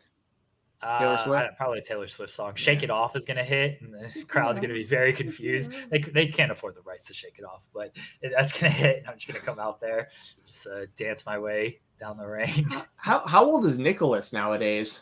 Taylor 0.81 1.13
Uh, 1.13 1.23
Swift? 1.23 1.43
I- 1.43 1.55
probably 1.55 1.79
a 1.79 1.81
Taylor 1.83 2.07
Swift 2.07 2.33
song. 2.33 2.53
Shake 2.55 2.81
It 2.83 2.89
Off 2.89 3.15
is 3.15 3.25
going 3.25 3.37
to 3.37 3.43
hit, 3.43 3.79
and 3.81 3.93
the 3.93 4.23
crowd's 4.27 4.59
going 4.59 4.69
to 4.69 4.75
be 4.75 4.83
very 4.83 5.13
confused. 5.13 5.71
They, 5.89 5.99
they 5.99 6.25
can't 6.27 6.51
afford 6.51 6.75
the 6.75 6.81
rights 6.81 7.05
to 7.07 7.13
Shake 7.13 7.35
It 7.37 7.45
Off, 7.45 7.61
but 7.73 7.91
that's 8.35 8.51
going 8.59 8.71
to 8.73 8.77
hit. 8.77 8.97
And 8.99 9.07
I'm 9.07 9.15
just 9.15 9.27
going 9.27 9.39
to 9.39 9.45
come 9.45 9.59
out 9.59 9.79
there, 9.79 10.09
just 10.47 10.65
uh, 10.67 10.85
dance 10.97 11.25
my 11.25 11.37
way 11.37 11.79
down 11.99 12.17
the 12.17 12.25
rain. 12.27 12.67
How 12.95 13.19
how 13.27 13.45
old 13.45 13.65
is 13.65 13.77
Nicholas 13.77 14.33
nowadays? 14.33 15.01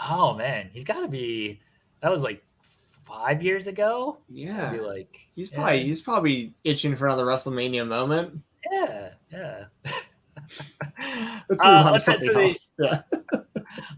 Oh 0.00 0.34
man, 0.34 0.70
he's 0.72 0.84
got 0.84 1.00
to 1.00 1.08
be. 1.08 1.60
That 2.00 2.10
was 2.10 2.22
like 2.22 2.42
five 3.04 3.42
years 3.42 3.66
ago. 3.66 4.18
Yeah, 4.28 4.70
Be 4.72 4.80
like 4.80 5.18
he's 5.34 5.50
yeah. 5.50 5.56
probably 5.58 5.84
he's 5.84 6.00
probably 6.02 6.54
itching 6.64 6.94
for 6.96 7.06
another 7.06 7.24
WrestleMania 7.26 7.86
moment. 7.86 8.40
yeah, 8.70 9.10
yeah. 9.32 9.64
Let's 11.48 11.50
move 11.50 11.60
Uh, 11.60 11.64
on 11.64 11.84
to 11.86 11.90
let's 11.92 12.06
head 12.06 12.20
something 12.22 12.28
to 12.28 12.34
the 12.34 12.42
else. 12.48 12.68
Yeah. 12.78 13.02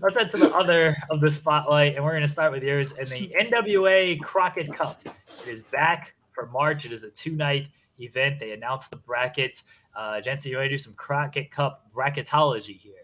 Let's 0.00 0.16
head 0.16 0.30
to 0.32 0.36
the 0.36 0.54
other 0.54 0.96
of 1.10 1.20
the 1.20 1.32
spotlight, 1.32 1.96
and 1.96 2.04
we're 2.04 2.12
going 2.12 2.22
to 2.22 2.28
start 2.28 2.52
with 2.52 2.62
yours 2.62 2.92
and 2.92 3.08
the 3.08 3.32
NWA 3.40 4.20
Crockett 4.20 4.72
Cup. 4.74 5.02
It 5.04 5.48
is 5.48 5.62
back 5.62 6.14
for 6.32 6.46
March. 6.46 6.84
It 6.84 6.92
is 6.92 7.04
a 7.04 7.10
two 7.10 7.32
night 7.32 7.68
event. 7.98 8.40
They 8.40 8.52
announced 8.52 8.90
the 8.90 8.96
brackets. 8.96 9.64
Uh, 9.94 10.20
Jensen, 10.20 10.50
you 10.50 10.56
want 10.56 10.66
to 10.66 10.70
do 10.70 10.78
some 10.78 10.94
Crockett 10.94 11.50
Cup 11.50 11.90
bracketology 11.94 12.78
here? 12.78 12.94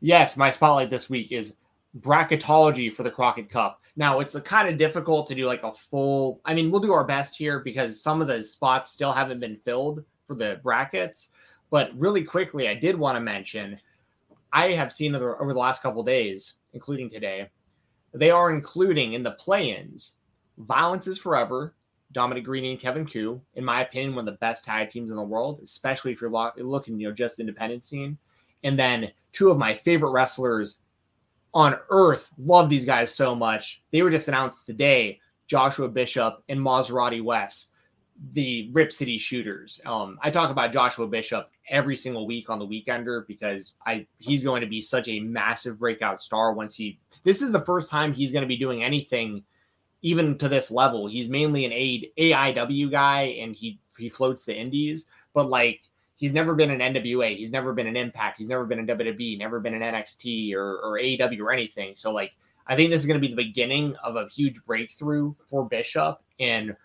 Yes, 0.00 0.36
my 0.36 0.50
spotlight 0.50 0.90
this 0.90 1.10
week 1.10 1.32
is 1.32 1.54
bracketology 2.00 2.92
for 2.92 3.02
the 3.02 3.10
Crockett 3.10 3.50
Cup. 3.50 3.80
Now 3.96 4.20
it's 4.20 4.36
a 4.36 4.40
kind 4.40 4.68
of 4.68 4.78
difficult 4.78 5.26
to 5.28 5.34
do 5.34 5.46
like 5.46 5.64
a 5.64 5.72
full. 5.72 6.40
I 6.44 6.54
mean, 6.54 6.70
we'll 6.70 6.80
do 6.80 6.92
our 6.92 7.04
best 7.04 7.36
here 7.36 7.60
because 7.60 8.02
some 8.02 8.20
of 8.20 8.28
the 8.28 8.44
spots 8.44 8.90
still 8.92 9.12
haven't 9.12 9.40
been 9.40 9.56
filled 9.56 10.04
for 10.24 10.34
the 10.34 10.60
brackets. 10.62 11.30
But 11.70 11.90
really 11.98 12.22
quickly, 12.22 12.68
I 12.68 12.74
did 12.74 12.96
want 12.96 13.16
to 13.16 13.20
mention 13.20 13.78
I 14.52 14.72
have 14.72 14.92
seen 14.92 15.14
over, 15.14 15.40
over 15.40 15.52
the 15.52 15.58
last 15.58 15.82
couple 15.82 16.02
days, 16.02 16.56
including 16.72 17.10
today, 17.10 17.50
they 18.14 18.30
are 18.30 18.50
including 18.50 19.12
in 19.12 19.22
the 19.22 19.32
play-ins 19.32 20.14
Violence 20.58 21.06
is 21.06 21.18
Forever, 21.18 21.74
Dominic 22.12 22.44
Garrini 22.44 22.72
and 22.72 22.80
Kevin 22.80 23.06
Ku, 23.06 23.40
in 23.54 23.64
my 23.64 23.82
opinion, 23.82 24.14
one 24.14 24.26
of 24.26 24.34
the 24.34 24.38
best 24.38 24.64
tag 24.64 24.90
teams 24.90 25.10
in 25.10 25.16
the 25.16 25.22
world, 25.22 25.60
especially 25.62 26.12
if 26.12 26.20
you're 26.20 26.30
lo- 26.30 26.50
looking, 26.56 26.98
you 26.98 27.08
know, 27.08 27.14
just 27.14 27.38
independent 27.38 27.84
scene. 27.84 28.18
And 28.64 28.78
then 28.78 29.12
two 29.32 29.50
of 29.50 29.58
my 29.58 29.72
favorite 29.72 30.10
wrestlers 30.10 30.78
on 31.54 31.76
earth, 31.90 32.32
love 32.38 32.68
these 32.68 32.84
guys 32.84 33.14
so 33.14 33.34
much. 33.34 33.82
They 33.92 34.02
were 34.02 34.10
just 34.10 34.28
announced 34.28 34.66
today, 34.66 35.20
Joshua 35.46 35.88
Bishop 35.88 36.42
and 36.48 36.60
Maserati 36.60 37.22
West, 37.22 37.70
the 38.32 38.70
Rip 38.72 38.92
City 38.92 39.18
shooters. 39.18 39.80
Um, 39.86 40.18
I 40.22 40.30
talk 40.30 40.50
about 40.50 40.72
Joshua 40.72 41.06
Bishop 41.06 41.50
every 41.68 41.96
single 41.96 42.26
week 42.26 42.50
on 42.50 42.58
the 42.58 42.66
weekender 42.66 43.26
because 43.26 43.74
I 43.86 44.06
he's 44.18 44.42
going 44.42 44.60
to 44.60 44.66
be 44.66 44.82
such 44.82 45.08
a 45.08 45.20
massive 45.20 45.78
breakout 45.78 46.20
star 46.22 46.52
once 46.52 46.74
he 46.74 46.98
this 47.24 47.42
is 47.42 47.52
the 47.52 47.64
first 47.64 47.90
time 47.90 48.12
he's 48.12 48.32
going 48.32 48.42
to 48.42 48.48
be 48.48 48.56
doing 48.56 48.82
anything 48.82 49.44
even 50.02 50.38
to 50.38 50.48
this 50.48 50.70
level. 50.70 51.06
He's 51.06 51.28
mainly 51.28 51.64
an 51.64 51.72
A, 51.72 52.10
AIW 52.18 52.90
guy 52.90 53.22
and 53.40 53.54
he 53.54 53.78
he 53.96 54.08
floats 54.08 54.44
the 54.44 54.56
indies, 54.56 55.06
but 55.32 55.48
like 55.48 55.82
he's 56.16 56.32
never 56.32 56.54
been 56.54 56.70
an 56.70 56.94
NWA, 56.94 57.36
he's 57.36 57.50
never 57.52 57.72
been 57.72 57.86
an 57.86 57.96
Impact, 57.96 58.38
he's 58.38 58.48
never 58.48 58.64
been 58.64 58.80
in 58.80 58.86
WWE, 58.86 59.38
never 59.38 59.60
been 59.60 59.74
an 59.74 59.82
NXT 59.82 60.54
or 60.54 60.78
or 60.78 60.98
AEW 60.98 61.40
or 61.40 61.52
anything. 61.52 61.94
So 61.94 62.10
like 62.10 62.32
I 62.66 62.74
think 62.74 62.90
this 62.90 63.00
is 63.00 63.06
going 63.06 63.20
to 63.20 63.26
be 63.26 63.34
the 63.34 63.44
beginning 63.44 63.94
of 64.02 64.16
a 64.16 64.28
huge 64.28 64.62
breakthrough 64.64 65.34
for 65.46 65.66
Bishop 65.66 66.20
and 66.38 66.76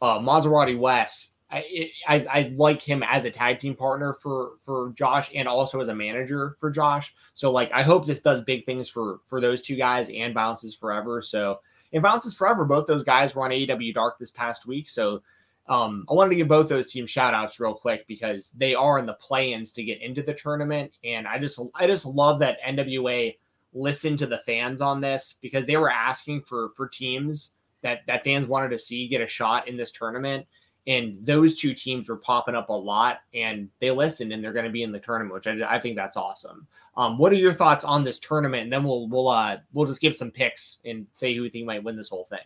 uh, 0.00 0.18
Maserati 0.18 0.78
West. 0.78 1.34
I, 1.50 1.90
I 2.06 2.26
I 2.30 2.52
like 2.56 2.82
him 2.82 3.02
as 3.02 3.24
a 3.24 3.30
tag 3.30 3.58
team 3.58 3.74
partner 3.74 4.12
for 4.12 4.52
for 4.64 4.92
Josh 4.94 5.30
and 5.34 5.48
also 5.48 5.80
as 5.80 5.88
a 5.88 5.94
manager 5.94 6.56
for 6.60 6.70
Josh. 6.70 7.14
So 7.32 7.50
like 7.50 7.72
I 7.72 7.82
hope 7.82 8.06
this 8.06 8.20
does 8.20 8.42
big 8.42 8.66
things 8.66 8.88
for 8.88 9.20
for 9.24 9.40
those 9.40 9.62
two 9.62 9.76
guys 9.76 10.10
and 10.10 10.34
Bounces 10.34 10.74
Forever. 10.74 11.22
So 11.22 11.60
and 11.92 12.02
Bounces 12.02 12.34
Forever, 12.34 12.66
both 12.66 12.86
those 12.86 13.02
guys 13.02 13.34
were 13.34 13.44
on 13.44 13.50
AEW 13.50 13.94
Dark 13.94 14.18
this 14.18 14.30
past 14.30 14.66
week. 14.66 14.90
So 14.90 15.22
um, 15.68 16.06
I 16.10 16.14
wanted 16.14 16.30
to 16.30 16.36
give 16.36 16.48
both 16.48 16.68
those 16.68 16.90
teams 16.90 17.10
shout 17.10 17.34
outs 17.34 17.60
real 17.60 17.74
quick 17.74 18.06
because 18.06 18.50
they 18.50 18.74
are 18.74 18.98
in 18.98 19.06
the 19.06 19.14
play-ins 19.14 19.72
to 19.74 19.82
get 19.82 20.00
into 20.00 20.22
the 20.22 20.34
tournament. 20.34 20.92
And 21.04 21.26
I 21.26 21.38
just 21.38 21.58
I 21.74 21.86
just 21.86 22.04
love 22.04 22.40
that 22.40 22.60
NWA 22.62 23.36
listened 23.72 24.18
to 24.18 24.26
the 24.26 24.38
fans 24.38 24.80
on 24.80 25.00
this 25.00 25.36
because 25.40 25.66
they 25.66 25.76
were 25.76 25.90
asking 25.90 26.42
for 26.42 26.70
for 26.70 26.88
teams 26.88 27.52
that 27.82 28.00
that 28.06 28.24
fans 28.24 28.46
wanted 28.46 28.70
to 28.70 28.78
see 28.78 29.08
get 29.08 29.20
a 29.20 29.26
shot 29.26 29.68
in 29.68 29.76
this 29.76 29.92
tournament. 29.92 30.46
And 30.86 31.18
those 31.20 31.58
two 31.58 31.74
teams 31.74 32.08
were 32.08 32.16
popping 32.16 32.54
up 32.54 32.70
a 32.70 32.72
lot, 32.72 33.18
and 33.34 33.68
they 33.78 33.90
listened, 33.90 34.32
and 34.32 34.42
they're 34.42 34.54
going 34.54 34.64
to 34.64 34.70
be 34.70 34.84
in 34.84 34.92
the 34.92 34.98
tournament, 34.98 35.34
which 35.34 35.46
I, 35.46 35.76
I 35.76 35.78
think 35.78 35.96
that's 35.96 36.16
awesome. 36.16 36.66
Um, 36.96 37.18
what 37.18 37.30
are 37.30 37.36
your 37.36 37.52
thoughts 37.52 37.84
on 37.84 38.04
this 38.04 38.18
tournament? 38.18 38.62
And 38.62 38.72
then 38.72 38.84
we'll 38.84 39.06
we'll 39.08 39.28
uh 39.28 39.58
we'll 39.72 39.86
just 39.86 40.00
give 40.00 40.14
some 40.14 40.30
picks 40.30 40.78
and 40.84 41.06
say 41.12 41.34
who 41.34 41.42
we 41.42 41.50
think 41.50 41.66
might 41.66 41.84
win 41.84 41.96
this 41.96 42.08
whole 42.08 42.24
thing. 42.24 42.38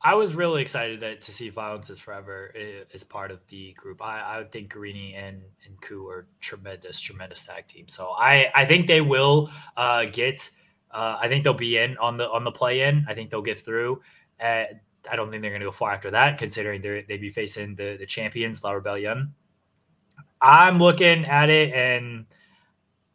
I 0.00 0.14
was 0.14 0.34
really 0.34 0.62
excited 0.62 1.00
that 1.00 1.20
to 1.22 1.32
see 1.32 1.48
Violence 1.48 1.90
is 1.90 1.98
Forever 1.98 2.52
is 2.54 3.02
part 3.02 3.32
of 3.32 3.40
the 3.48 3.72
group. 3.72 4.00
I, 4.00 4.38
I 4.38 4.44
think 4.44 4.72
Garrini 4.72 5.16
and 5.16 5.42
and 5.64 5.80
Ku 5.80 6.08
are 6.08 6.28
tremendous, 6.40 7.00
tremendous 7.00 7.44
tag 7.44 7.66
team. 7.66 7.88
So 7.88 8.10
I 8.16 8.50
I 8.54 8.64
think 8.64 8.86
they 8.86 9.00
will 9.00 9.50
uh, 9.76 10.04
get. 10.04 10.50
Uh, 10.90 11.18
I 11.20 11.28
think 11.28 11.44
they'll 11.44 11.52
be 11.52 11.76
in 11.78 11.98
on 11.98 12.16
the 12.16 12.30
on 12.30 12.44
the 12.44 12.52
play 12.52 12.82
in. 12.82 13.04
I 13.08 13.14
think 13.14 13.30
they'll 13.30 13.42
get 13.42 13.58
through. 13.58 14.00
Uh, 14.40 14.64
I 15.10 15.16
don't 15.16 15.30
think 15.30 15.42
they're 15.42 15.50
going 15.50 15.60
to 15.60 15.66
go 15.66 15.72
far 15.72 15.92
after 15.92 16.10
that, 16.10 16.38
considering 16.38 16.82
they 16.82 17.04
they'd 17.08 17.20
be 17.20 17.30
facing 17.30 17.74
the 17.74 17.96
the 17.96 18.06
champions, 18.06 18.62
La 18.62 18.72
Rebellion. 18.72 19.34
I'm 20.40 20.78
looking 20.78 21.24
at 21.24 21.50
it, 21.50 21.72
and 21.72 22.26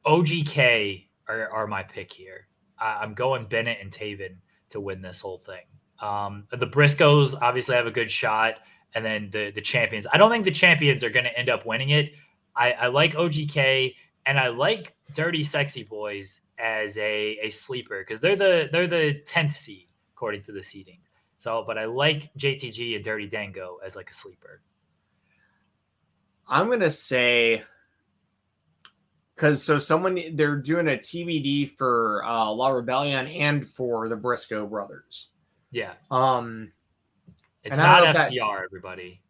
OGK 0.06 1.08
are, 1.28 1.50
are 1.50 1.68
my 1.68 1.84
pick 1.84 2.12
here. 2.12 2.48
I, 2.78 3.00
I'm 3.02 3.14
going 3.14 3.46
Bennett 3.46 3.78
and 3.82 3.92
Taven 3.92 4.38
to 4.70 4.82
win 4.82 5.02
this 5.02 5.22
whole 5.22 5.38
thing. 5.38 5.64
Um, 6.02 6.48
the 6.52 6.68
Briscoes 6.68 7.36
obviously 7.42 7.76
have 7.76 7.88
a 7.88 7.92
good 7.92 8.12
shot, 8.12 8.56
and 8.94 9.06
then 9.06 9.30
the 9.32 9.52
the 9.52 9.62
champions. 9.62 10.08
I 10.12 10.18
don't 10.18 10.32
think 10.32 10.46
the 10.46 10.52
champions 10.52 11.04
are 11.04 11.10
going 11.10 11.26
to 11.26 11.38
end 11.38 11.50
up 11.50 11.66
winning 11.66 11.90
it. 11.90 12.14
I, 12.56 12.72
I 12.74 12.88
like 12.88 13.14
OGK 13.14 13.96
and 14.26 14.40
I 14.40 14.50
like 14.50 14.96
Dirty 15.14 15.44
Sexy 15.44 15.84
Boys 15.84 16.42
as 16.58 16.98
a, 16.98 17.38
a 17.42 17.50
sleeper 17.50 18.02
because 18.02 18.20
they're 18.20 18.36
the 18.36 18.70
they're 18.72 18.88
the 18.88 19.22
tenth 19.26 19.56
seed 19.56 19.88
according 20.16 20.44
to 20.44 20.52
the 20.52 20.60
seedings. 20.60 21.00
So, 21.38 21.64
but 21.66 21.78
I 21.78 21.86
like 21.86 22.32
JTG 22.38 22.96
and 22.96 23.04
Dirty 23.04 23.28
Dango 23.28 23.80
as 23.86 23.96
like 23.96 24.10
a 24.10 24.14
sleeper. 24.14 24.62
I'm 26.48 26.70
gonna 26.70 26.92
say 26.92 27.64
because 29.36 29.64
so 29.64 29.80
someone 29.80 30.20
they're 30.34 30.58
doing 30.58 30.88
a 30.88 30.92
TBD 30.92 31.70
for 31.70 32.24
uh, 32.26 32.52
La 32.52 32.70
Rebellion 32.70 33.28
and 33.28 33.68
for 33.68 34.08
the 34.10 34.16
Briscoe 34.16 34.66
brothers. 34.66 35.30
Yeah. 35.72 35.94
Um, 36.12 36.72
it's 37.64 37.78
not 37.78 38.04
FTR, 38.04 38.14
that, 38.14 38.64
everybody. 38.66 39.22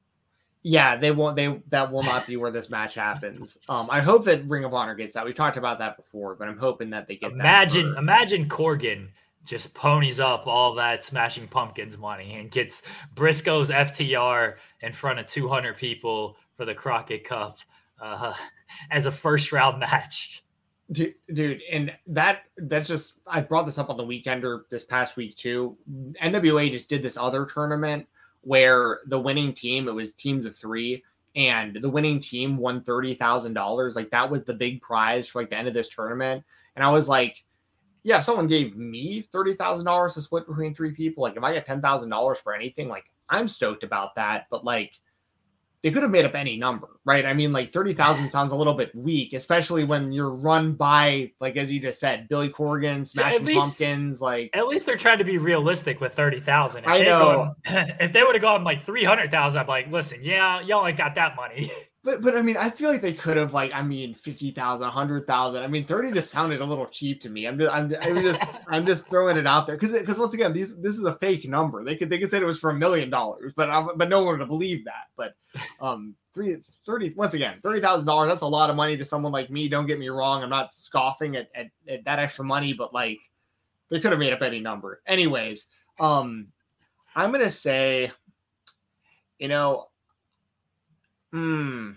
Yeah, 0.61 0.95
they 0.95 1.11
won't. 1.11 1.35
They 1.35 1.61
that 1.69 1.91
will 1.91 2.03
not 2.03 2.25
be 2.25 2.37
where 2.37 2.51
this 2.51 2.69
match 2.69 2.95
happens. 2.95 3.57
Um, 3.69 3.87
I 3.89 4.01
hope 4.01 4.25
that 4.25 4.45
Ring 4.45 4.65
of 4.65 4.73
Honor 4.73 4.95
gets 4.95 5.15
that. 5.15 5.25
We 5.25 5.33
talked 5.33 5.57
about 5.57 5.79
that 5.79 5.97
before, 5.97 6.35
but 6.35 6.47
I'm 6.47 6.57
hoping 6.57 6.89
that 6.91 7.07
they 7.07 7.15
get. 7.15 7.31
Imagine, 7.31 7.95
imagine 7.97 8.47
Corgan 8.47 9.07
just 9.45 9.73
ponies 9.73 10.19
up 10.19 10.47
all 10.47 10.73
that 10.75 11.03
Smashing 11.03 11.47
Pumpkins 11.47 11.97
money 11.97 12.35
and 12.35 12.49
gets 12.49 12.83
Briscoe's 13.13 13.69
FTR 13.69 14.55
in 14.81 14.93
front 14.93 15.19
of 15.19 15.27
200 15.27 15.75
people 15.77 16.37
for 16.55 16.65
the 16.65 16.73
Crockett 16.73 17.23
Cup 17.25 17.57
uh, 18.01 18.33
as 18.91 19.05
a 19.05 19.11
first 19.11 19.51
round 19.51 19.79
match. 19.79 20.43
Dude, 20.91 21.15
dude, 21.33 21.61
and 21.71 21.91
that 22.07 22.43
that's 22.57 22.89
just 22.89 23.19
I 23.25 23.41
brought 23.41 23.65
this 23.65 23.77
up 23.77 23.89
on 23.89 23.97
the 23.97 24.03
weekender 24.03 24.61
this 24.69 24.83
past 24.83 25.17
week 25.17 25.35
too. 25.37 25.77
NWA 26.21 26.69
just 26.69 26.89
did 26.89 27.01
this 27.01 27.17
other 27.17 27.45
tournament 27.45 28.05
where 28.41 28.99
the 29.07 29.19
winning 29.19 29.53
team, 29.53 29.87
it 29.87 29.93
was 29.93 30.11
teams 30.13 30.43
of 30.43 30.55
three, 30.55 31.01
and 31.35 31.77
the 31.81 31.89
winning 31.89 32.19
team 32.19 32.57
won 32.57 32.83
thirty 32.83 33.15
thousand 33.15 33.53
dollars. 33.53 33.95
Like 33.95 34.11
that 34.11 34.29
was 34.29 34.43
the 34.43 34.53
big 34.53 34.81
prize 34.81 35.27
for 35.27 35.41
like 35.41 35.49
the 35.49 35.57
end 35.57 35.69
of 35.69 35.73
this 35.73 35.87
tournament. 35.87 36.43
And 36.75 36.83
I 36.83 36.91
was 36.91 37.07
like, 37.07 37.43
yeah, 38.03 38.17
if 38.17 38.23
someone 38.23 38.47
gave 38.47 38.75
me 38.75 39.21
thirty 39.21 39.53
thousand 39.53 39.85
dollars 39.85 40.13
to 40.15 40.21
split 40.21 40.47
between 40.47 40.73
three 40.73 40.91
people, 40.91 41.23
like 41.23 41.35
if 41.35 41.43
I 41.43 41.53
get 41.53 41.65
ten 41.65 41.81
thousand 41.81 42.09
dollars 42.09 42.39
for 42.39 42.53
anything, 42.53 42.87
like 42.87 43.05
I'm 43.29 43.47
stoked 43.47 43.83
about 43.83 44.15
that. 44.15 44.47
But 44.49 44.63
like 44.63 44.93
they 45.83 45.91
could 45.91 46.01
have 46.01 46.11
made 46.11 46.23
up 46.23 46.33
any 46.33 46.55
number, 46.55 46.87
right? 47.03 47.25
I 47.25 47.33
mean, 47.33 47.51
like 47.51 47.73
30,000 47.73 48.29
sounds 48.31 48.53
a 48.53 48.55
little 48.55 48.73
bit 48.73 48.95
weak, 48.95 49.33
especially 49.33 49.83
when 49.83 50.13
you're 50.13 50.29
run 50.29 50.73
by, 50.73 51.31
like, 51.41 51.57
as 51.57 51.69
you 51.69 51.79
just 51.79 51.99
said, 51.99 52.29
Billy 52.29 52.49
Corgan, 52.49 53.05
Smashing 53.05 53.43
least, 53.43 53.59
Pumpkins. 53.59 54.21
Like, 54.21 54.49
at 54.53 54.67
least 54.67 54.85
they're 54.85 54.97
trying 54.97 55.17
to 55.17 55.25
be 55.25 55.37
realistic 55.37 55.99
with 55.99 56.13
30,000. 56.13 56.85
I 56.85 56.99
know. 56.99 57.53
Gone, 57.65 57.95
if 57.99 58.13
they 58.13 58.23
would 58.23 58.33
have 58.33 58.41
gone 58.41 58.63
like 58.63 58.81
300,000, 58.81 59.59
I'm 59.59 59.67
like, 59.67 59.91
listen, 59.91 60.19
yeah, 60.23 60.61
y'all 60.61 60.87
ain't 60.87 60.97
got 60.97 61.15
that 61.15 61.35
money. 61.35 61.71
But 62.03 62.21
but 62.21 62.35
I 62.35 62.41
mean, 62.41 62.57
I 62.57 62.69
feel 62.69 62.91
like 62.91 63.01
they 63.01 63.13
could 63.13 63.37
have 63.37 63.53
like 63.53 63.73
I 63.73 63.81
mean, 63.81 64.13
fifty 64.13 64.51
thousand, 64.51 64.89
hundred 64.89 65.25
thousand. 65.25 65.63
I 65.63 65.67
mean, 65.67 65.85
thirty 65.85 66.11
just 66.11 66.31
sounded 66.31 66.59
a 66.59 66.65
little 66.65 66.87
cheap 66.87 67.21
to 67.21 67.29
me. 67.29 67.47
I'm 67.47 67.57
just 67.57 67.73
I'm, 67.73 67.95
I'm 68.01 68.21
just 68.21 68.43
I'm 68.67 68.85
just 68.85 69.09
throwing 69.09 69.37
it 69.37 69.47
out 69.47 69.67
there 69.67 69.77
because 69.77 69.97
because 69.97 70.17
once 70.17 70.33
again, 70.33 70.51
these 70.51 70.75
this 70.75 70.97
is 70.97 71.03
a 71.03 71.15
fake 71.15 71.47
number. 71.47 71.85
They 71.85 71.95
could 71.95 72.09
they 72.09 72.19
could 72.19 72.29
say 72.29 72.39
it 72.39 72.45
was 72.45 72.59
for 72.59 72.71
a 72.71 72.75
million 72.75 73.09
dollars, 73.09 73.53
but 73.55 73.69
I, 73.69 73.87
but 73.95 74.09
no 74.09 74.21
one 74.21 74.37
would 74.37 74.47
believe 74.49 74.83
that. 74.83 75.05
But 75.15 75.35
um, 75.79 76.13
three, 76.33 76.57
30 76.85 77.13
once 77.15 77.35
again, 77.35 77.59
thirty 77.63 77.79
thousand 77.79 78.05
dollars. 78.05 78.27
That's 78.27 78.41
a 78.41 78.47
lot 78.47 78.69
of 78.69 78.75
money 78.75 78.97
to 78.97 79.05
someone 79.05 79.31
like 79.31 79.49
me. 79.49 79.69
Don't 79.69 79.87
get 79.87 79.97
me 79.97 80.09
wrong. 80.09 80.43
I'm 80.43 80.49
not 80.49 80.73
scoffing 80.73 81.37
at, 81.37 81.47
at, 81.55 81.67
at 81.87 82.03
that 82.03 82.19
extra 82.19 82.43
money, 82.43 82.73
but 82.73 82.93
like 82.93 83.19
they 83.89 84.01
could 84.01 84.11
have 84.11 84.19
made 84.19 84.33
up 84.33 84.41
any 84.41 84.59
number. 84.59 85.01
Anyways, 85.07 85.67
um, 86.01 86.47
I'm 87.15 87.31
gonna 87.31 87.49
say, 87.49 88.11
you 89.39 89.47
know, 89.47 89.87
Hmm. 91.33 91.93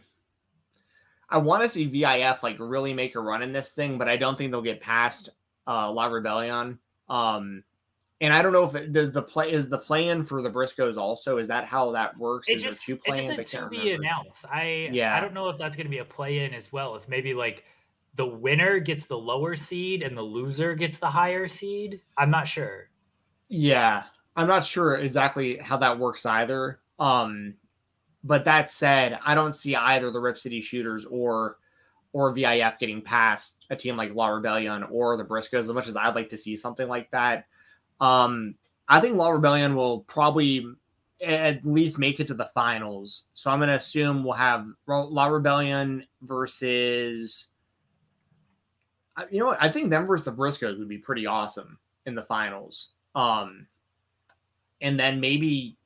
I 1.29 1.37
want 1.39 1.63
to 1.63 1.69
see 1.69 1.85
VIF 1.85 2.43
like 2.43 2.57
really 2.59 2.95
make 2.95 3.17
a 3.17 3.21
run 3.21 3.43
in 3.43 3.53
this 3.53 3.73
thing, 3.73 3.99
but 3.99 4.09
I 4.09 4.17
don't 4.17 4.39
think 4.39 4.51
they'll 4.51 4.63
get 4.63 4.81
past 4.81 5.29
uh 5.67 5.91
La 5.91 6.07
Rebellion. 6.07 6.79
Um 7.09 7.63
and 8.23 8.33
I 8.33 8.41
don't 8.41 8.55
know 8.55 8.65
if 8.65 8.75
it 8.75 8.95
does 8.95 9.13
the 9.13 9.21
play 9.21 9.53
is 9.53 9.69
the 9.69 9.77
plan 9.77 10.23
for 10.23 10.41
the 10.41 10.49
Briscoes 10.49 10.97
also. 10.97 11.37
Is 11.37 11.49
that 11.49 11.67
how 11.67 11.93
that 11.93 12.17
works? 12.17 12.49
It 12.49 12.55
is 12.55 12.63
just, 12.63 12.87
two 12.87 12.97
plans? 12.97 13.27
It 13.27 13.37
just 13.37 13.53
to 13.53 13.69
be 13.69 13.93
announced. 13.93 14.47
I 14.51 14.89
yeah. 14.91 15.15
I 15.15 15.21
don't 15.21 15.35
know 15.35 15.51
if 15.51 15.59
that's 15.59 15.77
gonna 15.77 15.91
be 15.91 15.99
a 15.99 16.05
play 16.05 16.45
in 16.45 16.55
as 16.55 16.73
well. 16.73 16.97
If 16.97 17.07
maybe 17.07 17.35
like 17.35 17.65
the 18.15 18.27
winner 18.27 18.79
gets 18.79 19.05
the 19.05 19.19
lower 19.19 19.55
seed 19.55 20.03
and 20.03 20.17
the 20.17 20.23
loser 20.23 20.75
gets 20.75 20.99
the 20.99 21.11
higher 21.11 21.47
seed. 21.47 22.01
I'm 22.17 22.31
not 22.31 22.49
sure. 22.49 22.89
Yeah. 23.51 24.05
I'm 24.35 24.47
not 24.47 24.65
sure 24.65 24.97
exactly 24.97 25.59
how 25.59 25.77
that 25.77 25.99
works 25.99 26.25
either. 26.25 26.81
Um 26.99 27.57
but 28.27 28.45
that 28.45 28.71
said, 28.71 29.19
I 29.25 29.35
don't 29.35 29.55
see 29.55 29.77
either 29.77 30.11
the 30.11 30.21
Rip 30.21 30.37
City 30.37 30.61
Shooters 30.61 31.07
or 31.07 31.59
or 32.13 32.33
VIF 32.33 32.79
getting 32.79 33.03
past 33.03 33.67
a 33.69 33.77
team 33.77 33.97
like 33.97 34.15
La 34.15 34.29
Rebellion 34.29 34.85
or 34.85 35.17
the 35.17 35.25
Briscoes 35.25 35.61
as 35.61 35.73
much 35.73 35.87
as 35.87 35.97
I'd 35.97 36.15
like 36.15 36.31
to 36.31 36.37
see 36.37 36.57
something 36.57 36.89
like 36.89 37.11
that. 37.11 37.47
Um, 38.01 38.55
I 38.89 39.01
think 39.01 39.17
La 39.17 39.29
Rebellion 39.29 39.75
will 39.75 40.01
probably 40.01 40.67
at 41.25 41.65
least 41.65 41.99
make 41.99 42.19
it 42.19 42.27
to 42.29 42.35
the 42.35 42.47
finals. 42.47 43.25
So 43.35 43.51
I'm 43.51 43.59
going 43.59 43.69
to 43.69 43.75
assume 43.75 44.25
we'll 44.25 44.33
have 44.33 44.67
La 44.87 45.27
Rebellion 45.27 46.07
versus. 46.23 47.49
You 49.31 49.41
know 49.41 49.47
what? 49.47 49.63
I 49.63 49.69
think 49.69 49.91
them 49.91 50.07
versus 50.07 50.25
the 50.25 50.33
Briscoes 50.33 50.79
would 50.79 50.89
be 50.89 50.99
pretty 50.99 51.27
awesome 51.27 51.79
in 52.07 52.15
the 52.15 52.23
finals. 52.23 52.91
Um, 53.15 53.67
and 54.81 54.99
then 54.99 55.21
maybe 55.21 55.77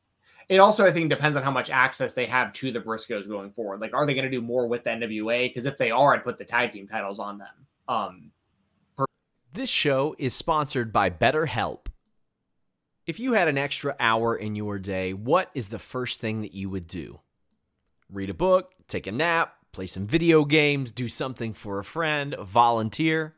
it 0.51 0.59
also 0.59 0.85
I 0.85 0.91
think 0.91 1.09
depends 1.09 1.37
on 1.37 1.45
how 1.45 1.53
much 1.53 1.71
access 1.71 2.13
they 2.13 2.27
have 2.27 2.53
to 2.55 2.73
the 2.73 2.81
Briscoes 2.81 3.29
going 3.29 3.53
forward. 3.53 3.81
Like, 3.81 3.95
are 3.95 4.05
they 4.05 4.15
going 4.15 4.25
to 4.25 4.31
do 4.31 4.43
more 4.43 4.67
with 4.67 4.83
the 4.83 4.91
NWA? 4.91 5.49
Because 5.49 5.65
if 5.65 5.79
they 5.79 5.93
are, 5.93 6.13
I'd 6.13 6.25
put 6.25 6.39
the 6.39 6.45
tag 6.45 6.73
team 6.73 6.89
titles 6.89 7.21
on 7.21 7.39
them. 7.39 7.67
Um, 7.87 8.33
per- 8.97 9.07
this 9.55 9.71
show 9.71 10.17
is 10.19 10.35
sponsored 10.35 10.93
by 10.93 11.09
BetterHelp. 11.09 11.87
If 13.07 13.21
you 13.21 13.35
had 13.35 13.47
an 13.47 13.59
extra 13.59 13.95
hour 14.01 14.35
in 14.35 14.57
your 14.57 14.81
day, 14.81 15.15
what 15.15 15.51
is 15.55 15.69
the 15.69 15.79
first 15.79 16.21
thing 16.21 16.43
that 16.43 16.53
you 16.53 16.69
would 16.69 16.89
do? 16.89 17.21
Read 18.13 18.29
a 18.29 18.35
book, 18.35 18.73
take 18.89 19.07
a 19.07 19.13
nap, 19.13 19.55
play 19.71 19.87
some 19.87 20.09
video 20.09 20.45
games, 20.45 20.91
do 20.91 21.07
something 21.07 21.55
for 21.55 21.79
a 21.79 21.85
friend, 21.85 22.35
volunteer. 22.41 23.37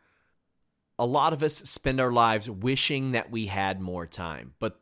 A 0.98 1.04
lot 1.04 1.34
of 1.34 1.42
us 1.42 1.56
spend 1.56 2.00
our 2.00 2.12
lives 2.12 2.48
wishing 2.48 3.12
that 3.12 3.30
we 3.30 3.46
had 3.46 3.82
more 3.82 4.06
time, 4.06 4.54
but 4.58 4.81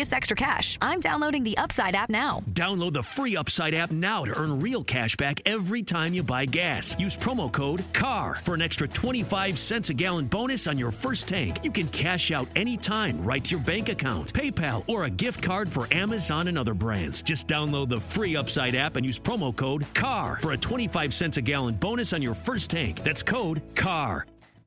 extra 0.09 0.35
cash. 0.35 0.77
I'm 0.81 0.99
downloading 0.99 1.43
the 1.43 1.55
Upside 1.57 1.93
app 1.95 2.09
now. 2.09 2.43
Download 2.51 2.91
the 2.91 3.03
free 3.03 3.37
Upside 3.37 3.75
app 3.75 3.91
now 3.91 4.25
to 4.25 4.37
earn 4.39 4.59
real 4.59 4.83
cash 4.83 5.15
back 5.15 5.39
every 5.45 5.83
time 5.83 6.13
you 6.13 6.23
buy 6.23 6.45
gas. 6.45 6.99
Use 6.99 7.15
promo 7.15 7.51
code 7.51 7.83
CAR 7.93 8.35
for 8.43 8.55
an 8.55 8.61
extra 8.61 8.87
25 8.87 9.59
cents 9.59 9.89
a 9.91 9.93
gallon 9.93 10.25
bonus 10.25 10.67
on 10.67 10.77
your 10.77 10.91
first 10.91 11.27
tank. 11.27 11.63
You 11.63 11.71
can 11.71 11.87
cash 11.89 12.31
out 12.31 12.47
anytime 12.55 13.23
right 13.23 13.43
to 13.45 13.51
your 13.51 13.59
bank 13.63 13.89
account, 13.89 14.33
PayPal, 14.33 14.83
or 14.87 15.03
a 15.03 15.09
gift 15.09 15.41
card 15.41 15.71
for 15.71 15.87
Amazon 15.93 16.47
and 16.47 16.57
other 16.57 16.73
brands. 16.73 17.21
Just 17.21 17.47
download 17.47 17.89
the 17.89 17.99
free 17.99 18.35
Upside 18.35 18.73
app 18.75 18.95
and 18.95 19.05
use 19.05 19.19
promo 19.19 19.55
code 19.55 19.85
CAR 19.93 20.39
for 20.41 20.53
a 20.53 20.57
25 20.57 21.13
cents 21.13 21.37
a 21.37 21.41
gallon 21.41 21.75
bonus 21.75 22.13
on 22.13 22.21
your 22.21 22.33
first 22.33 22.71
tank. 22.71 23.03
That's 23.03 23.21
code 23.23 23.61
CAR. 23.75 24.25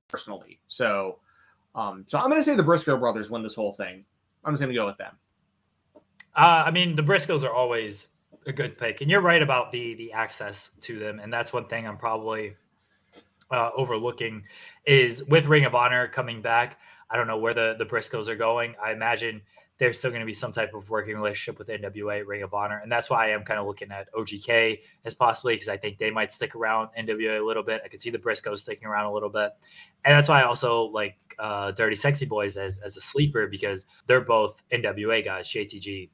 personally. 0.08 0.60
So, 0.68 1.18
um, 1.74 2.04
so 2.06 2.18
I'm 2.18 2.30
going 2.30 2.40
to 2.40 2.44
say 2.44 2.54
the 2.54 2.62
Briscoe 2.62 2.96
brothers 2.96 3.30
win 3.30 3.42
this 3.42 3.54
whole 3.54 3.72
thing. 3.72 4.04
I'm 4.44 4.52
just 4.52 4.60
going 4.62 4.72
to 4.72 4.78
go 4.78 4.86
with 4.86 4.96
them. 4.98 5.12
Uh, 6.36 6.64
I 6.66 6.70
mean, 6.70 6.96
the 6.96 7.02
Briscoes 7.02 7.44
are 7.44 7.52
always 7.52 8.08
a 8.46 8.52
good 8.52 8.76
pick, 8.76 9.00
and 9.00 9.10
you're 9.10 9.20
right 9.20 9.42
about 9.42 9.70
the 9.72 9.94
the 9.94 10.12
access 10.12 10.70
to 10.82 10.98
them, 10.98 11.20
and 11.20 11.32
that's 11.32 11.52
one 11.52 11.66
thing 11.66 11.86
I'm 11.86 11.96
probably 11.96 12.56
uh, 13.50 13.70
overlooking 13.76 14.44
is 14.84 15.24
with 15.24 15.46
Ring 15.46 15.64
of 15.64 15.74
Honor 15.74 16.08
coming 16.08 16.42
back. 16.42 16.78
I 17.08 17.16
don't 17.16 17.26
know 17.26 17.38
where 17.38 17.54
the 17.54 17.76
the 17.78 17.86
Briscoes 17.86 18.28
are 18.28 18.36
going. 18.36 18.74
I 18.82 18.92
imagine 18.92 19.42
there's 19.78 19.98
still 19.98 20.10
going 20.10 20.20
to 20.20 20.26
be 20.26 20.32
some 20.32 20.52
type 20.52 20.72
of 20.72 20.88
working 20.88 21.16
relationship 21.16 21.58
with 21.58 21.68
NWA 21.68 22.26
Ring 22.26 22.42
of 22.42 22.52
Honor, 22.52 22.78
and 22.78 22.90
that's 22.90 23.08
why 23.08 23.26
I 23.26 23.30
am 23.30 23.44
kind 23.44 23.60
of 23.60 23.66
looking 23.66 23.92
at 23.92 24.12
OGK 24.12 24.80
as 25.04 25.14
possibly 25.14 25.54
because 25.54 25.68
I 25.68 25.76
think 25.76 25.98
they 25.98 26.10
might 26.10 26.32
stick 26.32 26.56
around 26.56 26.90
NWA 26.98 27.40
a 27.40 27.44
little 27.44 27.62
bit. 27.62 27.80
I 27.84 27.88
could 27.88 28.00
see 28.00 28.10
the 28.10 28.18
Briscoes 28.18 28.58
sticking 28.58 28.88
around 28.88 29.06
a 29.06 29.12
little 29.12 29.30
bit, 29.30 29.52
and 30.04 30.16
that's 30.16 30.28
why 30.28 30.40
I 30.40 30.44
also 30.44 30.84
like 30.86 31.16
uh, 31.38 31.70
Dirty 31.70 31.96
Sexy 31.96 32.26
Boys 32.26 32.56
as 32.56 32.78
as 32.78 32.96
a 32.96 33.00
sleeper 33.00 33.46
because 33.46 33.86
they're 34.08 34.20
both 34.20 34.64
NWA 34.72 35.24
guys, 35.24 35.48
JTG 35.48 36.10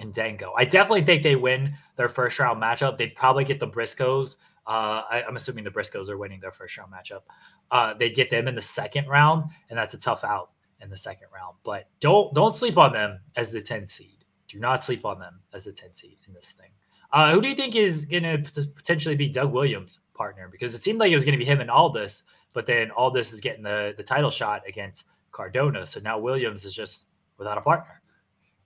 and 0.00 0.12
Dango. 0.12 0.52
I 0.56 0.64
definitely 0.64 1.02
think 1.02 1.22
they 1.22 1.36
win 1.36 1.76
their 1.96 2.08
first 2.08 2.38
round 2.38 2.60
matchup. 2.60 2.98
They'd 2.98 3.14
probably 3.14 3.44
get 3.44 3.60
the 3.60 3.68
Briscoes. 3.68 4.36
Uh, 4.66 5.02
I, 5.10 5.24
am 5.26 5.36
assuming 5.36 5.64
the 5.64 5.70
Briscoes 5.70 6.08
are 6.08 6.18
winning 6.18 6.40
their 6.40 6.52
first 6.52 6.76
round 6.76 6.92
matchup. 6.92 7.22
Uh, 7.70 7.94
they 7.94 8.10
get 8.10 8.30
them 8.30 8.48
in 8.48 8.54
the 8.54 8.62
second 8.62 9.06
round, 9.08 9.44
and 9.68 9.78
that's 9.78 9.94
a 9.94 9.98
tough 9.98 10.24
out 10.24 10.50
in 10.80 10.90
the 10.90 10.96
second 10.96 11.28
round. 11.34 11.56
But 11.64 11.88
don't 12.00 12.34
don't 12.34 12.54
sleep 12.54 12.78
on 12.78 12.92
them 12.92 13.20
as 13.36 13.50
the 13.50 13.60
10 13.60 13.86
seed. 13.86 14.24
Do 14.48 14.58
not 14.58 14.80
sleep 14.80 15.04
on 15.04 15.18
them 15.18 15.40
as 15.52 15.64
the 15.64 15.72
10 15.72 15.92
seed 15.92 16.18
in 16.26 16.34
this 16.34 16.52
thing. 16.52 16.70
Uh, 17.12 17.32
who 17.32 17.40
do 17.40 17.48
you 17.48 17.54
think 17.54 17.74
is 17.74 18.04
going 18.04 18.22
to 18.22 18.66
potentially 18.74 19.16
be 19.16 19.28
Doug 19.28 19.52
Williams' 19.52 20.00
partner? 20.14 20.48
Because 20.50 20.74
it 20.74 20.82
seemed 20.82 21.00
like 21.00 21.10
it 21.10 21.16
was 21.16 21.24
going 21.24 21.38
to 21.38 21.38
be 21.38 21.44
him 21.44 21.60
and 21.60 21.70
Aldis, 21.70 22.22
but 22.52 22.66
then 22.66 22.90
Aldis 22.92 23.32
is 23.32 23.40
getting 23.40 23.64
the, 23.64 23.94
the 23.96 24.02
title 24.02 24.30
shot 24.30 24.62
against 24.66 25.06
Cardona. 25.32 25.86
So 25.86 26.00
now 26.00 26.18
Williams 26.18 26.64
is 26.64 26.74
just 26.74 27.08
without 27.36 27.58
a 27.58 27.62
partner. 27.62 27.99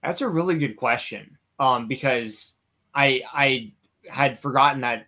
That's 0.04 0.20
a 0.20 0.28
really 0.28 0.58
good 0.58 0.76
question. 0.76 1.36
Um, 1.58 1.88
because 1.88 2.54
I 2.94 3.22
I 3.32 3.72
had 4.08 4.38
forgotten 4.38 4.80
that 4.82 5.06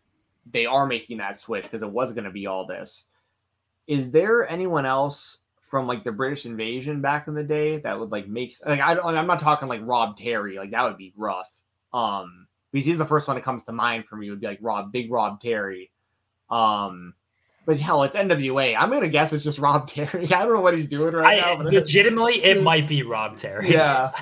they 0.51 0.67
are 0.67 0.87
making 0.87 1.19
that 1.19 1.39
switch 1.39 1.65
because 1.65 1.83
it 1.83 1.91
was 1.91 2.13
going 2.13 2.25
to 2.25 2.31
be 2.31 2.47
Aldis. 2.47 3.05
Is 3.87 4.11
there 4.11 4.49
anyone 4.49 4.87
else 4.87 5.39
from 5.61 5.87
like 5.87 6.05
the 6.05 6.13
British 6.13 6.47
invasion 6.47 7.01
back 7.01 7.27
in 7.27 7.35
the 7.35 7.43
day 7.43 7.79
that 7.79 7.99
would 7.99 8.13
like 8.13 8.29
make 8.29 8.57
like 8.65 8.81
I 8.81 8.95
don't 8.95 9.05
I'm 9.05 9.27
not 9.27 9.41
talking 9.41 9.69
like 9.69 9.81
Rob 9.85 10.17
Terry 10.17 10.57
like 10.57 10.71
that 10.71 10.85
would 10.85 10.97
be 10.97 11.13
rough. 11.17 11.51
Um, 11.93 12.47
because 12.73 12.87
he's 12.87 12.99
the 12.99 13.07
first 13.07 13.27
one 13.27 13.37
that 13.37 13.43
comes 13.43 13.65
to 13.65 13.73
mind 13.73 14.07
for 14.07 14.17
me 14.17 14.31
would 14.31 14.41
be 14.41 14.47
like 14.47 14.59
Rob 14.61 14.93
Big 14.93 15.11
Rob 15.11 15.41
Terry. 15.41 15.91
Um, 16.51 17.15
but 17.65 17.81
hell, 17.81 18.05
it's 18.05 18.17
NWA. 18.17 18.77
I'm 18.79 18.91
gonna 18.91 19.09
guess 19.09 19.33
it's 19.33 19.45
just 19.45 19.59
Rob 19.59 19.89
Terry. 19.89 20.33
I 20.33 20.45
don't 20.45 20.55
know 20.55 20.61
what 20.61 20.77
he's 20.77 20.89
doing 20.89 21.15
right 21.15 21.43
I, 21.43 21.55
now. 21.55 21.63
But 21.63 21.73
legitimately, 21.73 22.45
it 22.45 22.63
might 22.63 22.87
be 22.87 23.03
Rob 23.03 23.37
Terry. 23.37 23.73
Yeah. 23.73 24.13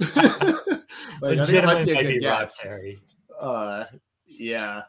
like, 0.16 1.38
legitimately 1.38 1.94
might 1.94 2.06
be, 2.06 2.18
be 2.18 2.46
Terry. 2.60 2.98
Uh, 3.40 3.84
yeah. 4.26 4.82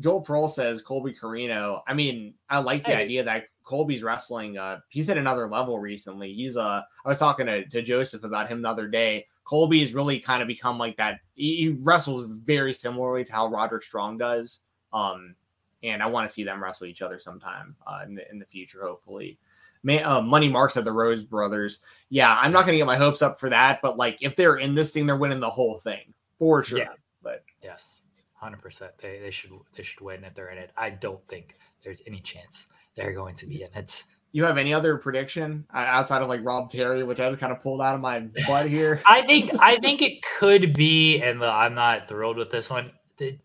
Joel 0.00 0.20
Pearl 0.20 0.48
says 0.48 0.80
Colby 0.80 1.12
Corino. 1.12 1.80
I 1.86 1.94
mean, 1.94 2.34
I 2.48 2.58
like 2.58 2.84
the 2.84 2.92
hey. 2.92 3.02
idea 3.02 3.24
that 3.24 3.44
Colby's 3.64 4.02
wrestling. 4.02 4.56
Uh, 4.56 4.78
he's 4.88 5.10
at 5.10 5.18
another 5.18 5.48
level 5.48 5.78
recently. 5.78 6.32
He's 6.32 6.56
uh, 6.56 6.82
I 7.04 7.08
was 7.08 7.18
talking 7.18 7.46
to, 7.46 7.66
to 7.66 7.82
Joseph 7.82 8.24
about 8.24 8.48
him 8.48 8.62
the 8.62 8.68
other 8.68 8.86
day. 8.86 9.26
Colby's 9.44 9.94
really 9.94 10.20
kind 10.20 10.42
of 10.42 10.48
become 10.48 10.78
like 10.78 10.96
that. 10.98 11.20
He, 11.34 11.56
he 11.56 11.68
wrestles 11.80 12.38
very 12.38 12.72
similarly 12.72 13.24
to 13.24 13.32
how 13.32 13.48
Roderick 13.48 13.82
Strong 13.82 14.18
does. 14.18 14.60
Um, 14.92 15.34
and 15.82 16.02
I 16.02 16.06
want 16.06 16.28
to 16.28 16.32
see 16.32 16.44
them 16.44 16.62
wrestle 16.62 16.86
each 16.86 17.02
other 17.02 17.18
sometime 17.18 17.74
uh, 17.86 18.00
in 18.06 18.14
the 18.14 18.30
in 18.30 18.38
the 18.38 18.46
future, 18.46 18.82
hopefully. 18.82 19.38
Man, 19.82 20.04
uh, 20.04 20.20
Money 20.22 20.48
Marks 20.48 20.76
of 20.76 20.84
the 20.84 20.92
Rose 20.92 21.24
Brothers. 21.24 21.80
Yeah, 22.08 22.36
I'm 22.40 22.52
not 22.52 22.60
going 22.60 22.72
to 22.72 22.78
get 22.78 22.86
my 22.86 22.96
hopes 22.96 23.22
up 23.22 23.38
for 23.38 23.48
that, 23.50 23.80
but 23.82 23.96
like 23.96 24.18
if 24.20 24.36
they're 24.36 24.56
in 24.56 24.74
this 24.74 24.90
thing, 24.90 25.06
they're 25.06 25.16
winning 25.16 25.40
the 25.40 25.50
whole 25.50 25.78
thing 25.78 26.12
for 26.38 26.62
sure. 26.62 26.78
Yeah. 26.78 26.88
But 27.22 27.44
yes, 27.62 28.02
hundred 28.34 28.62
percent. 28.62 28.92
They 29.00 29.18
they 29.18 29.30
should 29.30 29.50
they 29.76 29.82
should 29.82 30.00
win 30.00 30.24
if 30.24 30.34
they're 30.34 30.50
in 30.50 30.58
it. 30.58 30.72
I 30.76 30.90
don't 30.90 31.26
think 31.28 31.56
there's 31.82 32.02
any 32.06 32.20
chance 32.20 32.66
they're 32.96 33.12
going 33.12 33.34
to 33.36 33.46
be 33.46 33.62
in 33.62 33.70
it. 33.74 34.02
You 34.32 34.44
have 34.44 34.58
any 34.58 34.74
other 34.74 34.98
prediction 34.98 35.64
uh, 35.72 35.78
outside 35.78 36.20
of 36.20 36.28
like 36.28 36.44
Rob 36.44 36.70
Terry, 36.70 37.02
which 37.02 37.18
I 37.18 37.28
just 37.28 37.40
kind 37.40 37.52
of 37.52 37.62
pulled 37.62 37.80
out 37.80 37.94
of 37.94 38.00
my 38.00 38.20
butt 38.46 38.66
here? 38.68 39.02
I 39.06 39.22
think 39.22 39.50
I 39.58 39.76
think 39.76 40.02
it 40.02 40.22
could 40.38 40.74
be, 40.74 41.20
and 41.20 41.42
I'm 41.42 41.74
not 41.74 42.08
thrilled 42.08 42.36
with 42.36 42.50
this 42.50 42.70
one. 42.70 42.92
The 43.16 43.38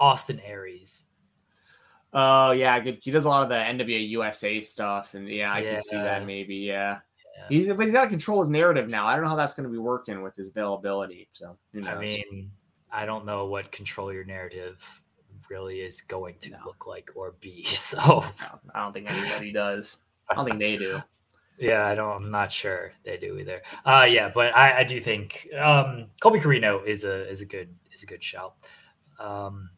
Austin 0.00 0.40
Aries. 0.40 1.04
Oh 2.12 2.52
yeah, 2.52 2.78
good. 2.80 2.98
He 3.02 3.10
does 3.10 3.24
a 3.24 3.28
lot 3.28 3.42
of 3.42 3.48
the 3.48 3.54
NWA 3.54 4.08
USA 4.10 4.60
stuff, 4.60 5.14
and 5.14 5.28
yeah, 5.28 5.52
I 5.52 5.60
yeah. 5.60 5.70
can 5.72 5.82
see 5.82 5.96
that 5.96 6.26
maybe. 6.26 6.56
Yeah. 6.56 6.98
yeah. 7.36 7.44
He's 7.48 7.68
but 7.68 7.80
he's 7.80 7.92
got 7.92 8.02
to 8.02 8.08
control 8.08 8.40
his 8.40 8.50
narrative 8.50 8.90
now. 8.90 9.06
I 9.06 9.14
don't 9.14 9.24
know 9.24 9.30
how 9.30 9.36
that's 9.36 9.54
going 9.54 9.68
to 9.68 9.72
be 9.72 9.78
working 9.78 10.22
with 10.22 10.36
his 10.36 10.48
availability. 10.48 11.28
So 11.32 11.56
I 11.86 11.94
mean, 11.94 12.50
I 12.90 13.06
don't 13.06 13.24
know 13.24 13.46
what 13.46 13.72
control 13.72 14.12
your 14.12 14.24
narrative 14.24 14.82
really 15.48 15.80
is 15.80 16.00
going 16.02 16.34
to 16.40 16.50
no. 16.50 16.58
look 16.66 16.86
like 16.86 17.10
or 17.14 17.34
be. 17.40 17.64
So 17.68 17.98
no, 18.40 18.60
I 18.74 18.82
don't 18.82 18.92
think 18.92 19.10
anybody 19.10 19.52
does. 19.52 19.98
I 20.28 20.34
don't 20.34 20.46
think 20.46 20.58
they 20.58 20.76
do. 20.76 21.02
Yeah, 21.58 21.86
I 21.86 21.94
don't. 21.94 22.10
I'm 22.10 22.30
not 22.30 22.50
sure 22.50 22.92
they 23.04 23.18
do 23.18 23.38
either. 23.38 23.62
Uh, 23.84 24.06
yeah, 24.08 24.32
but 24.34 24.56
I, 24.56 24.78
I 24.80 24.84
do 24.84 24.98
think 25.00 25.46
um, 25.56 26.06
Colby 26.20 26.40
Corino 26.40 26.84
is 26.84 27.04
a 27.04 27.28
is 27.28 27.40
a 27.40 27.44
good 27.44 27.68
is 27.92 28.02
a 28.02 28.06
good 28.06 28.24
shout. 28.24 28.54
Um, 29.20 29.70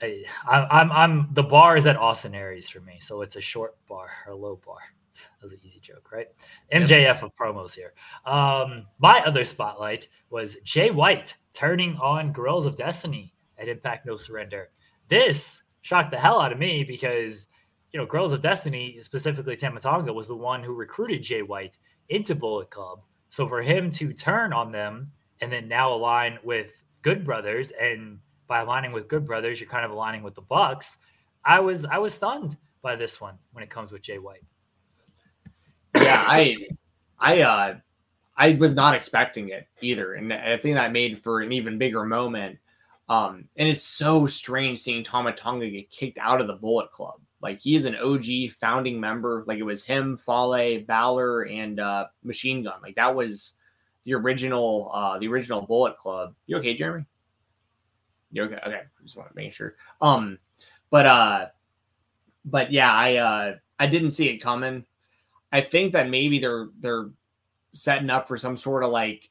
I, 0.00 0.24
I'm 0.48 0.92
I'm 0.92 1.28
the 1.32 1.42
bar 1.42 1.76
is 1.76 1.86
at 1.86 1.96
Austin 1.96 2.34
Aries 2.34 2.68
for 2.68 2.80
me, 2.80 2.98
so 3.00 3.22
it's 3.22 3.36
a 3.36 3.40
short 3.40 3.76
bar 3.88 4.08
or 4.26 4.34
low 4.34 4.60
bar. 4.64 4.78
That 5.14 5.46
was 5.46 5.52
an 5.52 5.60
easy 5.64 5.80
joke, 5.80 6.12
right? 6.12 6.28
MJF 6.72 7.22
of 7.22 7.34
promos 7.34 7.74
here. 7.74 7.92
Um, 8.24 8.86
my 8.98 9.20
other 9.26 9.44
spotlight 9.44 10.08
was 10.30 10.56
Jay 10.62 10.90
White 10.90 11.36
turning 11.52 11.96
on 11.96 12.32
Guerrillas 12.32 12.66
of 12.66 12.76
Destiny 12.76 13.32
at 13.58 13.68
Impact 13.68 14.06
No 14.06 14.14
Surrender. 14.14 14.70
This 15.08 15.62
shocked 15.82 16.12
the 16.12 16.18
hell 16.18 16.40
out 16.40 16.52
of 16.52 16.58
me 16.58 16.84
because 16.84 17.48
you 17.92 17.98
know 17.98 18.06
Guerrillas 18.06 18.32
of 18.32 18.42
Destiny, 18.42 18.98
specifically 19.00 19.56
Tama 19.56 19.80
Tonga, 19.80 20.12
was 20.12 20.28
the 20.28 20.36
one 20.36 20.62
who 20.62 20.72
recruited 20.72 21.22
Jay 21.22 21.42
White 21.42 21.78
into 22.08 22.34
Bullet 22.34 22.70
Club. 22.70 23.00
So 23.30 23.48
for 23.48 23.62
him 23.62 23.90
to 23.92 24.12
turn 24.12 24.52
on 24.52 24.72
them 24.72 25.12
and 25.40 25.52
then 25.52 25.68
now 25.68 25.92
align 25.92 26.38
with 26.42 26.82
Good 27.02 27.24
Brothers 27.24 27.72
and 27.72 28.18
by 28.48 28.60
aligning 28.60 28.92
with 28.92 29.08
Good 29.08 29.26
Brothers, 29.26 29.60
you're 29.60 29.68
kind 29.68 29.84
of 29.84 29.90
aligning 29.90 30.22
with 30.22 30.34
the 30.34 30.40
Bucks. 30.40 30.96
I 31.44 31.60
was 31.60 31.84
I 31.84 31.98
was 31.98 32.14
stunned 32.14 32.56
by 32.82 32.96
this 32.96 33.20
one 33.20 33.38
when 33.52 33.62
it 33.62 33.70
comes 33.70 33.92
with 33.92 34.02
Jay 34.02 34.18
White. 34.18 34.44
yeah, 35.94 36.24
I, 36.26 36.54
I, 37.18 37.40
uh, 37.42 37.76
I 38.36 38.52
was 38.54 38.74
not 38.74 38.94
expecting 38.94 39.50
it 39.50 39.66
either, 39.80 40.14
and 40.14 40.32
I 40.32 40.56
think 40.56 40.74
that 40.74 40.92
made 40.92 41.22
for 41.22 41.40
an 41.40 41.52
even 41.52 41.78
bigger 41.78 42.04
moment. 42.04 42.58
Um, 43.08 43.48
and 43.56 43.68
it's 43.68 43.82
so 43.82 44.26
strange 44.26 44.80
seeing 44.80 45.02
Tama 45.02 45.32
Tonga 45.32 45.68
get 45.70 45.90
kicked 45.90 46.18
out 46.18 46.40
of 46.40 46.46
the 46.46 46.56
Bullet 46.56 46.92
Club. 46.92 47.20
Like 47.40 47.58
he 47.58 47.74
is 47.74 47.84
an 47.84 47.96
OG 47.96 48.52
founding 48.60 49.00
member. 49.00 49.44
Like 49.46 49.58
it 49.58 49.62
was 49.62 49.84
him, 49.84 50.16
Fale, 50.16 50.84
Balor, 50.84 51.46
and 51.46 51.80
uh, 51.80 52.06
Machine 52.22 52.62
Gun. 52.62 52.80
Like 52.82 52.96
that 52.96 53.14
was 53.14 53.54
the 54.04 54.14
original, 54.14 54.90
uh, 54.92 55.18
the 55.18 55.28
original 55.28 55.62
Bullet 55.62 55.96
Club. 55.96 56.34
You 56.46 56.58
okay, 56.58 56.74
Jeremy? 56.74 57.06
You 58.32 58.44
okay? 58.44 58.58
Okay, 58.66 58.82
just 59.02 59.16
want 59.16 59.30
to 59.30 59.36
make 59.36 59.52
sure. 59.52 59.76
Um, 60.00 60.38
but 60.90 61.06
uh, 61.06 61.46
but 62.44 62.72
yeah, 62.72 62.92
I 62.92 63.16
uh, 63.16 63.54
I 63.78 63.86
didn't 63.86 64.12
see 64.12 64.28
it 64.28 64.38
coming. 64.38 64.84
I 65.52 65.60
think 65.60 65.92
that 65.92 66.10
maybe 66.10 66.38
they're 66.38 66.68
they're 66.80 67.10
setting 67.72 68.10
up 68.10 68.28
for 68.28 68.36
some 68.36 68.56
sort 68.56 68.84
of 68.84 68.90
like 68.90 69.30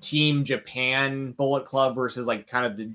Team 0.00 0.44
Japan 0.44 1.32
Bullet 1.32 1.64
Club 1.64 1.94
versus 1.94 2.26
like 2.26 2.46
kind 2.46 2.66
of 2.66 2.76
the 2.76 2.94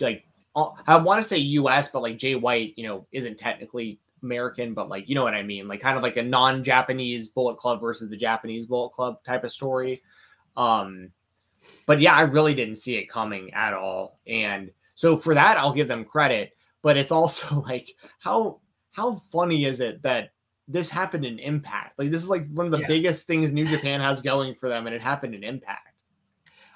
like 0.00 0.24
I 0.54 0.96
want 0.96 1.22
to 1.22 1.26
say 1.26 1.38
US, 1.38 1.88
but 1.88 2.02
like 2.02 2.18
Jay 2.18 2.34
White, 2.34 2.74
you 2.76 2.86
know, 2.86 3.06
isn't 3.12 3.38
technically 3.38 3.98
American, 4.22 4.74
but 4.74 4.88
like 4.88 5.08
you 5.08 5.14
know 5.14 5.22
what 5.22 5.34
I 5.34 5.42
mean, 5.42 5.66
like 5.66 5.80
kind 5.80 5.96
of 5.96 6.02
like 6.02 6.16
a 6.16 6.22
non-Japanese 6.22 7.28
Bullet 7.28 7.56
Club 7.56 7.80
versus 7.80 8.10
the 8.10 8.16
Japanese 8.16 8.66
Bullet 8.66 8.90
Club 8.90 9.24
type 9.24 9.44
of 9.44 9.50
story. 9.50 10.02
Um, 10.56 11.10
but 11.86 12.00
yeah, 12.00 12.14
I 12.14 12.22
really 12.22 12.54
didn't 12.54 12.76
see 12.76 12.96
it 12.96 13.08
coming 13.08 13.52
at 13.54 13.74
all, 13.74 14.18
and 14.26 14.70
so 14.94 15.16
for 15.16 15.34
that, 15.34 15.58
I'll 15.58 15.72
give 15.72 15.88
them 15.88 16.04
credit. 16.04 16.52
But 16.82 16.96
it's 16.96 17.12
also 17.12 17.60
like 17.68 17.94
how 18.18 18.60
how 18.92 19.12
funny 19.12 19.64
is 19.64 19.80
it 19.80 20.02
that 20.02 20.30
this 20.68 20.90
happened 20.90 21.24
in 21.24 21.38
Impact? 21.38 21.98
Like 21.98 22.10
this 22.10 22.22
is 22.22 22.28
like 22.28 22.50
one 22.52 22.66
of 22.66 22.72
the 22.72 22.80
yeah. 22.80 22.86
biggest 22.86 23.26
things 23.26 23.52
New 23.52 23.66
Japan 23.66 24.00
has 24.00 24.20
going 24.20 24.54
for 24.54 24.68
them, 24.68 24.86
and 24.86 24.94
it 24.94 25.02
happened 25.02 25.34
in 25.34 25.44
Impact. 25.44 25.88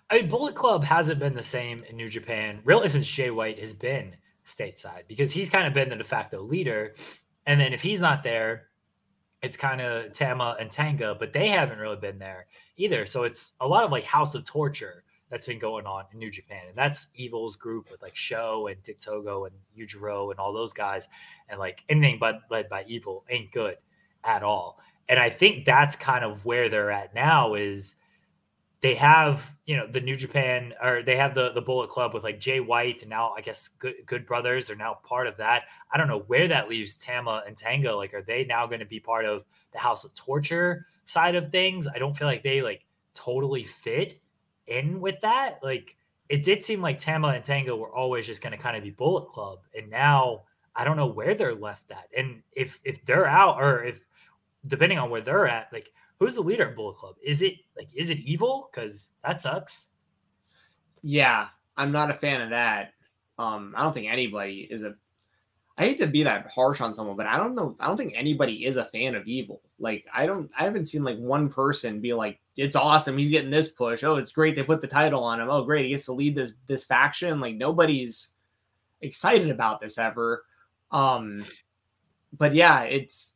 I 0.09 0.19
mean, 0.21 0.29
Bullet 0.29 0.55
Club 0.55 0.85
hasn't 0.85 1.19
been 1.19 1.35
the 1.35 1.43
same 1.43 1.83
in 1.85 1.97
New 1.97 2.09
Japan 2.09 2.61
really 2.65 2.89
since 2.89 3.07
Jay 3.07 3.31
White 3.31 3.59
has 3.59 3.73
been 3.73 4.17
stateside 4.47 5.09
because 5.09 5.33
he's 5.33 5.51
kind 5.51 5.67
of 5.67 5.75
been 5.75 5.89
the 5.89 5.97
de 5.97 6.05
facto 6.05 6.43
leader. 6.43 6.95
And 7.45 7.61
then 7.61 7.73
if 7.73 7.83
he's 7.83 8.01
not 8.01 8.23
there, 8.23 8.69
it's 9.43 9.57
kind 9.57 9.81
of 9.81 10.13
Tama 10.13 10.57
and 10.61 10.71
Tanga, 10.71 11.17
but 11.19 11.33
they 11.33 11.49
haven't 11.49 11.79
really 11.79 11.97
been 11.97 12.19
there 12.19 12.47
either. 12.77 13.07
So 13.07 13.25
it's 13.25 13.53
a 13.61 13.67
lot 13.67 13.85
of 13.85 13.91
like 13.91 14.05
House 14.05 14.35
of 14.35 14.45
Torture 14.45 15.05
that's 15.31 15.47
been 15.47 15.59
going 15.59 15.87
on 15.87 16.05
in 16.13 16.19
New 16.19 16.31
Japan. 16.31 16.63
And 16.69 16.77
that's 16.77 17.09
Evil's 17.15 17.57
group 17.57 17.91
with 17.91 18.03
like 18.03 18.17
Sho 18.17 18.69
and 18.69 18.83
Dick 18.83 18.99
Togo 18.99 19.45
and 19.45 19.55
Yujiro 19.77 20.31
and 20.31 20.39
all 20.39 20.53
those 20.53 20.73
guys. 20.73 21.09
And 21.49 21.59
like 21.59 21.83
anything 21.89 22.19
but 22.21 22.41
led 22.51 22.69
by 22.69 22.85
Evil 22.87 23.25
ain't 23.29 23.53
good 23.53 23.77
at 24.25 24.43
all. 24.43 24.79
And 25.09 25.19
I 25.19 25.31
think 25.31 25.65
that's 25.65 25.97
kind 25.97 26.25
of 26.25 26.45
where 26.45 26.69
they're 26.69 26.91
at 26.91 27.15
now 27.15 27.55
is 27.55 27.97
they 28.83 28.95
have 28.95 29.57
you 29.65 29.77
know 29.77 29.87
the 29.87 30.01
New 30.01 30.17
Japan 30.17 30.75
or 30.83 31.03
they 31.03 31.17
have 31.17 31.35
the 31.35 31.51
the 31.53 31.63
Bullet 31.63 31.89
Club 31.91 32.13
with 32.15 32.23
like 32.23 32.39
Jay 32.39 32.61
White 32.61 33.03
and 33.03 33.11
now 33.11 33.33
I 33.37 33.41
guess 33.41 33.69
Good 33.69 33.95
Good 34.05 34.27
Brothers 34.27 34.71
are 34.71 34.77
now 34.77 34.99
part 35.03 35.27
of 35.27 35.37
that. 35.39 35.65
I 35.91 35.99
don't 35.99 36.09
know 36.09 36.25
where 36.27 36.47
that 36.49 36.69
leaves 36.69 36.97
Tama 36.97 37.43
and 37.47 37.57
Tanga. 37.57 37.95
Like, 37.97 38.15
are 38.15 38.23
they 38.23 38.45
now 38.45 38.67
going 38.67 38.81
to 38.81 38.87
be 38.87 39.01
part 39.01 39.25
of 39.25 39.45
the 39.73 39.79
House 39.79 40.05
of 40.05 40.15
Torture 40.15 40.87
side 41.07 41.35
of 41.35 41.49
things? 41.49 41.89
I 41.89 41.99
don't 41.99 42.17
feel 42.17 42.29
like 42.29 42.43
they 42.43 42.63
like 42.63 42.85
totally 43.15 43.65
fit 43.65 44.21
in 44.67 45.01
with 45.01 45.21
that. 45.23 45.63
Like, 45.63 45.97
it 46.29 46.43
did 46.43 46.63
seem 46.63 46.83
like 46.83 46.99
Tama 46.99 47.29
and 47.29 47.45
Tanga 47.45 47.75
were 47.75 47.95
always 47.95 48.27
just 48.27 48.43
going 48.43 48.53
to 48.53 48.59
kind 48.59 48.77
of 48.77 48.83
be 48.83 48.91
Bullet 48.91 49.29
Club, 49.29 49.61
and 49.77 49.89
now 49.91 50.43
I 50.75 50.85
don't 50.85 50.97
know 50.97 51.07
where 51.07 51.35
they're 51.35 51.55
left 51.55 51.91
at. 51.91 52.09
And 52.17 52.43
if 52.53 52.81
if 52.85 53.05
they're 53.07 53.27
out 53.27 53.57
or 53.57 53.83
if 53.85 54.07
depending 54.67 54.99
on 54.99 55.09
where 55.11 55.23
they're 55.23 55.49
at, 55.49 55.73
like 55.73 55.91
who's 56.19 56.35
the 56.35 56.43
leader 56.43 56.69
of 56.69 56.77
Bullet 56.77 56.97
Club? 56.97 57.17
Is 57.25 57.43
it 57.43 57.55
like 57.77 57.89
is 57.95 58.11
it 58.11 58.19
evil? 58.21 58.69
Because 58.71 59.09
that 59.25 59.41
sucks. 59.41 59.89
Yeah, 61.03 61.49
I'm 61.77 61.93
not 61.93 62.11
a 62.11 62.15
fan 62.15 62.41
of 62.41 62.51
that. 62.51 62.93
Um, 63.39 63.75
I 63.77 63.83
don't 63.83 63.93
think 63.93 64.11
anybody 64.11 64.67
is 64.71 64.83
a. 64.83 64.95
I 65.79 65.85
hate 65.85 65.99
to 65.99 66.07
be 66.07 66.23
that 66.23 66.51
harsh 66.51 66.81
on 66.81 66.95
someone, 66.95 67.17
but 67.17 67.27
I 67.27 67.37
don't 67.37 67.55
know. 67.55 67.77
I 67.81 67.87
don't 67.87 67.97
think 67.97 68.15
anybody 68.17 68.65
is 68.65 68.77
a 68.77 68.87
fan 68.87 69.15
of 69.15 69.27
evil. 69.27 69.61
Like 69.79 70.07
I 70.15 70.27
don't. 70.27 70.51
I 70.59 70.65
haven't 70.65 70.87
seen 70.87 71.05
like 71.05 71.19
one 71.19 71.49
person 71.49 72.01
be 72.01 72.15
like, 72.15 72.41
"It's 72.57 72.77
awesome. 72.77 73.19
He's 73.19 73.31
getting 73.31 73.51
this 73.51 73.69
push. 73.69 74.05
Oh, 74.05 74.17
it's 74.17 74.33
great. 74.33 74.55
They 74.55 74.63
put 74.63 74.81
the 74.81 74.87
title 74.87 75.23
on 75.23 75.41
him. 75.41 75.51
Oh, 75.51 75.65
great. 75.65 75.85
He 75.85 75.91
gets 75.91 76.07
to 76.07 76.13
lead 76.13 76.35
this 76.35 76.53
this 76.67 76.85
faction." 76.85 77.41
Like 77.41 77.57
nobody's 77.57 78.35
excited 79.03 79.51
about 79.51 79.81
this 79.81 79.99
ever. 79.99 80.45
Um, 80.91 81.45
but 82.39 82.55
yeah, 82.55 82.83
it's 82.83 83.35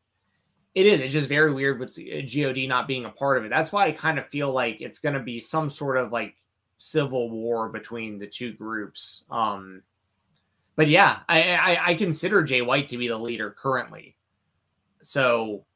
it 0.75 0.87
is. 0.87 1.01
It's 1.01 1.13
just 1.13 1.29
very 1.29 1.53
weird 1.53 1.81
with 1.81 1.97
GOD 1.97 2.69
not 2.69 2.89
being 2.89 3.05
a 3.05 3.11
part 3.11 3.39
of 3.39 3.45
it. 3.45 3.51
That's 3.51 3.73
why 3.73 3.87
I 3.87 3.93
kind 3.93 4.19
of 4.19 4.29
feel 4.29 4.53
like 4.53 4.81
it's 4.81 4.99
going 4.99 5.15
to 5.15 5.21
be 5.21 5.41
some 5.41 5.69
sort 5.69 5.97
of 5.97 6.13
like 6.13 6.35
civil 6.79 7.31
war 7.31 7.69
between 7.69 8.19
the 8.19 8.27
two 8.27 8.53
groups. 8.53 9.25
Um, 9.31 9.83
but 10.77 10.89
yeah, 10.89 11.21
I, 11.29 11.55
I, 11.55 11.87
I 11.89 11.95
consider 11.95 12.43
Jay 12.43 12.63
White 12.63 12.89
to 12.89 12.97
be 12.99 13.09
the 13.09 13.19
leader 13.19 13.55
currently. 13.59 14.17
So, 15.03 15.67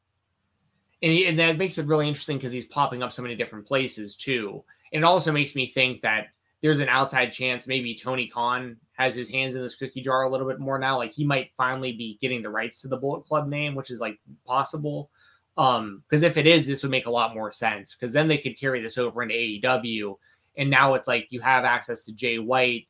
and, 1.04 1.12
he, 1.12 1.26
and 1.26 1.38
that 1.38 1.58
makes 1.58 1.76
it 1.76 1.86
really 1.86 2.08
interesting 2.08 2.38
because 2.38 2.50
he's 2.50 2.64
popping 2.64 3.02
up 3.02 3.12
so 3.12 3.20
many 3.20 3.36
different 3.36 3.66
places 3.66 4.16
too. 4.16 4.64
And 4.90 5.02
it 5.02 5.04
also 5.04 5.32
makes 5.32 5.54
me 5.54 5.66
think 5.66 6.00
that 6.00 6.28
there's 6.62 6.78
an 6.78 6.88
outside 6.88 7.30
chance 7.30 7.66
maybe 7.66 7.94
Tony 7.94 8.26
Khan 8.26 8.78
has 8.94 9.14
his 9.14 9.28
hands 9.28 9.54
in 9.54 9.60
this 9.60 9.74
cookie 9.74 10.00
jar 10.00 10.22
a 10.22 10.30
little 10.30 10.48
bit 10.48 10.60
more 10.60 10.78
now. 10.78 10.96
Like 10.96 11.12
he 11.12 11.22
might 11.22 11.50
finally 11.58 11.92
be 11.92 12.16
getting 12.22 12.40
the 12.40 12.48
rights 12.48 12.80
to 12.80 12.88
the 12.88 12.96
Bullet 12.96 13.26
Club 13.26 13.48
name, 13.48 13.74
which 13.74 13.90
is 13.90 14.00
like 14.00 14.18
possible. 14.46 15.10
Um, 15.58 16.02
because 16.08 16.22
if 16.22 16.38
it 16.38 16.46
is, 16.46 16.66
this 16.66 16.82
would 16.82 16.90
make 16.90 17.06
a 17.06 17.10
lot 17.10 17.34
more 17.34 17.52
sense 17.52 17.94
because 17.94 18.14
then 18.14 18.26
they 18.26 18.38
could 18.38 18.58
carry 18.58 18.80
this 18.80 18.96
over 18.96 19.22
into 19.22 19.34
AEW. 19.34 20.16
And 20.56 20.70
now 20.70 20.94
it's 20.94 21.06
like 21.06 21.26
you 21.28 21.42
have 21.42 21.64
access 21.64 22.04
to 22.06 22.14
Jay 22.14 22.38
White, 22.38 22.88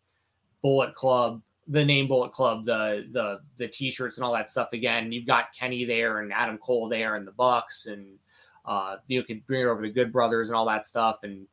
Bullet 0.63 0.95
Club, 0.95 1.43
the 1.69 1.85
name 1.85 2.09
Bullet 2.09 2.33
Club, 2.33 2.67
the 2.67 3.07
the 3.13 3.41
the 3.57 3.69
t-shirts 3.69 4.17
and 4.17 4.25
all 4.25 4.33
that 4.33 4.51
stuff 4.51 4.73
again. 4.73 5.13
You've 5.13 5.27
got 5.27 5.55
Kenny 5.55 5.85
there 5.85 6.21
and 6.21 6.33
Adam 6.33 6.59
Cole 6.59 6.89
there 6.89 7.17
and 7.17 7.27
the 7.27 7.33
Bucks 7.33 7.87
and 7.87 8.19
uh 8.65 8.97
you 9.09 9.23
could 9.23 9.47
bring 9.47 9.67
over 9.67 9.83
the 9.83 9.91
Good 9.91 10.13
Brothers 10.13 10.49
and 10.49 10.57
all 10.57 10.67
that 10.67 10.87
stuff. 10.87 11.19
And 11.23 11.47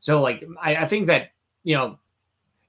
so 0.00 0.20
like 0.20 0.44
I, 0.60 0.76
I 0.76 0.86
think 0.86 1.06
that 1.06 1.30
you 1.62 1.76
know, 1.76 1.98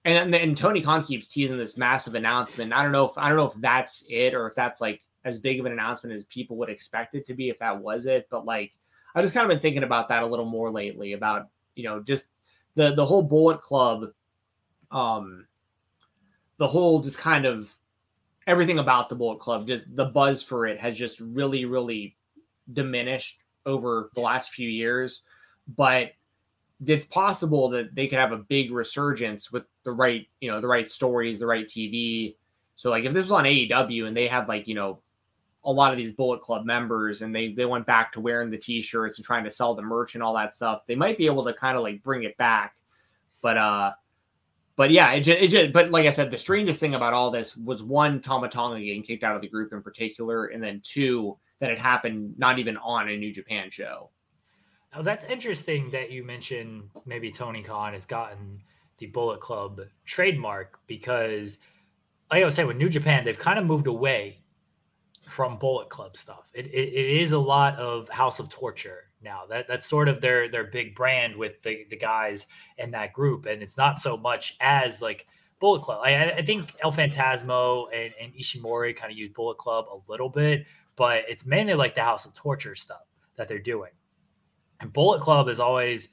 and 0.05 0.33
and 0.33 0.57
Tony 0.57 0.81
Khan 0.81 1.03
keeps 1.03 1.27
teasing 1.27 1.57
this 1.57 1.77
massive 1.77 2.15
announcement. 2.15 2.73
I 2.73 2.81
don't 2.81 2.91
know 2.91 3.05
if 3.05 3.17
I 3.17 3.27
don't 3.27 3.37
know 3.37 3.47
if 3.47 3.55
that's 3.55 4.05
it 4.09 4.33
or 4.33 4.47
if 4.47 4.55
that's 4.55 4.79
like 4.79 5.01
as 5.25 5.39
big 5.39 5.59
of 5.59 5.65
an 5.65 5.71
announcement 5.71 6.15
as 6.15 6.23
people 6.25 6.55
would 6.57 6.69
expect 6.69 7.15
it 7.15 7.25
to 7.25 7.33
be 7.33 7.49
if 7.49 7.59
that 7.59 7.81
was 7.81 8.05
it. 8.05 8.27
But 8.29 8.45
like 8.45 8.73
I 9.15 9.21
just 9.21 9.33
kind 9.33 9.45
of 9.45 9.49
been 9.49 9.61
thinking 9.61 9.83
about 9.83 10.09
that 10.09 10.23
a 10.23 10.27
little 10.27 10.45
more 10.45 10.71
lately 10.71 11.13
about 11.13 11.47
you 11.75 11.83
know 11.83 12.01
just 12.01 12.25
the 12.75 12.93
the 12.93 13.05
whole 13.05 13.23
Bullet 13.23 13.61
Club, 13.61 14.11
um, 14.91 15.47
the 16.57 16.67
whole 16.67 17.01
just 17.01 17.17
kind 17.17 17.45
of 17.45 17.73
everything 18.47 18.79
about 18.79 19.09
the 19.09 19.15
Bullet 19.15 19.39
Club, 19.39 19.67
just 19.67 19.95
the 19.95 20.05
buzz 20.05 20.43
for 20.43 20.65
it 20.67 20.79
has 20.79 20.97
just 20.97 21.19
really 21.19 21.65
really 21.65 22.15
diminished 22.73 23.39
over 23.65 24.11
the 24.15 24.21
last 24.21 24.51
few 24.51 24.69
years. 24.69 25.21
But 25.67 26.11
it's 26.85 27.05
possible 27.05 27.69
that 27.69 27.95
they 27.95 28.07
could 28.07 28.19
have 28.19 28.31
a 28.31 28.37
big 28.37 28.71
resurgence 28.71 29.51
with 29.51 29.67
the 29.83 29.91
right, 29.91 30.27
you 30.41 30.51
know, 30.51 30.59
the 30.59 30.67
right 30.67 30.89
stories, 30.89 31.39
the 31.39 31.47
right 31.47 31.65
TV. 31.65 32.35
So 32.75 32.89
like 32.89 33.05
if 33.05 33.13
this 33.13 33.23
was 33.23 33.31
on 33.31 33.45
AEW 33.45 34.07
and 34.07 34.15
they 34.15 34.27
had 34.27 34.47
like, 34.47 34.67
you 34.67 34.75
know, 34.75 34.99
a 35.63 35.71
lot 35.71 35.91
of 35.91 35.97
these 35.97 36.11
Bullet 36.11 36.41
Club 36.41 36.65
members 36.65 37.21
and 37.21 37.35
they 37.35 37.53
they 37.53 37.65
went 37.65 37.87
back 37.87 38.11
to 38.13 38.19
wearing 38.19 38.51
the 38.51 38.57
t-shirts 38.57 39.17
and 39.17 39.25
trying 39.25 39.43
to 39.45 39.51
sell 39.51 39.73
the 39.73 39.81
merch 39.81 40.13
and 40.13 40.23
all 40.23 40.35
that 40.35 40.53
stuff, 40.53 40.85
they 40.85 40.95
might 40.95 41.17
be 41.17 41.25
able 41.25 41.43
to 41.43 41.53
kind 41.53 41.75
of 41.75 41.83
like 41.83 42.03
bring 42.03 42.23
it 42.23 42.37
back. 42.37 42.75
But 43.41 43.57
uh 43.57 43.93
but 44.75 44.91
yeah, 44.91 45.11
it 45.13 45.21
just, 45.21 45.41
it 45.41 45.47
just, 45.47 45.73
but 45.73 45.91
like 45.91 46.05
I 46.05 46.09
said, 46.09 46.31
the 46.31 46.37
strangest 46.37 46.79
thing 46.79 46.95
about 46.95 47.13
all 47.13 47.31
this 47.31 47.55
was 47.55 47.81
one, 47.83 48.21
Tama 48.21 48.49
Tonga 48.49 48.79
getting 48.79 49.03
kicked 49.03 49.23
out 49.23 49.35
of 49.35 49.41
the 49.41 49.47
group 49.47 49.71
in 49.73 49.81
particular, 49.81 50.47
and 50.47 50.61
then 50.61 50.81
two, 50.83 51.37
that 51.59 51.71
it 51.71 51.79
happened 51.79 52.33
not 52.37 52.59
even 52.59 52.77
on 52.77 53.09
a 53.09 53.17
New 53.17 53.31
Japan 53.31 53.69
show. 53.71 54.09
Now 54.93 55.01
that's 55.01 55.23
interesting 55.25 55.89
that 55.91 56.11
you 56.11 56.23
mentioned 56.23 56.89
maybe 57.05 57.31
Tony 57.31 57.63
Khan 57.63 57.93
has 57.93 58.05
gotten 58.05 58.61
the 58.97 59.07
Bullet 59.07 59.41
Club 59.41 59.81
trademark 60.05 60.79
because, 60.87 61.57
like 62.31 62.41
I 62.41 62.45
was 62.45 62.55
saying, 62.55 62.67
with 62.67 62.77
New 62.77 62.89
Japan, 62.89 63.25
they've 63.25 63.37
kind 63.37 63.59
of 63.59 63.65
moved 63.65 63.87
away 63.87 64.41
from 65.27 65.57
Bullet 65.57 65.89
Club 65.89 66.15
stuff. 66.15 66.49
It, 66.53 66.67
it, 66.67 66.93
it 66.93 67.21
is 67.21 67.31
a 67.31 67.39
lot 67.39 67.75
of 67.77 68.07
House 68.09 68.39
of 68.39 68.49
Torture 68.49 69.05
now. 69.25 69.45
That 69.49 69.67
that's 69.67 69.85
sort 69.85 70.07
of 70.07 70.21
their 70.21 70.47
their 70.47 70.63
big 70.63 70.95
brand 70.95 71.35
with 71.35 71.61
the 71.63 71.85
the 71.89 71.97
guys 71.97 72.47
in 72.77 72.91
that 72.91 73.11
group, 73.11 73.45
and 73.45 73.61
it's 73.61 73.77
not 73.77 73.97
so 73.97 74.15
much 74.15 74.55
as 74.61 75.01
like 75.01 75.27
Bullet 75.59 75.81
Club. 75.81 76.01
I, 76.03 76.31
I 76.31 76.41
think 76.41 76.73
El 76.81 76.91
Phantasmo 76.91 77.87
and, 77.93 78.13
and 78.21 78.33
Ishimori 78.33 78.95
kind 78.95 79.11
of 79.11 79.17
use 79.17 79.31
Bullet 79.33 79.57
Club 79.57 79.85
a 79.91 79.99
little 80.09 80.29
bit, 80.29 80.65
but 80.95 81.23
it's 81.27 81.45
mainly 81.45 81.73
like 81.73 81.95
the 81.95 82.01
House 82.01 82.25
of 82.25 82.33
Torture 82.33 82.75
stuff 82.75 83.03
that 83.35 83.47
they're 83.47 83.59
doing. 83.59 83.91
And 84.79 84.93
Bullet 84.93 85.21
Club 85.21 85.47
has 85.47 85.59
always 85.59 86.09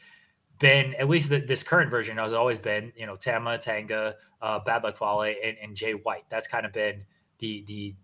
been, 0.58 0.94
at 0.94 1.08
least 1.08 1.30
the, 1.30 1.40
this 1.40 1.62
current 1.62 1.90
version 1.90 2.16
has 2.18 2.32
always 2.32 2.58
been, 2.58 2.92
you 2.96 3.06
know, 3.06 3.16
Tama, 3.16 3.58
Tanga, 3.58 4.14
uh, 4.40 4.60
Bad 4.60 4.84
Luck 4.84 4.96
Fale, 4.96 5.34
and, 5.44 5.56
and 5.60 5.76
Jay 5.76 5.92
White. 5.92 6.24
That's 6.28 6.46
kind 6.46 6.64
of 6.64 6.72
been 6.72 7.04
the 7.38 7.64
the 7.66 7.94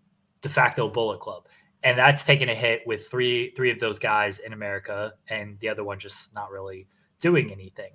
de 0.41 0.49
facto 0.49 0.89
Bullet 0.89 1.19
Club. 1.19 1.47
And 1.83 1.97
that's 1.97 2.25
taken 2.25 2.49
a 2.49 2.55
hit 2.55 2.81
with 2.85 3.07
three 3.07 3.51
three 3.55 3.71
of 3.71 3.79
those 3.79 3.99
guys 3.99 4.39
in 4.39 4.53
America, 4.53 5.13
and 5.29 5.59
the 5.59 5.69
other 5.69 5.83
one 5.83 5.99
just 5.99 6.33
not 6.33 6.51
really 6.51 6.87
doing 7.19 7.51
anything. 7.51 7.91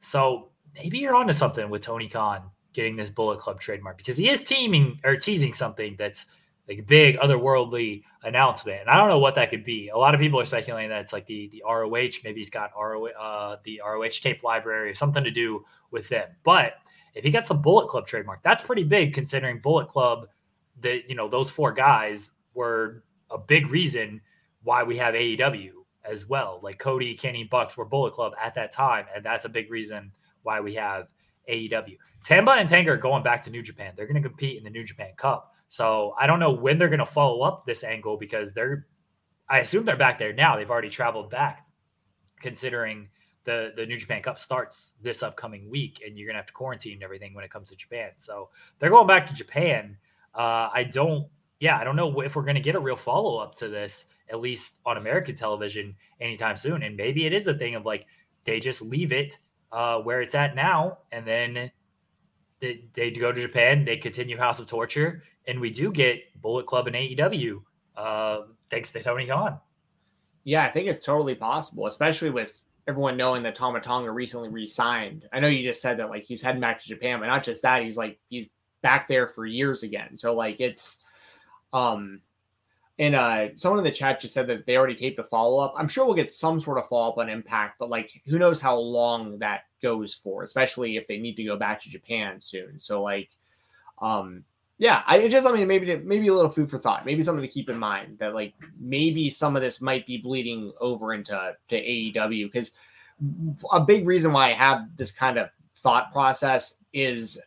So 0.00 0.50
maybe 0.74 0.98
you're 0.98 1.14
onto 1.14 1.32
something 1.32 1.70
with 1.70 1.82
Tony 1.82 2.08
Khan 2.08 2.50
getting 2.72 2.96
this 2.96 3.10
Bullet 3.10 3.38
Club 3.38 3.60
trademark 3.60 3.96
because 3.96 4.16
he 4.16 4.28
is 4.28 4.42
teaming 4.42 5.00
or 5.04 5.16
teasing 5.16 5.54
something 5.54 5.96
that's 5.98 6.26
like 6.68 6.78
a 6.78 6.82
big 6.82 7.16
otherworldly 7.18 8.02
announcement. 8.22 8.80
And 8.80 8.90
I 8.90 8.96
don't 8.96 9.08
know 9.08 9.18
what 9.18 9.34
that 9.36 9.50
could 9.50 9.64
be. 9.64 9.88
A 9.88 9.96
lot 9.96 10.14
of 10.14 10.20
people 10.20 10.40
are 10.40 10.44
speculating 10.44 10.90
that 10.90 11.00
it's 11.02 11.12
like 11.12 11.26
the 11.26 11.48
the 11.48 11.62
ROH. 11.66 12.20
Maybe 12.24 12.40
he's 12.40 12.50
got 12.50 12.70
ROH, 12.78 13.08
uh, 13.18 13.56
the 13.64 13.80
ROH 13.84 14.20
tape 14.20 14.42
library 14.42 14.90
or 14.90 14.94
something 14.94 15.24
to 15.24 15.30
do 15.30 15.64
with 15.90 16.08
them. 16.08 16.28
But 16.42 16.74
if 17.14 17.24
he 17.24 17.30
gets 17.30 17.48
the 17.48 17.54
Bullet 17.54 17.88
Club 17.88 18.06
trademark, 18.06 18.42
that's 18.42 18.62
pretty 18.62 18.82
big 18.82 19.14
considering 19.14 19.60
Bullet 19.60 19.88
Club. 19.88 20.26
That 20.80 21.08
you 21.08 21.14
know 21.14 21.28
those 21.28 21.50
four 21.50 21.72
guys 21.72 22.32
were 22.54 23.04
a 23.34 23.38
big 23.38 23.68
reason 23.68 24.20
why 24.62 24.82
we 24.82 24.96
have 24.96 25.14
AEW 25.14 25.70
as 26.04 26.26
well. 26.26 26.60
Like 26.62 26.78
Cody, 26.78 27.14
Kenny, 27.14 27.44
Bucks 27.44 27.76
were 27.76 27.84
Bullet 27.84 28.14
Club 28.14 28.32
at 28.40 28.54
that 28.54 28.72
time, 28.72 29.06
and 29.14 29.24
that's 29.24 29.44
a 29.44 29.48
big 29.48 29.70
reason 29.70 30.12
why 30.42 30.60
we 30.60 30.74
have 30.74 31.08
AEW. 31.48 31.96
Tama 32.24 32.52
and 32.52 32.68
Tanga 32.68 32.92
are 32.92 32.96
going 32.96 33.22
back 33.22 33.42
to 33.42 33.50
New 33.50 33.62
Japan. 33.62 33.92
They're 33.96 34.06
going 34.06 34.22
to 34.22 34.26
compete 34.26 34.56
in 34.56 34.64
the 34.64 34.70
New 34.70 34.84
Japan 34.84 35.12
Cup. 35.16 35.52
So 35.68 36.14
I 36.18 36.26
don't 36.26 36.40
know 36.40 36.52
when 36.52 36.78
they're 36.78 36.88
going 36.88 36.98
to 37.00 37.06
follow 37.06 37.42
up 37.42 37.66
this 37.66 37.84
angle 37.84 38.16
because 38.16 38.54
they're, 38.54 38.86
I 39.48 39.58
assume 39.58 39.84
they're 39.84 39.96
back 39.96 40.18
there 40.18 40.32
now. 40.32 40.56
They've 40.56 40.70
already 40.70 40.90
traveled 40.90 41.30
back, 41.30 41.66
considering 42.40 43.08
the 43.44 43.72
the 43.76 43.84
New 43.84 43.98
Japan 43.98 44.22
Cup 44.22 44.38
starts 44.38 44.94
this 45.02 45.22
upcoming 45.22 45.68
week, 45.70 46.02
and 46.04 46.16
you're 46.16 46.26
going 46.26 46.34
to 46.34 46.38
have 46.38 46.46
to 46.46 46.52
quarantine 46.52 47.02
everything 47.02 47.34
when 47.34 47.44
it 47.44 47.50
comes 47.50 47.68
to 47.70 47.76
Japan. 47.76 48.10
So 48.16 48.48
they're 48.78 48.90
going 48.90 49.06
back 49.06 49.26
to 49.26 49.34
Japan. 49.34 49.98
Uh, 50.34 50.70
I 50.72 50.84
don't, 50.84 51.28
yeah, 51.58 51.78
I 51.78 51.84
don't 51.84 51.96
know 51.96 52.20
if 52.20 52.36
we're 52.36 52.42
going 52.42 52.56
to 52.56 52.60
get 52.60 52.74
a 52.74 52.80
real 52.80 52.96
follow 52.96 53.38
up 53.38 53.54
to 53.56 53.68
this, 53.68 54.06
at 54.30 54.40
least 54.40 54.80
on 54.84 54.96
American 54.96 55.34
television 55.34 55.94
anytime 56.20 56.56
soon. 56.56 56.82
And 56.82 56.96
maybe 56.96 57.26
it 57.26 57.32
is 57.32 57.46
a 57.46 57.54
thing 57.54 57.74
of 57.74 57.84
like 57.84 58.06
they 58.44 58.60
just 58.60 58.82
leave 58.82 59.12
it 59.12 59.38
uh, 59.72 59.98
where 59.98 60.22
it's 60.22 60.34
at 60.34 60.54
now, 60.54 60.98
and 61.10 61.26
then 61.26 61.70
they, 62.60 62.84
they 62.92 63.10
go 63.10 63.32
to 63.32 63.40
Japan, 63.40 63.84
they 63.84 63.96
continue 63.96 64.38
House 64.38 64.60
of 64.60 64.66
Torture, 64.66 65.24
and 65.46 65.60
we 65.60 65.70
do 65.70 65.90
get 65.90 66.40
Bullet 66.40 66.66
Club 66.66 66.86
and 66.86 66.96
AEW 66.96 67.60
uh, 67.96 68.42
thanks 68.70 68.92
to 68.92 69.02
Tony 69.02 69.26
Khan. 69.26 69.58
Yeah, 70.44 70.64
I 70.64 70.70
think 70.70 70.88
it's 70.88 71.04
totally 71.04 71.34
possible, 71.34 71.86
especially 71.86 72.30
with 72.30 72.60
everyone 72.86 73.16
knowing 73.16 73.42
that 73.44 73.54
Tama 73.54 73.80
Tonga 73.80 74.10
recently 74.10 74.48
re-signed. 74.48 75.26
I 75.32 75.40
know 75.40 75.48
you 75.48 75.64
just 75.64 75.80
said 75.80 75.98
that 75.98 76.10
like 76.10 76.24
he's 76.24 76.42
heading 76.42 76.60
back 76.60 76.80
to 76.82 76.88
Japan, 76.88 77.20
but 77.20 77.26
not 77.26 77.42
just 77.42 77.62
that, 77.62 77.82
he's 77.82 77.96
like 77.96 78.18
he's 78.28 78.46
back 78.82 79.08
there 79.08 79.26
for 79.26 79.46
years 79.46 79.82
again. 79.82 80.16
So 80.16 80.34
like 80.34 80.60
it's 80.60 80.98
um 81.74 82.20
and 82.98 83.14
uh 83.14 83.48
someone 83.56 83.78
in 83.78 83.84
the 83.84 83.90
chat 83.90 84.20
just 84.20 84.32
said 84.32 84.46
that 84.46 84.64
they 84.64 84.76
already 84.76 84.94
taped 84.94 85.18
a 85.18 85.24
follow-up. 85.24 85.74
I'm 85.76 85.88
sure 85.88 86.06
we'll 86.06 86.14
get 86.14 86.30
some 86.32 86.60
sort 86.60 86.78
of 86.78 86.88
follow-up 86.88 87.18
on 87.18 87.28
impact, 87.28 87.78
but 87.78 87.90
like 87.90 88.22
who 88.24 88.38
knows 88.38 88.60
how 88.60 88.76
long 88.76 89.38
that 89.40 89.64
goes 89.82 90.14
for, 90.14 90.44
especially 90.44 90.96
if 90.96 91.06
they 91.06 91.18
need 91.18 91.36
to 91.36 91.44
go 91.44 91.56
back 91.56 91.82
to 91.82 91.90
Japan 91.90 92.40
soon. 92.40 92.78
So 92.78 93.02
like 93.02 93.28
um 94.00 94.44
yeah, 94.78 95.02
I 95.06 95.28
just 95.28 95.46
I 95.46 95.52
mean 95.52 95.68
maybe 95.68 95.96
maybe 95.96 96.28
a 96.28 96.34
little 96.34 96.50
food 96.50 96.70
for 96.70 96.78
thought, 96.78 97.06
maybe 97.06 97.22
something 97.22 97.42
to 97.42 97.48
keep 97.48 97.68
in 97.68 97.78
mind 97.78 98.18
that 98.18 98.34
like 98.34 98.54
maybe 98.80 99.28
some 99.28 99.56
of 99.56 99.62
this 99.62 99.80
might 99.80 100.06
be 100.06 100.18
bleeding 100.18 100.72
over 100.80 101.14
into 101.14 101.54
to 101.68 101.76
AEW 101.76 102.50
because 102.50 102.72
a 103.72 103.80
big 103.80 104.06
reason 104.06 104.32
why 104.32 104.46
I 104.46 104.52
have 104.52 104.96
this 104.96 105.12
kind 105.12 105.38
of 105.38 105.48
thought 105.76 106.12
process 106.12 106.76
is 106.92 107.40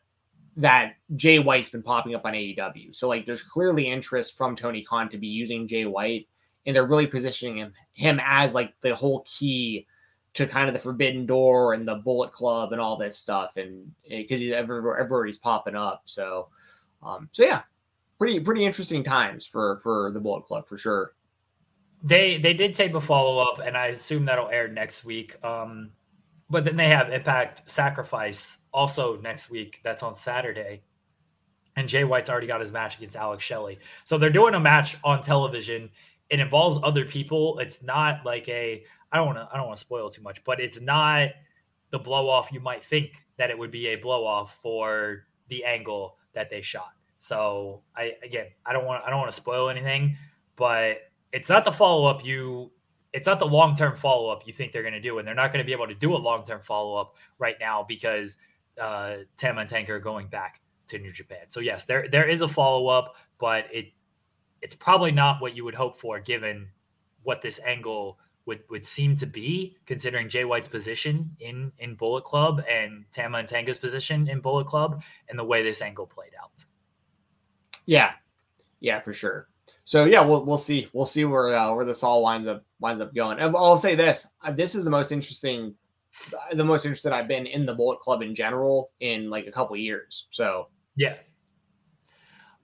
that 0.58 0.96
Jay 1.16 1.38
White's 1.38 1.70
been 1.70 1.84
popping 1.84 2.16
up 2.16 2.26
on 2.26 2.34
AEW. 2.34 2.94
So 2.94 3.08
like 3.08 3.26
there's 3.26 3.44
clearly 3.44 3.90
interest 3.90 4.36
from 4.36 4.56
Tony 4.56 4.84
Khan 4.84 5.08
to 5.10 5.18
be 5.18 5.28
using 5.28 5.68
Jay 5.68 5.86
White 5.86 6.28
and 6.66 6.76
they're 6.76 6.86
really 6.86 7.08
positioning 7.08 7.58
him 7.58 7.74
him 7.94 8.20
as 8.24 8.54
like 8.54 8.74
the 8.82 8.96
whole 8.96 9.24
key 9.28 9.88
to 10.34 10.48
kind 10.48 10.68
of 10.68 10.74
the 10.74 10.80
Forbidden 10.80 11.26
Door 11.26 11.74
and 11.74 11.88
the 11.88 11.96
Bullet 11.96 12.32
Club 12.32 12.74
and 12.74 12.82
all 12.82 12.98
this 12.98 13.18
stuff 13.18 13.58
and 13.58 13.92
because 14.10 14.40
he's 14.40 14.52
everywhere 14.52 14.98
everybody's 14.98 15.38
popping 15.38 15.76
up. 15.76 16.02
So 16.06 16.50
um, 17.04 17.30
so 17.32 17.44
yeah, 17.44 17.62
pretty 18.18 18.40
pretty 18.40 18.66
interesting 18.66 19.04
times 19.04 19.46
for 19.46 19.80
for 19.84 20.12
the 20.12 20.20
Bullet 20.20 20.46
Club 20.46 20.68
for 20.68 20.78
sure. 20.78 21.14
They 22.04 22.38
they 22.38 22.54
did 22.54 22.74
tape 22.74 22.96
a 22.96 23.02
follow 23.02 23.40
up, 23.40 23.60
and 23.60 23.78
I 23.78 23.88
assume 23.88 24.26
that'll 24.26 24.50
air 24.50 24.68
next 24.68 25.06
week. 25.06 25.44
Um, 25.44 25.92
but 26.50 26.64
then 26.64 26.78
they 26.78 26.90
have 26.90 27.12
Impact 27.12 27.70
Sacrifice 27.70 28.58
also 28.74 29.20
next 29.22 29.50
week. 29.50 29.82
That's 29.84 30.04
on 30.04 30.16
Saturday, 30.16 30.84
and 31.76 31.88
Jay 31.88 32.04
White's 32.04 32.30
already 32.30 32.48
got 32.48 32.62
his 32.62 32.72
match 32.72 32.98
against 32.98 33.16
Alex 33.16 33.44
Shelley. 33.44 33.80
So 34.04 34.18
they're 34.18 34.30
doing 34.30 34.54
a 34.54 34.60
match 34.60 34.98
on 35.04 35.22
television. 35.22 35.90
It 36.30 36.40
involves 36.40 36.80
other 36.84 37.06
people. 37.06 37.60
It's 37.60 37.82
not 37.82 38.26
like 38.26 38.48
a 38.50 38.84
I 39.12 39.18
don't 39.18 39.28
want 39.28 39.38
to 39.38 39.50
I 39.52 39.58
don't 39.58 39.68
want 39.68 39.78
to 39.78 39.86
spoil 39.86 40.10
too 40.10 40.22
much, 40.22 40.44
but 40.44 40.60
it's 40.60 40.82
not 40.82 41.30
the 41.92 42.00
blow 42.00 42.30
off 42.30 42.52
you 42.52 42.60
might 42.60 42.84
think 42.84 43.14
that 43.38 43.50
it 43.50 43.58
would 43.58 43.72
be 43.72 43.88
a 43.88 43.96
blow 43.96 44.26
off 44.26 44.58
for 44.62 45.24
the 45.48 45.64
angle 45.64 46.18
that 46.34 46.50
they 46.50 46.62
shot. 46.62 46.92
So 47.20 47.82
I 47.96 48.14
again, 48.24 48.48
I 48.66 48.74
don't 48.74 48.86
want 48.86 49.04
I 49.06 49.10
don't 49.10 49.20
want 49.20 49.32
to 49.32 49.38
spoil 49.38 49.70
anything, 49.70 50.18
but 50.56 50.98
it's 51.32 51.50
not 51.50 51.66
the 51.66 51.72
follow 51.72 52.08
up 52.08 52.26
you 52.26 52.72
it's 53.14 53.26
not 53.26 53.40
the 53.40 53.46
long 53.46 53.76
term 53.76 53.96
follow 53.96 54.30
up 54.30 54.46
you 54.46 54.54
think 54.54 54.72
they're 54.72 54.82
going 54.82 54.94
to 54.94 55.02
do, 55.02 55.20
and 55.20 55.28
they're 55.28 55.36
not 55.36 55.52
going 55.52 55.64
to 55.64 55.68
be 55.68 55.74
able 55.74 55.88
to 55.88 55.96
do 55.96 56.16
a 56.16 56.18
long 56.18 56.44
term 56.46 56.62
follow 56.62 56.96
up 56.96 57.16
right 57.40 57.56
now 57.60 57.86
because 57.88 58.38
uh, 58.82 59.18
Tam 59.38 59.58
and 59.58 59.70
Tank 59.70 59.90
are 59.90 60.00
going 60.00 60.28
back 60.28 60.62
to 60.88 61.00
New 61.00 61.12
Japan. 61.12 61.46
So 61.50 61.60
yes, 61.60 61.86
there 61.86 62.08
there 62.08 62.28
is 62.28 62.42
a 62.42 62.48
follow 62.48 62.88
up, 62.88 63.16
but 63.40 63.66
it 63.72 63.92
it's 64.62 64.76
probably 64.76 65.12
not 65.12 65.42
what 65.42 65.56
you 65.56 65.64
would 65.64 65.76
hope 65.76 66.00
for 66.00 66.20
given 66.20 66.68
what 67.24 67.42
this 67.42 67.60
angle 67.66 68.20
would 68.46 68.64
would 68.70 68.86
seem 68.86 69.16
to 69.18 69.26
be, 69.26 69.76
considering 69.86 70.30
Jay 70.30 70.46
White's 70.46 70.68
position 70.68 71.32
in 71.40 71.72
in 71.80 71.96
Bullet 71.96 72.24
Club 72.24 72.64
and 72.70 73.06
Tama 73.12 73.40
and 73.40 73.48
Tanga's 73.48 73.78
position 73.78 74.28
in 74.28 74.40
Bullet 74.40 74.68
Club, 74.68 75.04
and 75.30 75.38
the 75.38 75.44
way 75.44 75.62
this 75.62 75.82
angle 75.82 76.08
played 76.08 76.32
out. 76.42 76.64
Yeah, 77.86 78.14
yeah, 78.80 79.00
for 79.00 79.14
sure. 79.14 79.48
So 79.84 80.06
yeah, 80.06 80.22
we'll 80.22 80.46
we'll 80.46 80.58
see 80.58 80.90
we'll 80.94 81.06
see 81.06 81.26
where 81.26 81.54
uh, 81.54 81.74
where 81.74 81.86
this 81.86 82.04
all 82.04 82.24
winds 82.24 82.48
up 82.48 82.64
winds 82.80 83.02
up 83.02 83.14
going. 83.14 83.40
I'll 83.40 83.78
say 83.78 83.96
this: 83.96 84.28
uh, 84.44 84.52
this 84.52 84.76
is 84.76 84.84
the 84.84 84.90
most 84.90 85.12
interesting, 85.12 85.76
the 86.54 86.64
most 86.64 86.86
interested 86.86 87.12
I've 87.12 87.28
been 87.28 87.46
in 87.46 87.66
the 87.66 87.74
Bullet 87.74 88.00
Club 88.00 88.22
in 88.22 88.36
general 88.36 88.92
in 89.00 89.30
like 89.30 89.48
a 89.48 89.52
couple 89.52 89.76
years. 89.76 90.28
So 90.30 90.68
yeah. 90.96 91.16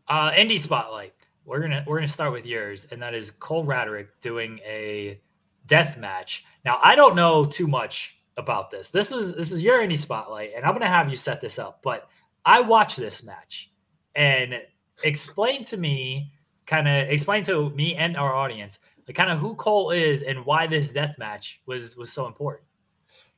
Uh, 0.08 0.32
Indie 0.32 0.60
Spotlight. 0.60 1.14
We're 1.46 1.62
gonna 1.62 1.84
we're 1.86 1.98
gonna 1.98 2.08
start 2.08 2.32
with 2.32 2.46
yours, 2.46 2.88
and 2.92 3.02
that 3.02 3.14
is 3.14 3.32
Cole 3.32 3.66
Radrick 3.66 4.08
doing 4.22 4.60
a 4.60 5.20
death 5.66 5.98
match. 5.98 6.46
Now, 6.64 6.80
I 6.82 6.96
don't 6.96 7.16
know 7.16 7.46
too 7.46 7.68
much 7.68 8.18
about 8.38 8.72
this. 8.72 8.90
This 8.90 9.12
is 9.12 9.36
this 9.36 9.52
is 9.52 9.62
your 9.62 9.80
indie 9.80 9.98
spotlight, 9.98 10.52
and 10.56 10.66
I'm 10.66 10.74
gonna 10.74 10.88
have 10.88 11.10
you 11.10 11.16
set 11.16 11.42
this 11.42 11.60
up. 11.60 11.82
But 11.84 12.08
I 12.46 12.62
watched 12.62 12.98
this 12.98 13.24
match 13.24 13.72
and 14.16 14.62
explain 15.04 15.64
to 15.66 15.78
me, 15.78 16.34
kind 16.66 16.88
of 16.88 17.10
explain 17.10 17.44
to 17.44 17.70
me 17.72 17.96
and 17.96 18.16
our 18.18 18.34
audience, 18.34 18.80
like 19.08 19.16
kind 19.16 19.32
of 19.32 19.40
who 19.40 19.56
Cole 19.56 19.92
is 19.92 20.22
and 20.22 20.46
why 20.46 20.68
this 20.68 20.92
death 20.92 21.18
match 21.18 21.62
was 21.66 21.98
was 21.98 22.12
so 22.12 22.28
important. 22.28 22.68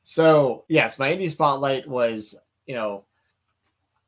So 0.04 0.64
yes, 0.68 0.98
my 0.98 1.10
indie 1.12 1.30
spotlight 1.30 1.88
was, 1.88 2.34
you 2.66 2.74
know, 2.74 3.04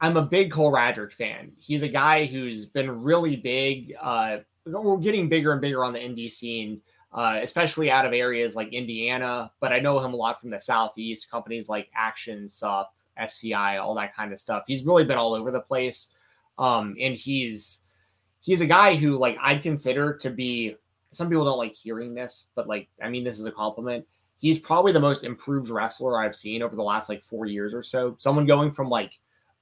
I'm 0.00 0.16
a 0.16 0.22
big 0.22 0.52
Cole 0.52 0.72
Radrick 0.72 1.12
fan. 1.12 1.52
He's 1.58 1.82
a 1.82 1.88
guy 1.88 2.26
who's 2.26 2.66
been 2.66 3.02
really 3.02 3.36
big. 3.36 3.94
Uh, 4.00 4.38
we're 4.64 4.98
getting 4.98 5.28
bigger 5.28 5.52
and 5.52 5.60
bigger 5.60 5.84
on 5.84 5.92
the 5.92 5.98
indie 5.98 6.30
scene 6.30 6.80
uh, 7.12 7.40
especially 7.42 7.90
out 7.90 8.04
of 8.04 8.12
areas 8.12 8.54
like 8.54 8.72
Indiana. 8.72 9.50
But 9.60 9.72
I 9.72 9.80
know 9.80 9.98
him 10.00 10.12
a 10.12 10.16
lot 10.16 10.40
from 10.40 10.50
the 10.50 10.60
Southeast, 10.60 11.30
companies 11.30 11.68
like 11.68 11.88
Action, 11.94 12.46
SUP, 12.46 12.92
SCI, 13.16 13.78
all 13.78 13.94
that 13.94 14.14
kind 14.14 14.32
of 14.32 14.40
stuff. 14.40 14.64
He's 14.66 14.84
really 14.84 15.04
been 15.04 15.18
all 15.18 15.34
over 15.34 15.50
the 15.50 15.60
place. 15.60 16.08
Um, 16.58 16.96
and 17.00 17.14
he's 17.14 17.82
he's 18.40 18.60
a 18.60 18.66
guy 18.66 18.94
who 18.94 19.16
like 19.16 19.38
I 19.40 19.56
consider 19.56 20.16
to 20.18 20.30
be 20.30 20.76
some 21.12 21.28
people 21.28 21.44
don't 21.44 21.58
like 21.58 21.74
hearing 21.74 22.14
this, 22.14 22.48
but 22.54 22.68
like 22.68 22.88
I 23.02 23.08
mean 23.08 23.24
this 23.24 23.38
is 23.38 23.46
a 23.46 23.52
compliment. 23.52 24.06
He's 24.38 24.58
probably 24.58 24.92
the 24.92 25.00
most 25.00 25.24
improved 25.24 25.70
wrestler 25.70 26.20
I've 26.20 26.36
seen 26.36 26.62
over 26.62 26.76
the 26.76 26.82
last 26.82 27.08
like 27.08 27.22
four 27.22 27.46
years 27.46 27.74
or 27.74 27.82
so. 27.82 28.14
Someone 28.18 28.46
going 28.46 28.70
from 28.70 28.88
like 28.88 29.12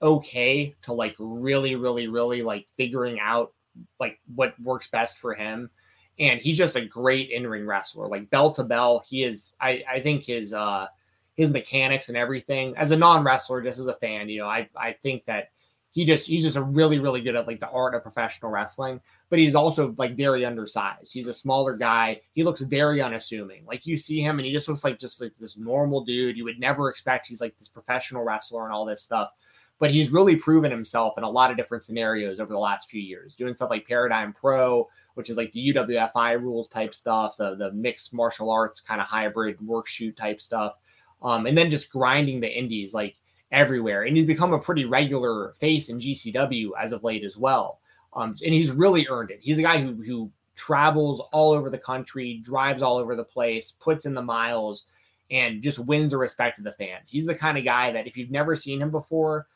okay 0.02 0.74
to 0.82 0.92
like 0.92 1.14
really, 1.18 1.76
really, 1.76 2.08
really 2.08 2.42
like 2.42 2.66
figuring 2.76 3.18
out 3.18 3.52
like 3.98 4.18
what 4.34 4.58
works 4.60 4.88
best 4.88 5.18
for 5.18 5.34
him 5.34 5.70
and 6.18 6.40
he's 6.40 6.56
just 6.56 6.76
a 6.76 6.84
great 6.84 7.30
in-ring 7.30 7.66
wrestler 7.66 8.08
like 8.08 8.28
bell 8.30 8.50
to 8.50 8.64
bell 8.64 9.04
he 9.08 9.22
is 9.22 9.52
i 9.60 9.82
i 9.90 10.00
think 10.00 10.24
his 10.24 10.52
uh 10.54 10.86
his 11.34 11.50
mechanics 11.50 12.08
and 12.08 12.16
everything 12.16 12.74
as 12.76 12.90
a 12.90 12.96
non-wrestler 12.96 13.62
just 13.62 13.78
as 13.78 13.86
a 13.86 13.94
fan 13.94 14.28
you 14.28 14.38
know 14.38 14.48
i 14.48 14.68
i 14.76 14.92
think 14.92 15.24
that 15.24 15.48
he 15.96 16.04
just 16.04 16.28
he's 16.28 16.42
just 16.44 16.56
a 16.56 16.62
really 16.62 17.00
really 17.00 17.22
good 17.22 17.34
at 17.34 17.48
like 17.48 17.58
the 17.58 17.70
art 17.70 17.94
of 17.94 18.02
professional 18.02 18.52
wrestling 18.52 19.00
but 19.28 19.40
he's 19.40 19.56
also 19.56 19.92
like 19.98 20.16
very 20.16 20.44
undersized. 20.44 21.12
He's 21.12 21.26
a 21.26 21.32
smaller 21.32 21.76
guy. 21.76 22.20
He 22.34 22.44
looks 22.44 22.60
very 22.60 23.02
unassuming. 23.02 23.64
Like 23.66 23.84
you 23.84 23.96
see 23.96 24.20
him 24.20 24.38
and 24.38 24.46
he 24.46 24.52
just 24.52 24.68
looks 24.68 24.84
like 24.84 25.00
just 25.00 25.20
like 25.20 25.34
this 25.34 25.58
normal 25.58 26.04
dude. 26.04 26.36
You 26.36 26.44
would 26.44 26.60
never 26.60 26.90
expect 26.90 27.26
he's 27.26 27.40
like 27.40 27.58
this 27.58 27.66
professional 27.66 28.22
wrestler 28.22 28.66
and 28.66 28.72
all 28.72 28.84
this 28.84 29.02
stuff 29.02 29.32
but 29.78 29.90
he's 29.90 30.10
really 30.10 30.36
proven 30.36 30.70
himself 30.70 31.18
in 31.18 31.24
a 31.24 31.28
lot 31.28 31.50
of 31.50 31.56
different 31.56 31.84
scenarios 31.84 32.40
over 32.40 32.52
the 32.52 32.58
last 32.58 32.88
few 32.88 33.00
years, 33.00 33.34
doing 33.34 33.52
stuff 33.52 33.70
like 33.70 33.86
Paradigm 33.86 34.32
Pro, 34.32 34.88
which 35.14 35.28
is 35.28 35.36
like 35.36 35.52
the 35.52 35.74
UWFI 35.74 36.40
rules 36.40 36.68
type 36.68 36.94
stuff, 36.94 37.36
the 37.36 37.56
the 37.56 37.72
mixed 37.72 38.14
martial 38.14 38.50
arts 38.50 38.80
kind 38.80 39.00
of 39.00 39.06
hybrid 39.06 39.60
work 39.60 39.86
shoot 39.86 40.16
type 40.16 40.40
stuff, 40.40 40.76
um, 41.22 41.46
and 41.46 41.56
then 41.56 41.70
just 41.70 41.90
grinding 41.90 42.40
the 42.40 42.50
indies. 42.50 42.94
Like 42.94 43.16
everywhere. 43.52 44.02
And 44.02 44.16
he's 44.16 44.26
become 44.26 44.52
a 44.52 44.58
pretty 44.58 44.84
regular 44.84 45.54
face 45.58 45.88
in 45.88 45.98
GCW 45.98 46.70
as 46.78 46.92
of 46.92 47.04
late 47.04 47.24
as 47.24 47.36
well. 47.36 47.80
Um, 48.14 48.34
and 48.44 48.54
he's 48.54 48.70
really 48.70 49.06
earned 49.08 49.30
it. 49.30 49.40
He's 49.42 49.58
a 49.58 49.62
guy 49.62 49.78
who 49.78 50.02
who 50.02 50.30
travels 50.54 51.20
all 51.32 51.52
over 51.52 51.68
the 51.70 51.78
country, 51.78 52.40
drives 52.42 52.82
all 52.82 52.96
over 52.96 53.14
the 53.14 53.24
place, 53.24 53.72
puts 53.72 54.06
in 54.06 54.14
the 54.14 54.22
miles, 54.22 54.84
and 55.30 55.62
just 55.62 55.78
wins 55.78 56.10
the 56.10 56.18
respect 56.18 56.58
of 56.58 56.64
the 56.64 56.72
fans. 56.72 57.10
He's 57.10 57.26
the 57.26 57.34
kind 57.34 57.58
of 57.58 57.64
guy 57.64 57.92
that 57.92 58.06
if 58.06 58.16
you've 58.16 58.30
never 58.30 58.56
seen 58.56 58.80
him 58.80 58.90
before, 58.90 59.46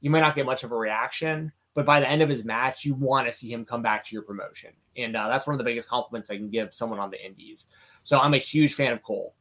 you 0.00 0.10
might 0.10 0.20
not 0.20 0.34
get 0.34 0.46
much 0.46 0.64
of 0.64 0.72
a 0.72 0.76
reaction, 0.76 1.52
but 1.74 1.86
by 1.86 2.00
the 2.00 2.08
end 2.08 2.22
of 2.22 2.28
his 2.28 2.44
match, 2.44 2.84
you 2.84 2.94
want 2.94 3.28
to 3.28 3.32
see 3.32 3.52
him 3.52 3.64
come 3.64 3.82
back 3.82 4.04
to 4.04 4.14
your 4.14 4.22
promotion. 4.22 4.70
And 4.96 5.16
uh, 5.16 5.28
that's 5.28 5.46
one 5.46 5.54
of 5.54 5.58
the 5.58 5.64
biggest 5.64 5.88
compliments 5.88 6.30
I 6.30 6.36
can 6.36 6.50
give 6.50 6.74
someone 6.74 6.98
on 6.98 7.10
the 7.10 7.24
indies. 7.24 7.66
So 8.02 8.18
I'm 8.18 8.34
a 8.34 8.38
huge 8.38 8.74
fan 8.74 8.92
of 8.92 9.02
Cole. 9.02 9.34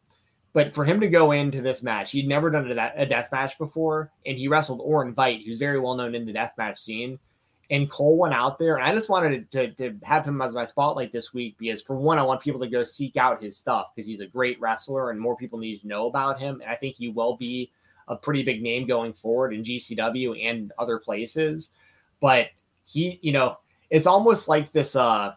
But 0.58 0.74
for 0.74 0.84
him 0.84 1.00
to 1.02 1.08
go 1.08 1.34
into 1.34 1.62
this 1.62 1.84
match, 1.84 2.10
he'd 2.10 2.28
never 2.28 2.50
done 2.50 2.72
a, 2.72 3.06
death 3.06 3.30
match 3.32 3.60
before, 3.60 4.12
and 4.26 4.40
he 4.40 4.48
wrestled 4.48 4.82
Orin 4.82 5.14
Veidt, 5.14 5.46
who's 5.46 5.60
very 5.60 5.80
well 5.80 5.94
known 5.94 6.16
in 6.16 6.26
the 6.26 6.34
death 6.34 6.56
match 6.58 6.80
scene. 6.80 7.20
And 7.70 7.88
Cole 7.92 8.18
went 8.18 8.34
out 8.34 8.58
there, 8.58 8.76
and 8.76 8.84
I 8.84 8.92
just 8.92 9.08
wanted 9.08 9.52
to, 9.52 9.68
to, 9.68 9.92
to 9.92 10.00
have 10.04 10.26
him 10.26 10.42
as 10.42 10.56
my 10.56 10.66
spotlight 10.66 11.12
this 11.12 11.32
week 11.32 11.58
because, 11.60 11.84
for 11.84 11.96
one, 11.96 12.18
I 12.18 12.24
want 12.24 12.42
people 12.42 12.60
to 12.62 12.68
go 12.68 12.84
seek 12.84 13.18
out 13.18 13.44
his 13.44 13.56
stuff 13.56 13.92
because 13.94 14.08
he's 14.08 14.20
a 14.20 14.26
great 14.26 14.60
wrestler, 14.60 15.12
and 15.12 15.20
more 15.20 15.38
people 15.38 15.60
need 15.60 15.78
to 15.82 15.88
know 15.88 16.08
about 16.08 16.40
him. 16.40 16.60
And 16.62 16.72
I 16.72 16.76
think 16.76 16.96
he 16.96 17.10
will 17.10 17.38
be 17.38 17.72
a 18.08 18.16
pretty 18.16 18.42
big 18.42 18.64
name 18.64 18.88
going 18.88 19.14
forward 19.14 19.54
in 19.54 19.62
GCW 19.62 20.44
and 20.44 20.72
other 20.80 20.98
places. 20.98 21.70
But 22.20 22.48
he, 22.84 23.20
you 23.22 23.32
know, 23.32 23.60
it's 23.92 24.08
almost 24.08 24.48
like 24.48 24.72
this. 24.72 24.96
Uh, 24.96 25.36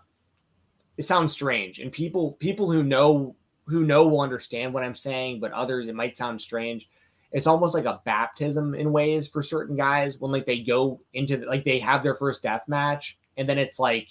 it 0.97 1.05
sounds 1.05 1.31
strange, 1.31 1.79
and 1.79 1.93
people 1.93 2.33
people 2.41 2.73
who 2.73 2.83
know 2.83 3.37
who 3.67 3.85
know 3.85 4.09
will 4.09 4.21
understand 4.21 4.75
what 4.75 4.83
I'm 4.83 4.95
saying, 4.95 5.41
but 5.41 5.53
others 5.53 5.89
it 5.89 5.95
might 5.95 6.17
sound 6.17 6.41
strange. 6.41 6.89
It's 7.33 7.47
almost 7.47 7.75
like 7.75 7.85
a 7.85 8.01
baptism 8.05 8.75
in 8.75 8.93
ways 8.93 9.29
for 9.29 9.43
certain 9.43 9.77
guys 9.77 10.19
when 10.19 10.33
like 10.33 10.47
they 10.47 10.61
go 10.63 11.01
into 11.15 11.37
the, 11.37 11.47
like 11.47 11.65
they 11.65 11.79
have 11.79 12.03
their 12.03 12.15
first 12.15 12.43
death 12.43 12.69
match, 12.69 13.19
and 13.37 13.49
then 13.49 13.59
it's 13.59 13.79
like 13.79 14.09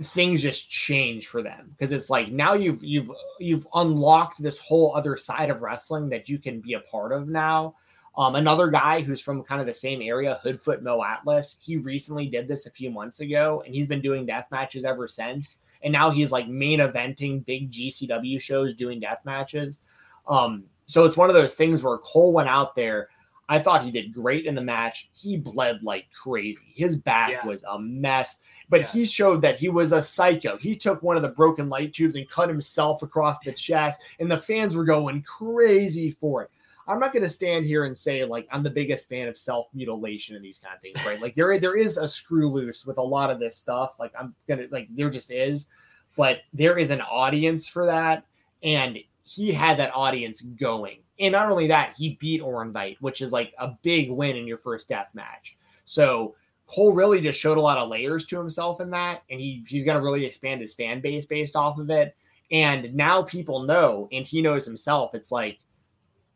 things 0.00 0.42
just 0.42 0.70
change 0.70 1.26
for 1.26 1.42
them 1.42 1.70
because 1.70 1.92
it's 1.92 2.10
like 2.10 2.30
now 2.30 2.54
you've 2.54 2.82
you've 2.82 3.10
you've 3.38 3.66
unlocked 3.74 4.42
this 4.42 4.58
whole 4.58 4.94
other 4.94 5.16
side 5.16 5.50
of 5.50 5.62
wrestling 5.62 6.08
that 6.08 6.28
you 6.28 6.38
can 6.38 6.60
be 6.60 6.74
a 6.74 6.80
part 6.80 7.12
of 7.12 7.28
now. 7.28 7.74
Um, 8.16 8.34
another 8.34 8.68
guy 8.68 9.00
who's 9.00 9.22
from 9.22 9.42
kind 9.42 9.60
of 9.62 9.66
the 9.66 9.72
same 9.72 10.02
area, 10.02 10.38
Hoodfoot 10.44 10.82
Mo 10.82 11.02
Atlas, 11.02 11.56
he 11.62 11.78
recently 11.78 12.26
did 12.26 12.46
this 12.46 12.66
a 12.66 12.70
few 12.70 12.90
months 12.90 13.20
ago, 13.20 13.62
and 13.64 13.74
he's 13.74 13.88
been 13.88 14.02
doing 14.02 14.26
death 14.26 14.48
matches 14.50 14.84
ever 14.84 15.08
since. 15.08 15.60
And 15.82 15.92
now 15.92 16.10
he's 16.10 16.30
like 16.32 16.48
main 16.48 16.78
eventing 16.80 17.44
big 17.44 17.70
GCW 17.70 18.40
shows, 18.40 18.74
doing 18.74 19.00
death 19.00 19.20
matches. 19.24 19.80
Um, 20.28 20.64
so 20.86 21.04
it's 21.04 21.16
one 21.16 21.28
of 21.30 21.34
those 21.34 21.54
things 21.54 21.82
where 21.82 21.98
Cole 21.98 22.32
went 22.32 22.48
out 22.48 22.74
there. 22.76 23.08
I 23.48 23.58
thought 23.58 23.84
he 23.84 23.90
did 23.90 24.14
great 24.14 24.46
in 24.46 24.54
the 24.54 24.62
match. 24.62 25.10
He 25.14 25.36
bled 25.36 25.82
like 25.82 26.06
crazy. 26.12 26.72
His 26.74 26.96
back 26.96 27.30
Yeah. 27.30 27.46
was 27.46 27.64
a 27.64 27.78
mess, 27.78 28.38
but 28.70 28.80
Yeah. 28.82 28.86
he 28.86 29.04
showed 29.04 29.42
that 29.42 29.58
he 29.58 29.68
was 29.68 29.92
a 29.92 30.02
psycho. 30.02 30.56
He 30.56 30.74
took 30.76 31.02
one 31.02 31.16
of 31.16 31.22
the 31.22 31.28
broken 31.28 31.68
light 31.68 31.92
tubes 31.92 32.14
and 32.16 32.28
cut 32.30 32.48
himself 32.48 33.02
across 33.02 33.38
the 33.40 33.52
chest, 33.52 34.00
and 34.20 34.30
the 34.30 34.38
fans 34.38 34.74
were 34.74 34.84
going 34.84 35.22
crazy 35.22 36.10
for 36.10 36.42
it. 36.44 36.50
I'm 36.86 36.98
not 36.98 37.12
going 37.12 37.24
to 37.24 37.30
stand 37.30 37.64
here 37.64 37.84
and 37.84 37.96
say 37.96 38.24
like 38.24 38.48
I'm 38.50 38.62
the 38.62 38.70
biggest 38.70 39.08
fan 39.08 39.28
of 39.28 39.38
self 39.38 39.68
mutilation 39.74 40.36
and 40.36 40.44
these 40.44 40.58
kind 40.58 40.74
of 40.74 40.80
things, 40.80 41.04
right? 41.06 41.20
Like 41.20 41.34
there 41.34 41.58
there 41.58 41.76
is 41.76 41.96
a 41.96 42.08
screw 42.08 42.48
loose 42.48 42.84
with 42.84 42.98
a 42.98 43.02
lot 43.02 43.30
of 43.30 43.38
this 43.38 43.56
stuff. 43.56 43.94
Like 43.98 44.12
I'm 44.18 44.34
gonna 44.48 44.66
like 44.70 44.88
there 44.90 45.10
just 45.10 45.30
is, 45.30 45.68
but 46.16 46.38
there 46.52 46.78
is 46.78 46.90
an 46.90 47.00
audience 47.00 47.66
for 47.66 47.86
that, 47.86 48.24
and 48.62 48.98
he 49.24 49.52
had 49.52 49.78
that 49.78 49.94
audience 49.94 50.40
going. 50.40 50.98
And 51.20 51.32
not 51.32 51.50
only 51.50 51.68
that, 51.68 51.94
he 51.96 52.16
beat 52.20 52.42
Orin 52.42 52.72
Veidt, 52.72 52.96
which 53.00 53.20
is 53.20 53.32
like 53.32 53.54
a 53.58 53.76
big 53.82 54.10
win 54.10 54.36
in 54.36 54.46
your 54.46 54.58
first 54.58 54.88
death 54.88 55.08
match. 55.14 55.56
So 55.84 56.34
Cole 56.66 56.92
really 56.92 57.20
just 57.20 57.38
showed 57.38 57.58
a 57.58 57.62
lot 57.62 57.78
of 57.78 57.88
layers 57.88 58.26
to 58.26 58.38
himself 58.38 58.80
in 58.80 58.90
that, 58.90 59.22
and 59.30 59.38
he 59.38 59.64
he's 59.68 59.84
going 59.84 59.96
to 59.96 60.02
really 60.02 60.24
expand 60.24 60.60
his 60.60 60.74
fan 60.74 61.00
base 61.00 61.26
based 61.26 61.54
off 61.54 61.78
of 61.78 61.90
it. 61.90 62.16
And 62.50 62.94
now 62.94 63.22
people 63.22 63.62
know, 63.62 64.08
and 64.12 64.26
he 64.26 64.42
knows 64.42 64.64
himself. 64.64 65.14
It's 65.14 65.32
like, 65.32 65.58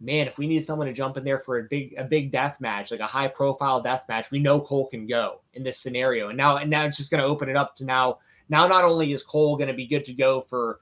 man, 0.00 0.26
if 0.26 0.38
we 0.38 0.46
need 0.46 0.64
someone 0.64 0.86
to 0.86 0.92
jump 0.92 1.16
in 1.16 1.24
there 1.24 1.38
for 1.38 1.58
a 1.58 1.62
big 1.64 1.94
a 1.96 2.04
big 2.04 2.30
death 2.30 2.60
match, 2.60 2.90
like 2.90 3.00
a 3.00 3.06
high 3.06 3.28
profile 3.28 3.80
death 3.80 4.04
match, 4.08 4.30
we 4.30 4.38
know 4.38 4.60
Cole 4.60 4.88
can 4.88 5.06
go 5.06 5.40
in 5.54 5.62
this 5.62 5.78
scenario. 5.78 6.28
And 6.28 6.36
now 6.36 6.56
and 6.56 6.70
now 6.70 6.84
it's 6.84 6.96
just 6.96 7.10
going 7.10 7.22
to 7.22 7.28
open 7.28 7.48
it 7.48 7.56
up 7.56 7.76
to 7.76 7.84
now. 7.84 8.18
Now 8.48 8.66
not 8.66 8.84
only 8.84 9.12
is 9.12 9.22
Cole 9.22 9.56
going 9.56 9.68
to 9.68 9.74
be 9.74 9.86
good 9.86 10.04
to 10.04 10.14
go 10.14 10.40
for 10.40 10.80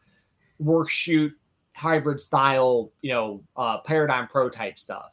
work 0.58 0.88
shoot 0.88 1.32
hybrid 1.74 2.20
style, 2.20 2.92
you 3.02 3.12
know, 3.12 3.42
uh, 3.56 3.78
paradigm 3.78 4.28
pro 4.28 4.48
type 4.48 4.78
stuff. 4.78 5.12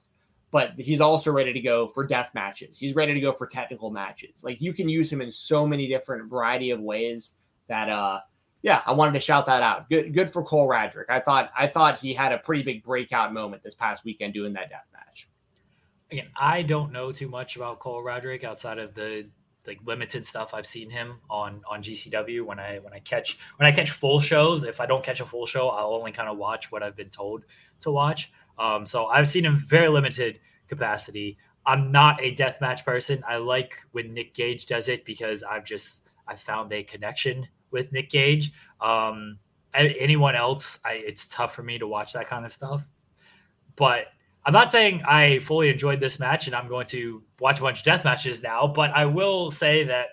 But 0.52 0.74
he's 0.78 1.00
also 1.00 1.32
ready 1.32 1.54
to 1.54 1.62
go 1.62 1.88
for 1.88 2.06
death 2.06 2.32
matches. 2.34 2.78
He's 2.78 2.94
ready 2.94 3.14
to 3.14 3.22
go 3.22 3.32
for 3.32 3.48
technical 3.48 3.90
matches. 3.90 4.44
Like 4.44 4.62
you 4.62 4.74
can 4.74 4.90
use 4.90 5.12
him 5.12 5.22
in 5.22 5.32
so 5.32 5.66
many 5.66 5.88
different 5.88 6.30
variety 6.30 6.72
of 6.72 6.82
ways 6.82 7.36
that 7.68 7.90
uh 7.90 8.20
yeah, 8.62 8.82
I 8.86 8.92
wanted 8.94 9.14
to 9.14 9.20
shout 9.20 9.48
that 9.48 9.64
out. 9.64 9.90
Good 9.90 10.14
good 10.14 10.32
for 10.32 10.44
Cole 10.44 10.68
Radrick. 10.68 11.06
I 11.10 11.20
thought 11.20 11.52
I 11.58 11.68
thought 11.68 12.00
he 12.00 12.14
had 12.14 12.32
a 12.32 12.38
pretty 12.38 12.64
big 12.64 12.84
breakout 12.84 13.34
moment 13.34 13.64
this 13.64 13.76
past 13.76 14.06
weekend 14.06 14.34
doing 14.34 14.54
that 14.54 14.70
death 14.70 14.86
match. 14.94 15.28
again, 16.12 16.28
I 16.40 16.62
don't 16.62 16.92
know 16.92 17.12
too 17.12 17.28
much 17.28 17.56
about 17.56 17.80
Cole 17.80 18.04
Radrick 18.04 18.44
outside 18.44 18.78
of 18.78 18.94
the 18.94 19.28
like 19.68 19.80
limited 19.86 20.26
stuff 20.26 20.54
I've 20.54 20.66
seen 20.66 20.90
him 20.90 21.20
on 21.30 21.62
on 21.70 21.82
GCW. 21.82 22.46
When 22.46 22.60
I 22.60 22.78
when 22.80 22.94
I 22.94 23.00
catch 23.00 23.40
when 23.58 23.66
I 23.66 23.72
catch 23.72 23.92
full 23.92 24.20
shows, 24.20 24.64
if 24.64 24.80
I 24.80 24.86
don't 24.86 25.04
catch 25.04 25.22
a 25.22 25.26
full 25.26 25.48
show, 25.48 25.70
I'll 25.70 25.94
only 25.94 26.12
kind 26.12 26.30
of 26.30 26.38
watch 26.38 26.72
what 26.72 26.84
I've 26.84 26.96
been 26.96 27.10
told 27.10 27.46
to 27.82 27.92
watch. 27.92 28.32
Um, 28.60 28.86
so 28.86 29.08
I've 29.08 29.28
seen 29.28 29.46
him 29.46 29.58
very 29.58 29.90
limited 29.90 30.40
capacity. 30.68 31.38
I'm 31.66 31.92
not 31.92 32.22
a 32.22 32.34
deathmatch 32.34 32.86
person. 32.86 33.24
I 33.28 33.38
like 33.38 33.74
when 33.92 34.14
Nick 34.14 34.34
Gage 34.34 34.66
does 34.68 34.88
it 34.88 35.04
because 35.06 35.42
I've 35.42 35.64
just 35.66 36.08
I 36.28 36.36
found 36.36 36.72
a 36.74 36.84
connection 36.84 37.48
with 37.72 37.92
Nick 37.92 38.10
Gage. 38.10 38.52
Um, 38.80 39.40
anyone 39.74 40.36
else, 40.36 40.80
I, 40.86 40.94
it's 40.94 41.30
tough 41.30 41.56
for 41.56 41.64
me 41.64 41.78
to 41.80 41.88
watch 41.88 42.14
that 42.14 42.28
kind 42.28 42.46
of 42.46 42.54
stuff. 42.54 42.88
But 43.76 44.08
I'm 44.46 44.54
not 44.54 44.72
saying 44.72 45.04
I 45.08 45.40
fully 45.40 45.70
enjoyed 45.70 46.00
this 46.00 46.20
match 46.20 46.48
and 46.48 46.56
I'm 46.56 46.68
going 46.68 46.88
to 46.88 47.24
watch 47.40 47.60
a 47.60 47.62
bunch 47.62 47.80
of 47.80 47.86
death 47.86 48.04
matches 48.04 48.42
now, 48.42 48.68
but 48.68 48.92
I 48.92 49.06
will 49.06 49.52
say 49.52 49.84
that 49.84 50.08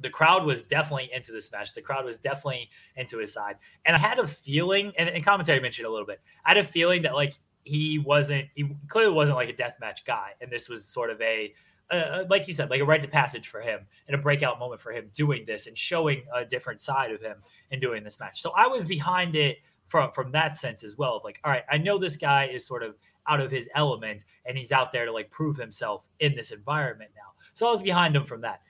the 0.00 0.10
crowd 0.10 0.44
was 0.44 0.62
definitely 0.62 1.10
into 1.12 1.32
this 1.32 1.50
match. 1.50 1.74
The 1.74 1.82
crowd 1.82 2.04
was 2.04 2.18
definitely 2.18 2.70
into 2.96 3.18
his 3.18 3.32
side. 3.32 3.56
And 3.84 3.96
I 3.96 3.98
had 3.98 4.18
a 4.18 4.26
feeling, 4.26 4.92
and, 4.96 5.08
and 5.08 5.24
commentary 5.24 5.60
mentioned 5.60 5.88
a 5.88 5.90
little 5.90 6.06
bit, 6.06 6.20
I 6.44 6.50
had 6.50 6.58
a 6.58 6.64
feeling 6.64 7.02
that 7.02 7.14
like 7.14 7.34
he 7.64 7.98
wasn't, 7.98 8.46
he 8.54 8.76
clearly 8.86 9.12
wasn't 9.12 9.38
like 9.38 9.48
a 9.48 9.56
death 9.56 9.74
match 9.80 10.04
guy. 10.04 10.34
And 10.40 10.52
this 10.52 10.68
was 10.68 10.84
sort 10.84 11.10
of 11.10 11.20
a, 11.20 11.52
uh, 11.90 12.24
like 12.28 12.46
you 12.46 12.52
said, 12.52 12.70
like 12.70 12.80
a 12.80 12.84
rite 12.84 13.04
of 13.04 13.10
passage 13.10 13.48
for 13.48 13.60
him 13.60 13.80
and 14.06 14.14
a 14.14 14.18
breakout 14.18 14.58
moment 14.58 14.80
for 14.80 14.92
him 14.92 15.10
doing 15.14 15.44
this 15.46 15.66
and 15.66 15.76
showing 15.76 16.22
a 16.34 16.44
different 16.44 16.80
side 16.80 17.12
of 17.12 17.20
him 17.20 17.36
and 17.70 17.80
doing 17.80 18.04
this 18.04 18.20
match. 18.20 18.40
So 18.40 18.52
I 18.56 18.66
was 18.66 18.84
behind 18.84 19.36
it 19.36 19.58
from 19.86 20.12
from 20.12 20.32
that 20.32 20.56
sense 20.56 20.84
as 20.84 20.98
well. 20.98 21.16
Of 21.16 21.24
like, 21.24 21.40
all 21.44 21.50
right, 21.50 21.64
I 21.70 21.78
know 21.78 21.98
this 21.98 22.16
guy 22.16 22.46
is 22.46 22.66
sort 22.66 22.82
of 22.82 22.96
out 23.26 23.40
of 23.40 23.50
his 23.50 23.68
element 23.74 24.24
and 24.44 24.56
he's 24.56 24.72
out 24.72 24.92
there 24.92 25.06
to 25.06 25.12
like 25.12 25.30
prove 25.30 25.56
himself 25.56 26.08
in 26.20 26.34
this 26.34 26.50
environment 26.50 27.10
now. 27.16 27.32
So 27.54 27.66
I 27.66 27.70
was 27.70 27.82
behind 27.82 28.14
him 28.16 28.24
from 28.24 28.42
that. 28.42 28.60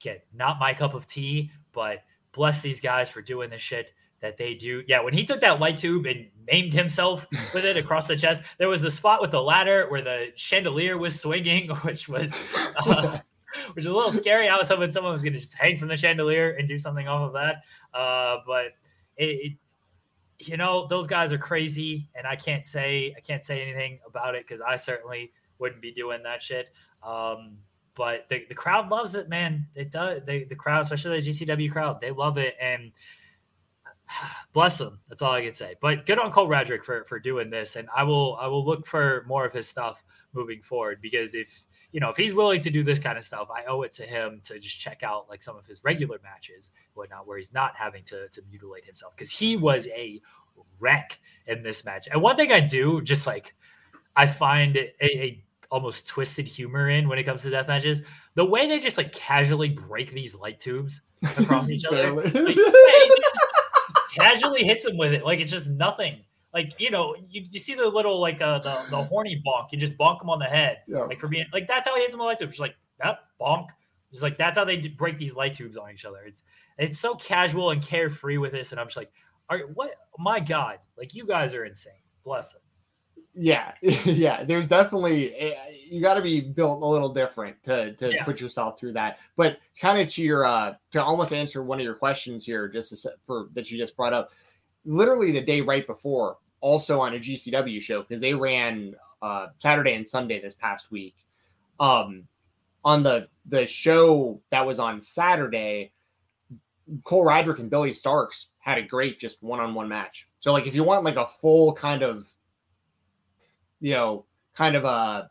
Again, 0.00 0.18
not 0.32 0.60
my 0.60 0.74
cup 0.74 0.94
of 0.94 1.06
tea, 1.06 1.50
but 1.72 2.04
bless 2.32 2.60
these 2.60 2.80
guys 2.80 3.10
for 3.10 3.20
doing 3.20 3.50
this 3.50 3.62
shit 3.62 3.92
that 4.20 4.36
they 4.36 4.54
do. 4.54 4.82
Yeah, 4.86 5.00
when 5.00 5.14
he 5.14 5.24
took 5.24 5.40
that 5.40 5.60
light 5.60 5.78
tube 5.78 6.06
and 6.06 6.28
maimed 6.46 6.72
himself 6.72 7.26
with 7.54 7.64
it 7.64 7.76
across 7.76 8.06
the 8.06 8.16
chest, 8.16 8.42
there 8.58 8.68
was 8.68 8.82
the 8.82 8.90
spot 8.90 9.20
with 9.20 9.30
the 9.30 9.42
ladder 9.42 9.86
where 9.88 10.02
the 10.02 10.32
chandelier 10.34 10.98
was 10.98 11.20
swinging, 11.20 11.68
which 11.82 12.08
was 12.08 12.42
uh, 12.76 13.18
which 13.72 13.84
is 13.84 13.90
a 13.90 13.94
little 13.94 14.10
scary. 14.10 14.48
I 14.48 14.56
was 14.56 14.68
hoping 14.68 14.90
someone 14.92 15.12
was 15.12 15.22
going 15.22 15.34
to 15.34 15.40
just 15.40 15.54
hang 15.54 15.76
from 15.76 15.88
the 15.88 15.96
chandelier 15.96 16.50
and 16.50 16.68
do 16.68 16.78
something 16.78 17.08
off 17.08 17.28
of 17.28 17.32
that. 17.34 17.64
Uh, 17.94 18.38
but 18.46 18.72
it, 19.16 19.24
it, 19.24 19.52
you 20.46 20.56
know, 20.56 20.86
those 20.86 21.06
guys 21.06 21.32
are 21.32 21.38
crazy, 21.38 22.08
and 22.14 22.26
I 22.26 22.36
can't 22.36 22.64
say 22.64 23.14
I 23.16 23.20
can't 23.20 23.44
say 23.44 23.62
anything 23.62 24.00
about 24.06 24.34
it 24.34 24.46
because 24.46 24.60
I 24.60 24.76
certainly 24.76 25.32
wouldn't 25.58 25.82
be 25.82 25.92
doing 25.92 26.22
that 26.24 26.42
shit. 26.42 26.70
Um, 27.02 27.58
but 27.94 28.28
the, 28.28 28.44
the 28.48 28.54
crowd 28.54 28.90
loves 28.90 29.16
it, 29.16 29.28
man. 29.28 29.66
It 29.74 29.90
does. 29.90 30.22
They, 30.24 30.44
the 30.44 30.54
crowd, 30.54 30.82
especially 30.82 31.20
the 31.20 31.30
GCW 31.30 31.72
crowd, 31.72 32.00
they 32.00 32.12
love 32.12 32.38
it, 32.38 32.54
and 32.60 32.92
bless 34.52 34.80
him. 34.80 34.98
That's 35.08 35.22
all 35.22 35.32
I 35.32 35.42
can 35.42 35.52
say. 35.52 35.74
But 35.80 36.06
good 36.06 36.18
on 36.18 36.30
Cole 36.30 36.48
Radrick 36.48 36.84
for 36.84 37.04
for 37.04 37.18
doing 37.18 37.50
this, 37.50 37.76
and 37.76 37.88
I 37.94 38.04
will 38.04 38.36
I 38.40 38.46
will 38.46 38.64
look 38.64 38.86
for 38.86 39.24
more 39.26 39.44
of 39.44 39.52
his 39.52 39.68
stuff 39.68 40.02
moving 40.34 40.62
forward 40.62 41.00
because 41.00 41.34
if 41.34 41.60
you 41.92 42.00
know 42.00 42.10
if 42.10 42.16
he's 42.16 42.34
willing 42.34 42.60
to 42.60 42.70
do 42.70 42.84
this 42.84 42.98
kind 42.98 43.18
of 43.18 43.24
stuff, 43.24 43.48
I 43.54 43.64
owe 43.66 43.82
it 43.82 43.92
to 43.94 44.04
him 44.04 44.40
to 44.44 44.58
just 44.58 44.78
check 44.78 45.02
out 45.02 45.28
like 45.28 45.42
some 45.42 45.56
of 45.56 45.66
his 45.66 45.82
regular 45.84 46.18
matches, 46.22 46.70
whatnot, 46.94 47.26
where 47.26 47.38
he's 47.38 47.52
not 47.52 47.76
having 47.76 48.04
to 48.04 48.28
to 48.28 48.42
mutilate 48.50 48.84
himself 48.84 49.14
because 49.16 49.30
he 49.30 49.56
was 49.56 49.88
a 49.88 50.20
wreck 50.80 51.18
in 51.46 51.62
this 51.62 51.84
match. 51.84 52.08
And 52.10 52.22
one 52.22 52.36
thing 52.36 52.52
I 52.52 52.60
do 52.60 53.00
just 53.02 53.26
like 53.26 53.54
I 54.16 54.26
find 54.26 54.76
a, 54.76 54.92
a 55.02 55.44
almost 55.70 56.06
twisted 56.08 56.46
humor 56.46 56.88
in 56.88 57.08
when 57.08 57.18
it 57.18 57.24
comes 57.24 57.42
to 57.42 57.50
death 57.50 57.68
matches. 57.68 58.02
The 58.34 58.44
way 58.44 58.66
they 58.66 58.78
just 58.80 58.96
like 58.96 59.12
casually 59.12 59.68
break 59.68 60.12
these 60.12 60.34
light 60.34 60.60
tubes 60.60 61.02
across 61.36 61.70
each 61.70 61.84
other, 61.90 62.12
like, 62.12 62.34
yeah, 62.34 62.42
just, 62.42 62.56
just 62.56 63.27
casually 64.18 64.64
hits 64.64 64.84
him 64.86 64.96
with 64.96 65.12
it 65.12 65.24
like 65.24 65.40
it's 65.40 65.50
just 65.50 65.68
nothing. 65.70 66.24
Like 66.54 66.80
you 66.80 66.90
know, 66.90 67.14
you, 67.28 67.44
you 67.50 67.58
see 67.58 67.74
the 67.74 67.86
little 67.86 68.18
like 68.20 68.40
uh, 68.40 68.58
the 68.60 68.78
the 68.90 69.02
horny 69.04 69.42
bonk. 69.46 69.68
You 69.72 69.78
just 69.78 69.96
bonk 69.98 70.22
him 70.22 70.30
on 70.30 70.38
the 70.38 70.46
head, 70.46 70.78
Yeah. 70.86 71.00
like 71.00 71.20
for 71.20 71.28
being 71.28 71.44
like 71.52 71.66
that's 71.68 71.86
how 71.86 71.94
he 71.94 72.00
hits 72.02 72.14
him 72.14 72.20
with 72.20 72.26
light 72.26 72.38
tubes. 72.38 72.52
Just 72.52 72.60
like 72.60 72.74
that 73.02 73.18
bonk. 73.40 73.68
Just 74.10 74.22
like 74.22 74.38
that's 74.38 74.56
how 74.56 74.64
they 74.64 74.76
break 74.78 75.18
these 75.18 75.34
light 75.34 75.52
tubes 75.54 75.76
on 75.76 75.90
each 75.92 76.04
other. 76.06 76.20
It's 76.26 76.42
it's 76.78 76.98
so 76.98 77.14
casual 77.14 77.70
and 77.70 77.82
carefree 77.82 78.38
with 78.38 78.52
this, 78.52 78.72
and 78.72 78.80
I'm 78.80 78.86
just 78.86 78.96
like, 78.96 79.12
are 79.50 79.58
what? 79.74 79.92
My 80.18 80.40
God, 80.40 80.78
like 80.96 81.14
you 81.14 81.26
guys 81.26 81.52
are 81.54 81.64
insane. 81.66 81.92
Bless 82.24 82.52
them. 82.52 82.62
Yeah 83.40 83.72
yeah 84.04 84.42
there's 84.42 84.66
definitely 84.66 85.32
eh, 85.36 85.54
you 85.88 86.00
got 86.02 86.14
to 86.14 86.22
be 86.22 86.40
built 86.40 86.82
a 86.82 86.86
little 86.86 87.08
different 87.10 87.62
to 87.62 87.92
to 87.94 88.12
Yeah. 88.12 88.24
put 88.24 88.40
yourself 88.40 88.80
through 88.80 88.94
that 88.94 89.18
but 89.36 89.58
kind 89.80 90.00
of 90.00 90.08
to 90.14 90.22
your 90.22 90.44
uh 90.44 90.74
to 90.90 91.00
almost 91.02 91.32
answer 91.32 91.62
one 91.62 91.78
of 91.78 91.84
your 91.84 91.94
questions 91.94 92.44
here 92.44 92.66
just 92.68 92.88
to, 92.88 92.96
set- 92.96 93.12
for 93.24 93.46
that 93.54 93.70
you 93.70 93.78
just 93.78 93.96
brought 93.96 94.12
up 94.12 94.32
literally 94.84 95.30
the 95.30 95.40
day 95.40 95.60
right 95.60 95.86
before 95.86 96.38
also 96.60 96.98
on 97.00 97.14
a 97.14 97.18
gcw 97.18 97.80
show 97.80 98.00
because 98.02 98.20
they 98.20 98.34
ran 98.34 98.94
uh 99.22 99.46
saturday 99.58 99.94
and 99.94 100.08
sunday 100.08 100.40
this 100.40 100.54
past 100.54 100.90
week 100.90 101.14
um 101.78 102.24
on 102.84 103.04
the 103.04 103.28
the 103.46 103.64
show 103.66 104.40
that 104.50 104.66
was 104.66 104.80
on 104.80 105.00
saturday 105.00 105.92
cole 107.04 107.24
Radrick 107.24 107.60
and 107.60 107.70
billy 107.70 107.92
starkz 107.92 108.46
had 108.58 108.78
a 108.78 108.82
great 108.82 109.20
just 109.20 109.40
one-on-one 109.42 109.88
match 109.88 110.28
so 110.40 110.52
like 110.52 110.66
if 110.66 110.74
you 110.74 110.82
want 110.82 111.04
like 111.04 111.16
a 111.16 111.26
full 111.26 111.72
kind 111.74 112.02
of 112.02 112.26
you 113.80 113.92
know, 113.92 114.24
kind 114.54 114.76
of 114.76 114.84
a 114.84 115.30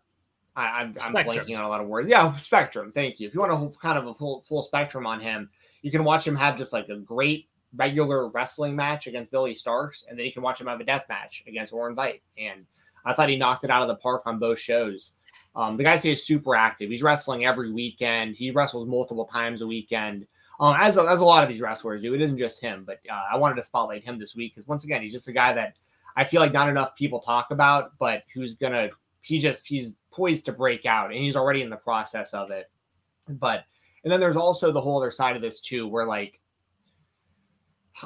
I, 0.56 0.82
I'm, 0.82 0.96
I'm 1.02 1.14
blanking 1.14 1.58
on 1.58 1.64
a 1.64 1.70
lot 1.70 1.82
of 1.82 1.88
words. 1.88 2.10
Yeah, 2.10 2.36
spectrum. 2.36 2.92
Thank 2.92 3.20
you. 3.20 3.28
If 3.28 3.36
you 3.36 3.40
want 3.40 3.52
a 3.52 3.56
whole, 3.56 3.76
kind 3.80 3.98
of 3.98 4.08
a 4.08 4.14
full 4.14 4.42
full 4.42 4.64
spectrum 4.64 5.06
on 5.06 5.20
him, 5.20 5.50
you 5.84 5.92
can 5.92 6.04
watch 6.04 6.26
him 6.26 6.36
have 6.36 6.58
just 6.58 6.74
like 6.74 6.90
a 6.90 6.98
great 6.98 7.48
regular 7.76 8.30
wrestling 8.30 8.76
match 8.76 9.06
against 9.06 9.32
Billy 9.32 9.54
Starkz, 9.54 10.04
and 10.10 10.18
then 10.18 10.26
you 10.26 10.34
can 10.34 10.42
watch 10.42 10.60
him 10.60 10.68
have 10.68 10.80
a 10.80 10.84
death 10.84 11.06
match 11.10 11.44
against 11.48 11.74
Orin 11.74 11.96
Veidt. 11.96 12.22
And 12.38 12.66
I 13.06 13.14
thought 13.14 13.30
he 13.30 13.38
knocked 13.38 13.66
it 13.66 13.70
out 13.70 13.84
of 13.84 13.88
the 13.88 13.98
park 13.98 14.24
on 14.26 14.40
both 14.40 14.60
shows. 14.60 15.14
Um, 15.56 15.78
the 15.78 15.84
guy 15.84 15.96
stays 15.96 16.26
super 16.26 16.56
active. 16.56 16.90
He's 16.90 17.04
wrestling 17.04 17.46
every 17.46 17.72
weekend. 17.72 18.36
He 18.36 18.52
wrestles 18.52 18.88
multiple 18.88 19.26
times 19.26 19.62
a 19.62 19.68
weekend. 19.68 20.26
Um, 20.60 20.76
as 20.80 20.98
a, 20.98 21.02
as 21.04 21.20
a 21.20 21.26
lot 21.26 21.44
of 21.44 21.50
these 21.50 21.62
wrestlers 21.62 22.02
do. 22.02 22.16
It 22.16 22.22
isn't 22.22 22.38
just 22.38 22.60
him, 22.60 22.84
but 22.86 23.00
uh, 23.12 23.26
I 23.32 23.38
wanted 23.38 23.56
to 23.56 23.64
spotlight 23.64 24.04
him 24.04 24.18
this 24.18 24.36
week 24.36 24.56
because 24.56 24.68
once 24.68 24.86
again, 24.86 25.04
he's 25.04 25.14
just 25.14 25.28
a 25.28 25.34
guy 25.34 25.54
that 25.54 25.76
I 26.18 26.26
feel 26.26 26.42
like 26.42 26.52
not 26.52 26.68
enough 26.68 26.96
people 26.96 27.20
talk 27.20 27.52
about, 27.52 27.92
but 28.00 28.24
who's 28.34 28.56
gonna 28.56 28.90
he 29.22 29.38
just 29.38 29.68
he's 29.68 29.94
poised 30.12 30.46
to 30.46 30.52
break 30.52 30.88
out 30.88 31.12
and 31.12 31.20
he's 31.20 31.36
already 31.36 31.62
in 31.62 31.70
the 31.70 31.78
process 31.78 32.34
of 32.34 32.50
it. 32.50 32.72
But 33.30 33.66
and 34.04 34.12
then 34.12 34.20
there's 34.20 34.36
also 34.36 34.72
the 34.72 34.82
whole 34.82 34.98
other 34.98 35.12
side 35.12 35.36
of 35.36 35.44
this 35.44 35.62
too, 35.62 35.88
where 35.88 36.06
like 36.06 36.42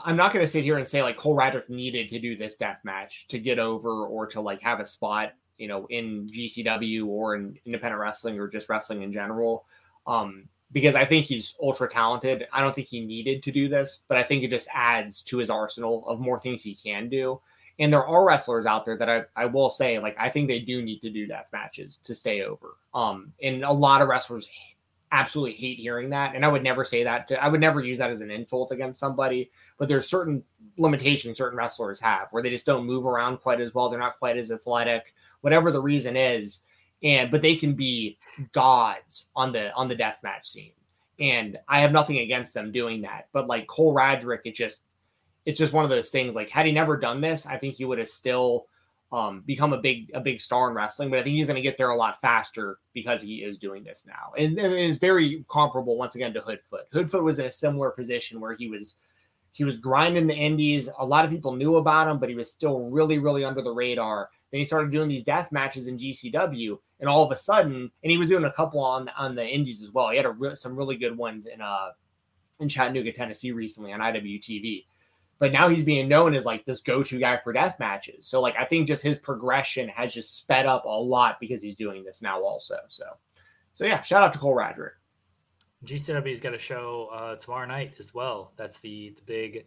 I'm 0.04 0.18
not 0.18 0.34
gonna 0.34 0.46
sit 0.46 0.66
here 0.66 0.78
and 0.78 0.86
say 0.86 1.02
like 1.02 1.16
Cole 1.16 1.38
Radrick 1.38 1.70
needed 1.70 2.10
to 2.10 2.20
do 2.20 2.36
this 2.36 2.58
death 2.58 2.82
match 2.84 3.28
to 3.30 3.40
get 3.40 3.60
over 3.60 4.06
or 4.06 4.28
to 4.28 4.42
like 4.42 4.60
have 4.60 4.82
a 4.82 4.86
spot, 4.86 5.32
you 5.58 5.70
know, 5.70 5.86
in 5.90 6.28
GCW 6.28 7.08
or 7.08 7.36
in 7.36 7.58
independent 7.66 8.02
wrestling 8.02 8.38
or 8.38 8.50
just 8.50 8.68
wrestling 8.68 9.04
in 9.04 9.14
general. 9.14 9.66
Um, 10.06 10.50
because 10.74 10.96
I 10.96 11.06
think 11.06 11.28
he's 11.28 11.56
ultra 11.62 11.88
talented. 11.88 12.48
I 12.52 12.60
don't 12.60 12.76
think 12.76 12.88
he 12.88 13.06
needed 13.06 13.42
to 13.44 13.52
do 13.52 13.70
this, 13.70 14.02
but 14.10 14.18
I 14.18 14.24
think 14.24 14.44
it 14.44 14.50
just 14.50 14.68
adds 14.74 15.22
to 15.24 15.38
his 15.38 15.50
arsenal 15.50 16.06
of 16.08 16.20
more 16.20 16.40
things 16.40 16.62
he 16.62 16.76
can 16.76 17.08
do. 17.08 17.42
And 17.80 17.92
there 17.92 18.06
are 18.06 18.26
wrestlers 18.26 18.66
out 18.66 18.86
there 18.86 18.98
that 18.98 19.10
I, 19.10 19.24
I 19.36 19.46
will 19.46 19.70
say, 19.70 19.98
like, 19.98 20.16
I 20.20 20.30
think 20.30 20.48
they 20.48 20.60
do 20.60 20.82
need 20.82 21.00
to 21.02 21.10
do 21.10 21.26
death 21.26 21.48
matches 21.52 22.00
to 22.04 22.14
stay 22.14 22.44
over. 22.44 22.76
Um, 22.94 23.34
and 23.42 23.64
a 23.64 23.72
lot 23.72 24.02
of 24.02 24.08
wrestlers 24.08 24.48
absolutely 25.12 25.54
hate 25.54 25.78
hearing 25.78 26.10
that. 26.10 26.36
And 26.36 26.46
I 26.46 26.48
would 26.48 26.64
never 26.64 26.86
say 26.86 27.04
that 27.04 27.28
to, 27.28 27.44
I 27.44 27.48
would 27.48 27.60
never 27.60 27.82
use 27.82 27.98
that 27.98 28.12
as 28.12 28.22
an 28.22 28.32
insult 28.32 28.72
against 28.72 29.00
somebody, 29.00 29.52
but 29.78 29.88
there's 29.88 30.08
certain 30.08 30.44
limitations 30.78 31.38
certain 31.38 31.58
wrestlers 31.58 32.00
have 32.00 32.28
where 32.32 32.42
they 32.42 32.50
just 32.50 32.66
don't 32.66 32.86
move 32.86 33.06
around 33.06 33.38
quite 33.38 33.60
as 33.60 33.74
well. 33.74 33.90
They're 33.90 34.00
not 34.00 34.20
quite 34.20 34.38
as 34.38 34.52
athletic, 34.52 35.14
whatever 35.42 35.72
the 35.72 35.82
reason 35.82 36.16
is. 36.16 36.62
And, 37.04 37.32
but 37.32 37.42
they 37.42 37.56
can 37.56 37.74
be 37.74 38.20
gods 38.52 39.28
on 39.36 39.52
the, 39.52 39.74
on 39.74 39.88
the 39.88 39.96
death 39.96 40.20
match 40.24 40.48
scene. 40.48 40.74
And 41.20 41.58
I 41.68 41.80
have 41.80 41.92
nothing 41.92 42.20
against 42.20 42.54
them 42.54 42.72
doing 42.72 43.02
that. 43.02 43.28
But 43.34 43.48
like 43.48 43.68
Cole 43.68 43.94
Radrick, 43.94 44.42
it 44.46 44.56
just, 44.56 44.84
it's 45.46 45.58
just 45.58 45.74
one 45.74 45.84
of 45.84 45.90
those 45.90 46.10
things. 46.10 46.36
Like, 46.36 46.50
had 46.50 46.66
he 46.66 46.72
never 46.72 46.98
done 46.98 47.22
this, 47.22 47.46
I 47.46 47.58
think 47.58 47.76
he 47.76 47.86
would 47.86 48.00
have 48.00 48.10
still 48.10 48.68
um, 49.12 49.42
become 49.42 49.74
a 49.74 49.78
big 49.78 50.12
a 50.14 50.22
big 50.22 50.40
star 50.40 50.70
in 50.70 50.76
wrestling. 50.76 51.10
But 51.10 51.20
I 51.20 51.24
think 51.24 51.36
he's 51.36 51.48
going 51.48 51.56
to 51.56 51.62
get 51.62 51.78
there 51.78 51.90
a 51.90 51.96
lot 51.96 52.22
faster 52.22 52.80
because 52.94 53.22
he 53.22 53.38
is 53.38 53.58
doing 53.58 53.84
this 53.84 54.06
now, 54.08 54.34
and, 54.38 54.58
and 54.58 54.74
it's 54.74 55.00
very 55.00 55.44
comparable 55.50 55.98
once 55.98 56.16
again 56.16 56.34
to 56.34 56.42
Hoodfoot. 56.42 56.90
Hoodfoot 56.94 57.24
was 57.24 57.40
in 57.40 57.46
a 57.46 57.52
similar 57.52 57.92
position 57.92 58.40
where 58.40 58.56
he 58.56 58.68
was 58.68 58.98
he 59.54 59.66
was 59.66 59.78
grinding 59.78 60.28
the 60.28 60.36
indies. 60.36 60.90
A 61.00 61.06
lot 61.06 61.26
of 61.26 61.32
people 61.32 61.54
knew 61.54 61.76
about 61.76 62.08
him, 62.08 62.20
but 62.20 62.30
he 62.30 62.36
was 62.36 62.52
still 62.52 62.90
really 62.90 63.20
really 63.20 63.44
under 63.44 63.62
the 63.62 63.72
radar. 63.72 64.30
Then 64.50 64.60
he 64.60 64.66
started 64.66 64.92
doing 64.92 65.10
these 65.10 65.24
death 65.24 65.52
matches 65.52 65.88
in 65.88 65.98
GCW, 65.98 66.78
and 67.00 67.10
all 67.10 67.24
of 67.24 67.32
a 67.32 67.38
sudden, 67.38 67.92
and 68.04 68.12
he 68.12 68.18
was 68.18 68.30
doing 68.30 68.46
a 68.46 68.54
couple 68.54 68.80
on 68.80 69.10
on 69.18 69.36
the 69.36 69.46
indies 69.46 69.82
as 69.82 69.92
well. 69.92 70.10
He 70.10 70.18
had 70.18 70.40
re- 70.40 70.56
some 70.56 70.78
really 70.78 70.96
good 70.96 71.18
ones 71.18 71.48
in 71.48 71.60
uh 71.60 71.90
in 72.62 72.70
Chattanooga, 72.70 73.12
Tennessee 73.12 73.52
recently 73.52 73.92
on 73.92 74.00
IWTV 74.00 74.86
but 75.42 75.52
now 75.52 75.68
he's 75.68 75.82
being 75.82 76.08
known 76.08 76.36
as 76.36 76.46
like 76.46 76.66
this 76.66 76.82
go-to 76.82 77.18
guy 77.18 77.36
for 77.44 77.52
death 77.52 77.80
matches. 77.80 78.28
So 78.28 78.40
like 78.40 78.56
I 78.60 78.64
think 78.64 78.88
just 78.88 79.02
his 79.02 79.18
progression 79.18 79.90
has 79.90 80.14
just 80.14 80.38
sped 80.38 80.68
up 80.68 80.86
a 80.86 80.88
lot 80.88 81.38
because 81.40 81.64
he's 81.64 81.76
doing 81.76 82.04
this 82.04 82.22
now 82.22 82.40
also. 82.44 82.78
So 82.90 83.06
so 83.74 83.86
yeah, 83.86 84.04
shout 84.04 84.22
out 84.22 84.34
to 84.34 84.40
Cole 84.40 84.56
Radrick. 84.56 84.92
GCW's 85.84 86.42
got 86.42 86.54
a 86.54 86.60
show 86.60 87.10
uh, 87.12 87.36
tomorrow 87.38 87.66
night 87.66 87.96
as 87.98 88.14
well. 88.14 88.54
That's 88.56 88.82
the 88.82 89.16
the 89.16 89.24
big 89.24 89.66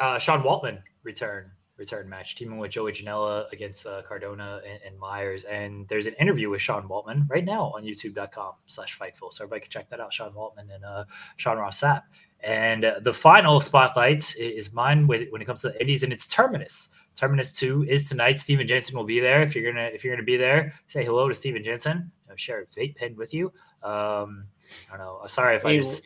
uh, 0.00 0.18
Sean 0.18 0.42
Waltman 0.42 0.82
return 1.04 1.52
return 1.76 2.08
match, 2.08 2.34
teaming 2.34 2.58
with 2.58 2.72
Joey 2.72 2.90
Janela 2.90 3.50
against 3.52 3.86
uh, 3.86 4.02
Cardona 4.02 4.62
and, 4.68 4.80
and 4.84 4.98
Myers. 4.98 5.44
And 5.44 5.86
there's 5.86 6.08
an 6.08 6.14
interview 6.14 6.50
with 6.50 6.60
Sean 6.60 6.88
Waltman 6.88 7.30
right 7.30 7.44
now 7.44 7.72
on 7.76 7.84
YouTube.com 7.84 8.54
slash 8.66 8.98
Fightful. 8.98 9.32
So 9.32 9.44
everybody 9.44 9.60
can 9.60 9.70
check 9.70 9.90
that 9.90 10.00
out. 10.00 10.12
Sean 10.12 10.32
Waltman 10.32 10.74
and 10.74 10.84
uh, 10.84 11.04
Sean 11.36 11.56
Ross 11.58 11.80
Sapp. 11.80 12.02
And 12.42 12.84
uh, 12.84 13.00
the 13.00 13.12
final 13.12 13.60
spotlight 13.60 14.34
is 14.36 14.72
mine 14.72 15.06
when 15.06 15.22
it 15.22 15.44
comes 15.46 15.60
to 15.60 15.70
the 15.70 15.80
Indies, 15.80 16.02
and 16.02 16.12
it's 16.12 16.26
Terminus. 16.26 16.88
Terminus 17.14 17.54
Two 17.54 17.84
is 17.84 18.08
tonight. 18.08 18.40
Stephen 18.40 18.66
Jensen 18.66 18.96
will 18.96 19.04
be 19.04 19.20
there. 19.20 19.42
If 19.42 19.54
you're 19.54 19.70
gonna 19.70 19.90
if 19.92 20.04
you're 20.04 20.14
gonna 20.14 20.24
be 20.24 20.36
there, 20.36 20.74
say 20.86 21.04
hello 21.04 21.28
to 21.28 21.34
Stephen 21.34 21.62
Jensen. 21.62 22.10
Know, 22.28 22.36
share 22.36 22.62
a 22.62 22.66
vape 22.66 22.96
pen 22.96 23.14
with 23.16 23.34
you. 23.34 23.52
Um, 23.82 24.46
I 24.90 24.96
don't 24.96 25.00
know. 25.00 25.20
Sorry 25.26 25.56
if 25.56 25.66
I 25.66 25.76
just 25.76 26.02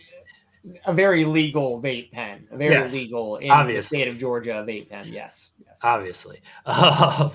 a 0.84 0.92
very 0.92 1.24
legal 1.24 1.80
vape 1.82 2.10
pen, 2.12 2.46
a 2.50 2.56
very 2.56 2.74
Yes, 2.74 2.92
legal 2.94 3.36
in 3.36 3.50
obviously. 3.50 3.98
the 3.98 4.04
state 4.04 4.08
of 4.08 4.18
Georgia 4.18 4.64
vape 4.66 4.88
pen. 4.88 5.06
Yes, 5.08 5.50
yes. 5.58 5.78
obviously. 5.82 6.40
Um, 6.66 7.32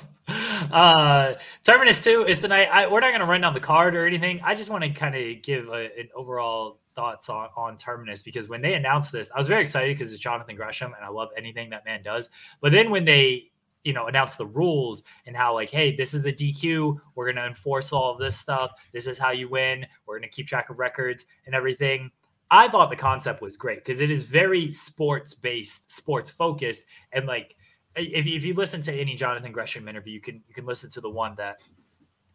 uh, 0.72 1.34
Terminus 1.64 2.02
2 2.04 2.26
is 2.26 2.40
tonight. 2.40 2.70
I, 2.72 2.88
we're 2.88 3.02
not 3.02 3.10
going 3.10 3.22
to 3.22 3.26
run 3.26 3.42
down 3.42 3.54
the 3.54 3.60
card 3.60 3.96
or 3.96 4.06
anything. 4.06 4.40
I 4.44 4.56
just 4.56 4.70
want 4.70 4.84
to 4.84 4.90
kind 4.92 5.16
of 5.16 5.42
give 5.42 5.68
a, 5.68 5.90
an 6.00 6.10
overall 6.16 6.80
thoughts 6.96 7.28
on, 7.30 7.50
on 7.58 7.76
Terminus 7.76 8.22
because 8.22 8.48
when 8.48 8.62
they 8.62 8.76
announced 8.76 9.12
this, 9.12 9.32
I 9.36 9.40
was 9.40 9.48
very 9.48 9.62
excited 9.62 9.98
because 9.98 10.14
it's 10.14 10.22
Jonathan 10.22 10.56
Gresham 10.56 10.94
and 10.96 11.04
I 11.04 11.10
love 11.10 11.30
anything 11.36 11.72
that 11.72 11.86
man 11.86 12.04
does. 12.04 12.30
But 12.62 12.72
then 12.72 12.92
when 12.92 13.06
they 13.06 13.52
you 13.84 13.94
know 13.94 14.06
announced 14.06 14.38
the 14.38 14.46
rules 14.46 15.04
and 15.26 15.36
how 15.36 15.56
like 15.56 15.70
hey 15.70 15.96
this 15.96 16.14
is 16.14 16.28
a 16.28 16.32
dq 16.32 16.96
we're 17.16 17.26
going 17.26 17.36
to 17.36 17.48
enforce 17.48 17.92
all 17.92 18.12
of 18.12 18.20
this 18.20 18.38
stuff 18.38 18.72
this 18.94 19.08
is 19.08 19.18
how 19.18 19.32
you 19.32 19.50
win 19.50 19.84
we're 20.06 20.20
going 20.20 20.30
to 20.30 20.36
keep 20.36 20.46
track 20.46 20.70
of 20.70 20.78
records 20.78 21.26
and 21.48 21.56
everything 21.56 22.12
i 22.52 22.68
thought 22.68 22.90
the 22.90 22.96
concept 22.96 23.42
was 23.42 23.58
great 23.58 23.80
because 23.80 24.00
it 24.00 24.12
is 24.12 24.24
very 24.24 24.72
sports 24.72 25.34
based 25.34 25.92
sports 25.92 26.30
focused 26.30 26.86
and 27.14 27.26
like 27.26 27.56
if, 27.96 28.26
if 28.26 28.44
you 28.44 28.54
listen 28.54 28.82
to 28.82 28.94
any 28.94 29.16
jonathan 29.16 29.52
gresham 29.52 29.88
interview 29.88 30.14
you 30.14 30.22
can 30.22 30.36
you 30.48 30.54
can 30.54 30.66
listen 30.66 30.90
to 30.90 31.02
the 31.02 31.10
one 31.10 31.34
that 31.36 31.58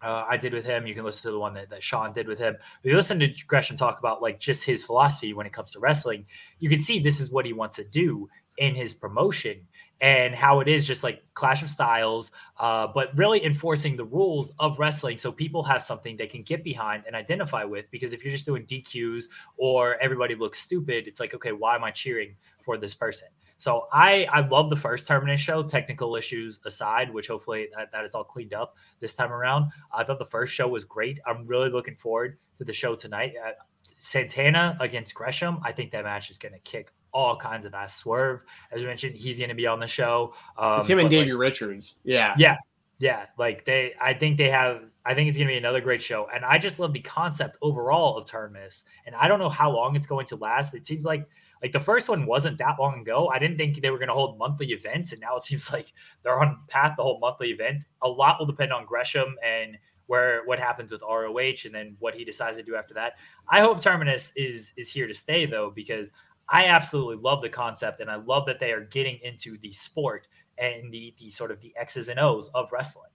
uh, 0.02 0.24
I 0.28 0.36
did 0.36 0.52
with 0.52 0.64
him. 0.64 0.86
You 0.86 0.94
can 0.94 1.05
listen 1.05 1.30
to 1.30 1.32
the 1.32 1.38
one 1.38 1.55
that, 1.55 1.70
that 1.70 1.82
Sean 1.82 2.12
did 2.12 2.28
with 2.28 2.38
him. 2.38 2.55
If 2.82 2.90
you 2.90 2.97
listen 2.97 3.18
to 3.20 3.28
Gresham 3.47 3.76
talk 3.76 3.98
about 3.98 4.20
like 4.20 4.38
just 4.38 4.64
his 4.64 4.84
philosophy 4.84 5.32
when 5.32 5.47
it 5.47 5.52
comes 5.52 5.72
to 5.72 5.80
wrestling, 5.80 6.26
you 6.59 6.68
can 6.68 6.80
see 6.80 6.98
this 6.98 7.18
is 7.18 7.30
what 7.30 7.47
he 7.47 7.52
wants 7.52 7.76
to 7.76 7.84
do 7.84 8.28
in 8.59 8.74
his 8.74 8.94
promotion 8.94 9.66
and 10.01 10.35
how 10.35 10.60
it 10.60 10.68
is 10.68 10.86
just 10.86 11.02
like 11.02 11.24
clash 11.35 11.62
of 11.62 11.70
styles, 11.70 12.31
uh, 12.59 12.86
but 12.86 13.16
really 13.16 13.44
enforcing 13.44 13.97
the 13.97 14.05
rules 14.05 14.52
of 14.59 14.78
wrestling 14.78 15.16
so 15.16 15.32
people 15.32 15.62
have 15.62 15.82
something 15.82 16.16
they 16.16 16.27
can 16.27 16.43
get 16.43 16.62
behind 16.62 17.05
and 17.06 17.16
identify 17.16 17.64
with. 17.64 17.86
Because 17.90 18.12
if 18.12 18.23
you're 18.23 18.32
just 18.32 18.47
doing 18.47 18.66
DQs 18.66 19.24
or 19.56 19.97
everybody 20.01 20.35
looks 20.35 20.59
stupid, 20.59 21.06
it's 21.06 21.20
like, 21.20 21.35
okay, 21.35 21.52
why 21.52 21.74
am 21.74 21.85
I 21.85 21.90
cheering 21.90 22.36
for 22.64 22.77
this 22.77 22.94
person? 22.94 23.28
So 23.59 23.89
I 23.90 24.27
I 24.31 24.40
love 24.47 24.68
the 24.68 24.77
first 24.77 25.09
Terminus 25.09 25.40
show, 25.40 25.62
technical 25.62 26.14
issues 26.14 26.59
aside, 26.66 27.12
which 27.12 27.28
hopefully 27.28 27.68
that, 27.74 27.90
that 27.93 28.05
is 28.05 28.14
all 28.14 28.24
cleaned 28.24 28.52
up 28.52 28.77
this 29.01 29.14
time 29.14 29.32
around. 29.32 29.70
I 29.93 30.05
thought 30.05 30.18
the 30.18 30.27
first 30.27 30.52
show 30.52 30.68
was 30.68 30.85
great. 30.85 31.20
I'm 31.27 31.47
really 31.47 31.70
looking 31.70 31.97
forward 31.97 32.36
to 32.59 32.64
the 32.64 32.74
show 32.74 32.94
tonight. 32.94 33.32
Uh, 33.43 33.52
Santana 33.98 34.77
against 34.81 35.14
Gresham. 35.14 35.59
I 35.62 35.73
think 35.73 35.90
that 35.93 36.05
match 36.05 36.28
is 36.28 36.36
going 36.36 36.52
to 36.52 36.59
kick 36.60 36.93
all 37.16 37.34
kinds 37.34 37.64
of 37.64 37.72
ass. 37.72 37.97
Swerve, 37.97 38.44
as 38.70 38.82
we 38.82 38.86
mentioned, 38.86 39.16
he's 39.16 39.38
going 39.38 39.48
to 39.48 39.55
be 39.55 39.66
on 39.66 39.80
the 39.80 39.86
show. 39.86 40.34
Um, 40.59 40.80
it's 40.80 40.88
him 40.88 40.98
and 40.98 41.09
but, 41.09 41.16
like, 41.16 41.24
Davey 41.24 41.32
Richards. 41.32 41.94
Yeah, 42.05 42.34
yeah, 42.36 42.56
Yeah, 42.98 43.24
like 43.38 43.64
they, 43.64 43.94
I 44.01 44.12
think 44.12 44.36
they 44.36 44.51
have. 44.51 44.93
I 45.06 45.14
think 45.14 45.28
it's 45.28 45.38
going 45.38 45.48
to 45.48 45.52
be 45.52 45.59
another 45.59 45.80
great 45.80 46.02
show, 46.02 46.28
and 46.32 46.44
I 46.44 46.59
just 46.59 46.78
love 46.78 46.93
the 46.93 47.01
concept 47.01 47.56
overall 47.62 48.18
of 48.18 48.26
Terminus. 48.26 48.84
And 49.06 49.14
I 49.14 49.28
don't 49.28 49.38
know 49.38 49.48
how 49.48 49.70
long 49.70 49.97
it's 49.97 50.06
going 50.06 50.26
to 50.26 50.36
last. 50.36 50.74
It 50.74 50.84
seems 50.84 51.06
like 51.06 51.26
like 51.62 51.72
the 51.72 51.80
first 51.80 52.10
one 52.10 52.26
wasn't 52.26 52.59
that 52.59 52.78
long 52.78 53.01
ago. 53.01 53.28
I 53.28 53.38
didn't 53.38 53.56
think 53.56 53.80
they 53.80 53.90
were 53.90 53.98
going 53.98 54.09
to 54.09 54.14
hold 54.14 54.38
monthly 54.38 54.72
events, 54.72 55.12
and 55.12 55.20
now 55.22 55.36
it 55.36 55.43
seems 55.43 55.72
like 55.72 55.93
they're 56.22 56.38
on 56.38 56.60
path 56.68 56.97
to 56.97 57.02
hold 57.02 57.20
monthly 57.22 57.51
events. 57.51 57.86
A 58.02 58.09
lot 58.09 58.38
will 58.38 58.47
depend 58.47 58.72
on 58.72 58.84
Gresham 58.84 59.36
and 59.43 59.78
where 60.06 60.44
what 60.44 60.59
happens 60.59 60.93
with 60.93 61.02
ROH, 61.02 61.64
and 61.64 61.74
then 61.74 61.97
what 61.98 62.14
he 62.14 62.24
decides 62.24 62.59
to 62.59 62.62
do 62.62 62.76
after 62.76 62.94
that. 62.94 63.14
I 63.48 63.60
hope 63.60 63.80
Terminus 63.80 64.32
is 64.36 64.72
is 64.76 64.90
here 64.90 65.06
to 65.06 65.14
stay 65.14 65.47
though, 65.47 65.70
because 65.70 66.12
I 66.48 66.66
absolutely 66.66 67.16
love 67.16 67.43
the 67.43 67.48
concept, 67.48 68.01
and 68.01 68.10
I 68.10 68.16
love 68.16 68.47
that 68.47 68.60
they 68.60 68.73
are 68.73 68.82
getting 68.85 69.18
into 69.23 69.59
the 69.59 69.73
sport 69.73 70.28
and 70.59 70.93
the 70.93 71.14
the 71.18 71.28
sort 71.31 71.51
of 71.51 71.60
the 71.60 71.73
X's 71.77 72.09
and 72.09 72.18
O's 72.20 72.48
of 72.55 72.70
wrestling. 72.73 73.10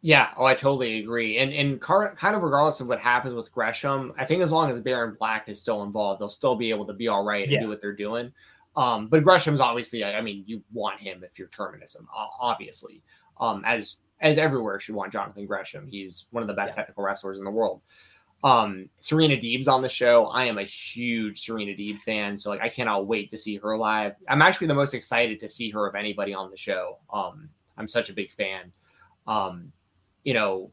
Yeah, 0.00 0.30
oh, 0.36 0.44
I 0.44 0.54
totally 0.54 0.98
agree. 0.98 1.38
And 1.38 1.52
and 1.52 1.80
car, 1.80 2.14
kind 2.14 2.36
of 2.36 2.42
regardless 2.42 2.80
of 2.80 2.88
what 2.88 3.00
happens 3.00 3.34
with 3.34 3.50
Gresham, 3.52 4.12
I 4.18 4.24
think 4.26 4.42
as 4.42 4.52
long 4.52 4.70
as 4.70 4.80
Baron 4.80 5.16
Black 5.18 5.48
is 5.48 5.60
still 5.60 5.82
involved, 5.82 6.20
they'll 6.20 6.28
still 6.28 6.56
be 6.56 6.70
able 6.70 6.86
to 6.86 6.92
be 6.92 7.08
all 7.08 7.24
right 7.24 7.42
and 7.44 7.52
Yeah. 7.52 7.60
do 7.60 7.68
what 7.68 7.80
they're 7.80 7.92
doing. 7.96 8.32
Um, 8.76 9.08
but 9.08 9.22
Gresham's 9.24 9.60
obviously, 9.60 10.02
I 10.04 10.18
I 10.18 10.20
mean, 10.20 10.42
you 10.46 10.62
want 10.72 11.00
him 11.00 11.22
if 11.24 11.38
you're 11.38 11.48
Terminus, 11.48 11.96
um, 11.96 12.08
obviously. 12.40 13.02
Um, 13.38 13.62
as 13.64 13.96
as 14.20 14.38
everywhere 14.38 14.78
should 14.80 14.94
want 14.94 15.12
Jonathan 15.12 15.46
Gresham. 15.46 15.86
He's 15.86 16.26
one 16.30 16.42
of 16.42 16.46
the 16.48 16.54
best 16.54 16.70
Yeah. 16.72 16.76
technical 16.76 17.04
wrestlers 17.04 17.38
in 17.38 17.44
the 17.44 17.50
world. 17.50 17.80
Um, 18.44 18.90
Serena 19.00 19.36
Deeb's 19.36 19.68
on 19.68 19.80
the 19.80 19.88
show. 19.88 20.26
I 20.26 20.44
am 20.44 20.58
a 20.58 20.64
huge 20.64 21.40
Serena 21.40 21.72
Deeb 21.72 21.98
fan, 22.00 22.36
so 22.36 22.50
like 22.50 22.60
I 22.60 22.68
cannot 22.68 23.06
wait 23.06 23.30
to 23.30 23.38
see 23.38 23.56
her 23.56 23.76
live. 23.76 24.16
I'm 24.28 24.42
actually 24.42 24.66
the 24.66 24.74
most 24.74 24.92
excited 24.92 25.40
to 25.40 25.48
see 25.48 25.70
her 25.70 25.86
of 25.86 25.94
anybody 25.94 26.34
on 26.34 26.50
the 26.50 26.56
show. 26.56 26.98
Um, 27.10 27.48
I'm 27.78 27.88
such 27.88 28.10
a 28.10 28.12
big 28.12 28.32
fan. 28.32 28.70
Um, 29.26 29.72
you 30.24 30.34
know, 30.34 30.70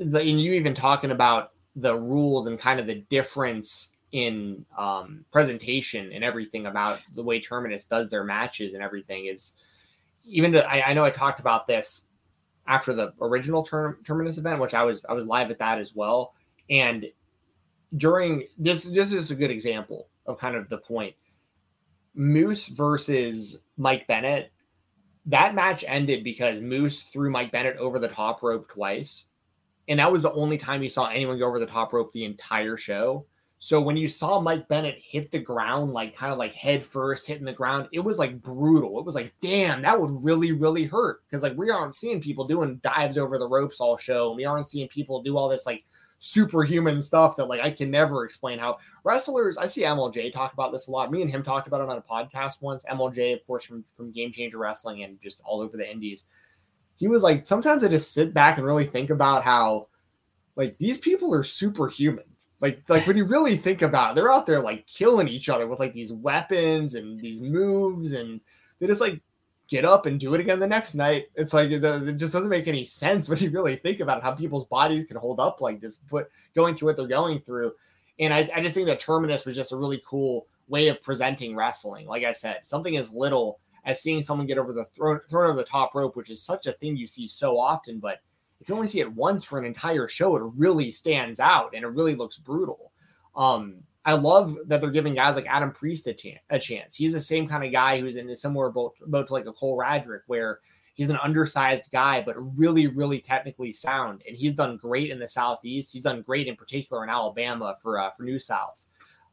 the, 0.00 0.20
and 0.20 0.40
you 0.40 0.52
even 0.52 0.74
talking 0.74 1.10
about 1.10 1.54
the 1.74 1.98
rules 1.98 2.46
and 2.46 2.56
kind 2.56 2.78
of 2.78 2.86
the 2.86 3.00
difference 3.10 3.90
in 4.12 4.64
um, 4.78 5.24
presentation 5.32 6.12
and 6.12 6.22
everything 6.22 6.66
about 6.66 7.00
the 7.16 7.22
way 7.22 7.40
Terminus 7.40 7.82
does 7.82 8.08
their 8.08 8.22
matches 8.22 8.74
and 8.74 8.82
everything 8.82 9.26
is 9.26 9.54
even 10.24 10.52
to, 10.52 10.64
I, 10.70 10.90
I 10.90 10.92
know 10.94 11.04
I 11.04 11.10
talked 11.10 11.40
about 11.40 11.66
this 11.66 12.02
after 12.68 12.92
the 12.92 13.12
original 13.20 13.64
term, 13.64 13.98
Terminus 14.04 14.38
event, 14.38 14.60
which 14.60 14.74
I 14.74 14.84
was 14.84 15.04
I 15.08 15.14
was 15.14 15.26
live 15.26 15.50
at 15.50 15.58
that 15.58 15.78
as 15.78 15.94
well. 15.94 16.34
And 16.70 17.06
during 17.96 18.44
this, 18.58 18.84
this 18.84 19.12
is 19.12 19.30
a 19.30 19.36
good 19.36 19.50
example 19.50 20.08
of 20.26 20.38
kind 20.38 20.56
of 20.56 20.68
the 20.68 20.78
point. 20.78 21.14
Moose 22.14 22.68
versus 22.68 23.60
Mike 23.76 24.06
Bennett. 24.06 24.50
That 25.26 25.54
match 25.54 25.84
ended 25.86 26.24
because 26.24 26.60
Moose 26.60 27.02
threw 27.02 27.30
Mike 27.30 27.52
Bennett 27.52 27.76
over 27.76 27.98
the 27.98 28.08
top 28.08 28.42
rope 28.42 28.68
twice. 28.68 29.24
And 29.88 30.00
that 30.00 30.10
was 30.10 30.22
the 30.22 30.32
only 30.32 30.58
time 30.58 30.82
you 30.82 30.88
saw 30.88 31.06
anyone 31.08 31.38
go 31.38 31.46
over 31.46 31.58
the 31.58 31.66
top 31.66 31.92
rope 31.92 32.12
the 32.12 32.24
entire 32.24 32.76
show. 32.76 33.26
So 33.58 33.80
when 33.80 33.96
you 33.96 34.08
saw 34.08 34.40
Mike 34.40 34.68
Bennett 34.68 34.98
hit 35.00 35.30
the 35.30 35.38
ground, 35.38 35.92
like 35.92 36.14
kind 36.14 36.32
of 36.32 36.38
like 36.38 36.52
head 36.52 36.84
first, 36.84 37.26
hitting 37.26 37.44
the 37.44 37.52
ground, 37.52 37.88
it 37.92 38.00
was 38.00 38.18
like 38.18 38.42
brutal. 38.42 38.98
It 38.98 39.06
was 39.06 39.14
like, 39.14 39.32
damn, 39.40 39.82
that 39.82 39.98
would 39.98 40.10
really, 40.22 40.52
really 40.52 40.84
hurt. 40.84 41.20
Because 41.26 41.42
like 41.42 41.56
we 41.56 41.70
aren't 41.70 41.94
seeing 41.94 42.20
people 42.20 42.46
doing 42.46 42.80
dives 42.82 43.16
over 43.16 43.38
the 43.38 43.48
ropes 43.48 43.80
all 43.80 43.96
show. 43.96 44.34
We 44.34 44.44
aren't 44.44 44.68
seeing 44.68 44.88
people 44.88 45.22
do 45.22 45.38
all 45.38 45.48
this 45.48 45.66
like 45.66 45.84
superhuman 46.18 47.00
stuff 47.00 47.36
that 47.36 47.46
like 47.46 47.60
I 47.60 47.70
can 47.70 47.90
never 47.90 48.24
explain 48.24 48.58
how 48.58 48.78
wrestlers. 49.04 49.56
I 49.58 49.66
see 49.66 49.82
MLJ 49.82 50.32
talk 50.32 50.52
about 50.52 50.72
this 50.72 50.88
a 50.88 50.90
lot. 50.90 51.10
Me 51.10 51.22
and 51.22 51.30
him 51.30 51.42
talked 51.42 51.68
about 51.68 51.80
it 51.80 51.88
on 51.88 51.98
a 51.98 52.02
podcast 52.02 52.62
once. 52.62 52.84
MLJ, 52.90 53.34
of 53.34 53.46
course, 53.46 53.64
from 53.64 53.84
from 53.96 54.12
Game 54.12 54.32
Changer 54.32 54.58
Wrestling 54.58 55.02
and 55.02 55.20
just 55.20 55.40
all 55.44 55.60
over 55.60 55.76
the 55.76 55.90
indies. 55.90 56.24
He 56.96 57.08
was 57.08 57.22
like, 57.22 57.46
sometimes 57.46 57.84
I 57.84 57.88
just 57.88 58.14
sit 58.14 58.32
back 58.32 58.56
and 58.56 58.66
really 58.66 58.86
think 58.86 59.10
about 59.10 59.44
how 59.44 59.88
like 60.56 60.78
these 60.78 60.98
people 60.98 61.34
are 61.34 61.42
superhuman. 61.42 62.24
Like 62.60 62.82
like 62.88 63.06
when 63.06 63.16
you 63.16 63.24
really 63.24 63.56
think 63.56 63.82
about 63.82 64.12
it, 64.12 64.14
they're 64.14 64.32
out 64.32 64.46
there 64.46 64.60
like 64.60 64.86
killing 64.86 65.28
each 65.28 65.48
other 65.48 65.66
with 65.66 65.78
like 65.78 65.92
these 65.92 66.12
weapons 66.12 66.94
and 66.94 67.18
these 67.20 67.40
moves 67.42 68.12
and 68.12 68.40
they 68.78 68.86
just 68.86 69.00
like 69.00 69.20
get 69.68 69.84
up 69.84 70.06
and 70.06 70.20
do 70.20 70.34
it 70.34 70.40
again 70.40 70.60
the 70.60 70.66
next 70.66 70.94
night. 70.94 71.26
It's 71.34 71.52
like 71.52 71.70
it, 71.70 71.80
just 72.16 72.32
doesn't 72.32 72.48
make 72.48 72.68
any 72.68 72.84
sense 72.84 73.28
when 73.28 73.38
you 73.38 73.50
really 73.50 73.76
think 73.76 74.00
about 74.00 74.22
how 74.22 74.32
people's 74.32 74.66
bodies 74.66 75.06
can 75.06 75.16
hold 75.16 75.40
up 75.40 75.60
like 75.60 75.80
this, 75.80 75.98
but 76.10 76.28
going 76.54 76.74
through 76.74 76.88
what 76.88 76.96
they're 76.96 77.06
going 77.06 77.40
through. 77.40 77.72
And 78.18 78.32
I, 78.32 78.48
I 78.54 78.62
just 78.62 78.74
think 78.74 78.86
that 78.86 79.00
Terminus 79.00 79.44
was 79.44 79.56
just 79.56 79.72
a 79.72 79.76
really 79.76 80.02
cool 80.06 80.46
way 80.68 80.88
of 80.88 81.02
presenting 81.02 81.54
wrestling. 81.54 82.06
Like 82.06 82.24
I 82.24 82.32
said, 82.32 82.60
something 82.64 82.96
as 82.96 83.12
little 83.12 83.60
as 83.84 84.02
seeing 84.02 84.22
someone 84.22 84.46
get 84.46 84.58
over 84.58 84.72
the 84.72 84.84
thrown 84.84 85.20
thrown 85.28 85.50
over 85.50 85.56
the 85.56 85.64
top 85.64 85.94
rope, 85.94 86.16
which 86.16 86.30
is 86.30 86.42
such 86.42 86.66
a 86.66 86.72
thing 86.72 86.96
you 86.96 87.06
see 87.06 87.28
so 87.28 87.58
often, 87.58 88.00
but 88.00 88.20
if 88.60 88.68
you 88.68 88.74
only 88.74 88.88
see 88.88 89.00
it 89.00 89.12
once 89.12 89.44
for 89.44 89.58
an 89.58 89.64
entire 89.64 90.08
show, 90.08 90.34
it 90.36 90.42
really 90.56 90.90
stands 90.90 91.40
out 91.40 91.74
and 91.74 91.84
it 91.84 91.88
really 91.88 92.14
looks 92.14 92.38
brutal. 92.38 92.92
Um, 93.34 93.76
I 94.06 94.12
love 94.12 94.56
that 94.66 94.80
they're 94.80 94.90
giving 94.90 95.14
guys 95.14 95.34
like 95.34 95.46
Adam 95.46 95.72
Priest 95.72 96.06
a, 96.06 96.14
chan- 96.14 96.38
a 96.48 96.60
chance. 96.60 96.94
He's 96.94 97.12
the 97.12 97.20
same 97.20 97.48
kind 97.48 97.64
of 97.64 97.72
guy 97.72 98.00
who's 98.00 98.14
in 98.14 98.30
a 98.30 98.36
similar 98.36 98.70
boat, 98.70 98.94
boat 99.04 99.26
to 99.26 99.32
like 99.32 99.46
a 99.46 99.52
Cole 99.52 99.76
Radrick, 99.76 100.20
where 100.28 100.60
he's 100.94 101.10
an 101.10 101.18
undersized 101.20 101.90
guy, 101.90 102.22
but 102.22 102.36
really, 102.56 102.86
really 102.86 103.18
technically 103.20 103.72
sound. 103.72 104.22
And 104.28 104.36
he's 104.36 104.54
done 104.54 104.76
great 104.76 105.10
in 105.10 105.18
the 105.18 105.26
Southeast. 105.26 105.92
He's 105.92 106.04
done 106.04 106.22
great 106.22 106.46
in 106.46 106.54
particular 106.54 107.02
in 107.02 107.10
Alabama 107.10 107.76
for 107.82 107.98
uh, 107.98 108.10
for 108.12 108.22
New 108.22 108.38
South. 108.38 108.86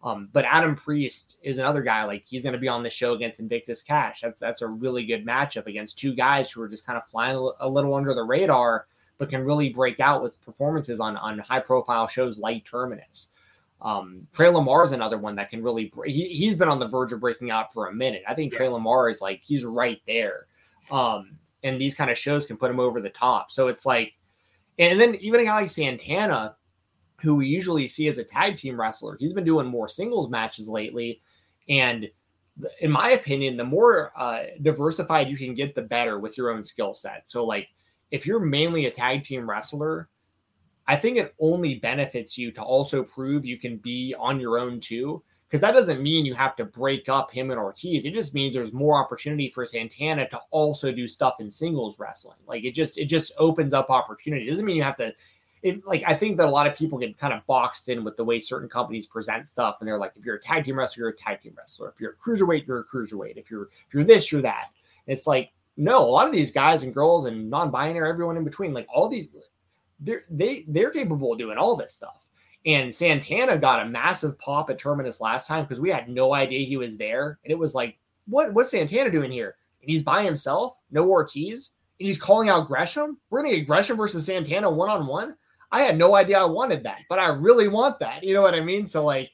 Um, 0.03 0.29
but 0.33 0.43
Adam 0.45 0.75
Priest 0.75 1.37
is 1.43 1.59
another 1.59 1.83
guy 1.83 2.03
like 2.03 2.25
he's 2.25 2.41
going 2.41 2.53
to 2.53 2.59
be 2.59 2.67
on 2.67 2.81
the 2.81 2.89
show 2.89 3.13
against 3.13 3.39
Invictus 3.39 3.83
Khash. 3.83 4.21
That's 4.21 4.39
that's 4.39 4.63
a 4.63 4.67
really 4.67 5.05
good 5.05 5.23
matchup 5.23 5.67
against 5.67 5.99
two 5.99 6.15
guys 6.15 6.49
who 6.49 6.63
are 6.63 6.67
just 6.67 6.85
kind 6.85 6.97
of 6.97 7.07
flying 7.09 7.37
a 7.37 7.49
a 7.59 7.69
little 7.69 7.93
under 7.93 8.15
the 8.15 8.23
radar, 8.23 8.87
but 9.19 9.29
can 9.29 9.45
really 9.45 9.69
break 9.69 9.99
out 9.99 10.23
with 10.23 10.41
performances 10.41 10.99
on 10.99 11.15
on 11.17 11.37
high 11.37 11.59
profile 11.59 12.07
shows 12.07 12.39
like 12.39 12.65
Terminus. 12.65 13.29
Um, 13.81 14.27
Tre 14.33 14.47
Lamar 14.47 14.83
is 14.83 14.93
another 14.93 15.17
one 15.17 15.35
that 15.35 15.49
can 15.49 15.61
really, 15.61 15.91
he, 16.05 16.29
he's 16.29 16.55
been 16.55 16.69
on 16.69 16.79
the 16.79 16.87
verge 16.87 17.11
of 17.11 17.19
breaking 17.19 17.51
out 17.51 17.73
for 17.73 17.87
a 17.87 17.93
minute. 17.93 18.23
I 18.27 18.33
think 18.33 18.53
Tre 18.53 18.67
Lamar 18.67 19.09
is 19.09 19.19
like 19.21 19.41
he's 19.43 19.65
right 19.65 20.01
there. 20.07 20.47
Um, 20.89 21.37
and 21.63 21.79
these 21.79 21.95
kind 21.95 22.11
of 22.11 22.17
shows 22.17 22.45
can 22.45 22.57
put 22.57 22.71
him 22.71 22.79
over 22.79 23.01
the 23.01 23.09
top. 23.09 23.51
So 23.51 23.67
it's 23.67 23.85
like, 23.85 24.13
and 24.79 24.99
then 24.99 25.15
even 25.15 25.41
a 25.41 25.43
guy 25.45 25.61
like 25.61 25.69
Santana, 25.69 26.55
who 27.21 27.35
we 27.35 27.47
usually 27.47 27.87
see 27.87 28.07
as 28.07 28.17
a 28.17 28.23
tag 28.23 28.55
team 28.55 28.79
wrestler, 28.79 29.17
he's 29.19 29.33
been 29.33 29.45
doing 29.45 29.67
more 29.67 29.87
singles 29.87 30.29
matches 30.29 30.67
lately. 30.67 31.21
And 31.69 32.09
in 32.81 32.91
my 32.91 33.11
opinion, 33.11 33.57
the 33.57 33.63
more 33.63 34.11
uh, 34.15 34.43
diversified 34.61 35.29
you 35.29 35.37
can 35.37 35.55
get, 35.55 35.73
the 35.73 35.81
better 35.81 36.19
with 36.19 36.37
your 36.37 36.51
own 36.51 36.63
skill 36.63 36.93
set. 36.93 37.27
So, 37.27 37.45
like, 37.45 37.69
if 38.11 38.27
you're 38.27 38.39
mainly 38.39 38.85
a 38.85 38.91
tag 38.91 39.23
team 39.23 39.49
wrestler, 39.49 40.09
I 40.87 40.95
think 40.95 41.17
it 41.17 41.33
only 41.39 41.75
benefits 41.75 42.37
you 42.37 42.51
to 42.51 42.61
also 42.61 43.03
prove 43.03 43.45
you 43.45 43.57
can 43.57 43.77
be 43.77 44.15
on 44.19 44.39
your 44.39 44.59
own 44.59 44.79
too. 44.79 45.23
Because 45.47 45.61
that 45.61 45.75
doesn't 45.75 46.01
mean 46.01 46.25
you 46.25 46.33
have 46.33 46.55
to 46.55 46.65
break 46.65 47.09
up 47.09 47.31
him 47.31 47.51
and 47.51 47.59
Ortiz. 47.59 48.05
It 48.05 48.15
just 48.15 48.33
means 48.33 48.55
there's 48.55 48.73
more 48.73 48.97
opportunity 48.97 49.49
for 49.49 49.67
Santana 49.67 50.27
to 50.29 50.41
also 50.49 50.91
do 50.91 51.07
stuff 51.07 51.35
in 51.39 51.51
singles 51.51 51.99
wrestling. 51.99 52.39
Like 52.47 52.63
it 52.63 52.73
just 52.73 52.97
it 52.97 53.05
just 53.05 53.31
opens 53.37 53.71
up 53.71 53.91
opportunity. 53.91 54.47
It 54.47 54.49
doesn't 54.49 54.65
mean 54.65 54.77
you 54.77 54.83
have 54.83 54.97
to 54.97 55.13
it, 55.63 55.85
like 55.85 56.03
I 56.05 56.15
think 56.15 56.37
that 56.37 56.47
a 56.47 56.49
lot 56.49 56.67
of 56.67 56.75
people 56.75 56.97
get 56.99 57.17
kind 57.17 57.33
of 57.33 57.45
boxed 57.47 57.87
in 57.87 58.03
with 58.03 58.17
the 58.17 58.23
way 58.23 58.39
certain 58.39 58.67
companies 58.67 59.07
present 59.07 59.47
stuff, 59.47 59.77
and 59.79 59.87
they're 59.87 59.97
like, 59.97 60.11
if 60.17 60.25
you're 60.25 60.35
a 60.35 60.41
tag 60.41 60.65
team 60.65 60.77
wrestler, 60.77 61.03
you're 61.03 61.09
a 61.11 61.15
tag 61.15 61.41
team 61.41 61.53
wrestler. 61.57 61.89
If 61.89 62.01
you're 62.01 62.11
a 62.11 62.15
cruiserweight, 62.15 62.67
you're 62.67 62.79
a 62.79 62.85
cruiserweight. 62.85 63.37
If 63.37 63.49
you're 63.49 63.69
if 63.87 63.93
you're 63.93 64.03
this, 64.03 64.31
you're 64.31 64.41
that. 64.41 64.71
It's 65.07 65.25
like 65.25 65.51
no, 65.77 65.99
a 65.99 66.09
lot 66.09 66.27
of 66.27 66.33
these 66.33 66.51
guys 66.51 66.83
and 66.83 66.93
girls 66.93 67.25
and 67.25 67.49
non-binary, 67.49 68.07
everyone 68.07 68.37
in 68.37 68.43
between, 68.43 68.73
like 68.73 68.87
all 68.93 69.09
these, 69.09 69.27
they're 70.03 70.23
they 70.29 70.65
they're 70.67 70.91
capable 70.91 71.33
of 71.33 71.39
doing 71.39 71.57
all 71.57 71.75
this 71.75 71.93
stuff. 71.93 72.25
And 72.65 72.93
Santana 72.93 73.57
got 73.57 73.81
a 73.85 73.89
massive 73.89 74.37
pop 74.39 74.69
at 74.69 74.79
Terminus 74.79 75.19
last 75.19 75.47
time 75.47 75.63
because 75.63 75.81
we 75.81 75.89
had 75.89 76.07
no 76.07 76.33
idea 76.33 76.65
he 76.65 76.77
was 76.77 76.97
there, 76.97 77.39
and 77.43 77.51
it 77.51 77.57
was 77.57 77.75
like, 77.75 77.97
what 78.27 78.53
what's 78.53 78.71
Santana 78.71 79.09
doing 79.09 79.31
here? 79.31 79.55
And 79.81 79.89
he's 79.89 80.03
by 80.03 80.23
himself, 80.23 80.77
no 80.91 81.09
Ortiz, 81.09 81.71
and 81.99 82.07
he's 82.07 82.19
calling 82.19 82.49
out 82.49 82.67
Gresham. 82.67 83.17
We're 83.29 83.43
gonna 83.43 83.55
get 83.55 83.67
Gresham 83.67 83.97
versus 83.97 84.25
Santana 84.25 84.69
one 84.69 84.89
on 84.89 85.07
one. 85.07 85.35
I 85.71 85.81
had 85.81 85.97
no 85.97 86.15
idea 86.15 86.39
I 86.39 86.45
wanted 86.45 86.83
that, 86.83 87.01
but 87.09 87.19
I 87.19 87.29
really 87.29 87.67
want 87.67 87.99
that. 87.99 88.23
You 88.23 88.33
know 88.33 88.41
what 88.41 88.53
I 88.53 88.61
mean? 88.61 88.85
So 88.85 89.03
like, 89.03 89.31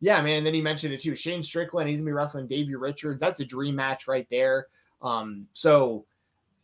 yeah, 0.00 0.20
man. 0.22 0.38
And 0.38 0.46
then 0.46 0.54
he 0.54 0.62
mentioned 0.62 0.94
it 0.94 1.00
too. 1.00 1.14
Shane 1.14 1.42
Strickland, 1.42 1.88
he's 1.88 1.98
gonna 1.98 2.08
be 2.08 2.12
wrestling 2.12 2.46
Davey 2.46 2.74
Richards. 2.74 3.20
That's 3.20 3.40
a 3.40 3.44
dream 3.44 3.76
match 3.76 4.08
right 4.08 4.26
there. 4.30 4.66
Um, 5.02 5.46
so 5.52 6.06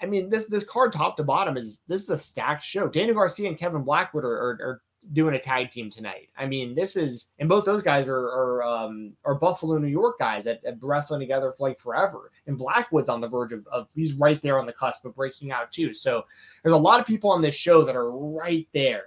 I 0.02 0.06
mean, 0.06 0.30
this 0.30 0.46
this 0.46 0.64
card 0.64 0.92
top 0.92 1.16
to 1.16 1.24
bottom 1.24 1.56
is 1.56 1.82
this 1.86 2.02
is 2.02 2.10
a 2.10 2.18
stacked 2.18 2.64
show. 2.64 2.88
Daniel 2.88 3.14
Garcia 3.14 3.48
and 3.48 3.58
Kevin 3.58 3.82
Blackwood 3.82 4.24
are, 4.24 4.36
are, 4.36 4.58
are 4.60 4.82
doing 5.12 5.34
a 5.34 5.38
tag 5.38 5.70
team 5.70 5.90
tonight. 5.90 6.28
I 6.36 6.46
mean, 6.46 6.74
this 6.74 6.96
is 6.96 7.30
and 7.38 7.48
both 7.48 7.64
those 7.64 7.82
guys 7.82 8.08
are 8.08 8.18
are 8.18 8.62
um 8.62 9.12
are 9.24 9.34
Buffalo, 9.34 9.78
New 9.78 9.88
York 9.88 10.18
guys 10.18 10.44
that 10.44 10.60
have 10.64 10.82
wrestling 10.82 11.20
together 11.20 11.52
for 11.52 11.68
like 11.68 11.78
forever. 11.78 12.30
And 12.46 12.58
Blackwood's 12.58 13.08
on 13.08 13.20
the 13.20 13.28
verge 13.28 13.52
of, 13.52 13.66
of 13.68 13.88
he's 13.94 14.14
right 14.14 14.40
there 14.42 14.58
on 14.58 14.66
the 14.66 14.72
cusp 14.72 15.04
of 15.04 15.14
breaking 15.14 15.52
out 15.52 15.72
too. 15.72 15.94
So 15.94 16.24
there's 16.62 16.74
a 16.74 16.78
lot 16.78 17.00
of 17.00 17.06
people 17.06 17.30
on 17.30 17.42
this 17.42 17.54
show 17.54 17.82
that 17.82 17.96
are 17.96 18.10
right 18.10 18.68
there. 18.72 19.04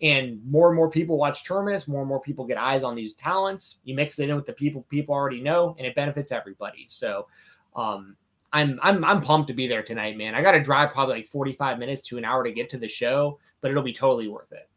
And 0.00 0.40
more 0.44 0.68
and 0.68 0.76
more 0.76 0.90
people 0.90 1.16
watch 1.16 1.44
Terminus, 1.44 1.86
more 1.86 2.00
and 2.00 2.08
more 2.08 2.20
people 2.20 2.44
get 2.44 2.58
eyes 2.58 2.82
on 2.82 2.96
these 2.96 3.14
talents. 3.14 3.78
You 3.84 3.94
mix 3.94 4.18
it 4.18 4.28
in 4.28 4.34
with 4.34 4.46
the 4.46 4.52
people 4.52 4.84
people 4.88 5.14
already 5.14 5.40
know, 5.40 5.76
and 5.78 5.86
it 5.86 5.94
benefits 5.94 6.32
everybody. 6.32 6.86
So 6.88 7.26
um 7.74 8.16
I'm 8.52 8.78
I'm 8.82 9.04
I'm 9.04 9.20
pumped 9.20 9.48
to 9.48 9.54
be 9.54 9.66
there 9.66 9.82
tonight, 9.82 10.16
man. 10.16 10.34
I 10.34 10.42
got 10.42 10.52
to 10.52 10.62
drive 10.62 10.92
probably 10.92 11.16
like 11.16 11.28
45 11.28 11.78
minutes 11.78 12.02
to 12.08 12.18
an 12.18 12.24
hour 12.24 12.44
to 12.44 12.52
get 12.52 12.70
to 12.70 12.78
the 12.78 12.88
show, 12.88 13.38
but 13.60 13.70
it'll 13.70 13.82
be 13.82 13.92
totally 13.92 14.28
worth 14.28 14.52
it. 14.52 14.68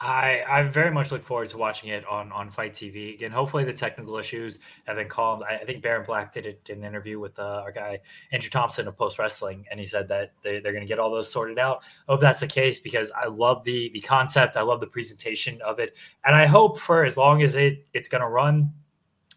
I 0.00 0.42
I 0.48 0.64
very 0.64 0.90
much 0.90 1.12
look 1.12 1.22
forward 1.22 1.46
to 1.48 1.58
watching 1.58 1.90
it 1.90 2.04
on 2.06 2.32
on 2.32 2.50
FITE 2.50 2.72
TV. 2.72 3.14
Again, 3.14 3.30
hopefully 3.30 3.62
the 3.62 3.72
technical 3.72 4.16
issues 4.16 4.58
have 4.84 4.96
been 4.96 5.08
calmed. 5.08 5.44
I, 5.48 5.58
I 5.58 5.64
think 5.64 5.80
Baron 5.80 6.04
Black 6.04 6.32
did, 6.32 6.56
did 6.64 6.76
an 6.76 6.84
interview 6.84 7.20
with 7.20 7.38
uh, 7.38 7.62
our 7.62 7.70
guy 7.70 8.00
Andrew 8.32 8.50
Thompson 8.50 8.88
of 8.88 8.96
Post 8.96 9.20
Wrestling, 9.20 9.64
and 9.70 9.78
he 9.78 9.86
said 9.86 10.08
that 10.08 10.32
they, 10.42 10.58
they're 10.58 10.72
going 10.72 10.82
to 10.82 10.88
get 10.88 10.98
all 10.98 11.10
those 11.12 11.30
sorted 11.30 11.60
out. 11.60 11.84
Hope 12.08 12.20
that's 12.20 12.40
the 12.40 12.48
case 12.48 12.78
because 12.78 13.12
I 13.12 13.28
love 13.28 13.62
the 13.62 13.90
the 13.90 14.00
concept. 14.00 14.56
I 14.56 14.62
love 14.62 14.80
the 14.80 14.88
presentation 14.88 15.62
of 15.62 15.78
it, 15.78 15.96
and 16.24 16.34
I 16.34 16.46
hope 16.46 16.80
for 16.80 17.04
as 17.04 17.16
long 17.16 17.42
as 17.42 17.54
it 17.54 17.86
it's 17.92 18.08
going 18.08 18.22
to 18.22 18.28
run. 18.28 18.72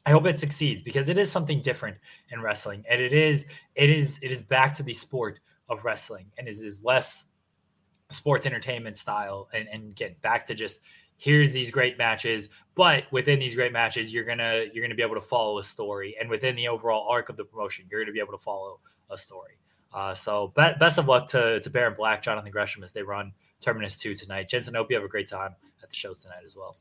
I 0.06 0.12
hope 0.12 0.26
it 0.28 0.40
succeeds 0.40 0.84
because 0.84 1.10
it 1.10 1.18
is 1.18 1.32
something 1.32 1.62
different 1.62 1.98
in 2.30 2.42
wrestling, 2.42 2.84
and 2.90 3.02
it 3.02 3.14
is 3.14 3.46
it 3.76 3.90
is 3.90 4.20
it 4.22 4.32
is 4.32 4.42
back 4.42 4.74
to 4.74 4.84
the 4.84 4.94
sport 4.94 5.40
of 5.70 5.84
wrestling, 5.84 6.28
and 6.38 6.48
is 6.48 6.62
is 6.62 6.84
less 6.84 7.26
sports 8.10 8.46
entertainment 8.46 8.98
style 8.98 9.50
and, 9.54 9.68
and 9.68 9.96
get 9.96 10.22
back 10.22 10.46
to 10.46 10.54
just 10.54 10.82
here's 11.18 11.52
these 11.52 11.72
great 11.72 11.98
matches 11.98 12.50
but 12.76 13.06
within 13.12 13.40
these 13.40 13.56
great 13.56 13.74
matches 13.74 14.14
you're 14.14 14.24
gonna 14.24 14.66
you're 14.72 14.84
gonna 14.84 14.94
be 14.94 15.02
able 15.02 15.16
to 15.16 15.22
follow 15.22 15.58
a 15.58 15.64
story 15.64 16.16
and 16.20 16.30
within 16.30 16.56
the 16.56 16.68
overall 16.68 17.08
arc 17.10 17.30
of 17.30 17.38
the 17.38 17.44
promotion 17.44 17.84
you're 17.90 18.00
gonna 18.00 18.14
be 18.14 18.20
able 18.20 18.32
to 18.32 18.38
follow 18.38 18.80
a 19.10 19.18
story 19.18 19.58
uh, 19.96 20.14
so 20.14 20.52
be- 20.58 20.74
best 20.78 21.00
of 21.00 21.08
luck 21.08 21.26
to 21.26 21.60
to 21.62 21.70
Baron 21.70 21.96
Black, 21.98 22.22
Jonathan 22.22 22.52
Gresham 22.52 22.84
as 22.84 22.92
they 22.92 23.02
run 23.02 23.32
Terminus 23.62 23.98
2 23.98 24.14
tonight. 24.14 24.50
Jensen, 24.50 24.76
hope 24.76 24.92
you 24.92 24.98
have 24.98 25.06
a 25.06 25.10
great 25.10 25.30
time 25.30 25.56
at 25.82 25.90
the 25.90 25.96
show 25.96 26.14
tonight 26.14 26.44
as 26.46 26.56
well. 26.56 26.78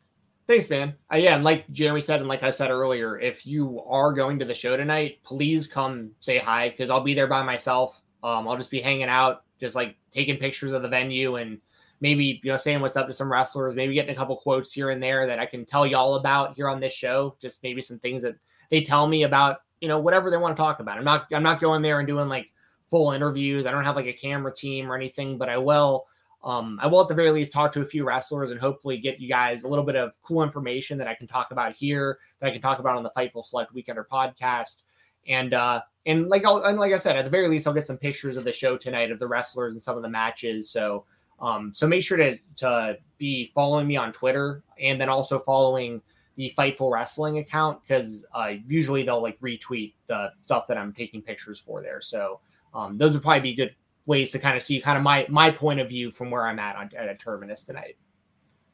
Thanks, 0.46 0.68
man. 0.68 0.94
Uh, 1.10 1.16
yeah, 1.16 1.34
and 1.34 1.44
like 1.44 1.70
Jeremy 1.70 2.02
said, 2.02 2.20
and 2.20 2.28
like 2.28 2.42
I 2.42 2.50
said 2.50 2.70
earlier, 2.70 3.18
if 3.18 3.46
you 3.46 3.80
are 3.86 4.12
going 4.12 4.38
to 4.38 4.44
the 4.44 4.54
show 4.54 4.76
tonight, 4.76 5.18
please 5.22 5.66
come 5.66 6.10
say 6.20 6.38
hi 6.38 6.68
because 6.68 6.90
I'll 6.90 7.00
be 7.00 7.14
there 7.14 7.26
by 7.26 7.42
myself. 7.42 8.02
Um, 8.22 8.46
I'll 8.46 8.56
just 8.56 8.70
be 8.70 8.80
hanging 8.80 9.08
out, 9.08 9.44
just 9.58 9.74
like 9.74 9.96
taking 10.10 10.36
pictures 10.36 10.72
of 10.72 10.82
the 10.82 10.88
venue 10.88 11.36
and 11.36 11.60
maybe 12.00 12.40
you 12.42 12.50
know 12.50 12.58
saying 12.58 12.80
what's 12.80 12.96
up 12.96 13.06
to 13.06 13.14
some 13.14 13.32
wrestlers, 13.32 13.74
maybe 13.74 13.94
getting 13.94 14.14
a 14.14 14.16
couple 14.16 14.36
quotes 14.36 14.70
here 14.70 14.90
and 14.90 15.02
there 15.02 15.26
that 15.26 15.38
I 15.38 15.46
can 15.46 15.64
tell 15.64 15.86
y'all 15.86 16.16
about 16.16 16.56
here 16.56 16.68
on 16.68 16.78
this 16.78 16.92
show. 16.92 17.36
Just 17.40 17.62
maybe 17.62 17.80
some 17.80 17.98
things 17.98 18.20
that 18.22 18.34
they 18.68 18.82
tell 18.82 19.06
me 19.06 19.22
about, 19.22 19.62
you 19.80 19.88
know, 19.88 19.98
whatever 19.98 20.30
they 20.30 20.36
want 20.36 20.54
to 20.54 20.60
talk 20.60 20.80
about. 20.80 20.98
I'm 20.98 21.04
not 21.04 21.26
I'm 21.32 21.42
not 21.42 21.60
going 21.60 21.80
there 21.80 22.00
and 22.00 22.06
doing 22.08 22.28
like 22.28 22.50
full 22.90 23.12
interviews. 23.12 23.64
I 23.64 23.70
don't 23.70 23.84
have 23.84 23.96
like 23.96 24.06
a 24.06 24.12
camera 24.12 24.54
team 24.54 24.92
or 24.92 24.94
anything, 24.94 25.38
but 25.38 25.48
I 25.48 25.56
will 25.56 26.06
um, 26.44 26.78
I 26.82 26.86
will 26.86 27.00
at 27.00 27.08
the 27.08 27.14
very 27.14 27.30
least 27.30 27.52
talk 27.52 27.72
to 27.72 27.80
a 27.80 27.86
few 27.86 28.04
wrestlers 28.04 28.50
and 28.50 28.60
hopefully 28.60 28.98
get 28.98 29.18
you 29.18 29.28
guys 29.28 29.64
a 29.64 29.68
little 29.68 29.84
bit 29.84 29.96
of 29.96 30.12
cool 30.22 30.42
information 30.42 30.98
that 30.98 31.08
I 31.08 31.14
can 31.14 31.26
talk 31.26 31.50
about 31.50 31.74
here, 31.74 32.18
that 32.38 32.48
I 32.48 32.52
can 32.52 32.60
talk 32.60 32.78
about 32.78 32.96
on 32.96 33.02
the 33.02 33.12
Fightful 33.16 33.46
Select 33.46 33.74
Weekender 33.74 34.06
podcast. 34.06 34.82
And 35.26 35.54
uh 35.54 35.80
and 36.04 36.28
like 36.28 36.44
I'll, 36.44 36.62
and 36.64 36.78
like 36.78 36.92
I 36.92 36.98
said, 36.98 37.16
at 37.16 37.24
the 37.24 37.30
very 37.30 37.48
least, 37.48 37.66
I'll 37.66 37.72
get 37.72 37.86
some 37.86 37.96
pictures 37.96 38.36
of 38.36 38.44
the 38.44 38.52
show 38.52 38.76
tonight 38.76 39.10
of 39.10 39.18
the 39.18 39.26
wrestlers 39.26 39.72
and 39.72 39.80
some 39.80 39.96
of 39.96 40.02
the 40.02 40.08
matches. 40.08 40.70
So 40.70 41.06
um 41.40 41.72
so 41.74 41.86
make 41.86 42.02
sure 42.02 42.18
to 42.18 42.38
to 42.56 42.98
be 43.16 43.50
following 43.54 43.86
me 43.86 43.96
on 43.96 44.12
Twitter 44.12 44.62
and 44.78 45.00
then 45.00 45.08
also 45.08 45.38
following 45.38 46.02
the 46.36 46.52
Fightful 46.58 46.92
Wrestling 46.92 47.38
account 47.38 47.80
because 47.82 48.24
uh, 48.34 48.54
usually 48.66 49.02
they'll 49.04 49.22
like 49.22 49.38
retweet 49.38 49.94
the 50.08 50.32
stuff 50.42 50.66
that 50.66 50.76
I'm 50.76 50.92
taking 50.92 51.22
pictures 51.22 51.60
for 51.60 51.80
there. 51.80 52.00
So 52.00 52.40
um, 52.74 52.98
those 52.98 53.12
would 53.12 53.22
probably 53.22 53.40
be 53.40 53.54
good 53.54 53.74
ways 54.06 54.32
to 54.32 54.38
kind 54.38 54.56
of 54.56 54.62
see 54.62 54.80
kind 54.80 54.96
of 54.96 55.02
my 55.04 55.26
my 55.28 55.50
point 55.50 55.80
of 55.80 55.88
view 55.88 56.10
from 56.10 56.30
where 56.30 56.46
I'm 56.46 56.58
at 56.58 56.76
on, 56.76 56.90
at 56.96 57.08
a 57.08 57.14
terminus 57.14 57.62
tonight. 57.62 57.96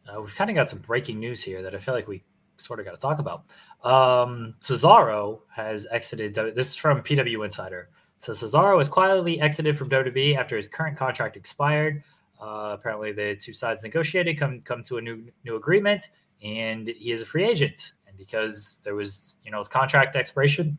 Uh, 0.08 0.20
we've 0.20 0.34
kind 0.34 0.50
of 0.50 0.56
got 0.56 0.68
some 0.68 0.80
breaking 0.80 1.20
news 1.20 1.42
here 1.42 1.62
that 1.62 1.74
I 1.74 1.78
feel 1.78 1.94
like 1.94 2.08
we 2.08 2.22
sort 2.56 2.80
of 2.80 2.86
got 2.86 2.92
to 2.92 2.98
talk 2.98 3.18
about. 3.18 3.44
Um, 3.84 4.54
Cesaro 4.60 5.40
has 5.54 5.86
exited. 5.90 6.34
This 6.34 6.70
is 6.70 6.76
from 6.76 7.02
PW 7.02 7.44
Insider. 7.44 7.90
So 8.18 8.32
Cesaro 8.32 8.78
has 8.78 8.88
quietly 8.88 9.40
exited 9.40 9.78
from 9.78 9.88
WWE 9.88 10.36
after 10.36 10.56
his 10.56 10.68
current 10.68 10.98
contract 10.98 11.36
expired. 11.36 12.02
Uh, 12.40 12.76
apparently, 12.78 13.12
the 13.12 13.36
two 13.36 13.52
sides 13.52 13.82
negotiated, 13.82 14.38
come 14.38 14.60
come 14.62 14.82
to 14.84 14.98
a 14.98 15.00
new 15.00 15.24
new 15.44 15.56
agreement, 15.56 16.08
and 16.42 16.88
he 16.88 17.12
is 17.12 17.22
a 17.22 17.26
free 17.26 17.44
agent. 17.44 17.92
And 18.06 18.16
because 18.16 18.80
there 18.84 18.94
was, 18.94 19.38
you 19.44 19.50
know, 19.50 19.58
his 19.58 19.68
contract 19.68 20.16
expiration, 20.16 20.78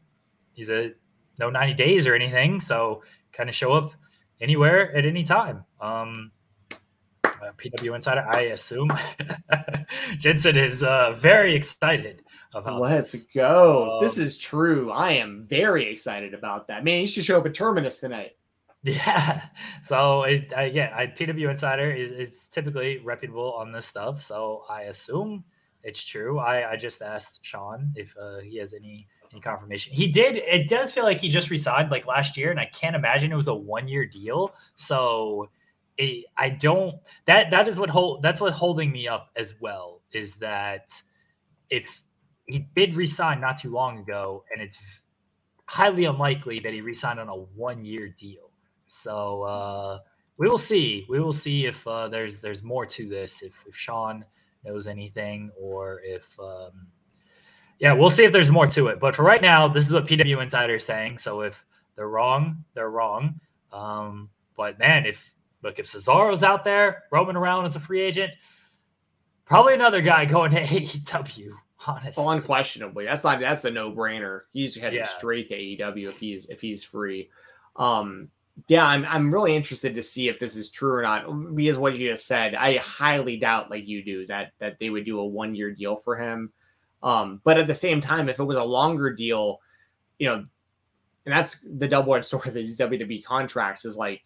he's 0.53 0.69
a 0.69 0.94
no 1.40 1.49
ninety 1.49 1.73
days 1.73 2.06
or 2.07 2.15
anything, 2.15 2.60
so 2.60 3.03
kind 3.32 3.49
of 3.49 3.56
show 3.56 3.73
up 3.73 3.94
anywhere 4.41 4.93
at 4.95 5.05
any 5.05 5.23
time. 5.23 5.63
Um, 5.80 6.31
uh, 7.41 7.51
PW 7.57 7.95
Insider, 7.95 8.27
I 8.30 8.41
assume. 8.41 8.91
Jensen 10.18 10.57
is 10.57 10.84
uh, 10.84 11.13
very 11.13 11.55
excited 11.55 12.23
about 12.53 12.80
Let's 12.80 13.11
this. 13.13 13.26
go. 13.34 13.97
Um, 13.97 14.03
this 14.03 14.18
is 14.18 14.38
true. 14.38 14.91
I 14.91 15.13
am 15.13 15.45
very 15.49 15.85
excited 15.85 16.34
about 16.34 16.68
that. 16.68 16.84
Man, 16.84 17.01
you 17.01 17.07
should 17.07 17.26
show 17.26 17.39
up 17.39 17.45
at 17.45 17.53
Terminus 17.53 17.99
tonight. 17.99 18.31
Yeah. 18.84 19.43
So 19.84 20.23
it, 20.23 20.51
I, 20.57 20.63
yeah, 20.65 20.91
I, 20.97 21.05
PW 21.05 21.51
Insider 21.51 21.91
is, 21.91 22.11
is 22.11 22.47
typically 22.49 22.97
reputable 22.97 23.53
on 23.53 23.72
this 23.72 23.85
stuff. 23.85 24.23
So 24.23 24.63
I 24.68 24.84
assume 24.84 25.43
it's 25.84 26.03
true. 26.03 26.39
I, 26.39 26.72
I 26.72 26.77
just 26.77 27.03
asked 27.03 27.45
Sean 27.45 27.93
if 27.95 28.18
uh, 28.19 28.39
he 28.39 28.57
has 28.57 28.73
any 28.73 29.07
any 29.34 29.41
confirmation. 29.41 29.94
He 29.94 30.08
did. 30.08 30.38
It 30.38 30.70
does 30.70 30.91
feel 30.91 31.03
like 31.03 31.20
he 31.20 31.30
just 31.30 31.49
resigned 31.49 31.91
like 31.91 32.08
last 32.08 32.38
year, 32.38 32.52
and 32.52 32.60
I 32.60 32.66
can't 32.66 32.95
imagine 32.95 33.32
it 33.32 33.36
was 33.36 33.48
a 33.48 33.56
one 33.56 33.88
year 33.88 34.06
deal. 34.06 34.53
So 34.76 35.49
it, 35.98 36.26
I 36.38 36.49
don't. 36.49 36.95
That 37.26 37.52
that 37.52 37.68
is 37.68 37.80
what 37.80 37.90
hold. 37.90 38.22
That's 38.24 38.41
what 38.41 38.53
holding 38.53 38.91
me 38.91 39.08
up 39.08 39.30
as 39.36 39.56
well. 39.60 40.02
Is 40.12 40.36
that 40.38 40.90
if 41.70 42.03
he 42.45 42.68
did 42.76 42.95
resign 42.95 43.41
not 43.41 43.58
too 43.58 43.72
long 43.72 43.99
ago, 43.99 44.44
and 44.53 44.62
it's 44.62 44.80
highly 45.66 46.06
unlikely 46.06 46.60
that 46.60 46.74
he 46.74 46.82
resigned 46.82 47.20
on 47.20 47.30
a 47.30 47.36
one 47.36 47.86
year 47.86 48.10
deal. 48.10 48.52
So 48.88 49.44
uh, 49.44 49.99
we 50.38 50.49
will 50.49 50.58
see. 50.58 51.06
We 51.10 51.20
will 51.20 51.34
see 51.34 51.66
if 51.66 51.86
uh, 51.88 52.10
there's 52.10 52.41
there's 52.41 52.64
more 52.64 52.86
to 52.88 53.08
this. 53.08 53.41
If 53.41 53.53
if 53.68 53.76
Sean 53.76 54.26
knows 54.66 54.88
anything, 54.88 55.52
or 55.60 56.02
if 56.03 56.28
um, 56.40 56.88
yeah, 57.82 57.94
we'll 57.94 58.12
see 58.12 58.24
if 58.24 58.32
there's 58.32 58.52
more 58.52 58.68
to 58.68 58.88
it. 58.88 58.99
But 58.99 59.16
for 59.16 59.24
right 59.24 59.41
now, 59.41 59.68
this 59.68 59.88
is 59.88 59.91
what 59.91 60.06
PW 60.06 60.41
Insider 60.41 60.76
is 60.76 60.86
saying. 60.86 61.18
So 61.18 61.41
if 61.41 61.66
they're 61.95 62.08
wrong, 62.08 62.64
they're 62.76 62.91
wrong. 62.91 63.40
Um, 63.74 64.30
but 64.56 64.78
man, 64.78 65.08
if 65.08 65.34
look 65.64 65.80
if 65.80 65.88
Cesaro's 65.88 66.44
out 66.44 66.64
there 66.64 67.03
roaming 67.12 67.36
around 67.36 67.66
as 67.66 67.76
a 67.76 67.80
free 67.80 68.02
agent, 68.02 68.36
probably 69.45 69.74
another 69.74 70.02
guy 70.02 70.26
going 70.26 70.52
to 70.52 70.62
AEW. 70.62 71.49
Honestly, 71.88 72.24
Unquestionably, 72.28 73.06
that's 73.06 73.24
not 73.24 73.40
that's 73.40 73.66
a 73.66 73.72
no 73.72 73.91
brainer. 73.91 74.41
He's 74.53 74.76
heading 74.76 74.99
Yeah. 74.99 75.08
straight 75.08 75.49
to 75.49 75.56
AEW 75.58 76.10
if 76.10 76.20
he's 76.20 76.45
if 76.45 76.62
he's 76.62 76.84
free. 76.84 77.32
Um, 77.76 78.30
yeah, 78.68 78.86
I'm 78.86 79.03
I'm 79.06 79.34
really 79.34 79.56
interested 79.56 79.95
to 79.95 80.03
see 80.03 80.28
if 80.30 80.38
this 80.38 80.56
is 80.56 80.70
true 80.70 80.94
or 80.94 81.02
not. 81.02 81.56
Because 81.56 81.78
what 81.78 81.98
you 81.98 82.12
just 82.12 82.28
said, 82.28 82.53
I 82.53 82.78
highly 82.78 83.38
doubt, 83.38 83.72
like 83.72 83.88
you 83.88 84.03
do, 84.03 84.28
that 84.28 84.52
that 84.60 84.78
they 84.80 84.91
would 84.91 85.06
do 85.06 85.18
a 85.20 85.26
one 85.26 85.56
year 85.56 85.72
deal 85.72 85.95
for 85.95 86.16
him. 86.16 86.53
Um, 87.03 87.41
but 87.44 87.57
at 87.57 87.68
the 87.68 87.73
same 87.73 88.02
time, 88.02 88.30
if 88.30 88.40
it 88.40 88.44
was 88.44 88.57
a 88.57 88.64
longer 88.64 89.11
deal, 89.11 89.60
you 90.19 90.28
know, 90.28 90.45
and 91.26 91.36
that's 91.36 91.60
the 91.78 91.88
double 91.88 92.15
edged 92.15 92.26
sword 92.28 92.48
of 92.48 92.53
these 92.53 92.78
WWE 92.78 93.23
contracts 93.23 93.86
is 93.86 93.98
like, 93.98 94.22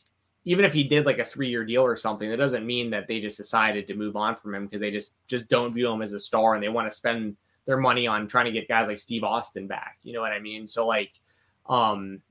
even 0.48 0.64
if 0.64 0.74
he 0.74 0.84
did 0.84 1.06
like 1.06 1.18
a 1.18 1.26
three 1.26 1.50
year 1.50 1.66
deal 1.66 1.84
or 1.84 1.96
something, 1.96 2.30
that 2.30 2.38
doesn't 2.38 2.66
mean 2.66 2.92
that 2.92 3.08
they 3.08 3.20
just 3.20 3.38
decided 3.38 3.88
to 3.88 3.96
move 3.96 4.16
on 4.16 4.36
from 4.36 4.54
him 4.54 4.66
because 4.66 4.82
they 4.82 4.92
just 4.92 5.16
just 5.28 5.50
don't 5.50 5.74
view 5.74 5.90
him 5.90 6.04
as 6.04 6.14
a 6.14 6.20
star 6.20 6.54
and 6.54 6.64
they 6.64 6.70
want 6.70 6.90
to 6.90 6.96
spend 6.96 7.36
their 7.66 7.78
money 7.78 8.06
on 8.06 8.28
trying 8.28 8.46
to 8.46 8.52
get 8.52 8.68
guys 8.68 8.88
like 8.88 9.00
Steve 9.00 9.24
Austin 9.24 9.68
back. 9.68 9.98
You 10.04 10.14
know 10.14 10.22
what 10.22 10.32
I 10.32 10.40
mean? 10.40 10.68
So 10.68 10.86
like, 10.86 11.12
um, 11.66 12.22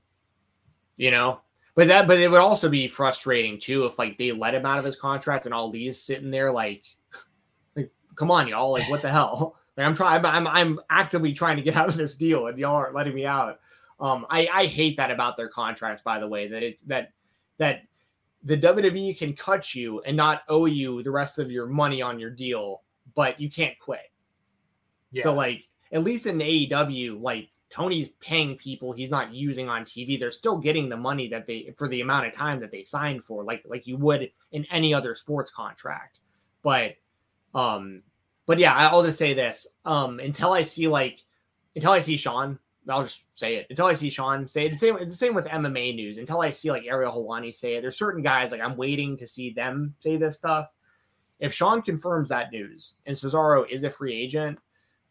you 0.95 1.11
know, 1.11 1.41
but 1.75 1.89
that 1.89 2.07
but 2.07 2.19
it 2.19 2.31
would 2.31 2.39
also 2.39 2.69
be 2.69 2.87
frustrating 2.87 3.59
too 3.59 3.85
if 3.85 3.99
like 3.99 4.17
they 4.17 4.31
let 4.31 4.55
him 4.55 4.65
out 4.65 4.79
of 4.79 4.85
his 4.85 4.95
contract 4.95 5.45
and 5.45 5.53
all 5.53 5.69
these 5.69 6.01
sitting 6.01 6.31
there 6.31 6.51
like, 6.53 6.85
like 7.75 7.91
come 8.15 8.31
on 8.31 8.47
y'all, 8.47 8.71
like 8.71 8.89
what 8.89 9.01
the 9.01 9.11
hell? 9.11 9.57
Like 9.77 9.85
I'm 9.85 9.93
trying, 9.93 10.25
I'm 10.25 10.47
I'm 10.47 10.79
actively 10.89 11.33
trying 11.33 11.57
to 11.57 11.63
get 11.63 11.75
out 11.77 11.89
of 11.89 11.95
this 11.95 12.15
deal 12.15 12.47
and 12.47 12.57
y'all 12.57 12.75
aren't 12.75 12.95
letting 12.95 13.15
me 13.15 13.25
out. 13.25 13.59
Um, 13.99 14.25
I 14.29 14.47
I 14.51 14.65
hate 14.65 14.97
that 14.97 15.11
about 15.11 15.37
their 15.37 15.49
contracts, 15.49 16.01
by 16.01 16.19
the 16.19 16.27
way, 16.27 16.47
that 16.47 16.63
it's 16.63 16.81
that 16.83 17.11
that 17.57 17.83
the 18.43 18.57
WWE 18.57 19.17
can 19.17 19.33
cut 19.33 19.73
you 19.73 20.01
and 20.01 20.15
not 20.15 20.43
owe 20.49 20.65
you 20.65 21.01
the 21.01 21.11
rest 21.11 21.39
of 21.39 21.49
your 21.49 21.65
money 21.65 22.01
on 22.01 22.19
your 22.19 22.29
deal, 22.29 22.83
but 23.15 23.39
you 23.39 23.49
can't 23.49 23.77
quit. 23.79 24.11
yeah. 25.11 25.23
So 25.23 25.33
like 25.33 25.63
at 25.91 26.03
least 26.03 26.25
in 26.25 26.37
AEW, 26.37 27.21
like 27.21 27.49
Tony's 27.69 28.09
paying 28.21 28.55
people 28.55 28.93
he's 28.93 29.11
not 29.11 29.33
using 29.33 29.67
on 29.67 29.83
TV. 29.83 30.19
They're 30.19 30.31
still 30.31 30.57
getting 30.57 30.89
the 30.89 30.97
money 30.97 31.27
that 31.29 31.45
they 31.45 31.73
for 31.75 31.87
the 31.87 32.01
amount 32.01 32.27
of 32.27 32.33
time 32.33 32.59
that 32.59 32.71
they 32.71 32.83
signed 32.83 33.23
for, 33.23 33.43
like 33.43 33.63
like 33.65 33.87
you 33.87 33.97
would 33.97 34.29
in 34.51 34.65
any 34.71 34.93
other 34.93 35.15
sports 35.15 35.51
contract. 35.51 36.19
But 36.61 36.95
um, 37.53 38.03
but 38.45 38.59
yeah, 38.59 38.73
I'll 38.73 39.03
just 39.03 39.17
say 39.17 39.33
this. 39.33 39.67
Um, 39.85 40.19
until 40.19 40.53
I 40.53 40.63
see 40.63 40.87
like 40.87 41.23
until 41.75 41.91
I 41.91 41.99
see 41.99 42.17
Sean, 42.17 42.59
I'll 42.87 43.03
just 43.03 43.37
say 43.37 43.55
it. 43.55 43.67
Until 43.69 43.87
I 43.87 43.93
see 43.93 44.09
Sean 44.09 44.47
say 44.47 44.65
it. 44.65 44.69
The 44.69 44.77
same, 44.77 44.97
it's 44.97 45.11
the 45.11 45.17
same 45.17 45.33
with 45.33 45.45
MMA 45.45 45.95
news. 45.95 46.17
Until 46.17 46.41
I 46.41 46.51
see 46.51 46.71
like 46.71 46.85
Ariel 46.85 47.11
Helwani 47.11 47.53
say 47.53 47.75
it. 47.75 47.81
There's 47.81 47.97
certain 47.97 48.21
guys 48.23 48.51
like 48.51 48.61
I'm 48.61 48.77
waiting 48.77 49.17
to 49.17 49.27
see 49.27 49.51
them 49.51 49.95
say 49.99 50.17
this 50.17 50.37
stuff. 50.37 50.69
If 51.39 51.53
Sean 51.53 51.81
confirms 51.81 52.29
that 52.29 52.51
news 52.51 52.95
and 53.05 53.15
Cesaro 53.15 53.69
is 53.69 53.83
a 53.83 53.89
free 53.89 54.15
agent, 54.15 54.61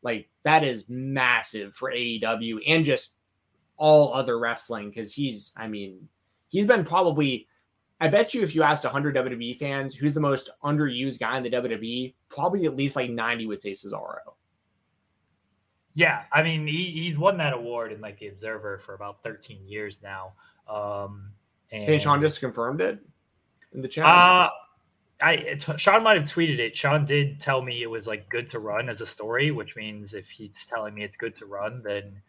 like 0.02 0.28
that 0.44 0.64
is 0.64 0.88
massive 0.88 1.74
for 1.74 1.90
AEW 1.90 2.60
and 2.66 2.84
just 2.84 3.12
all 3.76 4.14
other 4.14 4.38
wrestling 4.38 4.88
because 4.88 5.12
he's, 5.12 5.52
I 5.56 5.68
mean, 5.68 6.08
he's 6.48 6.66
been 6.66 6.84
probably. 6.84 7.48
I 8.04 8.08
bet 8.08 8.34
you 8.34 8.42
if 8.42 8.54
you 8.54 8.62
asked 8.62 8.84
100 8.84 9.16
WWE 9.16 9.56
fans 9.56 9.94
who's 9.94 10.12
the 10.12 10.20
most 10.20 10.50
underused 10.62 11.18
guy 11.18 11.38
in 11.38 11.42
the 11.42 11.48
WWE, 11.48 12.12
probably 12.28 12.66
at 12.66 12.76
least 12.76 12.96
like 12.96 13.08
90 13.08 13.46
would 13.46 13.62
say 13.62 13.70
Cesaro. 13.70 14.18
Yeah, 15.94 16.24
I 16.30 16.42
mean 16.42 16.66
he, 16.66 16.84
he's 16.84 17.16
won 17.16 17.38
that 17.38 17.54
award 17.54 17.92
in 17.92 18.02
like 18.02 18.18
the 18.18 18.28
Observer 18.28 18.78
for 18.84 18.92
about 18.92 19.22
13 19.22 19.66
years 19.66 20.02
now. 20.02 20.34
Um, 20.68 21.30
and 21.72 21.82
St. 21.82 22.02
Sean 22.02 22.20
just 22.20 22.40
confirmed 22.40 22.82
it 22.82 22.98
in 23.72 23.80
the 23.80 23.88
chat. 23.88 24.04
Uh, 24.04 24.50
I 25.22 25.36
t- 25.58 25.78
Sean 25.78 26.02
might 26.02 26.18
have 26.18 26.28
tweeted 26.28 26.58
it. 26.58 26.76
Sean 26.76 27.06
did 27.06 27.40
tell 27.40 27.62
me 27.62 27.82
it 27.82 27.90
was 27.90 28.06
like 28.06 28.28
good 28.28 28.46
to 28.48 28.58
run 28.58 28.90
as 28.90 29.00
a 29.00 29.06
story, 29.06 29.50
which 29.50 29.76
means 29.76 30.12
if 30.12 30.28
he's 30.28 30.66
telling 30.66 30.92
me 30.92 31.04
it's 31.04 31.16
good 31.16 31.34
to 31.36 31.46
run, 31.46 31.80
then 31.82 32.20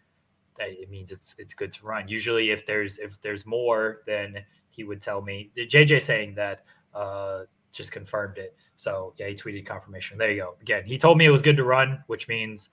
that 0.57 0.69
it 0.69 0.89
means 0.89 1.11
it's 1.11 1.35
it's 1.37 1.53
good 1.53 1.73
to 1.73 1.85
run. 1.85 2.07
Usually, 2.07 2.51
if 2.51 2.65
there's 2.65 2.97
if 2.97 3.21
there's 3.21 3.45
more, 3.45 4.03
then 4.05 4.37
he 4.75 4.83
would 4.83 5.01
tell 5.01 5.21
me. 5.21 5.51
JJ 5.57 6.01
saying 6.01 6.35
that 6.35 6.61
uh, 6.93 7.41
just 7.71 7.91
confirmed 7.91 8.37
it. 8.37 8.55
So 8.75 9.13
yeah, 9.17 9.27
he 9.27 9.33
tweeted 9.35 9.65
confirmation. 9.65 10.17
There 10.17 10.31
you 10.31 10.41
go. 10.41 10.55
Again, 10.61 10.83
he 10.85 10.97
told 10.97 11.17
me 11.17 11.25
it 11.25 11.31
was 11.31 11.41
good 11.41 11.57
to 11.57 11.63
run, 11.63 12.03
which 12.07 12.27
means 12.27 12.69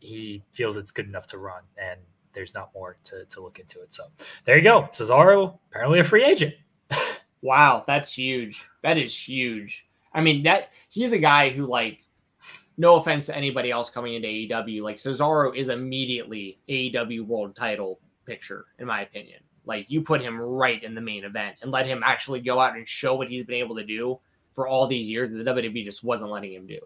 he 0.00 0.42
feels 0.52 0.76
it's 0.76 0.90
good 0.90 1.06
enough 1.06 1.26
to 1.28 1.38
run, 1.38 1.62
and 1.78 2.00
there's 2.34 2.54
not 2.54 2.70
more 2.74 2.98
to 3.04 3.24
to 3.24 3.40
look 3.40 3.58
into 3.58 3.80
it. 3.80 3.92
So 3.92 4.04
there 4.44 4.56
you 4.56 4.62
go. 4.62 4.82
Cesaro 4.92 5.58
apparently 5.70 6.00
a 6.00 6.04
free 6.04 6.24
agent. 6.24 6.54
Wow, 7.42 7.84
that's 7.86 8.12
huge. 8.12 8.64
That 8.82 8.98
is 8.98 9.16
huge. 9.16 9.86
I 10.12 10.20
mean, 10.20 10.42
that 10.44 10.70
he's 10.88 11.12
a 11.12 11.18
guy 11.18 11.50
who, 11.50 11.66
like, 11.66 12.00
no 12.78 12.96
offense 12.96 13.26
to 13.26 13.36
anybody 13.36 13.70
else 13.70 13.88
coming 13.88 14.14
into 14.14 14.26
AEW, 14.26 14.82
like 14.82 14.96
Cesaro 14.96 15.54
is 15.54 15.68
immediately 15.68 16.58
AEW 16.68 17.24
world 17.26 17.54
title 17.54 18.00
picture, 18.26 18.66
in 18.78 18.86
my 18.86 19.02
opinion. 19.02 19.40
Like, 19.66 19.86
you 19.88 20.00
put 20.00 20.22
him 20.22 20.40
right 20.40 20.82
in 20.82 20.94
the 20.94 21.00
main 21.00 21.24
event 21.24 21.56
and 21.60 21.70
let 21.70 21.86
him 21.86 22.02
actually 22.04 22.40
go 22.40 22.58
out 22.60 22.76
and 22.76 22.88
show 22.88 23.14
what 23.16 23.28
he's 23.28 23.44
been 23.44 23.56
able 23.56 23.76
to 23.76 23.84
do 23.84 24.18
for 24.54 24.66
all 24.66 24.86
these 24.86 25.08
years 25.08 25.30
that 25.30 25.44
the 25.44 25.50
WWE 25.52 25.84
just 25.84 26.02
wasn't 26.02 26.30
letting 26.30 26.54
him 26.54 26.66
do. 26.66 26.78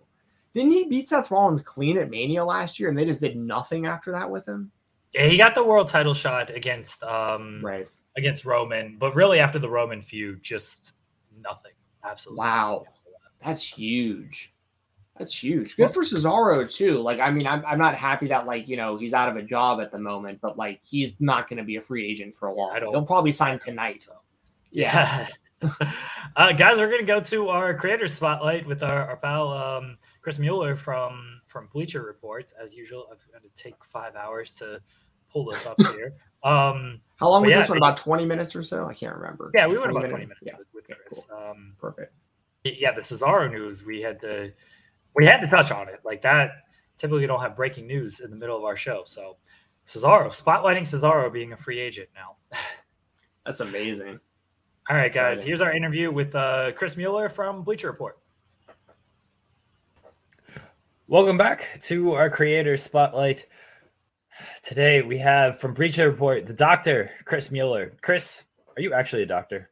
Didn't 0.55 0.73
he 0.73 0.89
beat 0.89 1.09
Seth 1.09 1.31
Rollins 1.31 1.62
clean 1.62 1.97
at 1.98 2.11
Mania 2.11 2.44
last 2.44 2.81
year 2.81 2.89
and 2.89 2.98
they 2.98 3.05
just 3.05 3.20
did 3.20 3.36
nothing 3.36 3.86
after 3.86 4.11
that 4.11 4.28
with 4.28 4.48
him? 4.48 4.73
Yeah, 5.12 5.27
he 5.27 5.36
got 5.36 5.55
the 5.55 5.62
world 5.62 5.89
title 5.89 6.15
shot 6.15 6.51
against 6.51 7.02
um 7.05 7.61
Right. 7.65 7.86
against 8.16 8.44
Roman, 8.44 8.97
but 8.98 9.15
really 9.15 9.39
after 9.39 9.59
the 9.61 9.69
Roman 9.69 10.02
feud, 10.02 10.43
just 10.43 10.94
nothing. 11.40 11.73
Absolutely. 12.05 12.39
Wow. 12.39 12.85
That's 13.44 13.62
huge. 13.62 14.52
That's 15.20 15.34
huge. 15.44 15.76
Good 15.76 15.90
for 15.92 16.02
Cesaro 16.02 16.68
too. 16.72 16.98
Like, 17.02 17.20
I 17.20 17.30
mean, 17.30 17.47
I'm, 17.47 17.62
I'm 17.66 17.76
not 17.78 17.94
happy 17.94 18.26
that 18.28 18.47
like 18.47 18.66
you 18.66 18.78
know 18.78 18.97
he's 18.97 19.12
out 19.12 19.28
of 19.28 19.36
a 19.36 19.42
job 19.42 19.78
at 19.82 19.92
the 19.92 19.98
moment, 19.98 20.40
but 20.40 20.56
like 20.56 20.80
he's 20.82 21.12
not 21.20 21.47
going 21.47 21.59
to 21.59 21.62
be 21.62 21.76
a 21.76 21.82
free 21.82 22.10
agent 22.10 22.32
for 22.32 22.48
a 22.48 22.55
long. 22.55 22.70
I 22.72 22.80
don't- 22.80 22.90
He'll 22.90 23.05
probably 23.05 23.30
sign 23.30 23.59
tonight. 23.59 24.01
So, 24.01 24.12
yeah. 24.70 25.26
uh, 26.36 26.52
guys, 26.55 26.78
we're 26.78 26.90
gonna 26.90 27.02
go 27.02 27.20
to 27.20 27.48
our 27.51 27.74
creator 27.74 28.09
spotlight 28.09 28.66
with 28.66 28.82
our, 28.82 29.10
our 29.10 29.16
pal 29.18 29.52
um, 29.52 29.98
Chris 30.22 30.38
Mueller 30.38 30.74
from 30.74 31.42
from 31.47 31.68
Bleacher 31.70 32.02
Report. 32.02 32.51
As 32.59 32.74
usual, 32.74 33.06
I've 33.12 33.18
got 33.30 33.42
to 33.42 33.62
take 33.62 33.74
five 33.84 34.16
hours 34.16 34.52
to 34.55 34.80
pull 35.30 35.44
this 35.44 35.66
up 35.66 35.78
here. 35.94 36.14
Um, 36.42 37.02
How 37.16 37.28
long 37.28 37.42
was 37.42 37.51
yeah, 37.51 37.59
this 37.59 37.68
one? 37.68 37.76
About 37.76 37.98
20 37.98 38.24
minutes 38.24 38.56
or 38.56 38.62
so? 38.62 38.86
I 38.86 38.94
can't 38.94 39.14
remember. 39.14 39.51
yeah, 39.55 39.66
we 39.66 39.76
went 39.78 39.90
about 39.90 40.09
twenty 40.09 40.24
minutes 40.24 40.40
Yeah, 40.42 40.55
with, 40.56 40.68
with 40.72 40.86
Chris. 40.86 41.26
Um, 41.30 41.74
perfect. 41.78 42.14
yeah, 42.64 42.92
the 42.92 43.02
Cesaro 43.02 43.51
news 43.52 43.84
we 43.84 44.01
had 44.01 44.18
to 44.22 44.51
we 45.15 45.27
had 45.27 45.41
to 45.41 45.47
touch 45.47 45.70
on 45.70 45.89
it 45.89 46.01
like 46.05 46.23
that. 46.23 46.51
Typically, 46.99 47.27
don't 47.27 47.41
have 47.41 47.57
breaking 47.57 47.87
news 47.87 48.20
in 48.20 48.31
the 48.31 48.37
middle 48.37 48.57
of 48.57 48.65
our 48.65 48.77
show, 48.77 49.03
so 49.05 49.37
Cesaro 49.87 50.28
spotlighting 50.28 50.82
Cesaro 50.82 51.32
being 51.32 51.53
a 51.53 51.57
free 51.57 51.81
agent 51.81 52.09
now. 52.15 52.37
That's 53.47 53.61
amazing. 53.61 54.20
All 54.89 54.97
right, 54.97 55.12
guys, 55.12 55.39
Exciting. 55.39 55.49
here's 55.49 55.62
our 55.62 55.73
interview 55.73 56.11
with 56.11 56.35
uh, 56.35 56.73
Chris 56.73 56.97
Mueller 56.97 57.28
from 57.28 57.62
Bleacher 57.62 57.89
Report. 57.91 58.19
Welcome 61.07 61.37
back 61.39 61.81
to 61.82 62.12
our 62.12 62.31
creator 62.31 62.77
spotlight. 62.77 63.47
Today 64.62 65.03
we 65.03 65.19
have 65.19 65.59
from 65.59 65.74
Bleacher 65.74 66.09
Report 66.11 66.47
the 66.47 66.53
doctor, 66.55 67.11
Chris 67.24 67.51
Mueller. 67.51 67.93
Chris, 68.01 68.45
are 68.77 68.82
you 68.82 68.93
actually 68.93 69.23
a 69.23 69.27
doctor? 69.27 69.70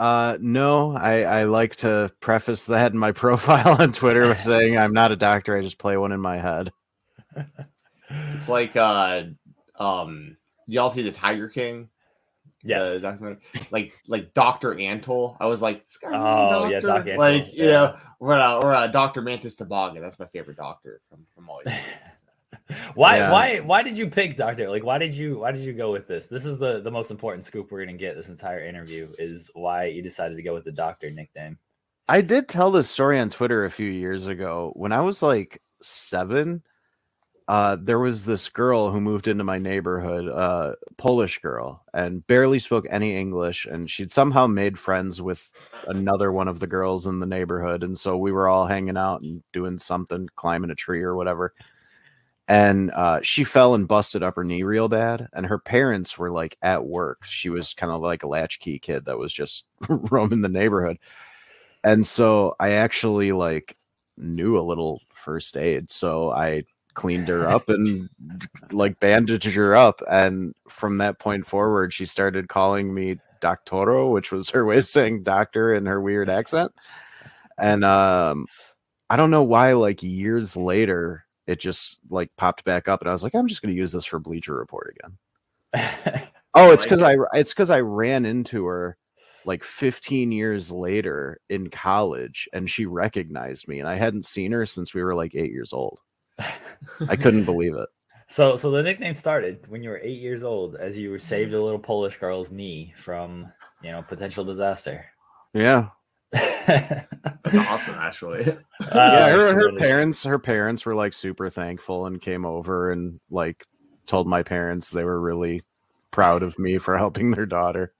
Uh, 0.00 0.38
no, 0.40 0.96
I, 0.96 1.24
I 1.24 1.44
like 1.44 1.76
to 1.76 2.10
preface 2.20 2.64
that 2.66 2.92
in 2.92 2.98
my 2.98 3.12
profile 3.24 3.76
on 3.80 3.92
Twitter 3.92 4.26
by 4.32 4.38
saying 4.38 4.78
I'm 4.78 4.94
not 4.94 5.12
a 5.12 5.16
doctor. 5.16 5.54
I 5.54 5.60
just 5.60 5.76
play 5.78 5.96
one 5.98 6.12
in 6.12 6.20
my 6.20 6.38
head. 6.38 6.72
It's 8.34 8.48
like 8.48 8.76
uh 8.76 9.24
um 9.78 10.36
y'all 10.66 10.88
see 10.88 11.02
the 11.02 11.12
Tiger 11.12 11.48
King? 11.48 11.90
Yes. 12.62 13.02
Documentary? 13.02 13.42
Like 13.70 13.92
like 14.08 14.32
Dr. 14.32 14.74
Antle. 14.74 15.36
I 15.38 15.46
was 15.46 15.60
like, 15.60 15.84
this 15.84 15.98
guy 15.98 16.08
really 16.08 16.20
a 16.22 16.26
Oh, 16.26 16.64
yeah, 16.68 16.80
doctor? 16.80 16.86
Doc 16.88 17.04
Antle, 17.06 17.18
Like, 17.18 17.52
you 17.52 17.64
yeah. 17.64 17.70
know, 17.70 17.96
or 18.20 18.32
uh, 18.34 18.54
or 18.60 18.74
uh, 18.74 18.86
Dr. 18.86 19.20
Mantis 19.22 19.56
Toboggan. 19.56 20.00
That's 20.02 20.18
my 20.18 20.26
favorite 20.26 20.56
doctor 20.56 21.02
from 21.10 21.26
from 21.34 21.48
all 21.50 21.60
these 21.64 21.74
movies. 21.74 21.86
Why 22.94 23.18
Yeah. 23.18 23.30
why 23.30 23.58
why 23.60 23.82
did 23.82 23.96
you 23.96 24.08
pick 24.08 24.36
Doctor? 24.36 24.68
Like 24.68 24.84
why 24.84 24.98
did 24.98 25.14
you 25.14 25.38
why 25.38 25.52
did 25.52 25.62
you 25.62 25.72
go 25.72 25.92
with 25.92 26.06
this? 26.06 26.26
This 26.26 26.44
is 26.44 26.58
the 26.58 26.80
the 26.80 26.90
most 26.90 27.10
important 27.10 27.44
scoop 27.44 27.70
we're 27.70 27.84
gonna 27.84 27.96
get 27.96 28.16
this 28.16 28.28
entire 28.28 28.64
interview 28.64 29.08
is 29.18 29.50
why 29.54 29.84
you 29.86 30.02
decided 30.02 30.36
to 30.36 30.42
go 30.42 30.54
with 30.54 30.64
the 30.64 30.72
Doctor 30.72 31.10
nickname. 31.10 31.58
I 32.08 32.22
did 32.22 32.48
tell 32.48 32.70
this 32.70 32.90
story 32.90 33.20
on 33.20 33.30
Twitter 33.30 33.64
a 33.64 33.70
few 33.70 33.88
years 33.88 34.26
ago. 34.26 34.72
When 34.74 34.90
I 34.92 35.00
was 35.00 35.22
like 35.22 35.62
seven, 35.80 36.62
uh, 37.50 37.76
there 37.80 37.98
was 37.98 38.24
this 38.24 38.48
girl 38.48 38.90
who 38.90 39.00
moved 39.00 39.26
into 39.26 39.44
my 39.44 39.58
neighborhood, 39.58 40.28
uh, 40.28 40.74
Polish 40.98 41.40
girl, 41.40 41.84
and 41.92 42.26
barely 42.26 42.58
spoke 42.60 42.86
any 42.90 43.16
English. 43.16 43.66
And 43.66 43.90
she'd 43.90 44.12
somehow 44.12 44.46
made 44.46 44.78
friends 44.78 45.20
with 45.20 45.52
another 45.86 46.30
one 46.32 46.46
of 46.48 46.60
the 46.60 46.66
girls 46.66 47.06
in 47.06 47.18
the 47.18 47.26
neighborhood. 47.26 47.82
And 47.82 47.98
so 47.98 48.16
we 48.16 48.30
were 48.30 48.48
all 48.48 48.66
hanging 48.66 48.96
out 48.96 49.22
and 49.22 49.42
doing 49.52 49.78
something, 49.78 50.28
climbing 50.36 50.70
a 50.70 50.76
tree 50.76 51.02
or 51.02 51.16
whatever. 51.16 51.54
And 52.50 52.90
uh, 52.90 53.20
she 53.22 53.44
fell 53.44 53.74
and 53.74 53.86
busted 53.86 54.22
up 54.22 54.34
her 54.34 54.44
knee 54.44 54.64
real 54.64 54.88
bad. 54.88 55.28
And 55.32 55.46
her 55.46 55.58
parents 55.58 56.18
were 56.18 56.30
like 56.30 56.58
at 56.62 56.84
work. 56.84 57.24
She 57.24 57.48
was 57.48 57.72
kind 57.74 57.92
of 57.92 58.02
like 58.02 58.24
a 58.24 58.28
latchkey 58.28 58.80
kid 58.80 59.04
that 59.06 59.18
was 59.18 59.32
just 59.32 59.64
roaming 59.88 60.42
the 60.42 60.48
neighborhood 60.48 60.98
and 61.84 62.06
so 62.06 62.54
i 62.60 62.72
actually 62.72 63.32
like 63.32 63.76
knew 64.16 64.58
a 64.58 64.60
little 64.60 65.00
first 65.12 65.56
aid 65.56 65.90
so 65.90 66.30
i 66.30 66.62
cleaned 66.94 67.28
her 67.28 67.48
up 67.48 67.68
and 67.68 68.08
like 68.72 68.98
bandaged 69.00 69.54
her 69.54 69.74
up 69.74 70.02
and 70.10 70.54
from 70.68 70.98
that 70.98 71.18
point 71.18 71.46
forward 71.46 71.92
she 71.92 72.04
started 72.04 72.48
calling 72.48 72.92
me 72.92 73.16
doctoro 73.40 74.12
which 74.12 74.30
was 74.32 74.50
her 74.50 74.66
way 74.66 74.78
of 74.78 74.86
saying 74.86 75.22
doctor 75.22 75.72
in 75.74 75.86
her 75.86 76.00
weird 76.00 76.28
accent 76.28 76.72
and 77.58 77.84
um 77.84 78.44
i 79.08 79.16
don't 79.16 79.30
know 79.30 79.42
why 79.42 79.72
like 79.72 80.02
years 80.02 80.56
later 80.56 81.24
it 81.50 81.60
just 81.60 81.98
like 82.10 82.30
popped 82.36 82.64
back 82.64 82.88
up 82.88 83.00
and 83.00 83.08
i 83.08 83.12
was 83.12 83.22
like 83.22 83.34
i'm 83.34 83.48
just 83.48 83.62
going 83.62 83.74
to 83.74 83.78
use 83.78 83.92
this 83.92 84.04
for 84.04 84.18
bleacher 84.18 84.54
report 84.54 84.94
again 84.96 86.28
oh 86.54 86.70
it's 86.72 86.84
because 86.84 87.02
i 87.02 87.16
it's 87.32 87.52
because 87.52 87.70
i 87.70 87.80
ran 87.80 88.24
into 88.24 88.64
her 88.64 88.96
like 89.46 89.64
15 89.64 90.32
years 90.32 90.70
later 90.70 91.40
in 91.48 91.70
college 91.70 92.48
and 92.52 92.68
she 92.68 92.84
recognized 92.84 93.68
me 93.68 93.80
and 93.80 93.88
I 93.88 93.94
hadn't 93.94 94.26
seen 94.26 94.52
her 94.52 94.66
since 94.66 94.92
we 94.92 95.02
were 95.02 95.14
like 95.14 95.34
8 95.34 95.50
years 95.50 95.72
old. 95.72 95.98
I 97.08 97.16
couldn't 97.16 97.44
believe 97.46 97.74
it. 97.74 97.88
So 98.30 98.54
so 98.54 98.70
the 98.70 98.82
nickname 98.82 99.14
started 99.14 99.66
when 99.68 99.82
you 99.82 99.90
were 99.90 100.00
eight 100.04 100.20
years 100.20 100.44
old 100.44 100.76
as 100.76 100.96
you 100.96 101.18
saved 101.18 101.52
a 101.52 101.60
little 101.62 101.80
Polish 101.80 102.16
girl's 102.16 102.52
knee 102.52 102.94
from 102.96 103.52
you 103.82 103.90
know 103.90 104.02
potential 104.02 104.44
disaster. 104.44 105.04
Yeah. 105.52 105.88
That's 106.32 107.68
awesome, 107.68 107.96
actually. 107.98 108.44
Uh, 108.80 109.12
yeah, 109.12 109.30
her, 109.30 109.54
her 109.54 109.72
parents 109.76 110.24
her 110.24 110.38
parents 110.38 110.84
were 110.86 110.94
like 110.94 111.12
super 111.12 111.48
thankful 111.48 112.06
and 112.06 112.20
came 112.20 112.44
over 112.44 112.90
and 112.90 113.20
like 113.30 113.64
told 114.06 114.26
my 114.26 114.42
parents 114.42 114.90
they 114.90 115.04
were 115.04 115.20
really 115.20 115.62
proud 116.10 116.42
of 116.42 116.58
me 116.58 116.78
for 116.78 116.96
helping 116.98 117.30
their 117.30 117.46
daughter. 117.46 117.92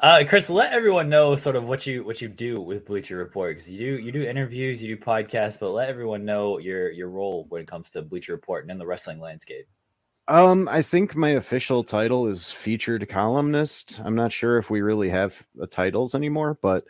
uh, 0.00 0.22
Chris, 0.28 0.48
let 0.48 0.72
everyone 0.72 1.08
know 1.08 1.34
sort 1.34 1.56
of 1.56 1.64
what 1.64 1.84
you 1.86 2.04
what 2.04 2.22
you 2.22 2.28
do 2.28 2.60
with 2.60 2.86
Bleacher 2.86 3.16
Report 3.16 3.56
because 3.56 3.68
you 3.68 3.78
do 3.78 4.02
you 4.02 4.12
do 4.12 4.22
interviews, 4.22 4.82
you 4.82 4.96
do 4.96 5.02
podcasts, 5.02 5.58
but 5.58 5.70
let 5.70 5.88
everyone 5.88 6.24
know 6.24 6.58
your 6.58 6.90
your 6.92 7.08
role 7.08 7.44
when 7.48 7.60
it 7.60 7.66
comes 7.66 7.90
to 7.90 8.02
Bleacher 8.02 8.32
Report 8.32 8.64
and 8.64 8.70
in 8.70 8.78
the 8.78 8.86
wrestling 8.86 9.18
landscape. 9.18 9.66
Um, 10.28 10.68
I 10.70 10.82
think 10.82 11.16
my 11.16 11.30
official 11.30 11.82
title 11.82 12.28
is 12.28 12.50
featured 12.50 13.08
columnist. 13.08 14.00
I'm 14.04 14.14
not 14.14 14.32
sure 14.32 14.58
if 14.58 14.70
we 14.70 14.80
really 14.80 15.10
have 15.10 15.44
uh, 15.60 15.66
titles 15.70 16.14
anymore, 16.14 16.58
but 16.62 16.84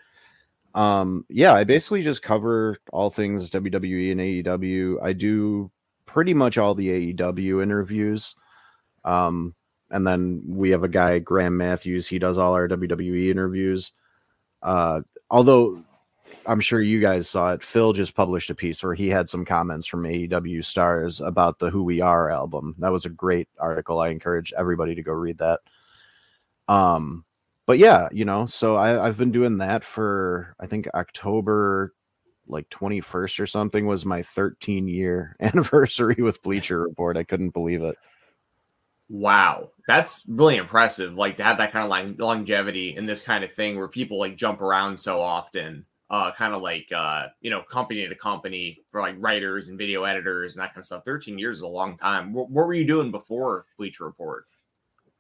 um, 0.75 1.25
yeah, 1.29 1.55
I 1.55 1.65
basically 1.65 2.03
just 2.03 2.23
cover 2.23 2.79
all 2.93 3.11
things 3.11 3.51
WWE 3.51 4.13
and 4.13 4.21
AEW. 4.21 5.03
I 5.03 5.13
do 5.13 5.71
pretty 6.07 6.35
much 6.35 6.59
all 6.59 6.75
the 6.75 7.15
AEW 7.15 7.63
interviews. 7.63 8.35
Um, 9.05 9.55
and 9.91 10.07
then 10.07 10.43
we 10.47 10.71
have 10.71 10.85
a 10.85 10.89
guy, 10.89 11.19
Graham 11.19 11.57
Matthews. 11.57 12.07
He 12.07 12.19
does 12.19 12.39
all 12.39 12.55
our 12.55 12.69
WWE 12.69 13.31
interviews. 13.31 13.93
Uh, 14.63 15.03
although 15.31 15.83
I'm 16.47 16.61
sure 16.61 16.81
you 16.81 17.01
guys 17.01 17.29
saw 17.29 17.53
it. 17.53 17.63
Phil 17.63 17.93
just 17.93 18.15
published 18.15 18.51
a 18.51 18.55
piece 18.55 18.83
where 18.83 18.95
he 18.95 19.09
had 19.09 19.29
some 19.29 19.45
comments 19.45 19.87
from 19.87 20.05
AEW 20.05 20.65
stars 20.65 21.21
about 21.21 21.59
the 21.59 21.71
Who 21.71 21.83
We 21.83 22.01
Are 22.01 22.31
album. 22.31 22.75
That 22.79 22.93
was 22.93 23.05
a 23.05 23.11
great 23.11 23.49
article. 23.59 24.01
I 24.01 24.09
encourage 24.09 24.53
everybody 24.57 24.95
to 24.95 25.03
go 25.03 25.13
read 25.13 25.39
that. 25.39 25.61
Um, 26.69 27.25
but 27.67 27.79
yeah, 27.79 28.09
you 28.13 28.25
know, 28.25 28.47
so 28.47 28.77
I, 28.77 29.07
I've 29.07 29.19
been 29.19 29.31
doing 29.31 29.59
that 29.59 29.85
for 29.85 30.55
I 30.61 30.67
think 30.67 30.89
October 30.95 31.95
like 32.47 32.69
21st 32.71 33.41
or 33.41 33.47
something 33.47 33.87
was 33.87 34.05
my 34.05 34.23
13 34.23 34.89
year 34.89 35.37
anniversary 35.41 36.23
with 36.23 36.43
Bleacher 36.43 36.81
Report. 36.81 37.17
I 37.17 37.25
couldn't 37.25 37.51
believe 37.51 37.83
it. 37.83 37.97
Wow, 39.09 39.71
that's 39.87 40.25
really 40.27 40.57
impressive. 40.57 41.15
Like 41.15 41.37
to 41.37 41.45
have 41.45 41.59
that 41.59 41.73
kind 41.73 41.85
of 41.85 41.91
like 41.91 42.19
longevity 42.19 42.97
in 42.97 43.05
this 43.05 43.21
kind 43.21 43.45
of 43.45 43.53
thing 43.53 43.77
where 43.77 43.89
people 43.89 44.19
like 44.19 44.37
jump 44.37 44.63
around 44.63 44.99
so 44.99 45.21
often, 45.21 45.85
uh, 46.13 46.31
kind 46.33 46.55
of 46.55 46.61
like 46.61 46.87
uh, 46.95 47.29
you 47.41 47.51
know, 47.51 47.63
company 47.63 48.07
to 48.07 48.15
company 48.15 48.79
for 48.91 49.01
like 49.01 49.17
writers 49.19 49.69
and 49.69 49.79
video 49.79 50.05
editors 50.05 50.55
and 50.55 50.63
that 50.63 50.69
kind 50.69 50.83
of 50.83 50.87
stuff. 50.87 51.05
Thirteen 51.05 51.39
years 51.39 51.57
is 51.57 51.63
a 51.63 51.69
long 51.69 51.97
time. 51.97 52.35
What, 52.35 52.51
what 52.51 52.67
were 52.67 52.75
you 52.75 52.85
doing 52.85 53.11
before 53.11 53.65
Bleacher 53.79 54.05
Report? 54.05 54.45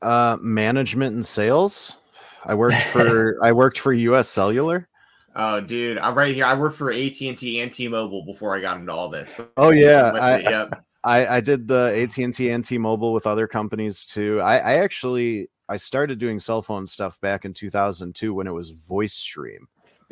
Uh, 0.02 0.36
management 0.40 1.16
and 1.16 1.24
sales. 1.24 1.96
I 2.44 2.54
worked 2.54 2.82
for 2.92 3.38
I 3.42 3.52
worked 3.52 3.80
for 3.80 3.94
U.S. 3.94 4.28
Cellular. 4.28 4.88
Oh, 5.34 5.62
dude, 5.62 5.96
I'm 5.96 6.14
right 6.14 6.34
here. 6.34 6.44
I 6.44 6.52
worked 6.52 6.76
for 6.76 6.92
AT 6.92 7.18
and 7.22 7.38
T 7.38 7.60
and 7.62 7.72
T-Mobile 7.72 8.26
before 8.26 8.54
I 8.54 8.60
got 8.60 8.76
into 8.76 8.92
all 8.92 9.08
this. 9.08 9.40
Oh 9.56 9.70
yeah, 9.70 10.12
I, 10.20 10.38
yep. 10.40 10.84
I, 11.04 11.26
I 11.36 11.40
did 11.40 11.66
the 11.66 11.92
AT 11.96 12.18
and 12.18 12.34
T 12.34 12.50
and 12.50 12.62
T-Mobile 12.62 13.14
with 13.14 13.26
other 13.26 13.48
companies 13.48 14.04
too. 14.04 14.42
I, 14.42 14.58
I 14.58 14.74
actually 14.74 15.48
I 15.70 15.78
started 15.78 16.18
doing 16.18 16.38
cell 16.38 16.60
phone 16.60 16.86
stuff 16.86 17.18
back 17.22 17.46
in 17.46 17.54
2002 17.54 18.34
when 18.34 18.46
it 18.46 18.50
was 18.50 18.72
VoiceStream. 18.72 19.60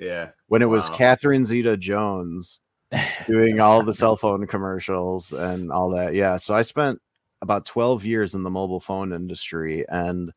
Yeah, 0.00 0.30
when 0.48 0.62
it 0.62 0.68
was 0.68 0.88
Wow. 0.90 0.96
Catherine 0.96 1.44
Zeta 1.44 1.76
Jones 1.76 2.60
doing 3.26 3.60
all 3.60 3.82
the 3.82 3.92
cell 3.92 4.16
phone 4.16 4.46
commercials 4.46 5.32
and 5.32 5.70
all 5.70 5.90
that. 5.90 6.14
Yeah, 6.14 6.36
so 6.38 6.54
I 6.54 6.62
spent 6.62 7.00
about 7.42 7.66
12 7.66 8.04
years 8.04 8.34
in 8.34 8.42
the 8.42 8.50
mobile 8.50 8.80
phone 8.80 9.12
industry, 9.12 9.84
and 9.88 10.32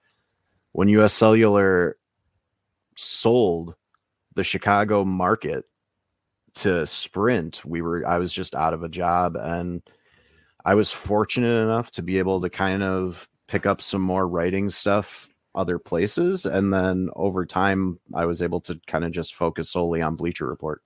when 0.73 0.87
U.S. 0.89 1.13
Cellular 1.13 1.97
sold 2.95 3.75
the 4.35 4.43
Chicago 4.43 5.03
market 5.03 5.65
to 6.55 6.85
Sprint, 6.85 7.63
we 7.65 7.81
were 7.81 8.05
I 8.07 8.19
was 8.19 8.33
just 8.33 8.55
out 8.55 8.73
of 8.73 8.83
a 8.83 8.89
job 8.89 9.35
and 9.35 9.81
I 10.65 10.75
was 10.75 10.91
fortunate 10.91 11.63
enough 11.63 11.91
to 11.91 12.03
be 12.03 12.19
able 12.19 12.41
to 12.41 12.49
kind 12.49 12.83
of 12.83 13.27
pick 13.47 13.65
up 13.65 13.81
some 13.81 14.01
more 14.01 14.27
writing 14.27 14.69
stuff 14.69 15.27
other 15.55 15.77
places 15.79 16.45
and 16.45 16.73
then 16.73 17.09
over 17.15 17.45
time 17.45 17.99
I 18.13 18.25
was 18.25 18.41
able 18.41 18.59
to 18.61 18.79
kind 18.87 19.05
of 19.05 19.11
just 19.11 19.35
focus 19.35 19.69
solely 19.69 20.01
on 20.01 20.15
Bleacher 20.15 20.47
Report. 20.47 20.81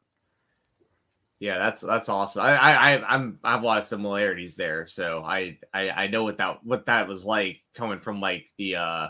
Yeah, 1.39 1.59
that's 1.59 1.81
that's 1.81 2.09
awesome. 2.09 2.41
I 2.41 2.57
I 2.57 3.13
I'm 3.13 3.39
I 3.43 3.51
have 3.51 3.61
a 3.61 3.65
lot 3.65 3.77
of 3.77 3.85
similarities 3.85 4.55
there, 4.55 4.87
so 4.87 5.23
I 5.23 5.59
I 5.71 5.89
I 5.91 6.07
know 6.07 6.23
what 6.23 6.39
that 6.39 6.63
what 6.63 6.87
that 6.87 7.07
was 7.07 7.23
like 7.23 7.61
coming 7.75 7.99
from 7.99 8.19
like 8.19 8.47
the 8.57 8.77
uh 8.77 9.07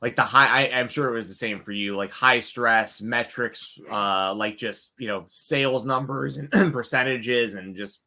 like 0.00 0.16
the 0.16 0.22
high 0.22 0.68
I, 0.68 0.80
I'm 0.80 0.88
sure 0.88 1.08
it 1.08 1.12
was 1.12 1.28
the 1.28 1.34
same 1.34 1.60
for 1.60 1.72
you, 1.72 1.96
like 1.96 2.10
high 2.10 2.40
stress 2.40 3.02
metrics, 3.02 3.78
uh 3.90 4.32
like 4.34 4.56
just 4.56 4.92
you 4.96 5.06
know 5.08 5.26
sales 5.28 5.84
numbers 5.84 6.38
and 6.38 6.50
percentages 6.72 7.54
and 7.54 7.76
just 7.76 8.04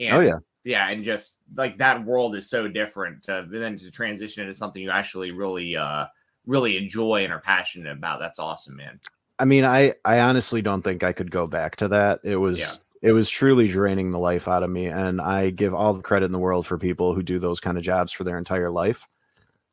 and 0.00 0.14
Oh, 0.16 0.20
yeah. 0.20 0.38
Yeah, 0.64 0.88
and 0.90 1.04
just 1.04 1.38
like 1.56 1.78
that 1.78 2.04
world 2.04 2.36
is 2.36 2.48
so 2.48 2.68
different. 2.68 3.28
Uh, 3.28 3.42
and 3.42 3.52
then 3.62 3.76
to 3.78 3.90
transition 3.90 4.42
into 4.42 4.54
something 4.54 4.82
you 4.82 4.90
actually 4.90 5.30
really 5.30 5.76
uh 5.76 6.06
really 6.46 6.76
enjoy 6.76 7.24
and 7.24 7.32
are 7.32 7.40
passionate 7.40 7.92
about. 7.92 8.18
That's 8.20 8.38
awesome, 8.38 8.76
man. 8.76 9.00
I 9.38 9.44
mean, 9.44 9.64
I 9.64 9.94
I 10.04 10.20
honestly 10.20 10.62
don't 10.62 10.82
think 10.82 11.02
I 11.02 11.12
could 11.12 11.30
go 11.30 11.46
back 11.46 11.76
to 11.76 11.88
that. 11.88 12.20
It 12.22 12.36
was 12.36 12.58
Yeah. 12.60 12.72
it 13.02 13.12
was 13.12 13.28
truly 13.28 13.68
draining 13.68 14.10
the 14.10 14.18
life 14.18 14.46
out 14.46 14.62
of 14.62 14.70
me 14.70 14.86
and 14.86 15.20
I 15.20 15.50
give 15.50 15.74
all 15.74 15.94
the 15.94 16.02
credit 16.02 16.26
in 16.26 16.32
the 16.32 16.38
world 16.38 16.66
for 16.66 16.78
people 16.78 17.14
who 17.14 17.22
do 17.22 17.38
those 17.38 17.60
kind 17.60 17.76
of 17.76 17.82
jobs 17.84 18.12
for 18.12 18.24
their 18.24 18.38
entire 18.38 18.70
life 18.70 19.08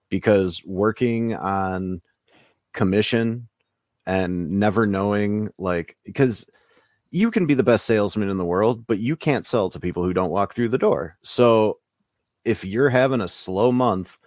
because 0.10 0.64
working 0.66 1.36
on 1.36 2.02
commission 2.74 3.48
and 4.06 4.50
never 4.52 4.88
knowing 4.88 5.52
like 5.60 5.96
because 6.04 6.46
you 7.12 7.32
can 7.32 7.46
be 7.46 7.54
the 7.54 7.64
best 7.64 7.86
salesman 7.86 8.30
in 8.30 8.38
the 8.38 8.46
world 8.46 8.86
but 8.88 9.00
you 9.00 9.16
can't 9.16 9.46
sell 9.46 9.70
to 9.70 9.80
people 9.80 10.04
who 10.04 10.14
don't 10.14 10.30
walk 10.32 10.54
through 10.54 10.70
the 10.70 10.78
door. 10.78 11.18
So 11.24 11.80
if 12.46 12.64
you're 12.64 12.90
having 12.90 13.22
a 13.22 13.28
slow 13.28 13.72
month 13.72 14.18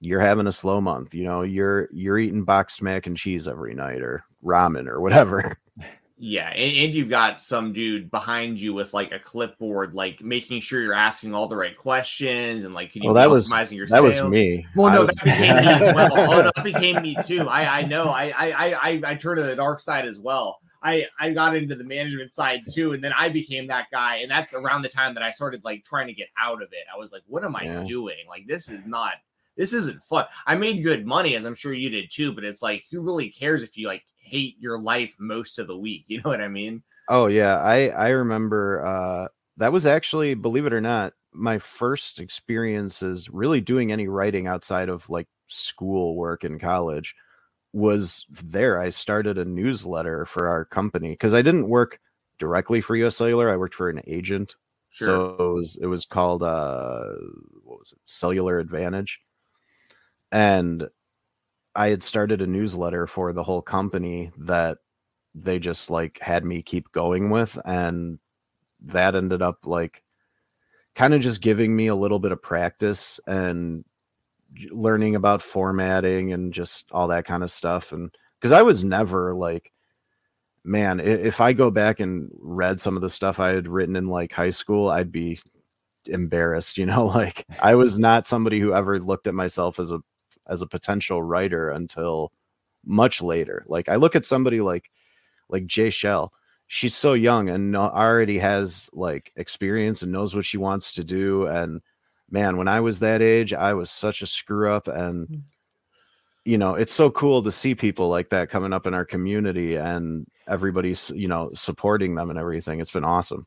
you're 0.00 0.20
having 0.20 0.46
a 0.46 0.52
slow 0.52 0.80
month 0.80 1.14
you 1.14 1.24
know 1.24 1.42
you're 1.42 1.88
you're 1.92 2.18
eating 2.18 2.44
boxed 2.44 2.82
mac 2.82 3.06
and 3.06 3.16
cheese 3.16 3.48
every 3.48 3.74
night 3.74 4.02
or 4.02 4.22
ramen 4.44 4.86
or 4.86 5.00
whatever 5.00 5.56
Yeah, 6.16 6.48
and, 6.50 6.76
and 6.76 6.94
you've 6.94 7.08
got 7.10 7.42
some 7.42 7.72
dude 7.72 8.08
behind 8.10 8.60
you 8.60 8.72
with 8.72 8.94
like 8.94 9.10
a 9.12 9.18
clipboard, 9.18 9.94
like 9.94 10.22
making 10.22 10.60
sure 10.60 10.80
you're 10.80 10.94
asking 10.94 11.34
all 11.34 11.48
the 11.48 11.56
right 11.56 11.76
questions 11.76 12.62
and 12.62 12.72
like 12.72 12.92
can 12.92 13.02
you 13.02 13.08
well 13.08 13.14
that 13.14 13.28
was 13.28 13.50
your 13.72 13.86
that 13.88 14.02
was 14.02 14.22
me 14.22 14.64
Well, 14.76 14.92
no, 14.92 15.06
was- 15.06 15.16
that 15.16 15.24
became 15.24 15.56
me 15.56 15.72
as 15.72 15.94
well. 15.94 16.10
Oh, 16.14 16.42
no, 16.42 16.50
that 16.54 16.64
became 16.64 17.02
me 17.02 17.16
too. 17.26 17.48
I 17.48 17.80
I 17.80 17.82
know. 17.82 18.04
I 18.04 18.28
I 18.30 18.50
I 18.50 18.72
I, 18.90 19.00
I 19.04 19.14
turned 19.16 19.38
to 19.38 19.42
the 19.42 19.56
dark 19.56 19.80
side 19.80 20.06
as 20.06 20.20
well. 20.20 20.58
I 20.84 21.06
I 21.18 21.30
got 21.30 21.56
into 21.56 21.74
the 21.74 21.84
management 21.84 22.32
side 22.32 22.60
too, 22.72 22.92
and 22.92 23.02
then 23.02 23.12
I 23.18 23.28
became 23.30 23.66
that 23.68 23.86
guy. 23.90 24.16
And 24.18 24.30
that's 24.30 24.54
around 24.54 24.82
the 24.82 24.88
time 24.88 25.14
that 25.14 25.22
I 25.22 25.30
started 25.30 25.64
like 25.64 25.84
trying 25.84 26.06
to 26.08 26.12
get 26.14 26.28
out 26.38 26.62
of 26.62 26.68
it. 26.72 26.84
I 26.94 26.98
was 26.98 27.10
like, 27.12 27.22
what 27.26 27.42
am 27.44 27.56
I 27.56 27.64
Yeah. 27.64 27.84
doing? 27.86 28.18
Like 28.28 28.46
this 28.46 28.68
is 28.68 28.80
not. 28.86 29.14
This 29.56 29.72
isn't 29.72 30.02
fun. 30.02 30.26
I 30.46 30.56
made 30.56 30.82
good 30.84 31.06
money, 31.06 31.36
as 31.36 31.44
I'm 31.44 31.54
sure 31.54 31.72
you 31.72 31.88
did 31.88 32.10
too. 32.10 32.32
But 32.32 32.44
it's 32.44 32.60
like, 32.62 32.84
who 32.90 33.00
really 33.00 33.28
cares 33.30 33.62
if 33.62 33.76
you 33.76 33.86
like 33.86 34.04
hate 34.18 34.56
your 34.58 34.78
life 34.78 35.16
most 35.18 35.58
of 35.58 35.66
the 35.66 35.76
week? 35.78 36.04
You 36.08 36.18
know 36.22 36.30
what 36.30 36.40
I 36.40 36.48
mean? 36.48 36.82
oh 37.10 37.26
yeah 37.26 37.58
i 37.58 37.88
i 37.90 38.08
remember 38.08 38.82
uh 38.84 39.28
that 39.58 39.70
was 39.70 39.84
actually 39.84 40.32
believe 40.32 40.64
it 40.64 40.72
or 40.72 40.80
not 40.80 41.12
my 41.32 41.58
first 41.58 42.18
experiences 42.18 43.28
really 43.28 43.60
doing 43.60 43.92
any 43.92 44.08
writing 44.08 44.46
outside 44.46 44.88
of 44.88 45.08
like 45.10 45.28
school 45.48 46.16
work 46.16 46.44
in 46.44 46.58
college 46.58 47.14
was 47.74 48.24
there 48.30 48.80
i 48.80 48.88
started 48.88 49.36
a 49.36 49.44
newsletter 49.44 50.24
for 50.24 50.48
our 50.48 50.64
company 50.64 51.10
because 51.10 51.34
i 51.34 51.42
didn't 51.42 51.68
work 51.68 52.00
directly 52.38 52.80
for 52.80 52.96
us 52.96 53.16
cellular 53.16 53.50
i 53.50 53.56
worked 53.56 53.74
for 53.74 53.90
an 53.90 54.00
agent 54.06 54.56
Sure. 54.94 55.08
So 55.08 55.46
it 55.50 55.54
was 55.54 55.76
it 55.82 55.86
was 55.86 56.04
called 56.04 56.44
uh 56.44 57.02
what 57.64 57.80
was 57.80 57.90
it? 57.90 57.98
Cellular 58.04 58.60
Advantage. 58.60 59.20
And 60.30 60.88
I 61.74 61.88
had 61.88 62.00
started 62.00 62.40
a 62.40 62.46
newsletter 62.46 63.08
for 63.08 63.32
the 63.32 63.42
whole 63.42 63.60
company 63.60 64.30
that 64.38 64.78
they 65.34 65.58
just 65.58 65.90
like 65.90 66.20
had 66.20 66.44
me 66.44 66.62
keep 66.62 66.92
going 66.92 67.30
with 67.30 67.58
and 67.64 68.20
that 68.82 69.16
ended 69.16 69.42
up 69.42 69.66
like 69.66 70.04
kind 70.94 71.12
of 71.12 71.20
just 71.20 71.40
giving 71.40 71.74
me 71.74 71.88
a 71.88 71.96
little 71.96 72.20
bit 72.20 72.30
of 72.30 72.40
practice 72.40 73.18
and 73.26 73.84
learning 74.70 75.14
about 75.14 75.42
formatting 75.42 76.32
and 76.32 76.52
just 76.52 76.86
all 76.92 77.08
that 77.08 77.24
kind 77.24 77.42
of 77.42 77.50
stuff 77.50 77.92
and 77.92 78.14
because 78.40 78.52
I 78.52 78.62
was 78.62 78.84
never 78.84 79.34
like 79.34 79.72
man, 80.64 80.98
if 81.00 81.40
I 81.40 81.52
go 81.52 81.70
back 81.70 82.00
and 82.00 82.30
read 82.40 82.80
some 82.80 82.96
of 82.96 83.02
the 83.02 83.10
stuff 83.10 83.38
I 83.38 83.50
had 83.50 83.68
written 83.68 83.96
in 83.96 84.06
like 84.08 84.32
high 84.32 84.50
school, 84.50 84.88
I'd 84.88 85.12
be 85.12 85.38
embarrassed, 86.06 86.78
you 86.78 86.86
know, 86.86 87.06
like 87.06 87.46
I 87.60 87.74
was 87.74 87.98
not 87.98 88.26
somebody 88.26 88.60
who 88.60 88.74
ever 88.74 88.98
looked 88.98 89.26
at 89.26 89.34
myself 89.34 89.78
as 89.78 89.92
a 89.92 90.00
as 90.46 90.62
a 90.62 90.66
potential 90.66 91.22
writer 91.22 91.70
until 91.70 92.32
much 92.84 93.22
later. 93.22 93.64
Like 93.68 93.88
I 93.88 93.96
look 93.96 94.16
at 94.16 94.24
somebody 94.24 94.60
like 94.60 94.90
like 95.48 95.66
Jay 95.66 95.90
Shell. 95.90 96.32
She's 96.66 96.94
so 96.94 97.12
young 97.12 97.50
and 97.50 97.76
already 97.76 98.38
has 98.38 98.88
like 98.92 99.32
experience 99.36 100.02
and 100.02 100.10
knows 100.12 100.34
what 100.34 100.46
she 100.46 100.56
wants 100.56 100.94
to 100.94 101.04
do 101.04 101.46
and 101.46 101.82
man, 102.34 102.56
when 102.58 102.68
I 102.68 102.80
was 102.80 102.98
that 102.98 103.22
age, 103.22 103.52
I 103.54 103.72
was 103.74 103.90
such 103.90 104.20
a 104.20 104.26
screw 104.26 104.72
up 104.72 104.88
and 104.88 105.28
you 106.44 106.58
know 106.58 106.74
it's 106.74 106.92
so 106.92 107.10
cool 107.10 107.42
to 107.42 107.50
see 107.50 107.74
people 107.74 108.08
like 108.08 108.28
that 108.30 108.50
coming 108.50 108.72
up 108.72 108.86
in 108.86 108.94
our 108.94 109.04
community 109.04 109.76
and 109.76 110.26
everybody's 110.48 111.10
you 111.14 111.28
know 111.28 111.50
supporting 111.54 112.14
them 112.14 112.28
and 112.30 112.38
everything 112.38 112.80
it's 112.80 112.92
been 112.92 113.04
awesome 113.04 113.46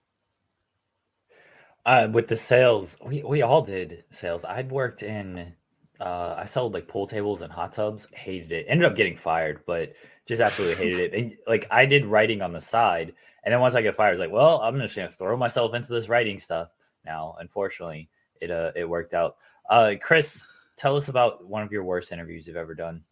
Uh, 1.86 2.08
with 2.12 2.28
the 2.28 2.36
sales, 2.36 2.98
we, 3.06 3.24
we 3.24 3.42
all 3.42 3.62
did 3.62 4.04
sales. 4.10 4.44
I'd 4.44 4.72
worked 4.72 5.04
in, 5.04 5.54
uh, 6.02 6.36
I 6.38 6.46
sold 6.46 6.74
like 6.74 6.88
pool 6.88 7.08
tables 7.08 7.42
and 7.42 7.52
hot 7.52 7.72
tubs. 7.72 8.08
Hated 8.14 8.52
it. 8.52 8.66
Ended 8.68 8.86
up 8.86 8.96
getting 8.98 9.16
fired, 9.16 9.62
but 9.66 9.94
just 10.28 10.42
absolutely 10.42 10.76
hated 10.84 11.00
it. 11.00 11.18
And 11.18 11.38
like 11.48 11.66
I 11.72 11.86
did 11.86 12.06
writing 12.06 12.42
on 12.42 12.52
the 12.52 12.60
side, 12.62 13.14
and 13.44 13.54
then 13.54 13.62
once 13.62 13.76
I 13.76 13.82
get 13.82 13.96
fired, 13.96 14.10
I 14.10 14.12
was 14.12 14.20
like, 14.20 14.32
well, 14.32 14.60
I'm 14.62 14.78
just 14.80 14.96
gonna 14.96 15.10
throw 15.12 15.38
myself 15.38 15.74
into 15.74 15.94
this 15.94 16.10
writing 16.10 16.40
stuff. 16.40 16.74
Now, 17.06 17.36
unfortunately, 17.40 18.10
it 18.42 18.52
uh 18.52 18.72
it 18.76 18.88
worked 18.88 19.14
out. 19.14 19.38
Uh, 19.70 19.96
Chris, 20.02 20.46
tell 20.76 20.96
us 20.96 21.10
about 21.10 21.46
one 21.46 21.64
of 21.64 21.72
your 21.72 21.84
worst 21.84 22.12
interviews 22.12 22.48
you've 22.48 22.56
ever 22.56 22.74
done. 22.76 23.04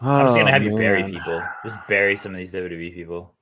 I'm 0.00 0.26
just 0.26 0.36
gonna 0.36 0.50
Oh, 0.50 0.52
have 0.52 0.62
you 0.62 0.70
bury 0.76 1.02
people. 1.04 1.42
Just 1.64 1.76
bury 1.88 2.16
some 2.16 2.32
of 2.32 2.38
these 2.38 2.52
WWE 2.54 2.94
people. 2.94 3.34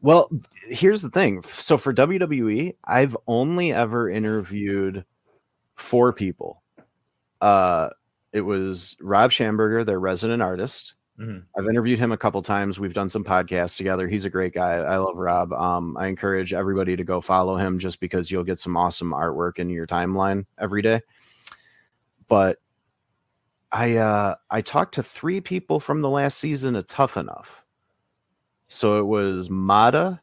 well 0.00 0.28
here's 0.68 1.02
the 1.02 1.10
thing 1.10 1.42
so 1.42 1.76
for 1.76 1.92
wwe 1.92 2.72
i've 2.84 3.16
only 3.26 3.72
ever 3.72 4.08
interviewed 4.08 5.04
four 5.74 6.12
people 6.12 6.62
uh 7.40 7.88
it 8.32 8.42
was 8.42 8.96
rob 9.00 9.32
schamberger 9.32 9.84
their 9.84 9.98
resident 9.98 10.40
artist 10.40 10.94
Mhm. 11.18 11.44
I've 11.56 11.66
interviewed 11.66 11.98
him 11.98 12.12
a 12.12 12.16
couple 12.16 12.40
times. 12.42 12.78
We've 12.78 12.94
done 12.94 13.08
some 13.08 13.24
podcasts 13.24 13.76
together. 13.76 14.06
He's 14.06 14.24
a 14.24 14.30
great 14.30 14.52
guy. 14.54 14.74
I 14.74 14.98
love 14.98 15.16
Rob. 15.16 15.52
Um, 15.52 15.96
I 15.96 16.06
encourage 16.06 16.54
everybody 16.54 16.94
to 16.96 17.02
go 17.04 17.20
follow 17.20 17.56
him 17.56 17.78
just 17.80 17.98
because 18.00 18.30
you'll 18.30 18.44
get 18.44 18.58
some 18.58 18.76
awesome 18.76 19.10
artwork 19.10 19.58
in 19.58 19.68
your 19.68 19.86
timeline 19.86 20.46
every 20.58 20.80
day. 20.82 21.00
But 22.28 22.58
I 23.72 23.96
uh 23.96 24.34
I 24.50 24.60
talked 24.62 24.94
to 24.94 25.02
three 25.02 25.40
people 25.40 25.80
from 25.80 26.00
the 26.00 26.08
last 26.08 26.38
season 26.38 26.76
of 26.76 26.86
Tough 26.86 27.16
Enough. 27.16 27.64
So 28.68 28.98
it 29.00 29.04
was 29.06 29.50
Mada, 29.50 30.22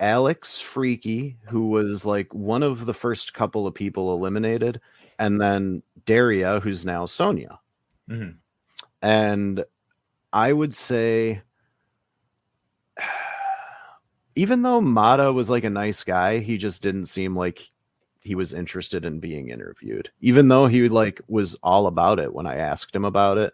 Alex 0.00 0.60
Freaky, 0.60 1.38
who 1.48 1.68
was 1.68 2.04
like 2.04 2.32
one 2.34 2.62
of 2.62 2.86
the 2.86 2.94
first 2.94 3.34
couple 3.34 3.66
of 3.66 3.74
people 3.74 4.14
eliminated, 4.14 4.80
and 5.18 5.40
then 5.40 5.82
Daria, 6.04 6.60
who's 6.60 6.84
now 6.86 7.04
Sonya. 7.06 7.58
Mhm. 8.08 8.36
And 9.02 9.64
I 10.32 10.52
would 10.52 10.74
say, 10.74 11.42
even 14.34 14.62
though 14.62 14.80
Mada 14.80 15.32
was 15.32 15.50
like 15.50 15.64
a 15.64 15.70
nice 15.70 16.04
guy, 16.04 16.38
he 16.38 16.58
just 16.58 16.82
didn't 16.82 17.06
seem 17.06 17.36
like 17.36 17.70
he 18.20 18.34
was 18.34 18.52
interested 18.52 19.04
in 19.04 19.20
being 19.20 19.48
interviewed. 19.48 20.10
Even 20.20 20.48
though 20.48 20.66
he 20.66 20.88
like 20.88 21.20
was 21.28 21.54
all 21.62 21.86
about 21.86 22.18
it 22.18 22.34
when 22.34 22.46
I 22.46 22.56
asked 22.56 22.94
him 22.94 23.04
about 23.04 23.38
it, 23.38 23.52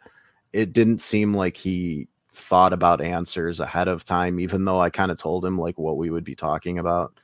it 0.52 0.72
didn't 0.72 1.00
seem 1.00 1.34
like 1.34 1.56
he 1.56 2.08
thought 2.32 2.72
about 2.72 3.00
answers 3.00 3.60
ahead 3.60 3.88
of 3.88 4.04
time, 4.04 4.40
even 4.40 4.64
though 4.64 4.80
I 4.80 4.90
kind 4.90 5.10
of 5.10 5.18
told 5.18 5.44
him 5.44 5.58
like 5.58 5.78
what 5.78 5.96
we 5.96 6.10
would 6.10 6.24
be 6.24 6.34
talking 6.34 6.78
about. 6.78 7.14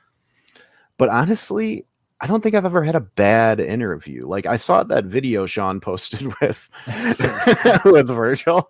But 0.97 1.09
honestly, 1.09 1.85
I 2.21 2.27
don't 2.27 2.41
think 2.41 2.53
I've 2.53 2.65
ever 2.65 2.83
had 2.83 2.95
a 2.95 3.01
bad 3.01 3.59
interview. 3.59 4.27
Like 4.27 4.45
I 4.45 4.57
saw 4.57 4.83
that 4.83 5.05
video 5.05 5.47
Sean 5.47 5.79
posted 5.79 6.21
with 6.41 6.69
with 7.85 8.07
Virgil. 8.07 8.69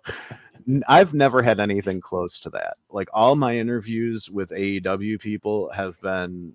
I've 0.88 1.12
never 1.12 1.42
had 1.42 1.60
anything 1.60 2.00
close 2.00 2.40
to 2.40 2.50
that. 2.50 2.74
Like 2.90 3.08
all 3.12 3.36
my 3.36 3.56
interviews 3.56 4.30
with 4.30 4.50
AEW 4.50 5.20
people 5.20 5.70
have 5.70 6.00
been 6.00 6.54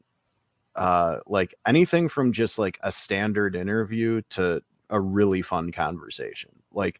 uh 0.76 1.20
like 1.28 1.54
anything 1.68 2.10
from 2.10 2.32
just 2.32 2.58
like 2.58 2.80
a 2.82 2.92
standard 2.92 3.56
interview 3.56 4.22
to 4.32 4.62
a 4.90 5.00
really 5.00 5.44
fun 5.44 5.72
conversation. 5.72 6.52
Like 6.72 7.00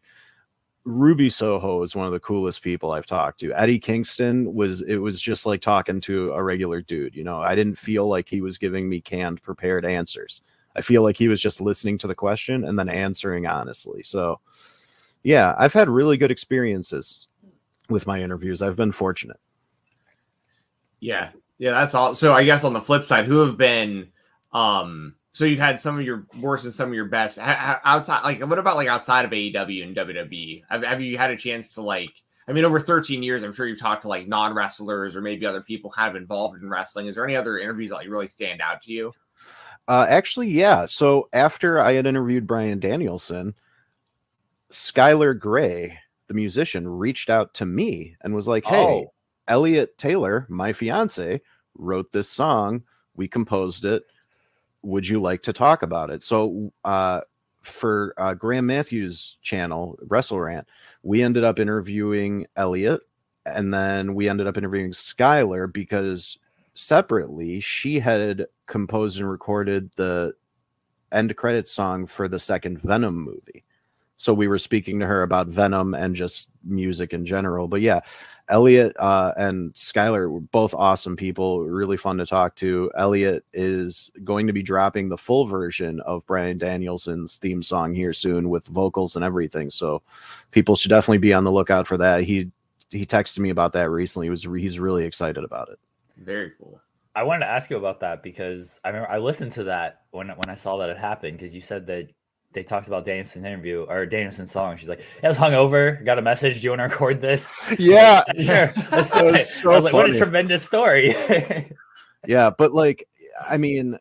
Ruby 0.84 1.28
Soho 1.28 1.82
is 1.82 1.94
one 1.94 2.06
of 2.06 2.12
the 2.12 2.20
coolest 2.20 2.62
people 2.62 2.92
I've 2.92 3.06
talked 3.06 3.40
to. 3.40 3.52
Eddie 3.52 3.78
Kingston 3.78 4.54
was 4.54 4.82
it 4.82 4.96
was 4.96 5.20
just 5.20 5.44
like 5.44 5.60
talking 5.60 6.00
to 6.02 6.32
a 6.32 6.42
regular 6.42 6.80
dude, 6.80 7.14
you 7.14 7.24
know. 7.24 7.40
I 7.40 7.54
didn't 7.54 7.76
feel 7.78 8.06
like 8.06 8.28
he 8.28 8.40
was 8.40 8.58
giving 8.58 8.88
me 8.88 9.00
canned 9.00 9.42
prepared 9.42 9.84
answers. 9.84 10.42
I 10.76 10.80
feel 10.80 11.02
like 11.02 11.16
he 11.16 11.28
was 11.28 11.42
just 11.42 11.60
listening 11.60 11.98
to 11.98 12.06
the 12.06 12.14
question 12.14 12.64
and 12.64 12.78
then 12.78 12.88
answering 12.88 13.46
honestly. 13.46 14.02
So 14.02 14.40
yeah, 15.22 15.54
I've 15.58 15.72
had 15.72 15.88
really 15.88 16.16
good 16.16 16.30
experiences 16.30 17.28
with 17.88 18.06
my 18.06 18.20
interviews. 18.20 18.62
I've 18.62 18.76
been 18.76 18.92
fortunate. 18.92 19.40
Yeah, 21.00 21.30
yeah, 21.58 21.72
that's 21.72 21.94
all. 21.94 22.14
So 22.14 22.32
I 22.32 22.44
guess 22.44 22.64
on 22.64 22.72
the 22.72 22.80
flip 22.80 23.04
side, 23.04 23.24
who 23.24 23.38
have 23.38 23.56
been, 23.56 24.08
um, 24.52 25.14
so 25.38 25.44
you've 25.44 25.60
had 25.60 25.78
some 25.78 25.96
of 25.96 26.04
your 26.04 26.26
worst 26.40 26.64
and 26.64 26.74
some 26.74 26.88
of 26.88 26.94
your 26.94 27.04
best 27.04 27.38
outside. 27.40 28.24
Like, 28.24 28.44
what 28.44 28.58
about 28.58 28.74
like 28.74 28.88
outside 28.88 29.24
of 29.24 29.30
AEW 29.30 29.84
and 29.84 29.94
WWE? 29.94 30.64
Have, 30.68 30.82
have 30.82 31.00
you 31.00 31.16
had 31.16 31.30
a 31.30 31.36
chance 31.36 31.74
to 31.74 31.80
like? 31.80 32.10
I 32.48 32.52
mean, 32.52 32.64
over 32.64 32.80
13 32.80 33.22
years, 33.22 33.44
I'm 33.44 33.52
sure 33.52 33.68
you've 33.68 33.78
talked 33.78 34.02
to 34.02 34.08
like 34.08 34.26
non 34.26 34.52
wrestlers 34.52 35.14
or 35.14 35.20
maybe 35.20 35.46
other 35.46 35.60
people 35.60 35.92
kind 35.92 36.10
of 36.10 36.20
involved 36.20 36.60
in 36.60 36.68
wrestling. 36.68 37.06
Is 37.06 37.14
there 37.14 37.22
any 37.24 37.36
other 37.36 37.56
interviews 37.56 37.90
that 37.90 37.94
like 37.98 38.08
really 38.08 38.26
stand 38.26 38.60
out 38.60 38.82
to 38.82 38.92
you? 38.92 39.12
Uh, 39.86 40.06
actually, 40.08 40.48
yeah. 40.48 40.86
So 40.86 41.28
after 41.32 41.78
I 41.78 41.92
had 41.92 42.06
interviewed 42.06 42.44
Bryan 42.44 42.80
Danielson, 42.80 43.54
Skylar 44.72 45.38
Grey, 45.38 46.00
the 46.26 46.34
musician, 46.34 46.88
reached 46.88 47.30
out 47.30 47.54
to 47.54 47.64
me 47.64 48.16
and 48.22 48.34
was 48.34 48.48
like, 48.48 48.66
"Hey, 48.66 48.74
Oh. 48.76 49.12
Elliot 49.46 49.96
Taylor, 49.98 50.46
my 50.48 50.72
fiance, 50.72 51.40
wrote 51.76 52.10
this 52.10 52.28
song. 52.28 52.82
We 53.14 53.28
composed 53.28 53.84
it. 53.84 54.02
Would 54.82 55.08
you 55.08 55.20
like 55.20 55.42
to 55.42 55.52
talk 55.52 55.82
about 55.82 56.10
it?" 56.10 56.22
So, 56.22 56.72
uh, 56.84 57.22
for 57.62 58.14
uh, 58.16 58.34
Graham 58.34 58.66
Matthews' 58.66 59.38
channel, 59.42 59.98
Wrestle 60.02 60.40
Rant, 60.40 60.68
we 61.02 61.22
ended 61.22 61.44
up 61.44 61.58
interviewing 61.58 62.46
Elliot, 62.56 63.02
and 63.46 63.72
then 63.72 64.14
we 64.14 64.28
ended 64.28 64.46
up 64.46 64.56
interviewing 64.56 64.92
Skylar 64.92 65.72
because 65.72 66.38
separately 66.74 67.60
she 67.60 67.98
had 67.98 68.46
composed 68.66 69.18
and 69.18 69.28
recorded 69.28 69.90
the 69.96 70.34
end 71.12 71.34
credit 71.36 71.66
song 71.68 72.06
for 72.06 72.28
the 72.28 72.38
second 72.38 72.80
Venom 72.80 73.16
movie. 73.16 73.64
So 74.18 74.34
we 74.34 74.48
were 74.48 74.58
speaking 74.58 74.98
to 74.98 75.06
her 75.06 75.22
about 75.22 75.46
Venom 75.46 75.94
and 75.94 76.14
just 76.14 76.50
music 76.64 77.12
in 77.12 77.24
general. 77.24 77.68
But 77.68 77.80
yeah, 77.80 78.00
Elliot 78.48 78.96
uh, 78.98 79.32
and 79.36 79.72
Skylar 79.74 80.28
were 80.28 80.40
both 80.40 80.74
awesome 80.74 81.16
people, 81.16 81.60
really 81.60 81.96
fun 81.96 82.18
to 82.18 82.26
talk 82.26 82.56
to. 82.56 82.90
Elliot 82.96 83.44
is 83.52 84.10
going 84.24 84.48
to 84.48 84.52
be 84.52 84.62
dropping 84.62 85.08
the 85.08 85.16
full 85.16 85.46
version 85.46 86.00
of 86.00 86.26
Bryan 86.26 86.58
Danielson's 86.58 87.36
theme 87.36 87.62
song 87.62 87.94
here 87.94 88.12
soon 88.12 88.48
with 88.48 88.66
vocals 88.66 89.14
and 89.14 89.24
everything. 89.24 89.70
So 89.70 90.02
people 90.50 90.74
should 90.74 90.90
definitely 90.90 91.18
be 91.18 91.32
on 91.32 91.44
the 91.44 91.52
lookout 91.52 91.86
for 91.86 91.96
that. 91.98 92.24
He 92.24 92.50
he 92.90 93.06
texted 93.06 93.38
me 93.38 93.50
about 93.50 93.72
that 93.74 93.88
recently. 93.88 94.26
He 94.26 94.30
was 94.30 94.42
he's 94.42 94.80
really 94.80 95.04
excited 95.04 95.44
about 95.44 95.68
it. 95.68 95.78
Very 96.16 96.52
cool. 96.58 96.80
I 97.14 97.22
wanted 97.22 97.46
to 97.46 97.50
ask 97.50 97.70
you 97.70 97.76
about 97.76 98.00
that 98.00 98.24
because 98.24 98.80
I 98.84 98.88
remember 98.88 99.10
I 99.10 99.18
listened 99.18 99.52
to 99.52 99.64
that 99.64 100.02
when 100.10 100.28
when 100.30 100.48
I 100.48 100.54
saw 100.54 100.76
that 100.78 100.90
it 100.90 100.98
happened 100.98 101.38
because 101.38 101.54
you 101.54 101.60
said 101.60 101.86
that 101.86 102.08
they 102.52 102.62
talked 102.62 102.86
about 102.88 103.04
Danielson's 103.04 103.44
interview 103.44 103.84
or 103.88 104.06
Danielson's 104.06 104.50
song. 104.50 104.76
She's 104.78 104.88
like, 104.88 105.00
"Yeah, 105.22 105.26
I 105.26 105.28
was 105.28 105.36
hungover, 105.36 106.04
got 106.04 106.18
a 106.18 106.22
message. 106.22 106.56
Do 106.60 106.64
you 106.64 106.70
want 106.70 106.80
to 106.80 106.84
record 106.84 107.20
this?" 107.20 107.74
Yeah. 107.78 108.22
sure. 108.40 108.72
Let's 108.90 109.10
That 109.12 109.24
was 109.24 109.54
so 109.60 109.78
like, 109.78 109.92
"What 109.92 110.10
a 110.10 110.16
tremendous 110.16 110.62
story!" 110.64 111.14
yeah 112.26 112.50
but 112.50 112.72
like 112.72 113.04
i 113.48 113.56
mean 113.56 113.96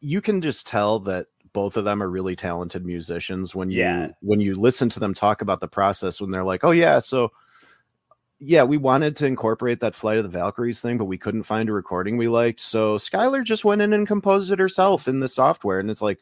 you 0.00 0.22
can 0.22 0.40
just 0.40 0.66
tell 0.66 0.98
that 1.00 1.26
both 1.52 1.76
of 1.76 1.84
them 1.84 2.02
are 2.02 2.08
really 2.08 2.34
talented 2.34 2.86
musicians 2.86 3.54
when 3.54 3.70
you 3.70 3.80
Yeah. 3.80 4.08
when 4.22 4.40
you 4.40 4.54
listen 4.54 4.88
to 4.88 4.98
them 5.00 5.12
talk 5.12 5.42
about 5.42 5.60
the 5.60 5.68
process 5.68 6.22
when 6.22 6.30
they're 6.30 6.42
like 6.42 6.64
oh 6.64 6.70
yeah 6.70 6.98
so 7.00 7.30
yeah 8.44 8.64
we 8.64 8.76
wanted 8.76 9.14
to 9.14 9.24
incorporate 9.24 9.78
that 9.78 9.94
flight 9.94 10.18
of 10.18 10.24
the 10.24 10.28
valkyries 10.28 10.80
thing 10.80 10.98
but 10.98 11.04
we 11.04 11.16
couldn't 11.16 11.44
find 11.44 11.68
a 11.68 11.72
recording 11.72 12.16
we 12.16 12.26
liked 12.26 12.58
so 12.58 12.98
skylar 12.98 13.44
just 13.44 13.64
went 13.64 13.80
in 13.80 13.92
and 13.92 14.08
composed 14.08 14.50
it 14.50 14.58
herself 14.58 15.06
in 15.06 15.20
the 15.20 15.28
software 15.28 15.78
and 15.78 15.90
it's 15.90 16.02
like 16.02 16.18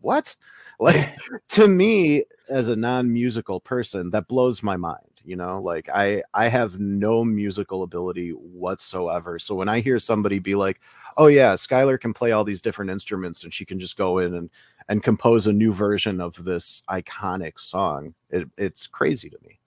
what? 0.00 0.36
Like 0.80 1.16
to 1.50 1.68
me 1.68 2.24
as 2.48 2.68
a 2.68 2.74
non-musical 2.74 3.60
person 3.60 4.10
that 4.10 4.26
blows 4.26 4.62
my 4.62 4.76
mind 4.76 5.04
you 5.24 5.36
know? 5.36 5.62
Like 5.62 5.88
i 5.90 6.22
i 6.34 6.48
have 6.48 6.80
no 6.80 7.24
musical 7.24 7.84
ability 7.84 8.30
whatsoever 8.30 9.38
so 9.38 9.54
when 9.54 9.68
i 9.68 9.78
hear 9.78 9.98
somebody 10.00 10.40
be 10.40 10.56
like 10.56 10.80
oh 11.18 11.28
yeah 11.28 11.52
skylar 11.52 12.00
can 12.00 12.12
play 12.12 12.32
all 12.32 12.42
these 12.42 12.62
different 12.62 12.90
instruments 12.90 13.44
and 13.44 13.54
she 13.54 13.64
can 13.64 13.78
just 13.78 13.96
go 13.96 14.18
in 14.18 14.34
and 14.34 14.50
and 14.88 15.04
compose 15.04 15.46
a 15.46 15.52
new 15.52 15.72
version 15.72 16.20
of 16.20 16.42
this 16.42 16.82
iconic 16.90 17.60
song 17.60 18.12
it, 18.30 18.48
it's 18.56 18.88
crazy 18.88 19.30
to 19.30 19.38
me 19.46 19.60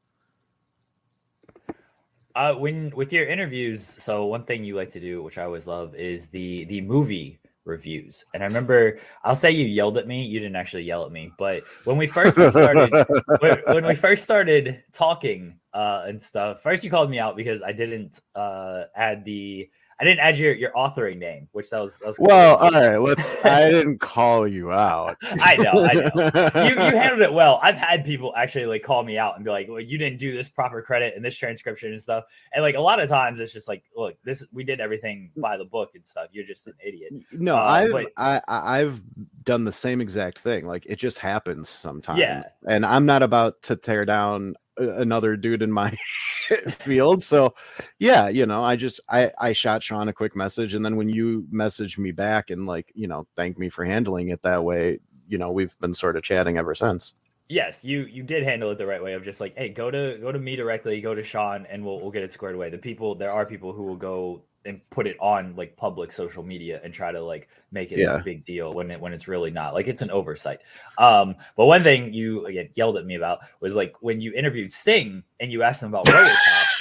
Uh, 2.35 2.53
when 2.53 2.91
with 2.95 3.13
your 3.13 3.25
interviews, 3.25 3.95
so 3.97 4.25
one 4.25 4.43
thing 4.43 4.63
you 4.63 4.75
like 4.75 4.91
to 4.91 4.99
do, 4.99 5.23
which 5.23 5.37
I 5.37 5.43
always 5.43 5.67
love, 5.67 5.95
is 5.95 6.27
the 6.27 6.65
the 6.65 6.81
movie 6.81 7.39
reviews. 7.63 8.23
And 8.33 8.43
I 8.43 8.45
remember, 8.45 8.99
I'll 9.23 9.35
say 9.35 9.51
you 9.51 9.65
yelled 9.65 9.97
at 9.97 10.07
me. 10.07 10.25
You 10.25 10.39
didn't 10.39 10.55
actually 10.55 10.83
yell 10.83 11.05
at 11.05 11.11
me, 11.11 11.31
but 11.37 11.63
when 11.85 11.97
we 11.97 12.07
first 12.07 12.35
started, 12.35 12.91
when, 13.39 13.61
when 13.67 13.87
we 13.87 13.95
first 13.95 14.23
started 14.23 14.83
talking 14.93 15.57
uh, 15.73 16.03
and 16.07 16.21
stuff, 16.21 16.61
first 16.61 16.83
you 16.83 16.89
called 16.89 17.09
me 17.09 17.19
out 17.19 17.35
because 17.35 17.61
I 17.61 17.71
didn't 17.71 18.19
uh, 18.35 18.83
add 18.95 19.25
the 19.25 19.69
I 19.99 20.03
didn't 20.03 20.19
add 20.19 20.37
your 20.37 20.53
your 20.53 20.71
authoring 20.71 21.19
name, 21.19 21.47
which 21.53 21.69
that 21.69 21.79
was 21.79 21.99
that 21.99 22.07
was 22.09 22.19
well 22.19 22.57
all 22.57 22.71
right 22.71 22.97
let's 22.97 23.33
i 23.45 23.69
didn't 23.71 23.99
call 23.99 24.45
you 24.47 24.71
out 24.71 25.15
I 25.21 25.55
know, 25.55 25.71
I 25.73 25.93
know. 25.93 26.63
you 26.65 26.69
you 26.71 26.75
handled 26.99 27.21
it 27.21 27.31
well. 27.31 27.59
I've 27.63 27.75
had 27.77 28.03
people 28.03 28.33
actually 28.35 28.65
like 28.65 28.83
call 28.83 29.03
me 29.03 29.17
out 29.17 29.35
and 29.37 29.45
be 29.45 29.51
like, 29.51 29.67
"Well, 29.69 29.79
you 29.79 29.97
didn't 29.97 30.19
do 30.19 30.33
this 30.35 30.49
proper 30.49 30.81
credit 30.81 31.15
and 31.15 31.23
this 31.23 31.37
transcription 31.37 31.91
and 31.93 32.01
stuff." 32.01 32.25
And 32.53 32.61
like 32.61 32.75
a 32.75 32.81
lot 32.81 32.99
of 32.99 33.07
times, 33.07 33.39
it's 33.39 33.53
just 33.53 33.67
like, 33.69 33.83
"Look, 33.95 34.15
this 34.25 34.43
we 34.51 34.63
did 34.65 34.81
everything 34.81 35.31
by 35.37 35.55
the 35.55 35.65
book 35.65 35.91
and 35.95 36.05
stuff. 36.05 36.27
You're 36.33 36.45
just 36.45 36.67
an 36.67 36.73
idiot." 36.85 37.13
no 37.31 37.55
Uh, 37.55 37.59
i've 37.61 37.91
but- 37.91 38.11
I, 38.17 38.41
I 38.47 38.81
i've 38.81 39.01
done 39.43 39.63
the 39.63 39.71
same 39.71 40.01
exact 40.01 40.39
thing 40.39 40.65
like 40.65 40.85
it 40.87 40.97
just 40.97 41.19
happens 41.19 41.69
sometimes 41.69 42.19
Yeah. 42.19 42.41
and 42.67 42.83
i'm 42.85 43.05
not 43.05 43.21
about 43.23 43.61
to 43.63 43.75
tear 43.75 44.03
down 44.05 44.55
another 44.77 45.35
dude 45.35 45.61
in 45.61 45.71
my 45.71 45.89
field 46.69 47.23
so 47.23 47.53
yeah 47.99 48.27
you 48.27 48.45
know 48.45 48.63
i 48.63 48.75
just 48.75 48.99
i 49.09 49.31
i 49.39 49.53
shot 49.53 49.81
sean 49.81 50.07
a 50.07 50.13
quick 50.13 50.35
message 50.35 50.73
and 50.73 50.83
then 50.83 50.95
when 50.95 51.09
you 51.09 51.45
messaged 51.51 51.97
me 51.97 52.11
back 52.11 52.49
and 52.49 52.65
like 52.65 52.91
you 52.93 53.07
know 53.07 53.25
thank 53.35 53.57
me 53.57 53.69
for 53.69 53.85
handling 53.85 54.29
it 54.29 54.41
that 54.41 54.63
way 54.63 54.99
you 55.27 55.37
know 55.37 55.51
we've 55.51 55.77
been 55.79 55.93
sort 55.93 56.17
of 56.17 56.23
chatting 56.23 56.57
ever 56.57 56.75
since 56.75 57.13
Yes, 57.47 57.85
you 57.85 58.05
you 58.05 58.23
did 58.23 58.43
handle 58.43 58.71
it 58.71 58.79
the 58.79 58.87
right 58.87 59.03
way 59.03 59.13
of 59.13 59.23
just 59.23 59.39
like, 59.39 59.55
"Hey, 59.55 59.69
go 59.69 59.91
to 59.91 60.17
go 60.19 60.31
to 60.31 60.39
me 60.39 60.55
directly, 60.55 60.99
go 60.99 61.13
to 61.13 61.21
Sean, 61.21 61.67
and 61.67 61.85
we'll 61.85 62.01
we'll 62.01 62.09
get 62.09 62.23
it 62.23 62.31
squared 62.31 62.55
away." 62.55 62.71
The 62.71 62.79
people 62.79 63.13
there 63.13 63.31
are 63.31 63.45
people 63.45 63.71
who 63.71 63.83
will 63.83 63.95
go 63.95 64.41
and 64.65 64.81
put 64.89 65.07
it 65.07 65.15
on 65.19 65.55
like 65.55 65.75
public 65.77 66.11
social 66.11 66.43
media 66.43 66.81
and 66.83 66.93
try 66.93 67.11
to 67.11 67.21
like 67.21 67.47
make 67.71 67.91
it 67.91 67.99
Yeah. 67.99 68.13
this 68.13 68.23
big 68.23 68.45
deal 68.45 68.73
when 68.73 68.91
it 68.91 68.99
when 68.99 69.13
it's 69.13 69.27
really 69.27 69.51
not. 69.51 69.73
Like 69.73 69.87
it's 69.87 70.01
an 70.01 70.11
oversight. 70.11 70.59
Um 70.97 71.35
but 71.55 71.65
one 71.65 71.83
thing 71.83 72.13
you 72.13 72.45
again 72.45 72.69
yelled 72.75 72.97
at 72.97 73.05
me 73.05 73.15
about 73.15 73.39
was 73.59 73.75
like 73.75 73.95
when 74.01 74.19
you 74.19 74.33
interviewed 74.33 74.71
sting 74.71 75.23
and 75.39 75.51
you 75.51 75.63
asked 75.63 75.83
him 75.83 75.89
about 75.93 76.05
robocop 76.05 76.73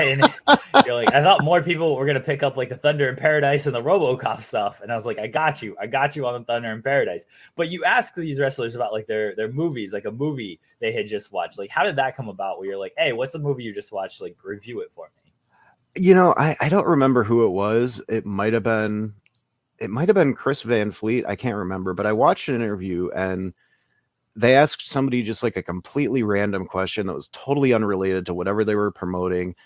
and 0.00 0.22
you're 0.86 0.94
like 0.94 1.12
i 1.14 1.22
thought 1.22 1.44
more 1.44 1.62
people 1.62 1.94
were 1.94 2.04
going 2.04 2.16
to 2.16 2.20
pick 2.20 2.42
up 2.42 2.56
like 2.56 2.68
the 2.68 2.76
thunder 2.76 3.08
in 3.08 3.14
paradise 3.14 3.66
and 3.66 3.74
the 3.74 3.82
robocop 3.82 4.42
stuff. 4.42 4.80
And 4.80 4.92
i 4.92 4.96
was 4.96 5.06
like 5.06 5.18
i 5.18 5.26
got 5.26 5.62
you. 5.62 5.76
I 5.80 5.86
got 5.86 6.16
you 6.16 6.26
on 6.26 6.34
the 6.34 6.44
thunder 6.44 6.72
in 6.72 6.82
paradise. 6.82 7.26
But 7.56 7.70
you 7.70 7.84
asked 7.84 8.14
these 8.16 8.40
wrestlers 8.40 8.74
about 8.74 8.92
like 8.92 9.06
their 9.06 9.34
their 9.36 9.52
movies 9.52 9.92
like 9.92 10.04
a 10.04 10.10
movie 10.10 10.60
they 10.80 10.92
had 10.92 11.06
just 11.06 11.32
watched. 11.32 11.58
Like 11.58 11.70
how 11.70 11.84
did 11.84 11.96
that 11.96 12.16
come 12.16 12.28
about 12.28 12.58
where 12.58 12.68
you're 12.68 12.78
like 12.78 12.94
hey 12.98 13.12
what's 13.12 13.34
a 13.34 13.38
movie 13.38 13.62
you 13.62 13.72
just 13.74 13.92
watched? 13.92 14.20
Like 14.20 14.36
review 14.42 14.80
it 14.80 14.90
for 14.92 15.10
me 15.16 15.21
you 15.96 16.14
know, 16.14 16.34
I, 16.36 16.56
I 16.60 16.68
don't 16.68 16.86
remember 16.86 17.24
who 17.24 17.44
it 17.44 17.50
was. 17.50 18.00
It 18.08 18.24
might 18.24 18.52
have 18.52 18.62
been 18.62 19.14
it 19.78 19.90
might 19.90 20.08
have 20.08 20.14
been 20.14 20.34
Chris 20.34 20.62
Van 20.62 20.92
Vliet. 20.92 21.24
I 21.26 21.34
can't 21.34 21.56
remember, 21.56 21.92
but 21.92 22.06
I 22.06 22.12
watched 22.12 22.48
an 22.48 22.54
interview 22.54 23.10
and 23.16 23.52
they 24.36 24.54
asked 24.54 24.88
somebody 24.88 25.22
just 25.22 25.42
like 25.42 25.56
a 25.56 25.62
completely 25.62 26.22
random 26.22 26.66
question 26.66 27.06
that 27.06 27.14
was 27.14 27.28
totally 27.32 27.74
unrelated 27.74 28.24
to 28.26 28.34
whatever 28.34 28.64
they 28.64 28.76
were 28.76 28.92
promoting. 28.92 29.56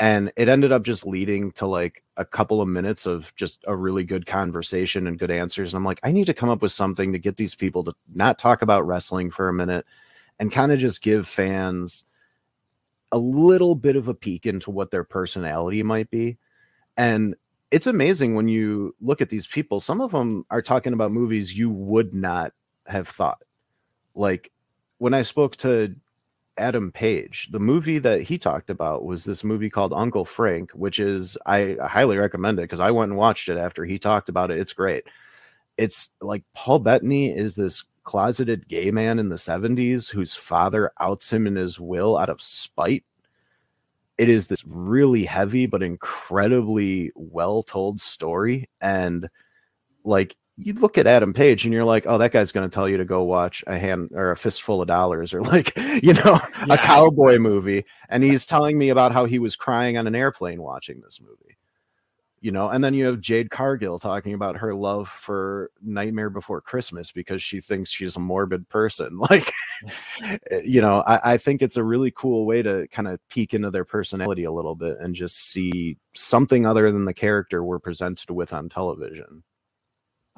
And 0.00 0.32
it 0.36 0.48
ended 0.48 0.72
up 0.72 0.82
just 0.82 1.06
leading 1.06 1.52
to 1.52 1.66
like 1.66 2.02
a 2.16 2.24
couple 2.24 2.60
of 2.60 2.68
minutes 2.68 3.06
of 3.06 3.34
just 3.36 3.62
a 3.66 3.76
really 3.76 4.02
good 4.02 4.26
conversation 4.26 5.06
and 5.06 5.18
good 5.18 5.30
answers. 5.30 5.72
And 5.72 5.78
I'm 5.78 5.84
like, 5.84 6.00
I 6.02 6.10
need 6.10 6.26
to 6.26 6.34
come 6.34 6.48
up 6.48 6.62
with 6.62 6.72
something 6.72 7.12
to 7.12 7.18
get 7.18 7.36
these 7.36 7.54
people 7.54 7.84
to 7.84 7.94
not 8.14 8.38
talk 8.38 8.62
about 8.62 8.86
wrestling 8.86 9.30
for 9.30 9.48
a 9.48 9.54
minute 9.54 9.86
and 10.38 10.50
kind 10.50 10.72
of 10.72 10.78
just 10.78 11.02
give 11.02 11.28
fans 11.28 12.04
a 13.16 13.18
little 13.18 13.74
bit 13.74 13.96
of 13.96 14.08
a 14.08 14.14
peek 14.14 14.44
into 14.44 14.70
what 14.70 14.90
their 14.90 15.02
personality 15.02 15.82
might 15.82 16.10
be. 16.10 16.36
And 16.98 17.34
it's 17.70 17.86
amazing 17.86 18.34
when 18.34 18.46
you 18.46 18.94
look 19.00 19.22
at 19.22 19.30
these 19.30 19.46
people. 19.46 19.80
Some 19.80 20.02
of 20.02 20.10
them 20.10 20.44
are 20.50 20.60
talking 20.60 20.92
about 20.92 21.12
movies 21.12 21.56
you 21.56 21.70
would 21.70 22.12
not 22.12 22.52
have 22.86 23.08
thought. 23.08 23.42
Like 24.14 24.52
when 24.98 25.14
I 25.14 25.22
spoke 25.22 25.56
to 25.58 25.96
Adam 26.58 26.92
Page, 26.92 27.48
the 27.52 27.58
movie 27.58 27.98
that 27.98 28.20
he 28.20 28.36
talked 28.36 28.68
about 28.68 29.06
was 29.06 29.24
this 29.24 29.42
movie 29.42 29.70
called 29.70 29.94
Uncle 29.94 30.26
Frank, 30.26 30.70
which 30.72 30.98
is 30.98 31.38
I 31.46 31.78
highly 31.82 32.18
recommend 32.18 32.58
it 32.58 32.64
because 32.64 32.80
I 32.80 32.90
went 32.90 33.12
and 33.12 33.18
watched 33.18 33.48
it 33.48 33.56
after 33.56 33.86
he 33.86 33.98
talked 33.98 34.28
about 34.28 34.50
it. 34.50 34.58
It's 34.58 34.74
great. 34.74 35.04
It's 35.78 36.10
like 36.20 36.44
Paul 36.54 36.80
Bettany 36.80 37.34
is 37.34 37.54
this 37.54 37.82
closeted 38.06 38.68
gay 38.68 38.90
man 38.90 39.18
in 39.18 39.28
the 39.28 39.36
70s 39.36 40.08
whose 40.08 40.32
father 40.32 40.90
outs 41.00 41.30
him 41.30 41.46
in 41.46 41.56
his 41.56 41.78
will 41.78 42.16
out 42.16 42.30
of 42.30 42.40
spite. 42.40 43.04
It 44.16 44.30
is 44.30 44.46
this 44.46 44.64
really 44.64 45.24
heavy 45.24 45.66
but 45.66 45.82
incredibly 45.82 47.10
well 47.14 47.62
told 47.62 48.00
story. 48.00 48.70
And 48.80 49.28
like 50.04 50.36
you 50.56 50.72
look 50.72 50.96
at 50.96 51.08
Adam 51.08 51.34
Page 51.34 51.64
and 51.64 51.74
you're 51.74 51.84
like, 51.84 52.06
oh, 52.06 52.16
that 52.16 52.32
guy's 52.32 52.52
going 52.52 52.68
to 52.68 52.72
tell 52.72 52.88
you 52.88 52.96
to 52.96 53.04
go 53.04 53.24
watch 53.24 53.62
a 53.66 53.76
hand 53.76 54.10
or 54.14 54.30
a 54.30 54.36
fistful 54.36 54.80
of 54.80 54.88
dollars 54.88 55.34
or 55.34 55.42
like, 55.42 55.76
you 56.02 56.14
know, 56.14 56.38
a 56.70 56.78
cowboy 56.78 57.38
movie. 57.38 57.84
And 58.08 58.22
he's 58.22 58.46
telling 58.46 58.78
me 58.78 58.88
about 58.88 59.12
how 59.12 59.26
he 59.26 59.38
was 59.38 59.56
crying 59.56 59.98
on 59.98 60.06
an 60.06 60.14
airplane 60.14 60.62
watching 60.62 61.00
this 61.00 61.20
movie 61.20 61.58
you 62.46 62.52
know 62.52 62.68
and 62.68 62.84
then 62.84 62.94
you 62.94 63.04
have 63.04 63.20
jade 63.20 63.50
cargill 63.50 63.98
talking 63.98 64.32
about 64.32 64.56
her 64.56 64.72
love 64.72 65.08
for 65.08 65.72
nightmare 65.82 66.30
before 66.30 66.60
christmas 66.60 67.10
because 67.10 67.42
she 67.42 67.60
thinks 67.60 67.90
she's 67.90 68.14
a 68.14 68.20
morbid 68.20 68.68
person 68.68 69.18
like 69.30 69.52
eh, 70.52 70.60
you 70.64 70.80
know 70.80 71.02
I, 71.08 71.32
I 71.32 71.36
think 71.38 71.60
it's 71.60 71.76
a 71.76 71.82
really 71.82 72.12
cool 72.12 72.46
way 72.46 72.62
to 72.62 72.86
kind 72.86 73.08
of 73.08 73.18
peek 73.30 73.52
into 73.52 73.72
their 73.72 73.84
personality 73.84 74.44
a 74.44 74.52
little 74.52 74.76
bit 74.76 74.96
and 75.00 75.12
just 75.12 75.50
see 75.50 75.98
something 76.14 76.64
other 76.64 76.92
than 76.92 77.04
the 77.04 77.12
character 77.12 77.64
we're 77.64 77.80
presented 77.80 78.30
with 78.30 78.52
on 78.52 78.68
television 78.68 79.42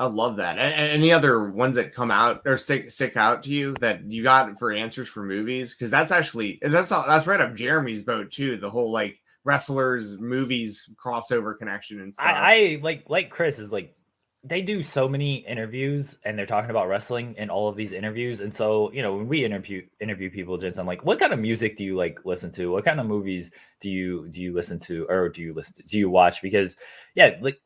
I 0.00 0.06
love 0.06 0.36
that. 0.36 0.58
Any 0.58 1.12
other 1.12 1.50
ones 1.50 1.74
that 1.74 1.92
come 1.92 2.12
out 2.12 2.42
or 2.46 2.56
stick 2.56 2.88
stick 2.88 3.16
out 3.16 3.42
to 3.42 3.50
you 3.50 3.74
that 3.80 4.04
you 4.04 4.22
got 4.22 4.56
for 4.56 4.70
answers 4.70 5.08
for 5.08 5.24
movies? 5.24 5.74
Because 5.74 5.90
that's 5.90 6.12
actually 6.12 6.60
that's 6.62 6.92
all, 6.92 7.04
that's 7.04 7.26
right 7.26 7.40
up 7.40 7.56
Jeremy's 7.56 8.04
boat 8.04 8.30
too. 8.30 8.58
The 8.58 8.70
whole 8.70 8.92
like 8.92 9.20
wrestlers 9.48 10.18
movies 10.18 10.88
crossover 11.02 11.56
connection 11.58 12.02
and 12.02 12.12
stuff. 12.12 12.26
I, 12.26 12.76
I 12.76 12.80
like 12.82 13.04
like 13.08 13.30
Chris 13.30 13.58
is 13.58 13.72
like 13.72 13.96
they 14.44 14.60
do 14.60 14.82
so 14.82 15.08
many 15.08 15.36
interviews 15.36 16.18
and 16.24 16.38
they're 16.38 16.46
talking 16.46 16.70
about 16.70 16.86
wrestling 16.86 17.34
in 17.38 17.48
all 17.48 17.66
of 17.66 17.74
these 17.74 17.92
interviews. 17.92 18.40
And 18.40 18.54
so, 18.54 18.92
you 18.92 19.02
know, 19.02 19.16
when 19.16 19.26
we 19.26 19.44
interview 19.44 19.86
interview 20.00 20.30
people, 20.30 20.58
Jensen, 20.58 20.82
I'm 20.82 20.86
like, 20.86 21.02
what 21.02 21.18
kind 21.18 21.32
of 21.32 21.38
music 21.38 21.76
do 21.76 21.84
you 21.84 21.96
like 21.96 22.20
listen 22.26 22.50
to? 22.52 22.70
What 22.70 22.84
kind 22.84 23.00
of 23.00 23.06
movies 23.06 23.50
do 23.80 23.90
you 23.90 24.28
do 24.28 24.42
you 24.42 24.52
listen 24.52 24.78
to 24.80 25.06
or 25.08 25.30
do 25.30 25.40
you 25.40 25.54
listen 25.54 25.74
to 25.76 25.82
do 25.82 25.98
you 25.98 26.10
watch? 26.10 26.42
Because 26.42 26.76
yeah, 27.14 27.38
like 27.40 27.58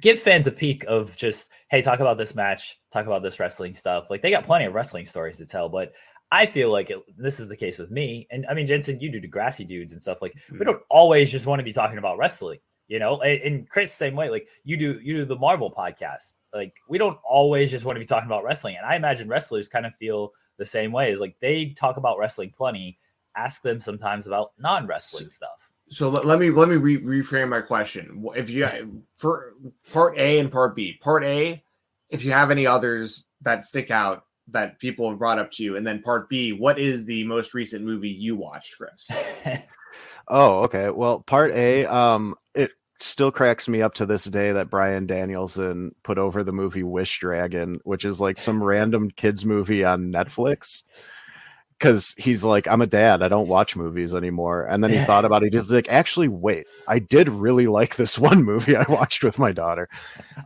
give 0.00 0.18
fans 0.18 0.46
a 0.46 0.52
peek 0.52 0.84
of 0.84 1.14
just, 1.16 1.50
hey, 1.70 1.82
talk 1.82 2.00
about 2.00 2.16
this 2.16 2.34
match, 2.34 2.78
talk 2.90 3.04
about 3.06 3.22
this 3.22 3.38
wrestling 3.38 3.74
stuff. 3.74 4.08
Like 4.08 4.22
they 4.22 4.30
got 4.30 4.46
plenty 4.46 4.64
of 4.64 4.74
wrestling 4.74 5.04
stories 5.04 5.36
to 5.36 5.46
tell, 5.46 5.68
but 5.68 5.92
I 6.32 6.46
feel 6.46 6.72
like 6.72 6.90
it, 6.90 6.98
this 7.16 7.38
is 7.38 7.48
the 7.48 7.56
case 7.56 7.78
with 7.78 7.90
me. 7.90 8.26
And 8.30 8.46
I 8.48 8.54
mean, 8.54 8.66
Jensen, 8.66 9.00
you 9.00 9.10
do 9.10 9.20
Degrassi 9.20 9.66
dudes 9.66 9.92
and 9.92 10.00
stuff. 10.00 10.20
Like 10.20 10.34
we 10.50 10.58
hmm. 10.58 10.64
don't 10.64 10.82
always 10.90 11.30
just 11.30 11.46
want 11.46 11.60
to 11.60 11.64
be 11.64 11.72
talking 11.72 11.98
about 11.98 12.18
wrestling, 12.18 12.58
you 12.88 12.98
know. 12.98 13.20
And, 13.20 13.40
and 13.42 13.70
Chris, 13.70 13.92
same 13.92 14.16
way. 14.16 14.28
Like 14.28 14.48
you 14.64 14.76
do, 14.76 14.98
you 15.02 15.14
do 15.14 15.24
the 15.24 15.36
Marvel 15.36 15.72
podcast. 15.72 16.34
Like 16.52 16.74
we 16.88 16.98
don't 16.98 17.18
always 17.28 17.70
just 17.70 17.84
want 17.84 17.96
to 17.96 18.00
be 18.00 18.06
talking 18.06 18.26
about 18.26 18.44
wrestling. 18.44 18.76
And 18.76 18.86
I 18.86 18.96
imagine 18.96 19.28
wrestlers 19.28 19.68
kind 19.68 19.86
of 19.86 19.94
feel 19.96 20.32
the 20.58 20.66
same 20.66 20.90
way. 20.90 21.12
Is 21.12 21.20
like 21.20 21.36
they 21.40 21.70
talk 21.70 21.96
about 21.96 22.18
wrestling 22.18 22.52
plenty. 22.56 22.98
Ask 23.36 23.62
them 23.62 23.78
sometimes 23.78 24.26
about 24.26 24.52
non-wrestling 24.58 25.30
stuff. 25.30 25.70
so 25.88 26.08
let, 26.08 26.24
let 26.24 26.38
me 26.38 26.50
let 26.50 26.68
me 26.68 26.76
re- 26.76 27.02
reframe 27.02 27.50
my 27.50 27.60
question. 27.60 28.24
If 28.34 28.50
you 28.50 29.04
for 29.16 29.54
part 29.92 30.18
A 30.18 30.38
and 30.38 30.50
part 30.50 30.74
B, 30.74 30.98
part 31.00 31.24
A, 31.24 31.62
if 32.10 32.24
you 32.24 32.32
have 32.32 32.50
any 32.50 32.66
others 32.66 33.26
that 33.42 33.64
stick 33.64 33.90
out 33.90 34.25
that 34.48 34.78
people 34.78 35.08
have 35.10 35.18
brought 35.18 35.38
up 35.38 35.50
to 35.52 35.62
you, 35.62 35.76
and 35.76 35.86
then 35.86 36.02
part 36.02 36.28
B, 36.28 36.52
what 36.52 36.78
is 36.78 37.04
the 37.04 37.24
most 37.24 37.54
recent 37.54 37.84
movie 37.84 38.08
you 38.08 38.36
watched, 38.36 38.76
Chris? 38.76 39.08
Oh, 40.28 40.64
okay. 40.64 40.90
Well, 40.90 41.20
part 41.20 41.52
A, 41.52 41.86
um, 41.86 42.34
it 42.54 42.72
still 42.98 43.30
cracks 43.30 43.68
me 43.68 43.82
up 43.82 43.94
to 43.94 44.06
this 44.06 44.24
day 44.24 44.52
that 44.52 44.70
Bryan 44.70 45.06
Danielson 45.06 45.94
put 46.02 46.18
over 46.18 46.42
the 46.42 46.52
movie 46.52 46.82
Wish 46.82 47.20
Dragon, 47.20 47.76
which 47.84 48.04
is 48.04 48.20
like 48.20 48.38
some 48.38 48.62
random 48.62 49.10
kids 49.10 49.46
movie 49.46 49.84
on 49.84 50.12
Netflix. 50.12 50.82
Cause 51.78 52.14
he's 52.16 52.42
like, 52.42 52.66
I'm 52.66 52.80
a 52.80 52.86
dad, 52.86 53.22
I 53.22 53.28
don't 53.28 53.48
watch 53.48 53.76
movies 53.76 54.14
anymore. 54.14 54.64
And 54.64 54.82
then 54.82 54.90
he 54.90 54.98
thought 55.04 55.26
about 55.26 55.42
it, 55.42 55.52
he's 55.52 55.70
like, 55.70 55.90
actually, 55.90 56.28
wait, 56.28 56.66
I 56.88 56.98
did 56.98 57.28
really 57.28 57.66
like 57.66 57.96
this 57.96 58.18
one 58.18 58.42
movie 58.42 58.74
I 58.74 58.84
watched 58.88 59.22
with 59.22 59.38
my 59.38 59.52
daughter. 59.52 59.86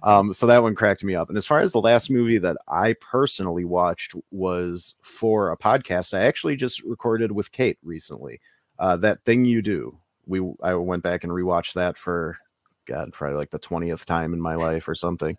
Um, 0.03 0.33
so 0.33 0.47
that 0.47 0.65
one 0.65 0.75
cracked 0.75 1.05
me 1.05 1.15
up. 1.15 1.29
And 1.29 1.39
as 1.39 1.47
far 1.47 1.61
as 1.61 1.71
the 1.71 1.81
last 1.81 2.11
movie 2.11 2.39
that 2.39 2.57
I 2.67 2.95
personally 2.95 3.65
watched 3.65 4.15
was 4.33 4.97
for 5.03 5.53
a 5.53 5.57
podcast, 5.57 6.15
I 6.15 6.25
actually 6.25 6.57
just 6.57 6.83
recorded 6.83 7.31
with 7.31 7.53
Kate 7.53 7.79
recently 7.85 8.41
uh, 8.81 8.97
that 8.97 9.25
thing 9.25 9.45
you 9.45 9.63
do. 9.63 9.97
We 10.27 10.41
I 10.63 10.75
went 10.75 11.03
back 11.03 11.23
and 11.23 11.33
rewatched 11.33 11.75
that 11.75 11.97
for 11.97 12.39
God, 12.87 13.13
probably 13.13 13.37
like 13.37 13.51
the 13.51 13.59
twentieth 13.59 14.07
time 14.07 14.33
in 14.33 14.41
my 14.41 14.55
life 14.57 14.89
or 14.89 14.95
something. 14.95 15.37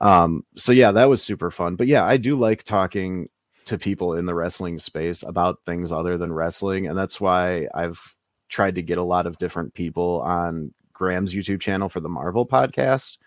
Um, 0.00 0.44
so 0.56 0.72
yeah, 0.72 0.92
that 0.92 1.08
was 1.08 1.22
super 1.22 1.50
fun. 1.50 1.76
But 1.76 1.86
yeah, 1.86 2.04
I 2.04 2.16
do 2.18 2.36
like 2.36 2.62
talking 2.64 3.28
to 3.66 3.78
people 3.78 4.14
in 4.14 4.26
the 4.26 4.34
wrestling 4.34 4.78
space 4.78 5.22
about 5.22 5.58
things 5.64 5.92
other 5.92 6.18
than 6.18 6.32
wrestling, 6.32 6.86
and 6.86 6.96
that's 6.96 7.20
why 7.20 7.68
I've 7.74 8.16
tried 8.48 8.74
to 8.74 8.82
get 8.82 8.98
a 8.98 9.02
lot 9.02 9.26
of 9.26 9.38
different 9.38 9.74
people 9.74 10.20
on 10.22 10.72
Graham's 10.92 11.34
YouTube 11.34 11.60
channel 11.60 11.88
for 11.88 12.00
the 12.00 12.08
Marvel 12.08 12.46
podcast 12.46 13.18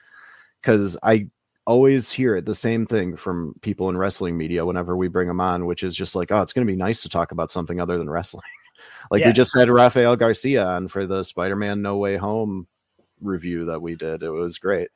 because 0.61 0.97
I 1.03 1.27
always 1.67 2.11
hear 2.11 2.35
it 2.35 2.45
the 2.45 2.55
same 2.55 2.85
thing 2.85 3.15
from 3.15 3.55
people 3.61 3.89
in 3.89 3.97
wrestling 3.97 4.37
media 4.37 4.65
whenever 4.65 4.95
we 4.95 5.07
bring 5.07 5.27
them 5.27 5.41
on, 5.41 5.65
which 5.65 5.83
is 5.83 5.95
just 5.95 6.15
like, 6.15 6.31
oh, 6.31 6.41
it's 6.41 6.53
going 6.53 6.65
to 6.65 6.71
be 6.71 6.77
nice 6.77 7.01
to 7.01 7.09
talk 7.09 7.31
about 7.31 7.51
something 7.51 7.81
other 7.81 7.97
than 7.97 8.09
wrestling. 8.09 8.43
like 9.11 9.21
Yeah. 9.21 9.27
we 9.27 9.33
just 9.33 9.55
had 9.57 9.69
Rafael 9.69 10.15
Garcia 10.15 10.65
on 10.65 10.87
for 10.87 11.05
the 11.07 11.23
Spider-Man 11.23 11.81
No 11.81 11.97
Way 11.97 12.17
Home 12.17 12.67
review 13.21 13.65
that 13.65 13.81
we 13.81 13.95
did. 13.95 14.21
It 14.23 14.29
was 14.29 14.59
great. 14.59 14.89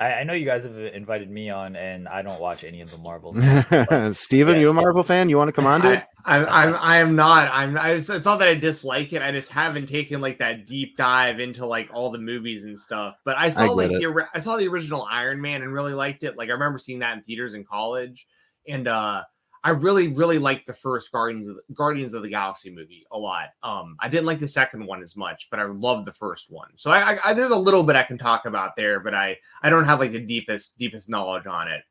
I, 0.00 0.14
I 0.14 0.24
know 0.24 0.32
you 0.32 0.46
guys 0.46 0.64
have 0.64 0.76
invited 0.78 1.30
me 1.30 1.50
on, 1.50 1.76
and 1.76 2.08
I 2.08 2.22
don't 2.22 2.40
watch 2.40 2.64
any 2.64 2.80
of 2.80 2.90
the 2.90 2.96
Marvel. 2.98 3.34
stuff, 3.34 4.16
Stephen, 4.16 4.56
you 4.58 4.70
a 4.70 4.72
Yes. 4.72 4.74
Marvel 4.74 5.04
fan? 5.04 5.28
You 5.28 5.36
want 5.36 5.48
to 5.48 5.52
come 5.52 5.66
on, 5.66 5.82
dude? 5.82 6.02
I, 6.24 6.36
I'm, 6.38 6.46
I'm, 6.48 6.76
I 6.80 6.98
am 6.98 7.14
not. 7.14 7.50
I'm. 7.52 7.76
I, 7.78 7.90
it's, 7.90 8.08
it's 8.08 8.24
not 8.24 8.38
that 8.38 8.48
I 8.48 8.54
dislike 8.54 9.12
it. 9.12 9.22
I 9.22 9.30
just 9.30 9.52
haven't 9.52 9.86
taken 9.86 10.20
like 10.22 10.38
that 10.38 10.66
deep 10.66 10.96
dive 10.96 11.38
into 11.38 11.66
like 11.66 11.90
all 11.92 12.10
the 12.10 12.18
movies 12.18 12.64
and 12.64 12.78
stuff. 12.78 13.16
But 13.24 13.36
I 13.38 13.50
saw 13.50 13.66
get 13.68 13.76
like 13.76 13.90
it. 13.90 14.00
the 14.00 14.26
I 14.34 14.38
saw 14.38 14.56
the 14.56 14.68
original 14.68 15.06
Iron 15.10 15.40
Man 15.40 15.62
and 15.62 15.72
really 15.72 15.94
liked 15.94 16.24
it. 16.24 16.36
Like 16.36 16.48
I 16.48 16.52
remember 16.52 16.78
seeing 16.78 17.00
that 17.00 17.16
in 17.16 17.22
theaters 17.22 17.54
in 17.54 17.64
college, 17.64 18.26
and 18.66 18.88
uh 18.88 19.22
I 19.62 19.70
really, 19.70 20.08
really 20.08 20.38
liked 20.38 20.66
the 20.66 20.72
first 20.72 21.12
Guardians 21.12 21.46
of 21.46 21.56
the, 21.56 21.74
Guardians 21.74 22.14
of 22.14 22.22
the 22.22 22.30
Galaxy 22.30 22.70
movie 22.70 23.06
a 23.10 23.18
lot. 23.18 23.48
Um, 23.62 23.96
I 24.00 24.08
didn't 24.08 24.26
like 24.26 24.38
the 24.38 24.48
second 24.48 24.86
one 24.86 25.02
as 25.02 25.16
much, 25.16 25.48
but 25.50 25.60
I 25.60 25.64
loved 25.64 26.06
the 26.06 26.12
first 26.12 26.50
one. 26.50 26.70
So 26.76 26.90
I, 26.90 27.12
I, 27.12 27.18
I 27.24 27.34
there's 27.34 27.50
a 27.50 27.58
little 27.58 27.82
bit 27.82 27.96
I 27.96 28.02
can 28.02 28.16
talk 28.16 28.46
about 28.46 28.74
there, 28.76 29.00
but 29.00 29.14
I 29.14 29.36
I 29.62 29.68
don't 29.68 29.84
have 29.84 30.00
like 30.00 30.12
the 30.12 30.20
deepest 30.20 30.78
deepest 30.78 31.08
knowledge 31.08 31.46
on 31.46 31.68
it. 31.68 31.82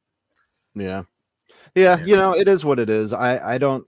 Yeah. 0.74 1.04
Yeah, 1.76 1.98
you 2.04 2.16
know, 2.16 2.36
it 2.36 2.48
is 2.48 2.64
what 2.64 2.80
it 2.80 2.90
is. 2.90 3.14
I 3.14 3.56
I 3.56 3.58
don't 3.58 3.86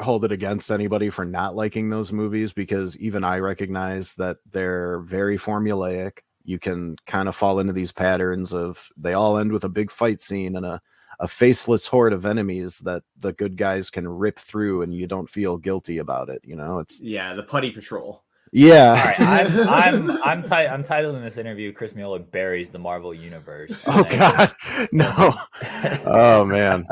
hold 0.00 0.24
it 0.24 0.32
against 0.32 0.70
anybody 0.70 1.10
for 1.10 1.24
not 1.24 1.54
liking 1.54 1.88
those 1.88 2.12
movies 2.12 2.52
because 2.52 2.96
even 2.98 3.24
I 3.24 3.38
recognize 3.38 4.14
that 4.14 4.38
they're 4.50 5.00
very 5.00 5.38
formulaic. 5.38 6.18
You 6.44 6.58
can 6.58 6.96
kind 7.06 7.28
of 7.28 7.36
fall 7.36 7.58
into 7.58 7.72
these 7.72 7.92
patterns 7.92 8.54
of 8.54 8.88
they 8.96 9.12
all 9.12 9.38
end 9.38 9.52
with 9.52 9.64
a 9.64 9.68
big 9.68 9.90
fight 9.90 10.22
scene 10.22 10.56
and 10.56 10.66
a 10.66 10.80
a 11.22 11.28
faceless 11.28 11.86
horde 11.86 12.12
of 12.12 12.26
enemies 12.26 12.78
that 12.80 13.02
the 13.16 13.32
good 13.32 13.56
guys 13.56 13.88
can 13.90 14.06
rip 14.06 14.38
through 14.38 14.82
and 14.82 14.92
you 14.92 15.06
don't 15.06 15.30
feel 15.30 15.56
guilty 15.56 15.98
about 15.98 16.28
it. 16.28 16.40
You 16.44 16.56
know, 16.56 16.80
it's 16.80 17.00
Yeah, 17.00 17.32
the 17.32 17.44
Putty 17.44 17.70
Patrol. 17.70 18.22
yeah. 18.52 18.88
All 18.90 19.26
right, 19.26 19.50
I'm 19.50 20.10
I'm 20.10 20.22
I'm, 20.24 20.42
ti- 20.42 20.50
I'm 20.68 20.82
titling 20.82 21.22
this 21.22 21.38
interview 21.38 21.72
Chris 21.72 21.94
Mueller 21.94 22.18
buries 22.18 22.70
the 22.70 22.78
Marvel 22.80 23.14
universe. 23.14 23.84
oh 23.86 24.04
And- 24.04 24.18
God, 24.18 24.52
no. 24.92 25.32
oh 26.04 26.44
man. 26.44 26.84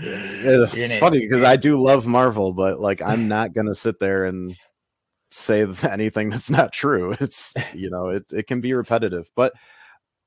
It's 0.00 0.76
You're 0.76 0.88
funny 0.98 1.20
because 1.20 1.42
I 1.42 1.56
do 1.56 1.76
love 1.80 2.06
Marvel, 2.06 2.52
but 2.54 2.80
like 2.80 3.02
I'm 3.02 3.28
not 3.28 3.52
gonna 3.52 3.74
sit 3.74 3.98
there 3.98 4.24
and 4.24 4.52
say 5.30 5.66
anything 5.90 6.30
that's 6.30 6.50
not 6.50 6.72
true. 6.72 7.14
It's 7.20 7.52
you 7.74 7.90
know 7.90 8.08
it 8.08 8.24
it 8.32 8.46
can 8.46 8.60
be 8.62 8.72
repetitive, 8.72 9.30
but 9.36 9.52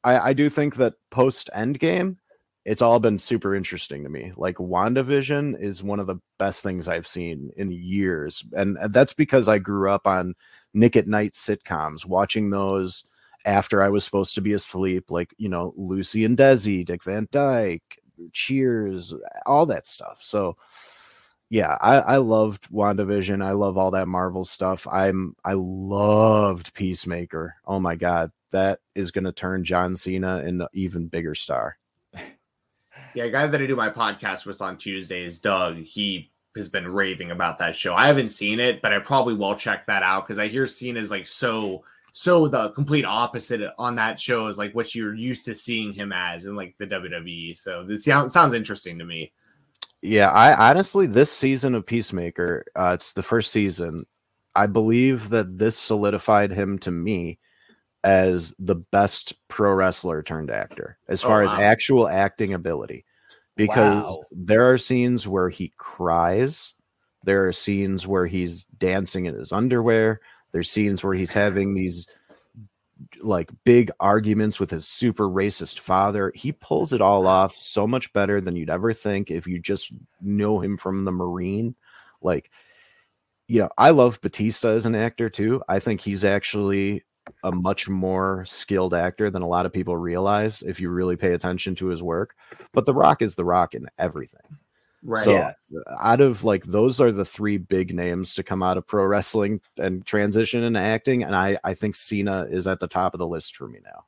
I 0.04 0.30
I 0.30 0.34
do 0.34 0.50
think 0.50 0.76
that 0.76 0.94
post 1.10 1.50
Endgame, 1.56 2.18
it's 2.66 2.82
all 2.82 3.00
been 3.00 3.20
super 3.20 3.56
interesting 3.56 4.04
to 4.04 4.10
me. 4.10 4.34
Like 4.36 4.56
WandaVision 4.56 5.62
is 5.62 5.84
one 5.84 6.00
of 6.00 6.08
the 6.08 6.20
best 6.40 6.64
things 6.64 6.88
I've 6.88 7.08
seen 7.08 7.52
in 7.56 7.72
years, 7.72 8.44
and 8.54 8.78
uh, 8.80 8.88
that's 8.88 9.14
because 9.14 9.48
I 9.48 9.60
grew 9.60 9.90
up 9.92 10.08
on 10.08 10.34
Nick 10.74 10.96
at 10.96 11.08
Nite 11.08 11.34
sitcoms, 11.34 12.06
watching 12.06 12.50
those 12.50 13.06
after 13.46 13.84
I 13.84 13.90
was 13.90 14.04
supposed 14.04 14.34
to 14.36 14.42
be 14.42 14.54
asleep, 14.54 15.12
like 15.12 15.34
you 15.38 15.48
know 15.48 15.74
Lucy 15.78 16.26
and 16.26 16.36
Desi, 16.36 16.84
Dick 16.84 17.04
Van 17.04 17.28
Dyke, 17.32 18.00
Cheers, 18.34 19.14
all 19.46 19.68
that 19.68 19.86
stuff. 19.86 20.20
So 20.22 20.58
yeah, 21.50 21.78
I, 21.80 21.98
I 22.00 22.18
loved 22.18 22.70
WandaVision. 22.72 23.44
I 23.46 23.52
love 23.52 23.78
all 23.78 23.92
that 23.92 24.08
Marvel 24.08 24.44
stuff. 24.44 24.88
I'm 24.92 25.36
I 25.46 25.54
loved 25.54 26.74
Peacemaker. 26.74 27.56
Oh 27.66 27.80
my 27.80 27.96
god, 27.96 28.32
that 28.52 28.80
is 28.96 29.12
gonna 29.12 29.32
turn 29.32 29.64
John 29.64 29.96
Cena 29.96 30.40
into 30.40 30.68
even 30.74 31.08
bigger 31.08 31.36
star. 31.36 31.78
Yeah, 33.16 33.30
guy 33.30 33.48
that 33.48 33.62
I 33.62 33.66
do 33.66 33.76
my 33.76 33.90
podcast 33.90 34.46
with 34.46 34.62
on 34.62 34.78
Tuesdays, 34.78 35.40
Doug, 35.40 35.78
he 35.78 36.32
has 36.56 36.70
been 36.70 36.88
raving 36.88 37.32
about 37.32 37.58
that 37.58 37.76
show. 37.76 37.96
I 37.96 38.08
haven't 38.08 38.30
seen 38.30 38.60
it, 38.60 38.82
but 38.82 38.94
I 38.94 39.00
probably 39.00 39.34
will 39.34 39.56
check 39.56 39.86
that 39.86 40.04
out 40.04 40.26
because 40.26 40.40
I 40.40 40.48
hear 40.48 40.68
Cena's 40.68 41.12
like 41.12 41.28
so 41.28 41.84
so 42.12 42.48
the 42.48 42.70
complete 42.70 43.04
opposite 43.04 43.74
on 43.78 43.96
that 43.96 44.20
show 44.20 44.48
is 44.48 44.58
like 44.58 44.74
what 44.74 44.96
you're 44.96 45.14
used 45.14 45.44
to 45.46 45.54
seeing 45.54 45.92
him 45.92 46.14
as 46.14 46.46
in 46.46 46.56
like 46.56 46.74
the 46.78 46.88
WWE. 46.88 47.58
So 47.58 47.86
it 47.90 48.02
sounds 48.04 48.34
sounds 48.34 48.54
interesting 48.54 48.98
to 49.00 49.06
me. 49.06 49.34
Yeah, 50.02 50.30
I 50.30 50.70
honestly 50.70 51.08
this 51.08 51.32
season 51.32 51.76
of 51.76 51.86
Peacemaker, 51.86 52.66
uh, 52.76 52.92
it's 52.96 53.14
the 53.14 53.24
first 53.24 53.52
season. 53.52 54.06
I 54.56 54.68
believe 54.68 55.30
that 55.30 55.58
this 55.58 55.78
solidified 55.78 56.52
him 56.52 56.80
to 56.80 56.92
me 56.92 57.40
as 58.06 58.54
the 58.60 58.76
best 58.76 59.34
pro 59.48 59.74
wrestler 59.74 60.22
turned 60.22 60.52
actor 60.52 60.98
as 61.10 61.24
Oh, 61.24 61.28
far 61.28 61.42
as 61.44 61.52
actual 61.54 62.08
acting 62.08 62.54
ability. 62.54 63.04
Because 63.58 64.06
Wow. 64.06 64.24
there 64.32 64.72
are 64.72 64.78
scenes 64.78 65.28
where 65.28 65.50
he 65.50 65.74
cries, 65.78 66.76
there 67.24 67.48
are 67.48 67.52
scenes 67.52 68.06
where 68.06 68.28
he's 68.28 68.66
dancing 68.78 69.26
in 69.26 69.34
his 69.34 69.52
underwear, 69.52 70.22
there's 70.52 70.70
scenes 70.70 71.04
where 71.04 71.16
he's 71.16 71.34
having 71.34 71.74
these 71.74 72.08
like 73.20 73.50
big 73.64 73.92
arguments 74.00 74.60
with 74.60 74.70
his 74.70 74.88
super 74.88 75.28
racist 75.28 75.80
father. 75.80 76.32
He 76.36 76.52
pulls 76.52 76.94
it 76.94 77.02
all 77.02 77.28
off 77.28 77.54
so 77.56 77.88
much 77.88 78.14
better 78.14 78.40
than 78.40 78.56
you'd 78.56 78.70
ever 78.70 78.94
think 78.94 79.32
if 79.32 79.48
you 79.48 79.60
just 79.60 79.92
know 80.22 80.60
him 80.60 80.78
from 80.78 81.04
the 81.04 81.12
Marine. 81.12 81.76
Like, 82.22 82.52
you 83.48 83.62
know, 83.62 83.70
I 83.78 83.90
love 83.90 84.22
Batista 84.22 84.70
as 84.70 84.86
an 84.86 84.96
actor 84.96 85.30
too. 85.30 85.62
I 85.68 85.80
think 85.80 86.02
he's 86.02 86.24
actually 86.24 87.04
a 87.44 87.52
much 87.52 87.90
more 87.90 88.44
skilled 88.46 88.94
actor 88.94 89.30
than 89.32 89.42
a 89.42 89.48
lot 89.48 89.66
of 89.66 89.74
people 89.74 89.98
realize 89.98 90.62
if 90.62 90.80
you 90.80 90.90
really 90.90 91.16
pay 91.16 91.34
attention 91.34 91.76
to 91.76 91.88
his 91.88 92.04
work. 92.04 92.36
But 92.74 92.86
The 92.86 92.94
Rock 92.94 93.22
is 93.22 93.36
The 93.36 93.46
Rock 93.46 93.74
in 93.76 93.88
everything. 93.98 94.58
Right. 95.04 95.24
So 95.24 95.34
Yeah. 95.38 95.52
out 96.02 96.22
of 96.22 96.44
like 96.44 96.64
those 96.64 97.00
are 97.00 97.12
the 97.12 97.26
three 97.26 97.58
big 97.58 97.94
names 97.94 98.34
to 98.36 98.44
come 98.44 98.64
out 98.64 98.78
of 98.78 98.88
pro 98.88 99.06
wrestling 99.06 99.62
and 99.78 100.06
transition 100.06 100.64
into 100.64 100.80
acting, 100.80 101.24
and 101.24 101.36
I 101.36 101.58
I 101.64 101.74
think 101.76 101.96
Cena 101.96 102.48
is 102.50 102.66
at 102.68 102.80
the 102.80 102.88
top 102.88 103.14
of 103.14 103.20
the 103.20 103.28
list 103.28 103.56
for 103.56 103.68
me 103.68 103.80
now. 103.84 104.06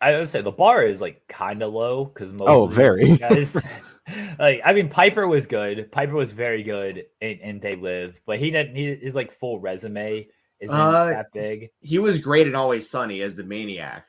I 0.00 0.16
would 0.18 0.28
say 0.28 0.40
the 0.40 0.50
bar 0.50 0.82
is 0.82 1.00
like 1.00 1.26
kind 1.28 1.62
of 1.62 1.72
low 1.72 2.04
because 2.06 2.32
most 2.32 2.48
Oh, 2.48 2.64
of 2.64 2.70
these 2.70 2.76
very. 2.76 3.16
guys, 3.18 3.56
like 4.38 4.60
I 4.64 4.72
mean, 4.72 4.88
Piper 4.88 5.26
was 5.26 5.46
good. 5.46 5.90
Piper 5.92 6.14
was 6.14 6.32
very 6.32 6.62
good 6.62 7.04
in, 7.20 7.38
in 7.38 7.60
They 7.60 7.76
Live, 7.76 8.20
but 8.26 8.38
he 8.38 8.50
didn't. 8.50 8.74
He, 8.76 8.94
his 8.96 9.14
like 9.16 9.32
full 9.32 9.58
resume 9.60 10.28
isn't 10.62 10.76
Uh, 10.76 11.06
that 11.10 11.26
big. 11.34 11.70
He 11.80 11.98
was 11.98 12.18
great 12.18 12.46
in 12.46 12.54
Always 12.54 12.88
Sunny 12.88 13.20
as 13.20 13.34
the 13.34 13.44
maniac. 13.44 14.06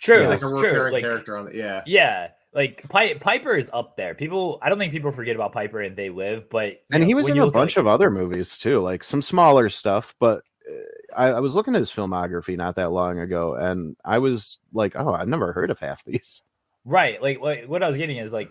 True, 0.00 0.20
He's 0.20 0.28
like 0.28 0.38
a 0.38 0.40
true. 0.42 0.62
recurring 0.62 0.92
Like, 0.94 1.02
character 1.04 1.36
on 1.36 1.44
the 1.46 1.54
yeah. 1.56 1.82
yeah, 1.86 2.28
like 2.52 2.86
Pi- 2.88 3.14
Piper 3.14 3.52
is 3.52 3.70
up 3.72 3.96
there. 3.96 4.14
People, 4.14 4.58
I 4.60 4.68
don't 4.68 4.78
think 4.78 4.92
people 4.92 5.12
forget 5.12 5.36
about 5.36 5.52
Piper 5.52 5.80
and 5.80 5.96
They 5.96 6.10
Live, 6.10 6.50
but 6.50 6.82
And 6.92 7.02
know, 7.02 7.06
he 7.06 7.14
was 7.14 7.28
in 7.28 7.38
a 7.38 7.50
bunch 7.50 7.76
like- 7.76 7.80
of 7.82 7.86
other 7.86 8.10
movies 8.10 8.58
too, 8.58 8.80
like 8.80 9.04
some 9.04 9.22
smaller 9.22 9.68
stuff. 9.68 10.14
But 10.18 10.42
uh, 10.68 11.16
I, 11.16 11.28
I 11.28 11.40
was 11.40 11.54
looking 11.54 11.74
at 11.76 11.78
his 11.80 11.92
filmography 11.92 12.56
not 12.56 12.74
that 12.76 12.90
long 12.90 13.20
ago, 13.20 13.54
and 13.54 13.96
I 14.04 14.18
was 14.18 14.58
like, 14.72 14.94
oh, 14.96 15.12
I've 15.12 15.28
never 15.28 15.52
heard 15.52 15.70
of 15.70 15.78
half 15.78 16.04
these. 16.04 16.42
Right. 16.84 17.22
Like, 17.22 17.40
like 17.40 17.66
what 17.68 17.84
I 17.84 17.86
was 17.88 17.96
getting 17.96 18.16
is 18.16 18.32
like 18.32 18.50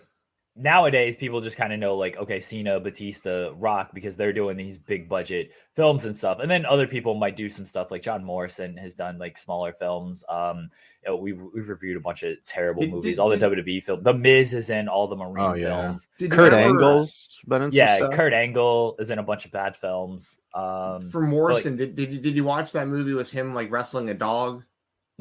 nowadays 0.54 1.16
people 1.16 1.40
just 1.40 1.56
kind 1.56 1.72
of 1.72 1.78
know 1.78 1.96
like 1.96 2.16
okay 2.18 2.38
Cena, 2.40 2.78
Batista, 2.78 3.52
Rock 3.56 3.90
because 3.94 4.16
they're 4.16 4.32
doing 4.32 4.56
these 4.56 4.78
big 4.78 5.08
budget 5.08 5.50
films 5.74 6.04
and 6.04 6.14
stuff. 6.14 6.38
And 6.40 6.50
then 6.50 6.66
other 6.66 6.86
people 6.86 7.14
might 7.14 7.36
do 7.36 7.48
some 7.48 7.64
stuff 7.64 7.90
like 7.90 8.02
John 8.02 8.22
Morrison 8.24 8.76
has 8.76 8.94
done 8.94 9.18
like 9.18 9.38
smaller 9.38 9.72
films. 9.72 10.22
Um 10.28 10.68
you 11.04 11.10
know, 11.10 11.16
we've 11.16 11.40
we've 11.54 11.68
reviewed 11.68 11.96
a 11.96 12.00
bunch 12.00 12.22
of 12.22 12.36
terrible 12.44 12.82
Did- 12.82 12.90
movies. 12.92 13.16
did- 13.16 13.20
all 13.20 13.30
the 13.30 13.36
did- 13.38 13.50
WWE 13.64 13.82
films. 13.82 14.04
The 14.04 14.14
Miz 14.14 14.52
is 14.54 14.68
in 14.70 14.88
all 14.88 15.08
the 15.08 15.16
Marine 15.16 15.44
Oh, 15.44 15.54
yeah. 15.54 15.82
films. 15.86 16.08
Did 16.18 16.30
Kurt 16.30 16.52
ever, 16.52 16.68
Angle's 16.68 17.40
been 17.48 17.62
in 17.62 17.70
some 17.70 17.76
Yeah, 17.78 17.96
stuff. 17.96 18.12
Kurt 18.12 18.32
Angle 18.34 18.96
is 18.98 19.10
in 19.10 19.18
a 19.18 19.22
bunch 19.22 19.44
of 19.46 19.52
bad 19.52 19.74
films. 19.76 20.38
Um 20.54 21.00
For 21.10 21.22
Morrison, 21.22 21.76
did, 21.76 21.94
did 21.96 22.12
you 22.12 22.20
did 22.20 22.36
you 22.36 22.44
watch 22.44 22.72
that 22.72 22.88
movie 22.88 23.14
with 23.14 23.30
him 23.30 23.54
like 23.54 23.70
wrestling 23.72 24.10
a 24.10 24.14
dog? 24.14 24.64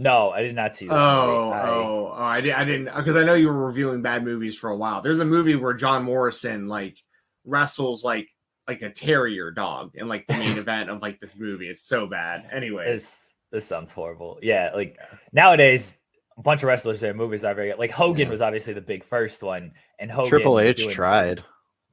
No, 0.01 0.31
I 0.31 0.41
did 0.41 0.55
not 0.55 0.75
see 0.75 0.85
this. 0.87 0.95
Oh, 0.97 1.45
movie. 1.45 1.53
I- 1.53 1.69
oh, 1.69 2.13
oh! 2.15 2.23
I, 2.23 2.41
did, 2.41 2.53
I 2.53 2.63
didn't 2.65 2.85
because 2.95 3.15
I 3.15 3.23
know 3.23 3.33
you 3.35 3.47
were 3.47 3.65
reviewing 3.67 4.01
bad 4.01 4.23
movies 4.23 4.57
for 4.57 4.69
a 4.69 4.77
while. 4.77 5.01
There's 5.01 5.19
a 5.19 5.25
movie 5.25 5.55
where 5.55 5.73
John 5.73 6.03
Morrison 6.03 6.67
like 6.67 6.97
wrestles 7.45 8.03
like 8.03 8.29
like 8.67 8.81
a 8.83 8.89
terrier 8.89 9.51
dog 9.51 9.91
in 9.95 10.07
like 10.07 10.25
the 10.27 10.33
main 10.37 10.57
event 10.57 10.89
of 10.89 11.01
like 11.01 11.19
this 11.19 11.35
movie. 11.35 11.67
It's 11.69 11.83
so 11.83 12.07
bad. 12.07 12.47
Anyway, 12.51 12.85
This 12.85 13.33
this 13.51 13.65
sounds 13.65 13.91
horrible. 13.91 14.39
Yeah, 14.41 14.71
like 14.73 14.97
nowadays, 15.33 15.97
a 16.37 16.41
bunch 16.41 16.61
of 16.63 16.67
wrestlers 16.67 17.03
in 17.03 17.17
movies 17.17 17.43
are 17.43 17.53
very 17.53 17.69
good. 17.71 17.79
Like 17.79 17.91
Hogan 17.91 18.27
Yeah. 18.27 18.31
was 18.31 18.41
obviously 18.41 18.73
the 18.73 18.81
big 18.81 19.03
first 19.03 19.43
one, 19.43 19.71
and 19.99 20.09
Hogan 20.11 20.29
Triple 20.29 20.59
H 20.59 20.77
doing- 20.77 20.89
tried. 20.89 21.43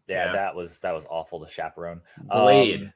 Yeah, 0.08 0.26
Yeah. 0.26 0.32
that 0.32 0.54
was 0.54 0.78
that 0.80 0.92
was 0.92 1.04
awful 1.10 1.44
to 1.44 1.50
chaperone. 1.52 2.00
Blade. 2.22 2.82
Um, 2.82 2.92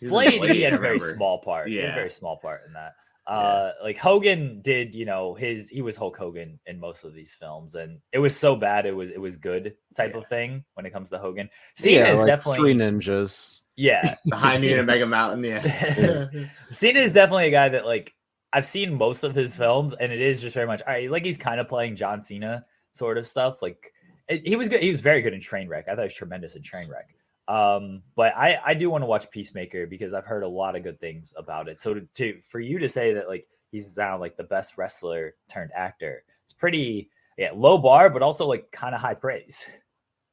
He 0.00 0.06
was 0.08 0.32
in 0.32 0.38
Blade, 0.40 0.50
he 0.56 0.60
had 0.62 0.74
a 0.74 0.78
very 0.78 0.94
remember. 0.98 1.14
small 1.16 1.38
part. 1.42 1.68
He 1.68 1.76
had 1.76 1.84
a 1.84 1.88
Yeah. 1.88 1.94
very 1.94 2.10
small 2.10 2.36
part 2.38 2.62
in 2.66 2.72
that. 2.74 2.92
Uh, 3.26 3.72
like 3.82 3.98
Hogan 3.98 4.60
did, 4.62 4.94
you 4.94 5.04
know, 5.04 5.34
his 5.34 5.68
he 5.68 5.82
was 5.82 5.96
Hulk 5.96 6.16
Hogan 6.16 6.60
in 6.66 6.78
most 6.78 7.04
of 7.04 7.12
these 7.12 7.34
films, 7.34 7.74
and 7.74 7.98
it 8.12 8.18
was 8.20 8.36
so 8.36 8.54
bad 8.54 8.86
it 8.86 8.94
was 8.94 9.10
it 9.10 9.20
was 9.20 9.36
good 9.36 9.74
type 9.96 10.14
of 10.14 10.26
thing 10.28 10.64
when 10.74 10.86
it 10.86 10.92
comes 10.92 11.10
to 11.10 11.18
Hogan. 11.18 11.48
Cena 11.74 11.96
yeah, 11.96 12.12
is 12.12 12.18
like 12.18 12.28
definitely 12.28 12.58
three 12.58 12.74
ninjas. 12.74 13.60
yeah. 13.74 14.14
The 14.26 14.36
High 14.36 14.58
Noon 14.58 14.62
Cena- 14.62 14.78
and 14.78 14.86
Mega 14.86 15.06
Mountain. 15.06 15.42
Yeah. 15.44 16.26
Cena 16.70 17.00
is 17.00 17.12
definitely 17.12 17.48
a 17.48 17.50
guy 17.50 17.68
that 17.68 17.84
like 17.84 18.14
I've 18.52 18.66
seen 18.66 18.94
most 18.94 19.24
of 19.24 19.34
his 19.34 19.56
films, 19.56 19.92
and 19.98 20.12
it 20.12 20.20
is 20.20 20.40
just 20.40 20.54
very 20.54 20.66
much 20.68 20.82
all 20.86 20.92
right. 20.92 21.10
Like 21.10 21.24
he's 21.24 21.38
kind 21.38 21.58
of 21.60 21.68
playing 21.68 21.96
John 21.96 22.20
Cena 22.20 22.64
sort 22.92 23.18
of 23.18 23.26
stuff. 23.26 23.60
Like 23.60 23.92
it- 24.28 24.46
he 24.46 24.54
was 24.54 24.68
good. 24.68 24.82
He 24.84 24.92
was 24.92 25.00
very 25.00 25.20
good 25.20 25.34
in 25.34 25.40
Trainwreck. 25.40 25.88
I 25.88 25.96
thought 25.96 25.98
he 25.98 26.04
was 26.04 26.14
tremendous 26.14 26.54
in 26.54 26.62
Trainwreck. 26.62 27.10
Um, 27.48 28.02
but 28.16 28.36
I 28.36 28.60
I 28.64 28.74
do 28.74 28.90
want 28.90 29.02
to 29.02 29.06
watch 29.06 29.30
Peacemaker 29.30 29.86
because 29.86 30.12
I've 30.12 30.26
heard 30.26 30.42
a 30.42 30.48
lot 30.48 30.74
of 30.74 30.82
good 30.82 31.00
things 31.00 31.32
about 31.36 31.68
it. 31.68 31.80
So 31.80 31.94
to, 31.94 32.08
to 32.14 32.40
for 32.48 32.60
you 32.60 32.78
to 32.78 32.88
say 32.88 33.14
that 33.14 33.28
like 33.28 33.46
he's 33.70 33.96
now 33.96 34.18
like 34.18 34.36
the 34.36 34.44
best 34.44 34.76
wrestler 34.76 35.34
turned 35.48 35.70
actor, 35.74 36.24
it's 36.44 36.52
pretty 36.52 37.10
yeah 37.38 37.50
low 37.54 37.78
bar, 37.78 38.10
but 38.10 38.22
also 38.22 38.46
like 38.46 38.70
kind 38.72 38.94
of 38.94 39.00
high 39.00 39.14
praise. 39.14 39.64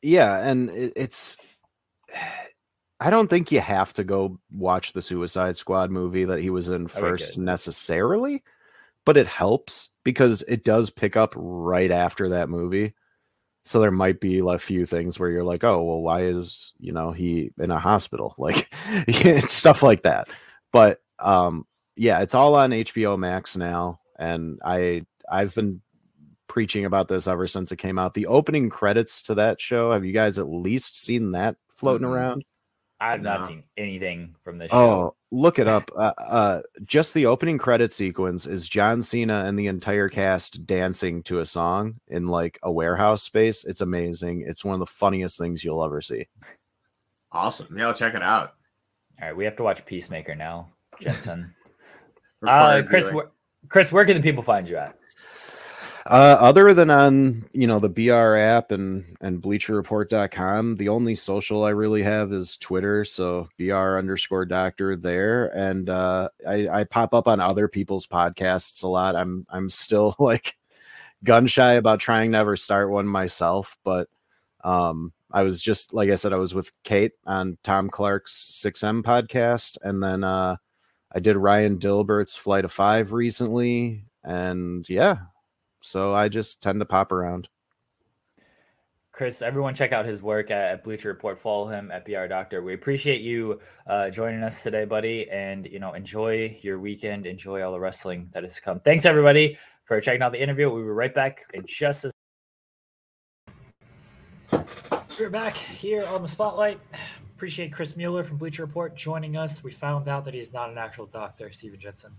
Yeah, 0.01 0.45
and 0.47 0.69
it, 0.69 0.93
it's. 0.95 1.37
I 2.99 3.09
don't 3.09 3.29
think 3.29 3.51
you 3.51 3.59
have 3.59 3.91
to 3.93 4.03
go 4.03 4.39
watch 4.51 4.93
the 4.93 5.01
Suicide 5.01 5.57
Squad 5.57 5.91
movie 5.91 6.23
that 6.23 6.39
he 6.39 6.49
was 6.49 6.69
in 6.69 6.87
first 6.87 7.35
good. 7.35 7.43
necessarily, 7.43 8.43
but 9.05 9.17
it 9.17 9.27
helps 9.27 9.89
because 10.03 10.41
it 10.47 10.63
does 10.63 10.89
pick 10.89 11.17
up 11.17 11.33
right 11.35 11.91
after 11.91 12.29
that 12.29 12.49
movie. 12.49 12.93
So 13.65 13.79
there 13.79 13.91
might 13.91 14.19
be 14.19 14.39
a 14.39 14.57
few 14.57 14.85
things 14.85 15.19
where 15.19 15.29
you're 15.29 15.43
like, 15.43 15.63
oh, 15.63 15.81
well, 15.83 16.01
why 16.01 16.23
is 16.23 16.73
you 16.79 16.91
know 16.91 17.11
he 17.11 17.51
in 17.57 17.71
a 17.71 17.79
hospital? 17.79 18.35
Like 18.37 18.69
it's 19.07 19.53
stuff 19.53 19.81
like 19.83 20.03
that. 20.03 20.27
But 20.71 20.99
um, 21.19 21.65
yeah, 21.95 22.21
it's 22.21 22.35
all 22.35 22.55
on 22.55 22.71
HBO 22.71 23.17
Max 23.17 23.55
now, 23.55 23.99
and 24.19 24.59
I 24.65 25.05
I've 25.31 25.55
been 25.55 25.81
preaching 26.47 26.85
about 26.85 27.07
this 27.07 27.25
ever 27.27 27.47
since 27.47 27.71
it 27.71 27.77
came 27.77 27.97
out. 27.97 28.13
The 28.13 28.27
opening 28.27 28.69
credits 28.69 29.21
to 29.23 29.35
that 29.35 29.59
show, 29.61 29.91
have 29.91 30.05
you 30.05 30.11
guys 30.13 30.37
at 30.37 30.47
least 30.49 31.01
seen 31.01 31.31
that 31.31 31.55
floating 31.69 32.07
Mhm. 32.07 32.11
around? 32.11 32.45
I've 33.03 33.21
not 33.21 33.41
No. 33.41 33.47
seen 33.47 33.63
anything 33.75 34.35
from 34.43 34.57
this 34.57 34.71
show. 34.71 34.77
Oh, 34.77 35.15
look 35.31 35.59
it 35.59 35.67
up. 35.67 35.91
Uh, 35.95 36.13
uh, 36.17 36.61
just 36.85 37.13
the 37.13 37.25
opening 37.25 37.57
credit 37.57 37.91
sequence 37.91 38.47
is 38.47 38.69
John 38.69 39.01
Cena 39.03 39.43
and 39.45 39.59
the 39.59 39.67
entire 39.67 40.07
cast 40.07 40.65
dancing 40.65 41.21
to 41.23 41.39
a 41.39 41.45
song 41.45 41.99
in 42.07 42.27
like 42.27 42.59
a 42.63 42.71
warehouse 42.71 43.21
space. 43.23 43.65
It's 43.65 43.81
amazing. 43.81 44.45
It's 44.47 44.63
one 44.63 44.73
of 44.73 44.79
the 44.79 44.85
funniest 44.85 45.37
things 45.37 45.63
you'll 45.63 45.83
ever 45.83 45.99
see. 46.01 46.27
Awesome. 47.31 47.77
Yeah, 47.77 47.87
I'll 47.87 47.93
check 47.93 48.13
it 48.15 48.23
out. 48.23 48.53
All 49.21 49.27
right, 49.27 49.35
we 49.35 49.43
have 49.45 49.55
to 49.57 49.63
watch 49.63 49.85
Peacemaker 49.85 50.35
now, 50.35 50.69
Jensen. 51.01 51.53
uh, 52.47 52.81
Chris, 52.87 53.05
viewing. 53.05 53.15
where, 53.17 53.31
Chris, 53.69 53.91
where 53.91 54.05
can 54.05 54.15
the 54.15 54.23
people 54.23 54.43
find 54.43 54.67
you 54.69 54.77
at? 54.77 54.97
Uh, 56.05 56.35
other 56.37 56.73
than 56.73 56.89
on 56.89 57.45
you 57.53 57.65
know 57.65 57.79
the 57.79 57.87
BR 57.87 58.35
app 58.35 58.71
and 58.71 59.05
and 59.21 59.41
BleacherReport.com, 59.41 60.75
the 60.75 60.89
only 60.89 61.15
social 61.15 61.63
I 61.63 61.69
really 61.69 62.03
have 62.03 62.33
is 62.33 62.57
Twitter. 62.57 63.05
So 63.05 63.47
BR 63.57 63.97
underscore 63.97 64.45
Doctor 64.45 64.97
there, 64.97 65.45
and 65.57 65.89
uh, 65.89 66.27
I, 66.47 66.67
I 66.67 66.83
pop 66.83 67.13
up 67.13 67.29
on 67.29 67.39
other 67.39 67.69
people's 67.69 68.05
podcasts 68.05 68.83
a 68.83 68.87
lot. 68.87 69.15
I'm 69.15 69.45
I'm 69.49 69.69
still 69.69 70.13
like 70.19 70.57
gun 71.23 71.47
shy 71.47 71.73
about 71.73 72.01
trying 72.01 72.33
to 72.33 72.37
ever 72.37 72.57
start 72.57 72.89
one 72.89 73.07
myself, 73.07 73.77
but 73.85 74.09
um, 74.65 75.13
I 75.31 75.43
was 75.43 75.61
just 75.61 75.93
like 75.93 76.09
I 76.09 76.15
said, 76.15 76.33
I 76.33 76.37
was 76.37 76.53
with 76.53 76.71
Kate 76.83 77.13
on 77.25 77.57
Tom 77.63 77.89
Clark's 77.89 78.59
6M 78.61 79.03
podcast, 79.03 79.77
and 79.81 80.03
then 80.03 80.25
uh, 80.25 80.57
I 81.13 81.19
did 81.21 81.37
Ryan 81.37 81.77
Dilbert's 81.77 82.35
Flight 82.35 82.65
of 82.65 82.73
Five 82.73 83.13
recently, 83.13 84.03
and 84.21 84.87
yeah, 84.89 85.17
so 85.83 86.13
I 86.13 86.29
just 86.29 86.61
tend 86.61 86.79
to 86.79 86.85
pop 86.85 87.11
around. 87.11 87.49
Chris, 89.11 89.43
everyone 89.43 89.75
check 89.75 89.91
out 89.91 90.05
his 90.05 90.23
work 90.23 90.49
at, 90.49 90.83
Bleacher 90.83 91.09
Report. 91.09 91.37
Follow 91.37 91.67
him 91.67 91.91
at 91.91 92.03
BR 92.03 92.25
Doctor. 92.25 92.63
We 92.63 92.73
appreciate 92.73 93.21
you 93.21 93.59
uh, 93.85 94.09
joining 94.09 94.41
us 94.41 94.63
today, 94.63 94.85
buddy, 94.85 95.29
and 95.29 95.67
you 95.67 95.79
know 95.79 95.93
enjoy 95.93 96.57
your 96.61 96.79
weekend. 96.79 97.27
Enjoy 97.27 97.61
all 97.61 97.73
the 97.73 97.79
wrestling 97.79 98.29
that 98.33 98.43
is 98.43 98.55
to 98.55 98.61
come. 98.61 98.79
Thanks 98.79 99.05
everybody 99.05 99.57
for 99.83 100.01
checking 100.01 100.23
out 100.23 100.31
the 100.31 100.41
interview. 100.41 100.71
We'll 100.71 100.81
be 100.81 100.89
right 100.89 101.13
back 101.13 101.45
in 101.53 101.63
just 101.67 102.05
a 102.05 102.11
We're 105.19 105.29
back 105.29 105.55
here 105.55 106.07
on 106.07 106.23
the 106.23 106.27
spotlight. 106.27 106.79
Appreciate 107.35 107.71
Chris 107.71 107.95
Mueller 107.95 108.23
from 108.23 108.37
Bleacher 108.37 108.65
Report 108.65 108.95
joining 108.95 109.37
us. 109.37 109.63
We 109.63 109.71
found 109.71 110.07
out 110.07 110.25
that 110.25 110.33
he's 110.33 110.53
not 110.53 110.71
an 110.71 110.77
actual 110.77 111.05
doctor, 111.05 111.51
Stephen 111.51 111.79
Jensen. 111.79 112.13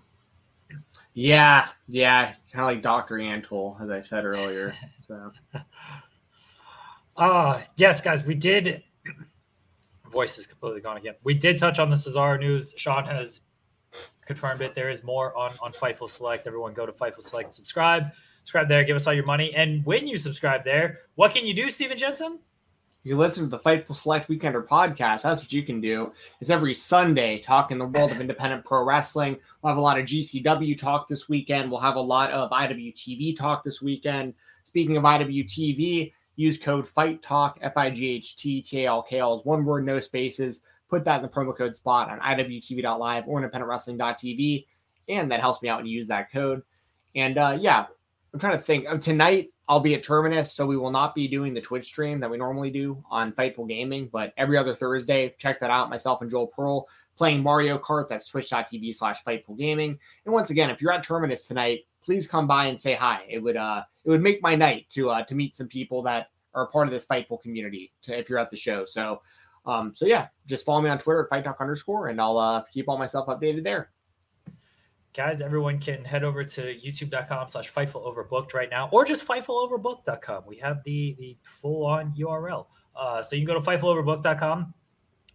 Yeah, 1.15 1.69
yeah, 1.87 2.35
kind 2.53 2.65
of 2.65 2.67
like 2.67 2.83
Doctor 2.83 3.17
Antle, 3.17 3.81
as 3.81 3.91
I 3.91 4.01
said 4.01 4.25
earlier. 4.25 4.75
So 5.03 5.33
Uh 7.17 7.61
yes, 7.77 8.01
guys, 8.01 8.25
we 8.25 8.35
did. 8.35 8.83
Voice 10.11 10.39
is 10.39 10.47
completely 10.47 10.81
gone 10.81 10.97
again. 10.97 11.15
We 11.23 11.35
did 11.35 11.59
touch 11.59 11.79
on 11.79 11.91
the 11.91 11.97
Cesaro 11.97 12.41
news. 12.41 12.73
Sean 12.77 13.05
has 13.05 13.41
confirmed 14.25 14.63
it. 14.63 14.75
There 14.75 14.89
is 14.89 15.05
more 15.05 15.37
on 15.37 15.55
on 15.61 15.73
Fightful 15.73 16.09
Select. 16.09 16.47
Everyone 16.47 16.73
go 16.73 16.87
to 16.87 16.93
Fightful 16.93 17.23
Select, 17.23 17.53
subscribe, 17.53 18.13
subscribe 18.45 18.69
there, 18.69 18.83
give 18.83 18.97
us 18.97 19.07
all 19.07 19.13
your 19.13 19.27
money. 19.27 19.55
And 19.55 19.85
when 19.85 20.09
you 20.09 20.17
subscribe 20.17 20.65
there, 20.65 21.01
what 21.17 21.33
can 21.33 21.47
you 21.47 21.55
do, 21.55 21.71
Stephen 21.71 21.99
Jensen? 21.99 22.39
You 23.05 23.19
listen 23.19 23.45
to 23.45 23.51
the 23.51 23.59
Fightful 23.59 23.95
Select 23.95 24.29
Weekender 24.29 24.67
podcast. 24.67 25.23
That's 25.23 25.43
what 25.43 25.53
you 25.53 25.63
can 25.63 25.79
do. 25.79 26.11
It's 26.41 26.49
every 26.49 26.73
Sunday 26.73 27.39
talking 27.39 27.77
the 27.77 27.85
world 27.85 28.11
of 28.11 28.21
independent 28.21 28.65
pro 28.65 28.83
wrestling. 28.83 29.37
We'll 29.61 29.73
have 29.73 29.79
a 29.79 29.83
lot 29.83 29.99
of 29.99 30.07
GCW 30.07 30.77
talk 30.79 31.07
this 31.07 31.29
weekend. 31.29 31.71
We'll 31.71 31.81
have 31.81 31.97
a 31.97 32.01
lot 32.01 32.31
of 32.31 32.51
IWTV 32.51 33.37
talk 33.37 33.63
this 33.63 33.83
weekend. 33.83 34.33
Speaking 34.65 34.97
of 34.97 35.05
IWTV, 35.05 36.13
use 36.37 36.59
code 36.59 36.89
Fight 36.89 37.21
Talk 37.21 37.59
F 37.61 37.77
I 37.77 37.91
G 37.91 38.09
H 38.09 38.37
T 38.37 38.63
T 38.63 38.85
A 38.85 38.89
L 38.89 39.03
K 39.03 39.19
L 39.19 39.39
is 39.39 39.45
one 39.45 39.67
word, 39.67 39.85
no 39.85 40.01
spaces. 40.01 40.63
Put 40.89 41.05
that 41.05 41.17
in 41.17 41.23
the 41.23 41.29
promo 41.29 41.55
code 41.55 41.77
spot 41.77 42.09
on 42.09 42.21
IWTV.live 42.21 43.25
or 43.27 43.43
independentwrestling.tv, 43.43 44.67
and 45.11 45.31
that 45.31 45.41
helps 45.41 45.61
me 45.61 45.69
out 45.69 45.81
when 45.81 45.87
you 45.87 45.95
use 45.95 46.09
that 46.09 46.33
code. 46.33 46.63
And 47.15 47.37
uh, 47.37 47.59
yeah, 47.61 47.85
I'm 48.33 48.41
trying 48.41 48.57
to 48.57 48.65
think. 48.65 48.89
Tonight, 49.01 49.51
I'll 49.67 49.81
be 49.81 49.95
at 49.95 50.03
Terminus, 50.03 50.53
so 50.53 50.67
we 50.67 50.77
will 50.77 50.91
not 50.91 51.15
be 51.15 51.27
doing 51.27 51.55
the 51.55 51.61
Twitch 51.61 51.87
stream 51.87 52.21
that 52.21 52.31
we 52.31 52.37
normally 52.37 52.71
do 52.71 53.03
on 53.11 53.33
Fightful 53.33 53.67
Gaming, 53.67 54.11
but 54.13 54.35
every 54.37 54.59
other 54.59 54.75
Thursday, 54.75 55.35
check 55.39 55.59
that 55.61 55.71
out. 55.71 55.89
Myself 55.89 56.21
and 56.21 56.31
Joel 56.31 56.49
Pearl 56.49 56.87
playing 57.17 57.43
Mario 57.43 57.79
Kart. 57.79 58.09
That's 58.09 58.29
twitch.tv 58.29 58.95
slash 58.95 59.25
Fightful 59.25 59.57
Gaming. 59.57 59.99
And 60.25 60.35
once 60.35 60.51
again, 60.51 60.71
if 60.71 60.83
you're 60.83 60.93
at 60.93 61.03
Terminus 61.03 61.47
tonight, 61.47 61.87
please 62.05 62.27
come 62.27 62.47
by 62.47 62.67
and 62.67 62.79
say 62.79 62.95
hi. 62.95 63.25
It 63.29 63.39
would 63.39 63.57
uh 63.57 63.83
it 64.05 64.11
would 64.11 64.23
make 64.23 64.43
my 64.43 64.55
night 64.55 64.89
to 64.91 65.11
uh 65.11 65.25
to 65.25 65.35
meet 65.35 65.57
some 65.57 65.69
people 65.69 66.03
that 66.03 66.29
are 66.55 66.69
part 66.69 66.87
of 66.87 66.93
this 66.93 67.07
Fightful 67.07 67.41
community 67.41 67.93
to, 68.03 68.17
if 68.17 68.29
you're 68.29 68.39
at 68.39 68.51
the 68.51 68.57
show. 68.57 68.85
So 68.85 69.23
um 69.65 69.95
so 69.95 70.05
yeah, 70.05 70.29
just 70.47 70.67
follow 70.67 70.83
me 70.83 70.91
on 70.91 70.99
Twitter 70.99 71.23
at 71.23 71.31
Fight 71.31 71.45
Talk 71.45 71.61
underscore 71.61 72.09
and 72.09 72.21
I'll 72.21 72.37
uh 72.37 72.65
keep 72.73 72.89
all 72.89 72.99
myself 72.99 73.29
updated 73.29 73.65
there. 73.65 73.91
Guys 75.15 75.41
everyone 75.41 75.79
can 75.79 76.05
head 76.05 76.25
over 76.25 76.43
to 76.43 76.77
youtube.com 76.81 77.47
slash 77.47 77.73
fightful 77.73 78.05
overbooked 78.05 78.53
right 78.53 78.69
now 78.69 78.89
or 78.93 79.05
just 79.05 79.27
fightfuloverbooked.com 79.27 80.43
we 80.47 80.57
have 80.57 80.83
the 80.83 81.15
the 81.19 81.37
full 81.43 81.87
on 81.87 82.13
url 82.19 82.67
uh, 82.97 83.23
so 83.23 83.37
you 83.37 83.47
can 83.47 83.55
go 83.55 83.59
to 83.59 83.65
fightfuloverbooked.com 83.65 84.75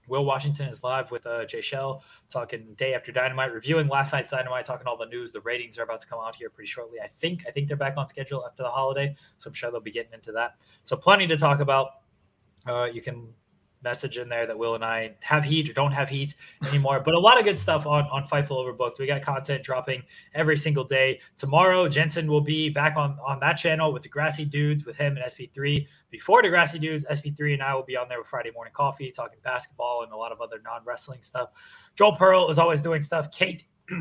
will 0.09 0.25
washington 0.25 0.67
is 0.67 0.83
live 0.83 1.09
with 1.11 1.25
uh, 1.25 1.45
jay 1.45 1.61
shell 1.61 2.03
talking 2.29 2.73
day 2.75 2.93
after 2.93 3.13
dynamite 3.13 3.53
reviewing 3.53 3.87
last 3.87 4.11
night's 4.11 4.29
dynamite 4.29 4.65
talking 4.65 4.85
all 4.85 4.97
the 4.97 5.05
news. 5.05 5.31
The 5.31 5.41
ratings 5.41 5.79
are 5.79 5.83
about 5.83 6.01
to 6.01 6.07
come 6.07 6.19
out 6.21 6.35
here 6.35 6.49
pretty 6.49 6.69
shortly 6.69 6.99
i 7.01 7.07
think. 7.07 7.43
I 7.47 7.51
think 7.51 7.69
they're 7.69 7.77
back 7.77 7.95
on 7.95 8.05
schedule 8.07 8.45
after 8.45 8.63
the 8.63 8.69
holiday 8.69 9.15
so 9.37 9.47
i'm 9.47 9.53
sure 9.53 9.71
they'll 9.71 9.79
be 9.79 9.91
getting 9.91 10.13
into 10.13 10.33
that. 10.33 10.55
So 10.83 10.97
plenty 10.97 11.25
to 11.27 11.37
talk 11.37 11.61
about. 11.61 11.87
Uh, 12.67 12.89
you 12.91 13.01
can 13.01 13.33
message 13.83 14.17
in 14.17 14.29
there 14.29 14.45
that 14.45 14.57
Will 14.57 14.75
and 14.75 14.83
I 14.83 15.15
have 15.21 15.43
heat 15.43 15.69
or 15.69 15.73
don't 15.73 15.91
have 15.91 16.09
heat 16.09 16.35
anymore. 16.67 16.99
But 16.99 17.13
a 17.13 17.19
lot 17.19 17.37
of 17.37 17.45
good 17.45 17.57
stuff 17.57 17.85
on 17.85 18.05
on 18.05 18.23
Fightful 18.23 18.51
Overbooked. 18.51 18.99
We 18.99 19.07
got 19.07 19.21
content 19.21 19.63
dropping 19.63 20.03
every 20.33 20.57
single 20.57 20.83
day. 20.83 21.19
Tomorrow, 21.37 21.87
Jensen 21.87 22.27
will 22.27 22.41
be 22.41 22.69
back 22.69 22.97
on 22.97 23.17
on 23.25 23.39
that 23.39 23.53
channel 23.53 23.93
with 23.93 24.03
the 24.03 24.09
Grassy 24.09 24.45
Dudes 24.45 24.85
with 24.85 24.97
him 24.97 25.17
and 25.17 25.25
SP3. 25.25 25.87
Before 26.09 26.41
the 26.41 26.49
Grassy 26.49 26.79
Dudes, 26.79 27.05
SP3 27.09 27.53
and 27.53 27.63
I 27.63 27.73
will 27.73 27.83
be 27.83 27.95
on 27.95 28.09
there 28.09 28.19
with 28.19 28.27
Friday 28.27 28.51
Morning 28.51 28.73
Coffee, 28.73 29.11
talking 29.11 29.39
basketball 29.43 30.03
and 30.03 30.11
a 30.11 30.17
lot 30.17 30.31
of 30.31 30.41
other 30.41 30.61
non 30.63 30.81
wrestling 30.85 31.21
stuff. 31.21 31.49
Joel 31.95 32.15
Pearl 32.15 32.49
is 32.49 32.59
always 32.59 32.81
doing 32.81 33.01
stuff. 33.01 33.31
Kate. 33.31 33.65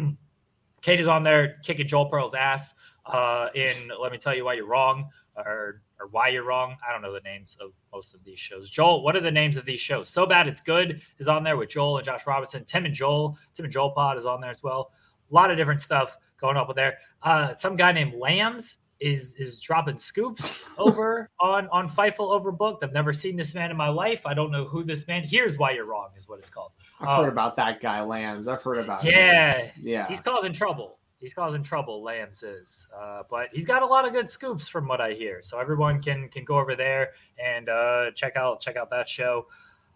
Kate 0.80 1.00
is 1.00 1.08
on 1.08 1.24
there 1.24 1.56
kicking 1.64 1.88
Joel 1.88 2.06
Pearl's 2.06 2.34
ass. 2.34 2.74
Uh, 3.04 3.48
in 3.54 3.90
let 4.00 4.12
me 4.12 4.18
tell 4.18 4.34
you 4.34 4.44
why 4.44 4.54
you're 4.54 4.66
wrong, 4.66 5.08
or 5.36 5.82
or 6.00 6.06
why 6.08 6.28
you're 6.28 6.44
wrong. 6.44 6.76
I 6.86 6.92
don't 6.92 7.02
know 7.02 7.12
the 7.12 7.20
names 7.20 7.56
of 7.60 7.72
most 7.92 8.14
of 8.14 8.22
these 8.24 8.38
shows. 8.38 8.70
Joel, 8.70 9.02
what 9.02 9.16
are 9.16 9.20
the 9.20 9.30
names 9.30 9.56
of 9.56 9.64
these 9.64 9.80
shows? 9.80 10.08
So 10.08 10.26
bad 10.26 10.46
it's 10.48 10.60
good 10.60 11.00
is 11.18 11.28
on 11.28 11.42
there 11.44 11.56
with 11.56 11.70
Joel 11.70 11.96
and 11.98 12.04
Josh 12.06 12.26
Robinson. 12.26 12.64
Tim 12.64 12.84
and 12.84 12.94
Joel, 12.94 13.36
Tim 13.54 13.64
and 13.64 13.72
Joel 13.72 13.90
Pod 13.90 14.16
is 14.16 14.26
on 14.26 14.40
there 14.40 14.50
as 14.50 14.62
well. 14.62 14.92
A 15.30 15.34
lot 15.34 15.50
of 15.50 15.56
different 15.56 15.80
stuff 15.80 16.16
going 16.40 16.56
up 16.56 16.68
with 16.68 16.76
there. 16.76 16.98
Uh, 17.22 17.52
some 17.52 17.76
guy 17.76 17.92
named 17.92 18.14
Lambs 18.14 18.78
is 19.00 19.36
is 19.36 19.60
dropping 19.60 19.96
scoops 19.96 20.58
over 20.78 21.28
on 21.40 21.68
on 21.68 21.88
Fightful 21.88 22.30
Overbooked. 22.42 22.82
I've 22.82 22.92
never 22.92 23.12
seen 23.12 23.36
this 23.36 23.54
man 23.54 23.70
in 23.70 23.76
my 23.76 23.88
life. 23.88 24.26
I 24.26 24.34
don't 24.34 24.50
know 24.50 24.64
who 24.64 24.82
this 24.82 25.06
man. 25.06 25.22
Here's 25.24 25.56
why 25.56 25.70
you're 25.72 25.84
wrong 25.84 26.08
is 26.16 26.28
what 26.28 26.40
it's 26.40 26.50
called. 26.50 26.72
I've 27.00 27.08
Um, 27.08 27.24
heard 27.24 27.32
about 27.32 27.54
that 27.56 27.80
guy, 27.80 28.00
Lambs. 28.02 28.48
I've 28.48 28.62
heard 28.62 28.78
about 28.78 29.04
him. 29.04 29.12
yeah, 29.12 29.70
Yeah. 29.80 30.08
he's 30.08 30.20
causing 30.20 30.52
trouble. 30.52 30.97
He's 31.20 31.34
causing 31.34 31.64
trouble. 31.64 32.02
Lambs 32.02 32.42
is, 32.44 32.86
uh, 32.96 33.22
but 33.28 33.48
he's 33.52 33.66
got 33.66 33.82
a 33.82 33.86
lot 33.86 34.06
of 34.06 34.12
good 34.12 34.28
scoops 34.28 34.68
from 34.68 34.86
what 34.86 35.00
I 35.00 35.14
hear. 35.14 35.42
So 35.42 35.58
everyone 35.58 36.00
can 36.00 36.28
can 36.28 36.44
go 36.44 36.58
over 36.58 36.76
there 36.76 37.10
and 37.44 37.68
uh, 37.68 38.12
check 38.12 38.36
out 38.36 38.60
check 38.60 38.76
out 38.76 38.90
that 38.90 39.08
show. 39.08 39.46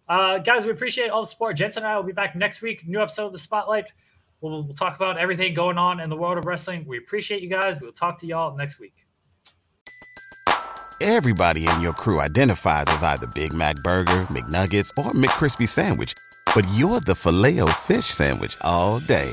Uh, 0.09 0.39
guys, 0.39 0.65
we 0.65 0.73
appreciate 0.73 1.11
all 1.11 1.23
the 1.23 1.29
support. 1.29 1.57
Jensen 1.57 1.85
and 1.85 1.93
I 1.93 1.97
will 1.97 2.03
be 2.03 2.13
back 2.13 2.35
next 2.35 2.61
week. 2.61 2.87
New 2.87 3.01
episode 3.01 3.27
of 3.27 3.33
the 3.33 3.39
Spotlight. 3.39 3.93
We'll, 4.41 4.65
we'll 4.65 4.75
talk 4.75 4.97
about 4.97 5.17
everything 5.17 5.55
going 5.55 5.79
on 5.79 6.01
in 6.01 6.11
the 6.11 6.17
world 6.17 6.39
of 6.39 6.45
wrestling. 6.45 6.85
We 6.87 6.99
appreciate 6.99 7.41
you 7.41 7.49
guys. 7.49 7.81
We'll 7.81 7.93
talk 7.93 8.19
to 8.19 8.27
y'all 8.27 8.57
next 8.57 8.81
week. 8.81 9.07
Everybody 11.01 11.67
in 11.67 11.81
your 11.81 11.93
crew 11.93 12.21
identifies 12.21 12.87
as 12.89 13.03
either 13.03 13.27
Big 13.35 13.53
Mac 13.53 13.77
Burger, 13.83 14.23
McNuggets, 14.23 14.91
or 14.99 15.13
McCrispy 15.13 15.69
Sandwich. 15.69 16.15
But 16.55 16.65
you're 16.75 17.01
the 17.01 17.15
Filet-O-Fish 17.15 18.07
Sandwich 18.07 18.57
all 18.61 19.01
day. 19.01 19.33